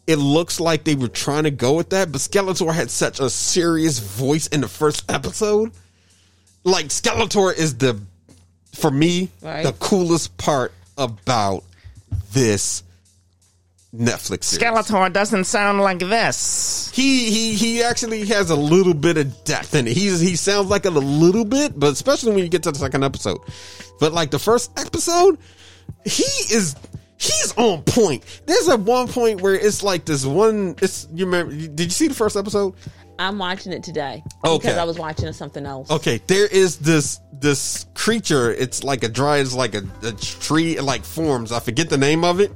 [0.08, 3.30] it looks like they were trying to go with that, but Skeletor had such a
[3.30, 5.70] serious voice in the first episode.
[6.64, 8.00] Like Skeletor is the,
[8.74, 9.64] for me, Right.
[9.64, 11.62] the coolest part about
[12.32, 12.82] this
[13.94, 14.62] Netflix series.
[14.64, 16.90] Skeletor doesn't sound like this.
[16.94, 19.94] He he he actually has a little bit of depth in it.
[19.94, 22.78] He's he sounds like it a little bit, but especially when you get to the
[22.78, 23.38] second episode.
[24.00, 25.36] But like the first episode,
[26.06, 26.22] he
[26.54, 26.74] is
[27.18, 28.24] he's on point.
[28.46, 30.74] There's a one point where it's like this one.
[30.80, 31.52] It's you remember?
[31.54, 32.74] Did you see the first episode?
[33.18, 34.56] I'm watching it today Okay.
[34.68, 35.90] because I was watching something else.
[35.90, 38.50] Okay, there is this this creature.
[38.52, 39.36] It's like a dry.
[39.38, 40.78] It's like a, a tree.
[40.78, 41.52] It like forms.
[41.52, 42.52] I forget the name of it.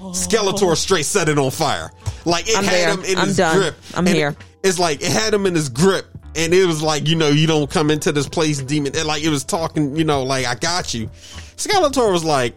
[0.00, 0.74] Skeletor oh.
[0.74, 1.90] straight set it on fire.
[2.24, 2.90] Like it I'm had there.
[2.90, 3.56] him in I'm his done.
[3.56, 3.74] grip.
[3.94, 4.36] I'm And here.
[4.62, 6.06] It's like it had him in his grip
[6.36, 9.22] and it was like you know you don't come into this place demon and like
[9.22, 11.08] it was talking you know like I got you.
[11.56, 12.54] Skeletor was like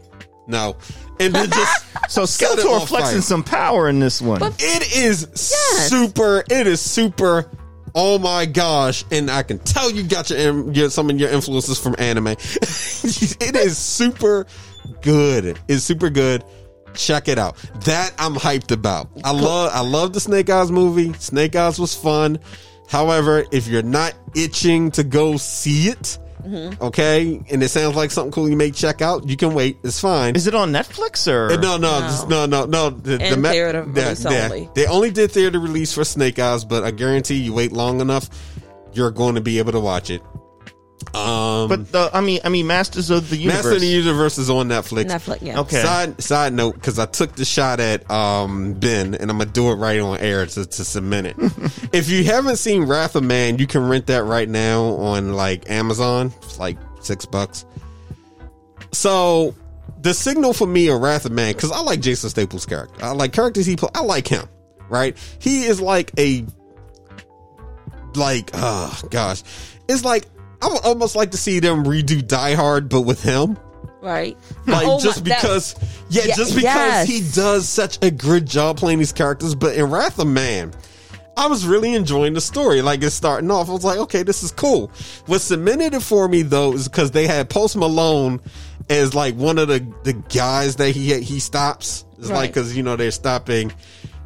[0.48, 0.76] no,
[1.20, 3.22] and then just So Skeletor flexing fire.
[3.22, 4.42] some power in this one.
[4.60, 6.44] It is super.
[6.50, 7.50] It is super.
[7.96, 9.06] Oh my gosh!
[9.12, 12.28] And I can tell you got your, your some of your influences from anime.
[12.38, 14.46] it is super
[15.02, 15.60] good.
[15.68, 16.44] It's super good.
[16.96, 17.56] Check it out.
[17.86, 19.10] That I'm hyped about.
[19.24, 19.72] I love.
[19.74, 21.14] I love the Snake Eyes movie.
[21.14, 22.40] Snake Eyes was fun.
[22.90, 26.84] However, if you're not itching to go see it, Mm-hmm.
[26.84, 29.78] okay, and it sounds like something cool you may check out, you can wait.
[29.82, 30.36] It's fine.
[30.36, 32.90] Is it on Netflix or Uh, No, no, just- no, no, no.
[32.90, 34.44] The, And ma- theater yeah, release yeah.
[34.52, 34.70] only.
[34.76, 38.30] They only did theater release for Snake Eyes, but I guarantee you wait long enough,
[38.92, 40.22] you're going to be able to watch it.
[41.14, 43.64] Um, But the I mean I mean Masters of the Universe.
[43.64, 45.06] Masters of the Universe is on Netflix.
[45.06, 45.60] Netflix, yeah.
[45.60, 45.82] Okay.
[45.82, 49.72] Side side note, because I took the shot at um Ben, and I'm gonna do
[49.72, 51.36] it right on air to, to cement it.
[51.94, 55.70] if you haven't seen Wrath of Man, you can rent that right now on like
[55.70, 56.34] Amazon.
[56.44, 57.66] It's like six bucks.
[58.92, 59.56] So
[60.02, 63.04] the signal for me of Wrath of Man, because I like Jason Staples' character.
[63.04, 63.90] I like characters he play.
[63.96, 64.48] I like him.
[64.90, 65.18] Right?
[65.40, 66.46] He is like a
[68.16, 69.44] like oh gosh,
[69.88, 70.26] it's like
[70.64, 73.58] I would almost like to see them redo Die Hard, but with him.
[74.02, 74.38] Right.
[74.68, 75.76] Like Oh my- just that- because,
[76.10, 77.08] yeah, Yeah, just because yes.
[77.08, 79.56] he does such a good job playing these characters.
[79.56, 80.74] But in Wrath of Man,
[81.38, 82.82] I was really enjoying the story.
[82.82, 84.92] Like it's starting off, I was like, okay, this is cool.
[85.26, 88.40] What cemented it for me though is because they had Post Malone
[88.90, 92.04] as like one of the the guys that he he stops.
[92.20, 93.72] It's like because you know they're stopping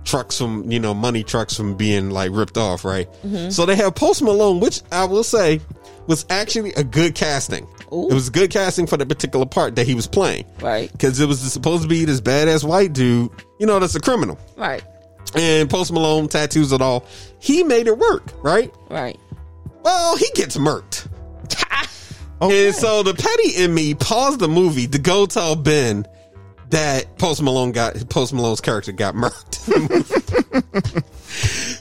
[0.05, 3.07] trucks from you know money trucks from being like ripped off, right?
[3.25, 3.51] Mhm.
[3.53, 5.61] So they have Post Malone, which I will say
[6.07, 7.67] was actually a good casting.
[7.91, 10.91] It was good casting for the particular part that he was playing, Right.
[10.91, 13.29] Because it was supposed to be this badass white dude,
[13.59, 14.83] you know, that's a criminal, Right.
[15.35, 17.05] and Post Malone tattoos and all.
[17.39, 18.73] He made it work, right?
[18.89, 19.17] Right.
[19.83, 21.07] Well, he gets murked.
[22.39, 26.05] And so the petty in me paused the movie to go tell Ben
[26.69, 29.57] that Post Malone got Post Malone's character got murked.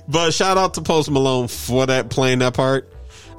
[0.09, 2.91] but shout out to Post Malone for that playing that part.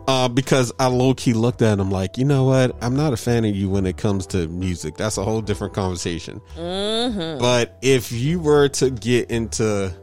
[0.07, 2.75] Uh, because I low key looked at him like, you know what?
[2.81, 4.95] I'm not a fan of you when it comes to music.
[4.95, 6.41] That's a whole different conversation.
[6.55, 7.41] Mm-hmm.
[7.41, 9.93] But if you were to get into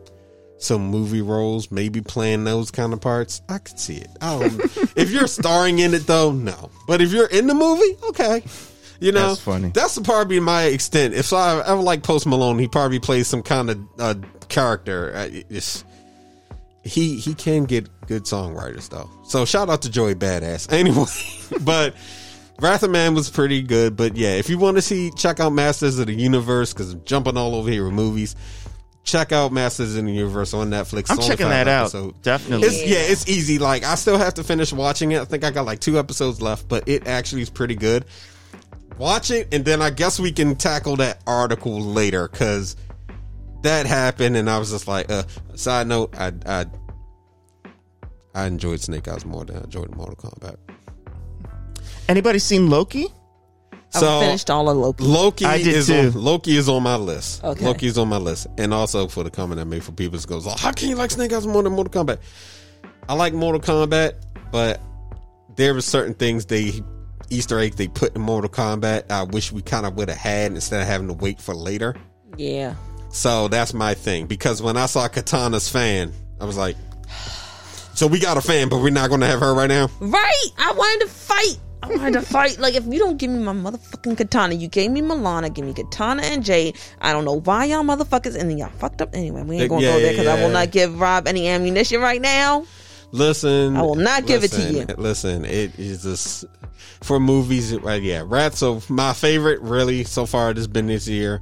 [0.58, 4.10] some movie roles, maybe playing those kind of parts, I could see it.
[4.20, 4.60] I don't,
[4.97, 6.70] if you're starring in it though, no.
[6.86, 8.42] But if you're in the movie, okay.
[9.00, 9.70] You know, That's funny.
[9.70, 11.15] That's probably my extent.
[11.15, 14.15] If I ever like Post Malone, he probably plays some kind of uh,
[14.49, 15.12] character.
[15.50, 15.84] It's,
[16.85, 19.11] he he can get good songwriters though.
[19.25, 20.69] So shout out to Joey Badass.
[20.75, 21.07] Anyway,
[21.65, 21.95] but
[22.61, 23.97] Wrath of Man was pretty good.
[23.97, 27.05] But yeah, if you want to see, check out Masters of the Universe because I'm
[27.05, 28.37] jumping all over here with movies.
[29.03, 31.11] Check out Masters of the Universe on Netflix.
[31.11, 31.85] I'm checking that out.
[31.87, 32.17] episodes.
[32.23, 32.69] Definitely.
[32.69, 33.59] It's, yeah, it's easy.
[33.59, 35.21] Like I still have to finish watching it.
[35.21, 38.05] I think I got like two episodes left, but it actually is pretty good.
[38.99, 42.77] Watch it, and then I guess we can tackle that article later because
[43.65, 45.25] that happened, and I was just like, uh.
[45.55, 46.67] Side note, I I
[48.34, 50.57] I enjoyed Snake Eyes more than I enjoyed Mortal Kombat.
[52.09, 53.07] Anybody seen Loki?
[53.94, 55.05] I finished all of Loki.
[55.05, 55.94] Loki I did is too.
[55.94, 57.44] on Loki is on my list.
[57.44, 57.65] Okay.
[57.65, 60.26] Loki is on my list, and also for the comment I made for people that
[60.26, 62.18] goes, oh, "How can you like Snake Eyes more than Mortal Kombat?"
[63.09, 64.15] I like Mortal Kombat,
[64.51, 64.81] but
[65.55, 66.83] there were certain things they
[67.31, 69.10] Easter egg they put in Mortal Kombat.
[69.10, 71.94] I wish we kind of would have had instead of having to wait for later.
[72.36, 72.75] Yeah.
[73.15, 76.76] So that's my thing because when I saw Kitana's fan, I was like,
[77.94, 80.47] "So we got a fan, but we're not going to have her right now." Right.
[80.59, 81.59] I wanted to fight.
[81.83, 82.59] I wanted to fight.
[82.59, 85.73] Like, if you don't give me my motherfucking Kitana, you gave me Mileena, give me
[85.73, 86.76] Kitana and Jade.
[87.01, 89.44] I don't know why y'all motherfuckers, and then y'all fucked up anyway.
[89.44, 90.44] We ain't gonna Yeah, go there because I yeah.
[90.44, 92.67] will not give Rob any ammunition right now.
[93.12, 94.86] Listen, I will not give it to you.
[94.99, 96.47] Listen, it is just
[97.01, 97.73] for movies.
[97.76, 98.02] Right?
[98.02, 98.59] Yeah, Rats.
[98.59, 101.41] So my favorite, really, so far, it has been this year.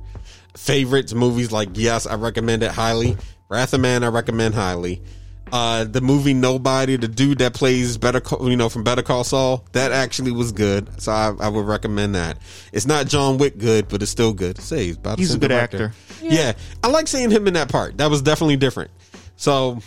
[0.56, 3.16] Favorites movies like yes, I recommend it highly.
[3.48, 5.02] Wrath of Man, I recommend highly.
[5.50, 9.22] Uh, the movie Nobody, the dude that plays Better, Call, you know, from Better Call
[9.22, 10.88] Saul, that actually was good.
[11.02, 12.38] So I, I would recommend that.
[12.72, 14.58] It's not John Wick good, but it's still good.
[14.58, 15.92] Say he's about He's a good director.
[15.94, 15.94] actor.
[16.22, 16.54] Yeah.
[16.82, 17.98] I like seeing him in that part.
[17.98, 18.90] That was definitely different.
[19.36, 19.80] So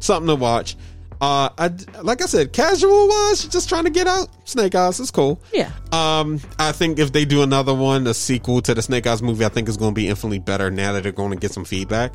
[0.00, 0.76] something to watch.
[1.22, 1.70] Uh, I
[2.02, 4.28] like I said, casual wise, just trying to get out.
[4.44, 5.40] Snake Eyes is cool.
[5.52, 5.70] Yeah.
[5.92, 9.44] Um, I think if they do another one, a sequel to the Snake Eyes movie,
[9.44, 11.64] I think is going to be infinitely better now that they're going to get some
[11.64, 12.12] feedback.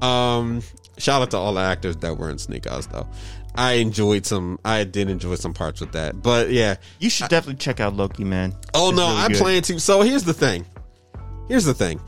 [0.00, 0.62] Um,
[0.96, 3.08] shout out to all the actors that were in Snake Eyes, though.
[3.56, 4.60] I enjoyed some.
[4.64, 6.76] I did enjoy some parts with that, but yeah.
[7.00, 8.54] You should definitely check out Loki, man.
[8.74, 9.36] Oh It's no, really I good.
[9.38, 9.80] plan to.
[9.80, 10.64] So here's the thing.
[11.48, 11.98] Here's the thing.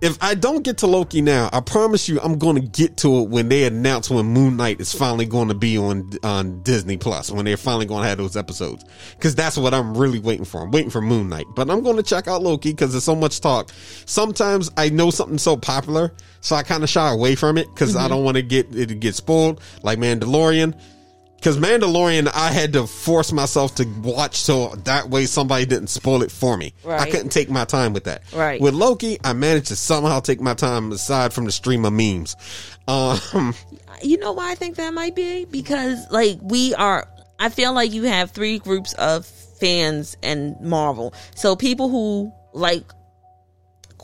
[0.00, 3.18] If I don't get to Loki now, I promise you I'm going to get to
[3.18, 6.96] it when they announce when Moon Knight is finally going to be on on Disney
[6.96, 8.84] Plus when they're finally going to have those episodes
[9.16, 10.62] because that's what I'm really waiting for.
[10.62, 13.16] I'm waiting for Moon Knight, but I'm going to check out Loki because there's so
[13.16, 13.70] much talk.
[14.06, 17.96] Sometimes I know something's so popular, so I kind of shy away from it because
[17.96, 18.08] I mm-hmm.
[18.10, 20.80] don't want to get it to get spoiled like Mandalorian.
[21.38, 26.22] Because Mandalorian, I had to force myself to watch so that way somebody didn't spoil
[26.22, 26.74] it for me.
[26.86, 28.22] I couldn't take my time with that.
[28.32, 28.60] Right.
[28.60, 32.34] With Loki, I managed to somehow take my time aside from the stream of memes.
[32.88, 33.54] Um,
[34.02, 35.44] you know why I think that might be?
[35.44, 37.06] Because like we are
[37.38, 41.14] I feel like you have three groups of fans and Marvel.
[41.36, 42.84] So people who like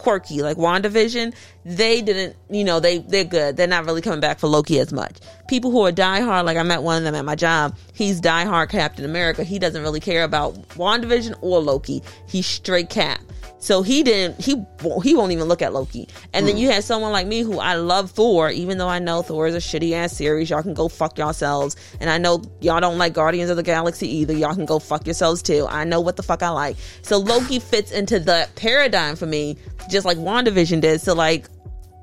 [0.04, 1.34] quirky, like WandaVision,
[1.64, 3.56] they didn't you know, they they're good.
[3.56, 5.16] They're not really coming back for Loki as much.
[5.48, 8.68] People who are diehard, like I met one of them at my job, he's diehard
[8.68, 9.42] Captain America.
[9.42, 12.02] He doesn't really care about WandaVision or Loki.
[12.28, 13.20] He's straight cap.
[13.64, 14.38] So he didn't.
[14.38, 16.06] He won't- he won't even look at Loki.
[16.34, 16.60] And then hmm.
[16.60, 19.54] you had someone like me who I love Thor, even though I know Thor is
[19.54, 20.50] a shitty ass series.
[20.50, 21.74] Y'all can go fuck yourselves.
[21.98, 24.34] And I know y'all don't like Guardians of the Galaxy either.
[24.34, 25.66] Y'all can go fuck yourselves too.
[25.66, 26.76] I know what the fuck I like.
[27.00, 29.56] So Loki fits into the paradigm for me,
[29.94, 31.00] just like WandaVision did.
[31.00, 31.46] So like,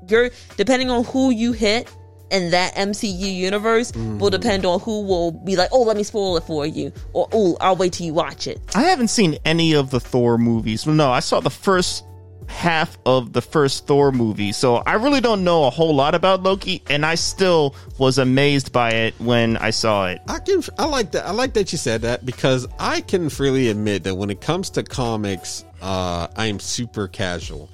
[0.08, 1.88] you're depending on who you hit.
[2.32, 4.28] in that MCU universe will mm-hmm.
[4.28, 7.56] depend on who will be like, oh, let me spoil it for you, or oh,
[7.60, 8.58] I'll wait till you watch it.
[8.74, 10.86] I haven't seen any of the Thor movies.
[10.86, 12.04] No, I saw the first
[12.48, 16.42] half of the first Thor movie, so I really don't know a whole lot about
[16.42, 20.22] Loki, and I still was amazed by it when I saw it.
[20.26, 23.68] I can I like that I like that you said that because I can freely
[23.68, 27.68] admit that when it comes to comics, uh I am super casual.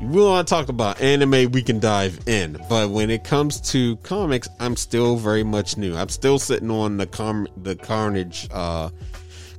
[0.00, 3.96] We want to talk about anime, we can dive in, but when it comes to
[3.98, 5.96] comics, I'm still very much new.
[5.96, 8.90] I'm still sitting on the com the Carnage uh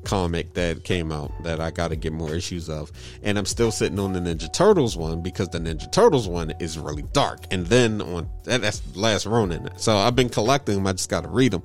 [0.05, 2.91] comic that came out that I got to get more issues of.
[3.23, 6.77] And I'm still sitting on the Ninja Turtles one because the Ninja Turtles one is
[6.77, 7.39] really dark.
[7.51, 9.69] And then on that, that's Last Ronin.
[9.77, 10.87] So I've been collecting them.
[10.87, 11.63] I just got to read them.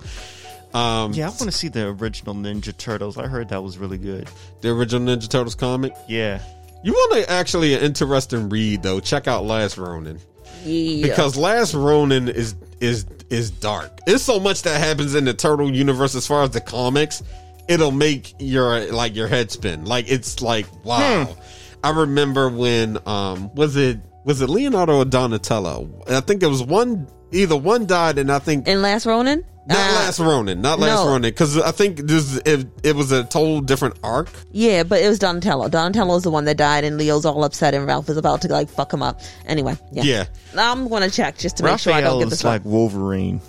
[0.75, 3.19] Um, Yeah, I want to see the original Ninja Turtles.
[3.19, 4.29] I heard that was really good.
[4.61, 5.93] the original Ninja Turtles comic.
[6.09, 6.41] Yeah.
[6.83, 9.01] You want to actually an interesting read though?
[9.01, 10.19] Check out Last Ronin
[10.65, 11.07] Yeah.
[11.09, 13.99] because Last Ronin is is is dark.
[14.07, 17.23] It's so much that happens in the Turtle universe as far as the comics.
[17.69, 19.85] It'll make your like your head spin.
[19.85, 21.37] Like it's like wow.
[21.85, 26.03] I remember when um was it was it Leonardo or Donatello?
[26.09, 29.79] I think it was one either one died and I think in Last Ronin, not
[29.91, 31.07] Uh, Last Ronin, not Last no.
[31.09, 34.29] Ronin because I think this it, it was a total different arc.
[34.53, 35.69] Yeah, but it was Donatello.
[35.69, 38.49] Donatello is the one that died, and Leo's all upset, and Ralph is about to
[38.49, 39.21] like fuck him up.
[39.47, 40.25] Anyway, yeah, Yeah.
[40.57, 42.73] I'm gonna check just to make sure I don't Raphael get is this like wrong.
[42.73, 43.41] Wolverine.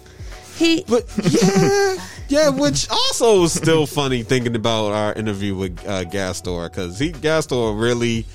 [0.58, 1.96] He, But yeah,
[2.28, 7.12] yeah, which also is still funny thinking about our interview with uh, Gastor because he
[7.14, 8.26] Gastor really,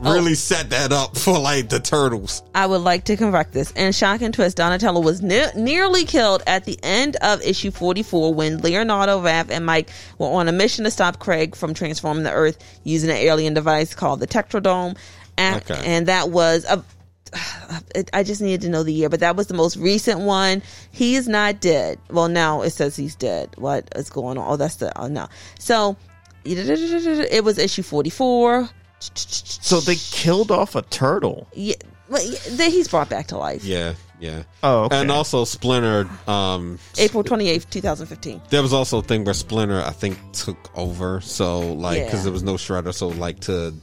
[0.00, 2.42] really set that up for like the turtles.
[2.54, 3.70] I would like to correct this.
[3.72, 8.32] In Shock and Twist, Donatello was ne- nearly killed at the end of issue 44
[8.34, 12.32] when Leonardo, Raph, and Mike were on a mission to stop Craig from transforming the
[12.32, 14.96] Earth using an alien device called the Tetradome,
[15.36, 15.80] And, Okay.
[15.84, 16.84] and that was a.
[18.14, 20.62] I just needed to know the year, but that was the most recent one.
[20.92, 21.98] He is not dead.
[22.10, 23.50] Well, now it says he's dead.
[23.58, 24.50] What is going on?
[24.52, 24.98] Oh, that's the.
[24.98, 25.28] Oh, no.
[25.58, 25.96] So,
[26.44, 28.68] it was issue 44.
[29.00, 31.48] So they killed off a turtle.
[31.54, 31.74] Yeah,
[32.08, 33.64] but he's brought back to life.
[33.64, 34.42] Yeah, yeah.
[34.62, 35.00] Oh, okay.
[35.00, 36.08] And also Splinter.
[36.26, 38.42] Um, April 28th, 2015.
[38.50, 41.20] there was also a thing where Splinter, I think, took over.
[41.20, 42.24] So like, because Yeah.
[42.24, 43.74] there was no Shredder, so like to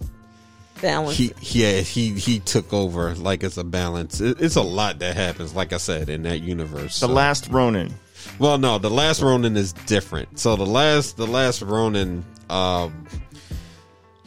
[0.82, 1.16] Balance.
[1.16, 4.20] he yeah he he took over like it's a balance.
[4.20, 5.56] It, it's a lot that happens.
[5.56, 7.00] Like I said in that universe.
[7.00, 7.14] The so.
[7.14, 7.94] last Ronin.
[8.40, 10.40] Well, no, the last Ronin is different.
[10.40, 13.06] So the last, the last Ronin, um,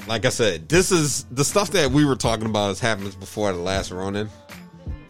[0.08, 2.70] like I said, this is the stuff that we were talking about.
[2.70, 4.28] Is happens before the last Ronin.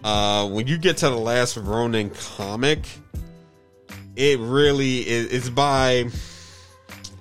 [0.04, 2.80] Uh, when you get to the last Ronin comic,
[4.16, 5.50] it really is.
[5.50, 6.10] By.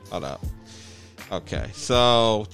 [0.10, 0.44] Hold up.
[1.32, 2.48] Okay, so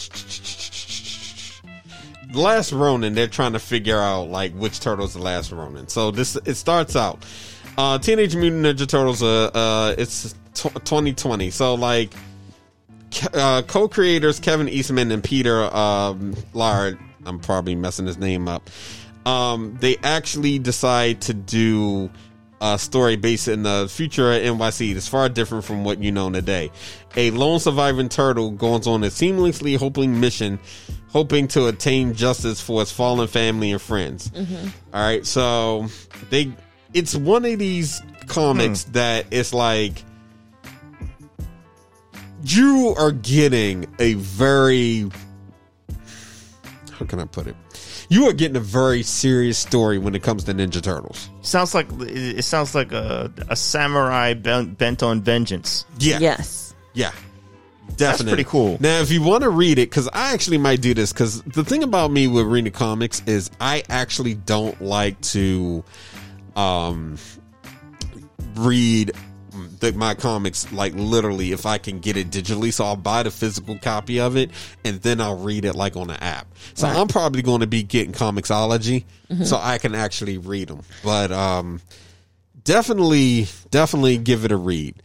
[2.34, 5.88] last Ronin, they're trying to figure out like which turtle's the last Ronin.
[5.88, 7.26] So this it starts out.
[7.78, 9.24] Uh, Teenage Mutant Ninja Turtles.
[9.24, 11.50] Uh, uh it's t- 2020.
[11.50, 12.16] So like, Ke-
[13.34, 16.98] uh, co-creators Kevin Eastman and Peter um, Lard.
[17.26, 18.70] I'm probably messing his name up.
[19.26, 22.10] Um, they actually decide to do
[22.62, 26.30] a story based in the future at NYC that's far different from what you know
[26.30, 26.72] today.
[27.16, 30.60] A lone surviving turtle goes on a seamlessly hoping mission,
[31.10, 34.32] hoping to attain justice for his fallen family and friends.
[34.94, 35.88] All right, so
[36.30, 36.54] they
[36.94, 40.04] it's one of these comics that it's like
[42.44, 45.10] you are getting a very
[46.94, 47.56] how can I put it?
[48.10, 51.30] you are getting a very serious story when it comes to Ninja Turtles.
[51.42, 55.86] Sounds like it sounds like a, a samurai bent, bent on vengeance.
[56.00, 56.76] Yeah, Yes.
[56.94, 57.12] yeah,
[57.96, 58.34] definitely.
[58.34, 58.78] pretty cool.
[58.80, 61.64] Now, if you want to read it, because I actually might do this, because the
[61.64, 65.84] thing about me with reading comics is I actually don't like to,
[66.56, 67.18] um,
[68.56, 69.14] read
[69.92, 72.72] my comics like literally if I can get it digitally.
[72.72, 74.50] So I'll buy the physical copy of it
[74.86, 76.48] and then I'll read it like on the app.
[76.74, 79.04] So I'm probably going to be getting Comixology
[79.44, 80.82] so I can actually read them.
[81.04, 81.82] But um,
[82.64, 84.96] definitely, definitely give it a read.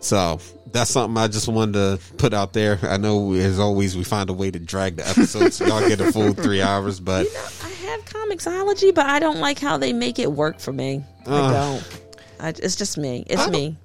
[0.00, 0.40] So
[0.72, 2.78] that's something I just wanted to put out there.
[2.82, 6.00] I know as always we find a way to drag the episodes so y'all get
[6.00, 7.26] a full three hours, but
[7.62, 11.04] I have Comixology, but I don't like how they make it work for me.
[11.26, 11.52] I Uh.
[11.52, 12.00] don't.
[12.40, 13.24] I, it's just me.
[13.28, 13.76] It's me.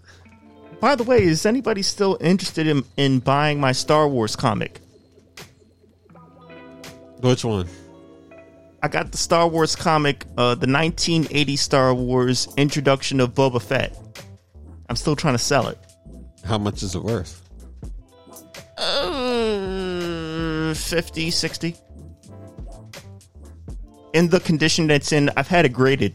[0.80, 4.80] By the way, is anybody still interested in, in buying my Star Wars comic?
[7.22, 7.68] which one?
[8.84, 13.98] I got the Star Wars comic, uh, the 1980 Star Wars introduction of Boba Fett.
[14.90, 15.80] I'm still trying to sell it.
[16.44, 17.42] How much is it worth?
[18.78, 21.76] Uh, 50, 60.
[24.14, 26.14] In the condition that's in, I've had it graded.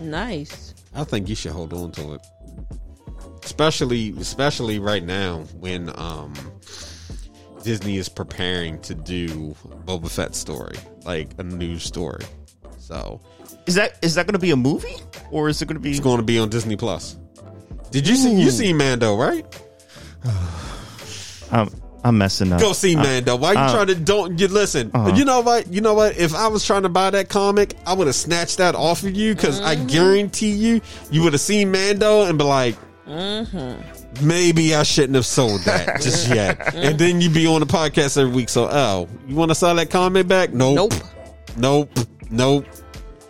[0.00, 0.74] Nice.
[0.94, 2.20] I think you should hold on to it.
[3.44, 6.34] Especially especially right now when um
[7.62, 9.54] Disney is preparing to do
[9.86, 12.24] Boba Fett story, like a new story.
[12.78, 13.20] So
[13.66, 14.96] Is that is that going to be a movie
[15.30, 15.90] or is it going to be?
[15.90, 17.16] it's going to be on Disney Plus.
[17.90, 19.44] Did you see you see Mando, right?
[21.52, 21.70] I'm,
[22.06, 22.60] I'm messing up.
[22.60, 23.36] Go see I- Mando.
[23.36, 24.90] Why you uh, trying to don't you listen?
[24.94, 25.14] uh-huh.
[25.16, 25.72] You know what?
[25.72, 26.16] You know what?
[26.16, 29.10] If I was trying to buy that comic, I would have snatched that off of
[29.14, 32.76] you because I guarantee you, you would have seen Mando and be like,
[34.22, 36.74] maybe I shouldn't have sold that just yet.
[36.74, 38.48] and then you'd be on the podcast every week.
[38.48, 40.52] So, oh, you want to sell that comic back?
[40.52, 40.92] Nope.
[40.92, 40.94] Nope.
[41.56, 41.98] Nope.
[42.30, 42.66] Nope.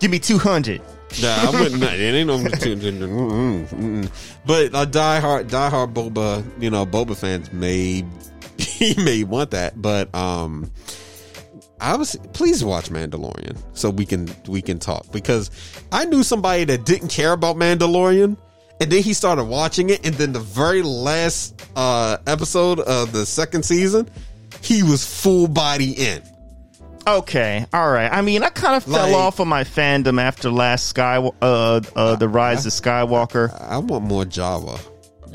[0.01, 0.83] Give me 200.
[1.23, 1.83] Nah, I wouldn't.
[1.83, 2.39] It ain't no.
[2.39, 4.11] mm-mm, mm-mm.
[4.45, 8.05] But a diehard, diehard Boba, you know, Boba fans may
[8.95, 10.71] he may want that, but um,
[11.81, 15.51] I was please watch Mandalorian so we can we can talk because
[15.93, 18.37] I knew somebody that didn't care about Mandalorian.
[18.79, 23.25] And then he started watching it, and then the very last uh, episode of the
[23.25, 24.07] second season,
[24.61, 26.23] he was full body in.
[27.07, 28.13] Okay, all right.
[28.13, 31.81] I mean, I kind of fell Like- off of my fandom after last Sky, uh,
[31.97, 33.59] uh, the Rise of Skywalker.
[33.63, 34.79] I want more Jawa.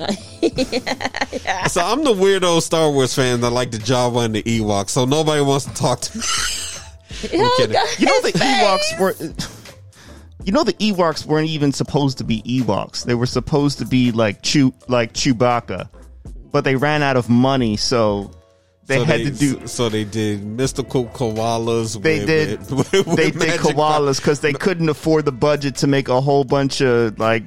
[1.69, 4.89] So I'm the weirdo Star Wars fan that like the Jawa and the Ewoks.
[4.89, 6.23] So nobody wants to talk to me.
[7.33, 7.67] Oh,
[7.99, 9.13] You know the his Ewoks were.
[10.43, 13.03] You know the Ewoks weren't even supposed to be Ewoks.
[13.05, 15.87] They were supposed to be like Chew, like Chewbacca,
[16.51, 18.31] but they ran out of money, so
[18.87, 19.67] they so had they, to do.
[19.67, 22.01] So they did mystical koalas.
[22.01, 22.59] They with- did.
[22.71, 26.43] with- with they did koalas because they couldn't afford the budget to make a whole
[26.43, 27.43] bunch of like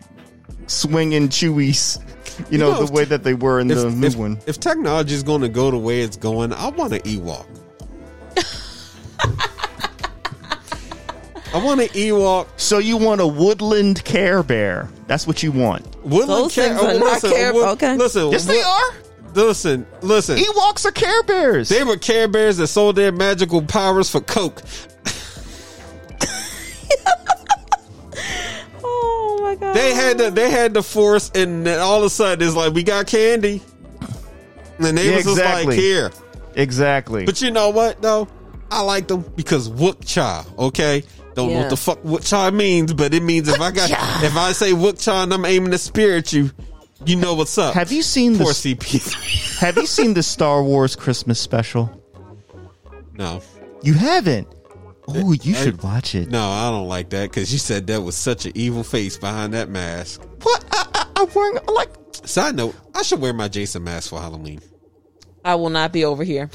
[0.67, 2.01] swinging Chewies.
[2.51, 4.39] You know, know, the way that they were in If, the new if, one.
[4.47, 7.47] if technology is going to go the way it's going, I want an Ewok.
[11.52, 12.49] I want an Ewok.
[12.57, 14.89] So you want a woodland Care Bear?
[15.07, 15.84] That's what you want.
[16.05, 17.97] Woodland Those Care- things are oh, not listen, Care- Wood- okay.
[17.97, 18.93] Listen, Yes, they are.
[19.34, 20.36] Listen, listen.
[20.39, 21.68] Ewoks are Care Bears.
[21.68, 24.62] They were Care Bears that sold their magical powers for Coke.
[29.55, 29.76] My god.
[29.76, 32.73] They had the they had the force, and then all of a sudden it's like
[32.73, 33.62] we got candy,
[34.78, 36.10] and they Yeah, was just like here.
[36.55, 37.24] exactly.
[37.24, 38.28] But you know what though?
[38.70, 40.44] I like them because Wook Cha.
[40.58, 41.02] Okay,
[41.34, 43.91] don't know what the fuck Wook Cha means, but it means if I got
[44.24, 46.50] if I say Wook Cha and I'm aiming to spirit you,
[47.05, 47.74] you know what's up.
[47.74, 49.58] Have you seen Poor the CP3?
[49.60, 51.91] Have you seen the Star Wars Christmas special?
[53.16, 53.41] no,
[53.83, 54.49] You haven't.
[55.07, 56.31] Oh, you should watch it.
[56.31, 59.52] no, I don't like that because you said that was such an evil face behind
[59.55, 60.23] that mask.
[60.42, 60.65] What?
[60.73, 61.91] I, I, I'm wearing like.
[62.24, 64.60] Side note: I should wear my Jason mask for Halloween.
[65.44, 66.49] I will not be over here.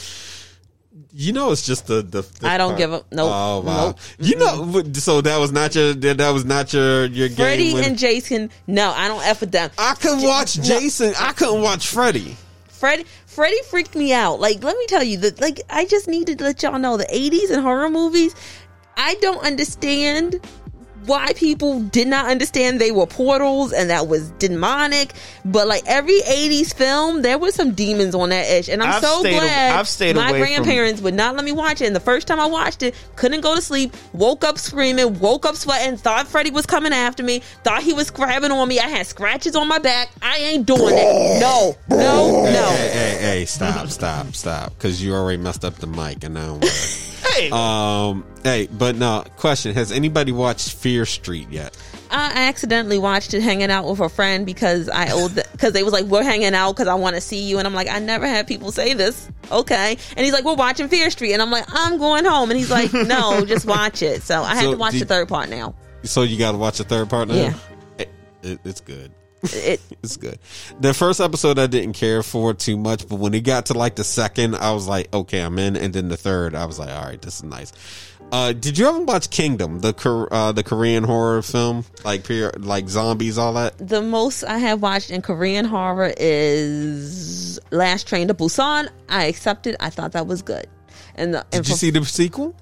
[1.14, 2.24] You know, it's just the the.
[2.40, 3.32] the I don't part- give a- nope.
[3.32, 3.86] Oh wow!
[3.88, 4.00] Nope.
[4.20, 7.38] You know, so that was not your that was not your your game.
[7.38, 8.50] Freddy when- and Jason.
[8.68, 9.70] No, I don't f with them.
[9.78, 10.64] I couldn't watch No.
[10.64, 11.14] Jason.
[11.20, 12.36] I couldn't watch Freddy.
[12.68, 13.06] Freddy
[13.40, 14.42] Freddy freaked me out.
[14.42, 17.06] Like, let me tell you that like I just need to let y'all know the
[17.06, 18.36] 80s and horror movies,
[18.98, 20.42] I don't understand
[21.06, 25.14] why people did not understand they were portals and that was demonic.
[25.46, 28.70] But like every 80s film, there was some demons on that edge.
[28.70, 31.52] And I'm I've so glad I've stayed my away from- grandparents would not let me
[31.52, 31.86] watch it.
[31.86, 35.46] And the first time I watched it, couldn't go to sleep, woke up screaming, woke
[35.46, 38.80] up sweating, thought Freddy was coming after me, thought he was grabbing on me.
[38.80, 40.10] I had scratches on my back.
[40.22, 41.40] I ain't doing it.
[41.40, 42.70] No, no, no.
[42.70, 43.46] Hey, hey, hey!
[43.46, 44.74] Stop, stop, stop!
[44.78, 46.60] Because you already messed up the mic, and now.
[47.22, 47.50] Hey.
[47.52, 51.76] Um, hey, but no question: Has anybody watched Fear Street yet?
[52.12, 55.94] I accidentally watched it hanging out with a friend because I owed because they was
[55.94, 58.26] like we're hanging out because I want to see you and I'm like I never
[58.28, 61.66] had people say this okay and he's like we're watching Fear Street and I'm like
[61.68, 64.78] I'm going home and he's like no just watch it so I had So to
[64.78, 67.36] watch do- the third part now So you got to watch the third part now.
[67.36, 67.54] Yeah.
[68.00, 68.10] It,
[68.42, 69.12] it, it's good.
[69.44, 70.40] It It's good.
[70.80, 73.96] The first episode I didn't care for too much, but when it got to like
[73.96, 75.76] the second, I was like, okay, I'm in.
[75.76, 77.72] And then the third, I was like, all right, this is nice.
[78.32, 79.94] Uh, did you ever watch Kingdom, the
[80.32, 83.76] uh, the Korean horror film, like pure, like zombies, all that?
[83.80, 89.76] the most I have watched in Korean horror is Last Train to Busan I accepted
[89.80, 90.68] I thought that was good
[91.16, 92.56] and, the, and Did you for- see the sequel?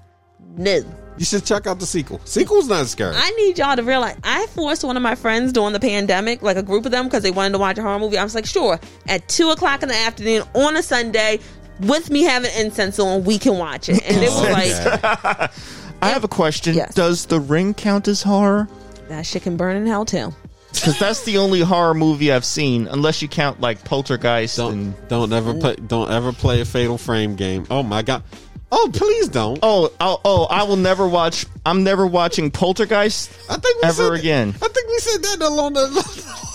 [0.56, 0.80] No
[1.16, 2.20] You should check out the sequel.
[2.24, 3.14] Sequel's not scary.
[3.16, 6.56] I need y'all to realize I forced one of my friends during the pandemic, like
[6.56, 8.18] a group of them, because they wanted to watch a horror movie.
[8.18, 8.78] I was like, sure,
[9.08, 11.40] at two o'clock in the afternoon on a Sunday,
[11.80, 14.02] with me having incense on, we can watch it.
[14.08, 14.42] And it was
[15.38, 15.50] like
[16.02, 16.74] I have a question.
[16.74, 16.94] Yes.
[16.94, 18.68] Does The Ring count as horror?
[19.08, 20.34] that shit can burn in hell too.
[20.72, 25.08] Because that's the only horror movie I've seen, unless you count like Poltergeist don't and.
[25.08, 25.60] don't ever mm.
[25.60, 27.66] play don't ever play a Fatal Frame game.
[27.70, 28.22] Oh my god.
[28.70, 29.58] Oh please don't.
[29.62, 30.44] Oh, oh, oh!
[30.44, 31.46] I will never watch.
[31.64, 34.48] I'm never watching Poltergeist I think we ever said, again.
[34.62, 36.48] I think we said that along the.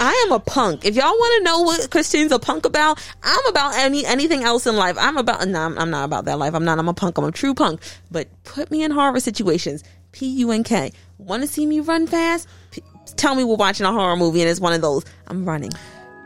[0.00, 0.84] I am a punk.
[0.84, 4.66] If y'all want to know what Christine's a punk about, I'm about any anything else
[4.66, 4.96] in life.
[4.98, 5.46] I'm about.
[5.46, 6.54] No, I'm, I'm not about that life.
[6.54, 6.78] I'm not.
[6.78, 7.18] I'm a punk.
[7.18, 7.80] I'm a true punk.
[8.10, 9.84] But put me in horror situations.
[10.12, 10.92] P U N K.
[11.18, 12.48] Want to see me run fast?
[12.70, 12.82] P-
[13.16, 15.04] tell me we're watching a horror movie and it's one of those.
[15.28, 15.70] I'm running.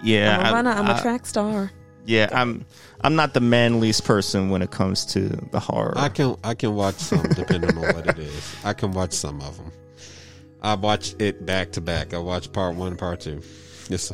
[0.02, 0.70] Yeah, I'm a I- runner.
[0.70, 1.70] I'm a I- track star.
[2.06, 2.64] Yeah, I'm.
[3.02, 5.94] I'm not the manliest person when it comes to the horror.
[5.96, 8.56] I can I can watch some depending on what it is.
[8.64, 9.70] I can watch some of them.
[10.62, 12.14] I watch it back to back.
[12.14, 13.42] I watch part one, part two.
[13.88, 14.12] Yes,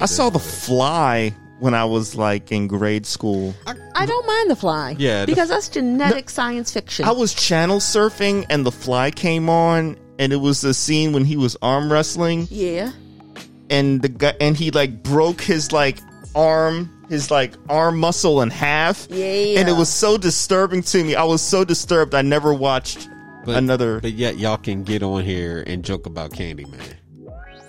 [0.00, 3.54] I saw The Fly when I was like in grade school.
[3.66, 4.94] I don't mind the fly.
[4.98, 7.04] Yeah, the- because that's genetic science fiction.
[7.06, 11.24] I was channel surfing and The Fly came on, and it was the scene when
[11.24, 12.92] he was arm wrestling, yeah.
[13.68, 15.98] and the guy and he like broke his like
[16.34, 19.06] arm, his like arm muscle in half.
[19.10, 19.58] Yeah.
[19.58, 21.14] and it was so disturbing to me.
[21.16, 22.14] I was so disturbed.
[22.14, 23.08] I never watched
[23.44, 24.00] but, another.
[24.00, 26.94] But yet y'all can get on here and joke about Candyman.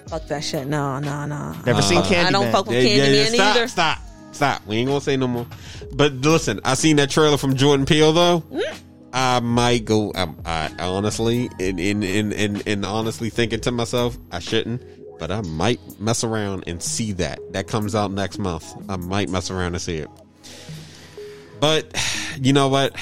[0.08, 0.68] Fuck that shit.
[0.68, 1.56] No, no, no.
[1.66, 2.26] Never seen Candyman.
[2.26, 3.68] I don't fuck with Yeah, yeah, yeah, stop, either.
[3.68, 4.00] Stop,
[4.32, 4.68] stop.
[4.68, 5.48] We ain't gonna say no more.
[5.94, 8.42] But listen, I seen that trailer from Jordan Peele though.
[8.42, 8.80] Mm.
[9.14, 10.14] I might go.
[10.16, 14.82] I, I honestly, in in, in in in honestly thinking to myself, I shouldn't.
[15.22, 17.40] But I might mess around and see that.
[17.53, 18.74] That comes out next month.
[18.90, 20.09] I might mess around and see it.
[21.59, 21.95] But
[22.41, 22.95] you know what?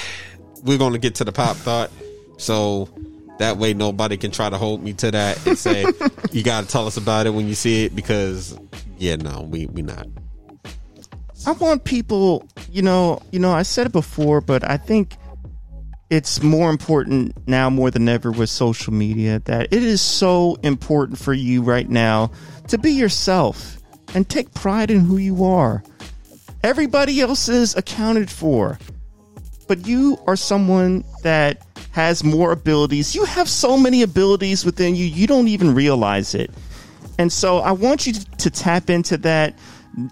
[0.66, 1.90] We're gonna get to the pop thought.
[2.38, 2.90] So
[3.38, 5.86] that way nobody can try to hold me to that and say
[6.34, 8.60] you gotta tell us about it when you see it because
[8.98, 10.06] yeah, no, we we not.
[11.48, 15.16] I want people, you know, you know, I said it before, but I think
[16.10, 21.20] it's more important now more than ever with social media that it is so important
[21.20, 22.32] for you right now
[22.68, 23.78] to be yourself
[24.16, 25.84] and take pride in who you are.
[26.64, 28.80] Everybody else is accounted for,
[29.68, 33.14] but you are someone that has more abilities.
[33.14, 36.50] You have so many abilities within you, you don't even realize it.
[37.20, 39.58] And so I want you to tap into that.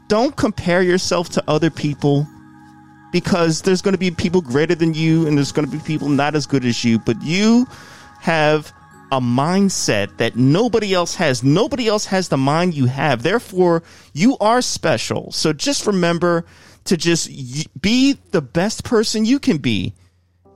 [0.08, 2.28] Don't compare yourself to other people
[3.12, 6.10] because there's going to be people greater than you and there's going to be people
[6.10, 7.68] not as good as you, but you
[8.20, 8.74] have
[9.12, 11.44] a mindset that nobody else has.
[11.44, 13.24] Nobody else has the mind you have.
[13.24, 15.32] Therefore, you are special.
[15.32, 16.46] So just remember
[16.86, 17.30] to just
[17.82, 19.94] be the best person you can be.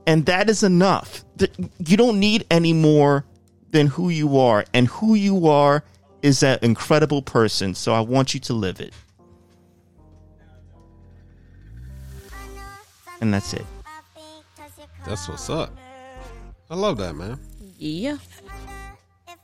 [0.06, 1.24] And that is enough.
[1.78, 3.24] You don't need any more
[3.70, 4.64] than who you are.
[4.74, 5.84] And who you are
[6.20, 7.74] is that incredible person.
[7.74, 8.92] So I want you to live it.
[13.22, 13.64] And that's it.
[15.06, 15.70] That's what's up.
[16.68, 17.38] I love that, man.
[17.78, 18.16] Yeah.
[19.28, 19.34] I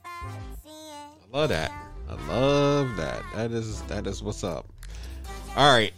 [1.31, 1.71] love that.
[2.09, 3.23] I love that.
[3.35, 4.65] That is that is what's up.
[5.55, 5.93] All right.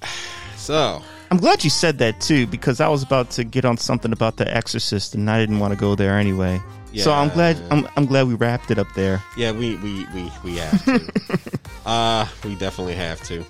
[0.58, 1.01] So
[1.32, 4.38] I'm glad you said that too, because I was about to get on something about
[4.38, 6.61] the Exorcist, and I didn't want to go there anyway.
[6.95, 9.24] So I'm glad I'm, I'm glad we wrapped it up there.
[9.35, 11.60] yeah, we we we we have to.
[11.88, 13.43] uh we definitely have to.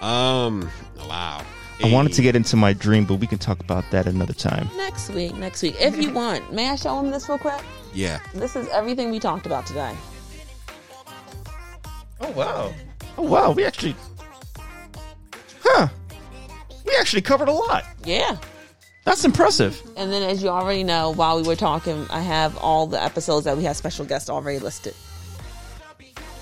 [0.00, 0.70] Um
[1.06, 1.44] wow.
[1.82, 4.68] I wanted to get into my dream, but we can talk about that another time.
[4.76, 5.76] Next week, next week.
[5.78, 6.52] If you want.
[6.52, 7.60] May I show them this real quick?
[7.94, 8.18] Yeah.
[8.34, 9.94] This is everything we talked about today.
[12.20, 12.74] Oh wow!
[13.16, 13.52] Oh wow!
[13.52, 13.94] We actually,
[15.62, 15.86] huh?
[16.84, 17.84] We actually covered a lot.
[18.04, 18.36] Yeah.
[19.04, 19.80] That's impressive.
[19.96, 23.44] And then, as you already know, while we were talking, I have all the episodes
[23.44, 24.94] that we have special guests already listed.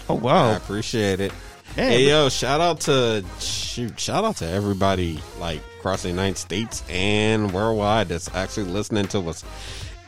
[0.08, 0.50] Oh wow.
[0.50, 1.32] I appreciate it.
[1.76, 6.82] Hey yo, shout out to shoot, shout out to everybody like across the United States
[6.88, 9.44] and worldwide that's actually listening to us.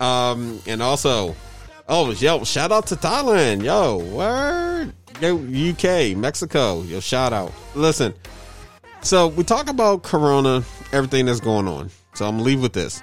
[0.00, 1.36] Um, and also,
[1.86, 7.52] oh yo, shout out to Thailand, yo, word, yo, UK, Mexico, yo, shout out.
[7.74, 8.14] Listen,
[9.02, 11.90] so we talk about Corona, everything that's going on.
[12.14, 13.02] So I'm gonna leave with this.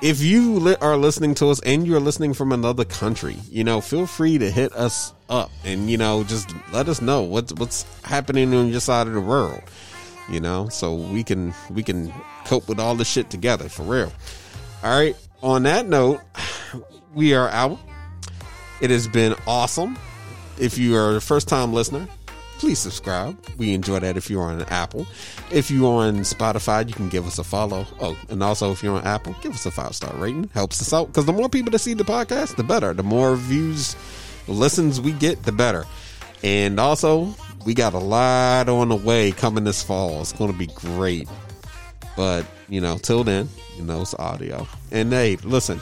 [0.00, 3.82] If you li- are listening to us and you're listening from another country, you know,
[3.82, 7.84] feel free to hit us up and you know just let us know what's what's
[8.04, 9.62] happening on your side of the world.
[10.30, 12.12] You know, so we can we can
[12.46, 14.12] cope with all the shit together for real.
[14.82, 15.16] All right.
[15.42, 16.20] On that note,
[17.14, 17.78] we are out.
[18.80, 19.98] It has been awesome.
[20.58, 22.06] If you are a first time listener,
[22.58, 23.36] please subscribe.
[23.58, 25.06] We enjoy that if you're on Apple.
[25.50, 27.86] If you're on Spotify, you can give us a follow.
[28.00, 30.48] Oh, and also if you're on Apple, give us a five star rating.
[30.54, 32.94] Helps us out because the more people that see the podcast, the better.
[32.94, 33.96] The more views,
[34.46, 35.84] listens we get, the better.
[36.42, 40.20] And also, we got a lot on the way coming this fall.
[40.20, 41.28] It's going to be great.
[42.16, 44.68] But, you know, till then, you know, it's audio.
[44.90, 45.80] And hey, listen,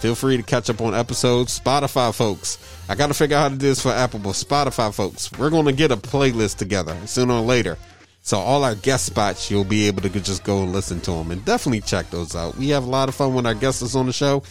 [0.00, 1.58] feel free to catch up on episodes.
[1.58, 4.92] Spotify folks, I got to figure out how to do this for Apple, but Spotify
[4.92, 7.76] folks, we're going to get a playlist together sooner or later.
[8.22, 11.30] So all our guest spots, you'll be able to just go and listen to them
[11.30, 12.56] and definitely check those out.
[12.56, 14.42] We have a lot of fun when our guests is on the show.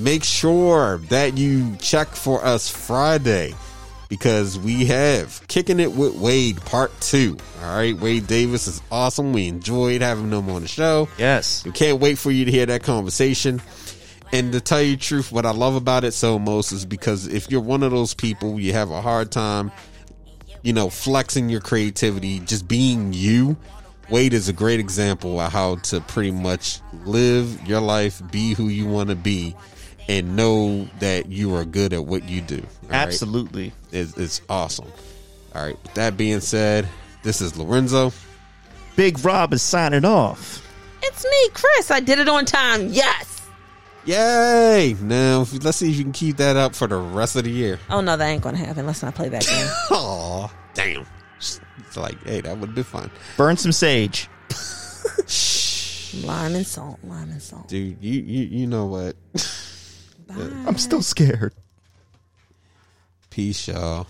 [0.00, 3.54] Make sure that you check for us Friday
[4.08, 7.36] because we have kicking it with Wade part two.
[7.62, 9.34] All right, Wade Davis is awesome.
[9.34, 11.08] We enjoyed having him on the show.
[11.18, 11.64] yes.
[11.64, 13.60] We can't wait for you to hear that conversation.
[14.32, 17.26] And to tell you the truth, what I love about it so most is because
[17.26, 19.70] if you're one of those people, you have a hard time,
[20.62, 23.56] you know, flexing your creativity, just being you.
[24.08, 28.68] Wade is a great example of how to pretty much live your life, be who
[28.68, 29.54] you want to be,
[30.10, 32.56] and know that you are good at what you do.
[32.56, 32.98] All right?
[33.02, 33.72] Absolutely.
[33.92, 34.88] It's, it's awesome.
[35.54, 35.80] All right.
[35.80, 36.88] With that being said,
[37.22, 38.12] this is Lorenzo.
[38.96, 40.66] Big Rob is signing off.
[41.04, 41.92] It's me, Chris.
[41.92, 42.88] I did it on time.
[42.88, 43.40] Yes.
[44.04, 44.96] Yay!
[45.00, 47.78] Now let's see if you can keep that up for the rest of the year.
[47.90, 48.86] Oh no, that ain't gonna happen.
[48.86, 49.68] Let's not play that game.
[49.90, 51.06] Oh, damn!
[51.36, 51.60] It's
[51.96, 54.28] like, hey, that would be fun, Burn some sage.
[55.28, 56.14] Shh.
[56.24, 56.98] lime and salt.
[57.04, 57.68] Lime and salt.
[57.68, 58.02] dude.
[58.02, 59.16] You you you know what?
[60.36, 60.64] Bye.
[60.66, 61.54] I'm still scared.
[63.30, 64.06] Peace, y'all.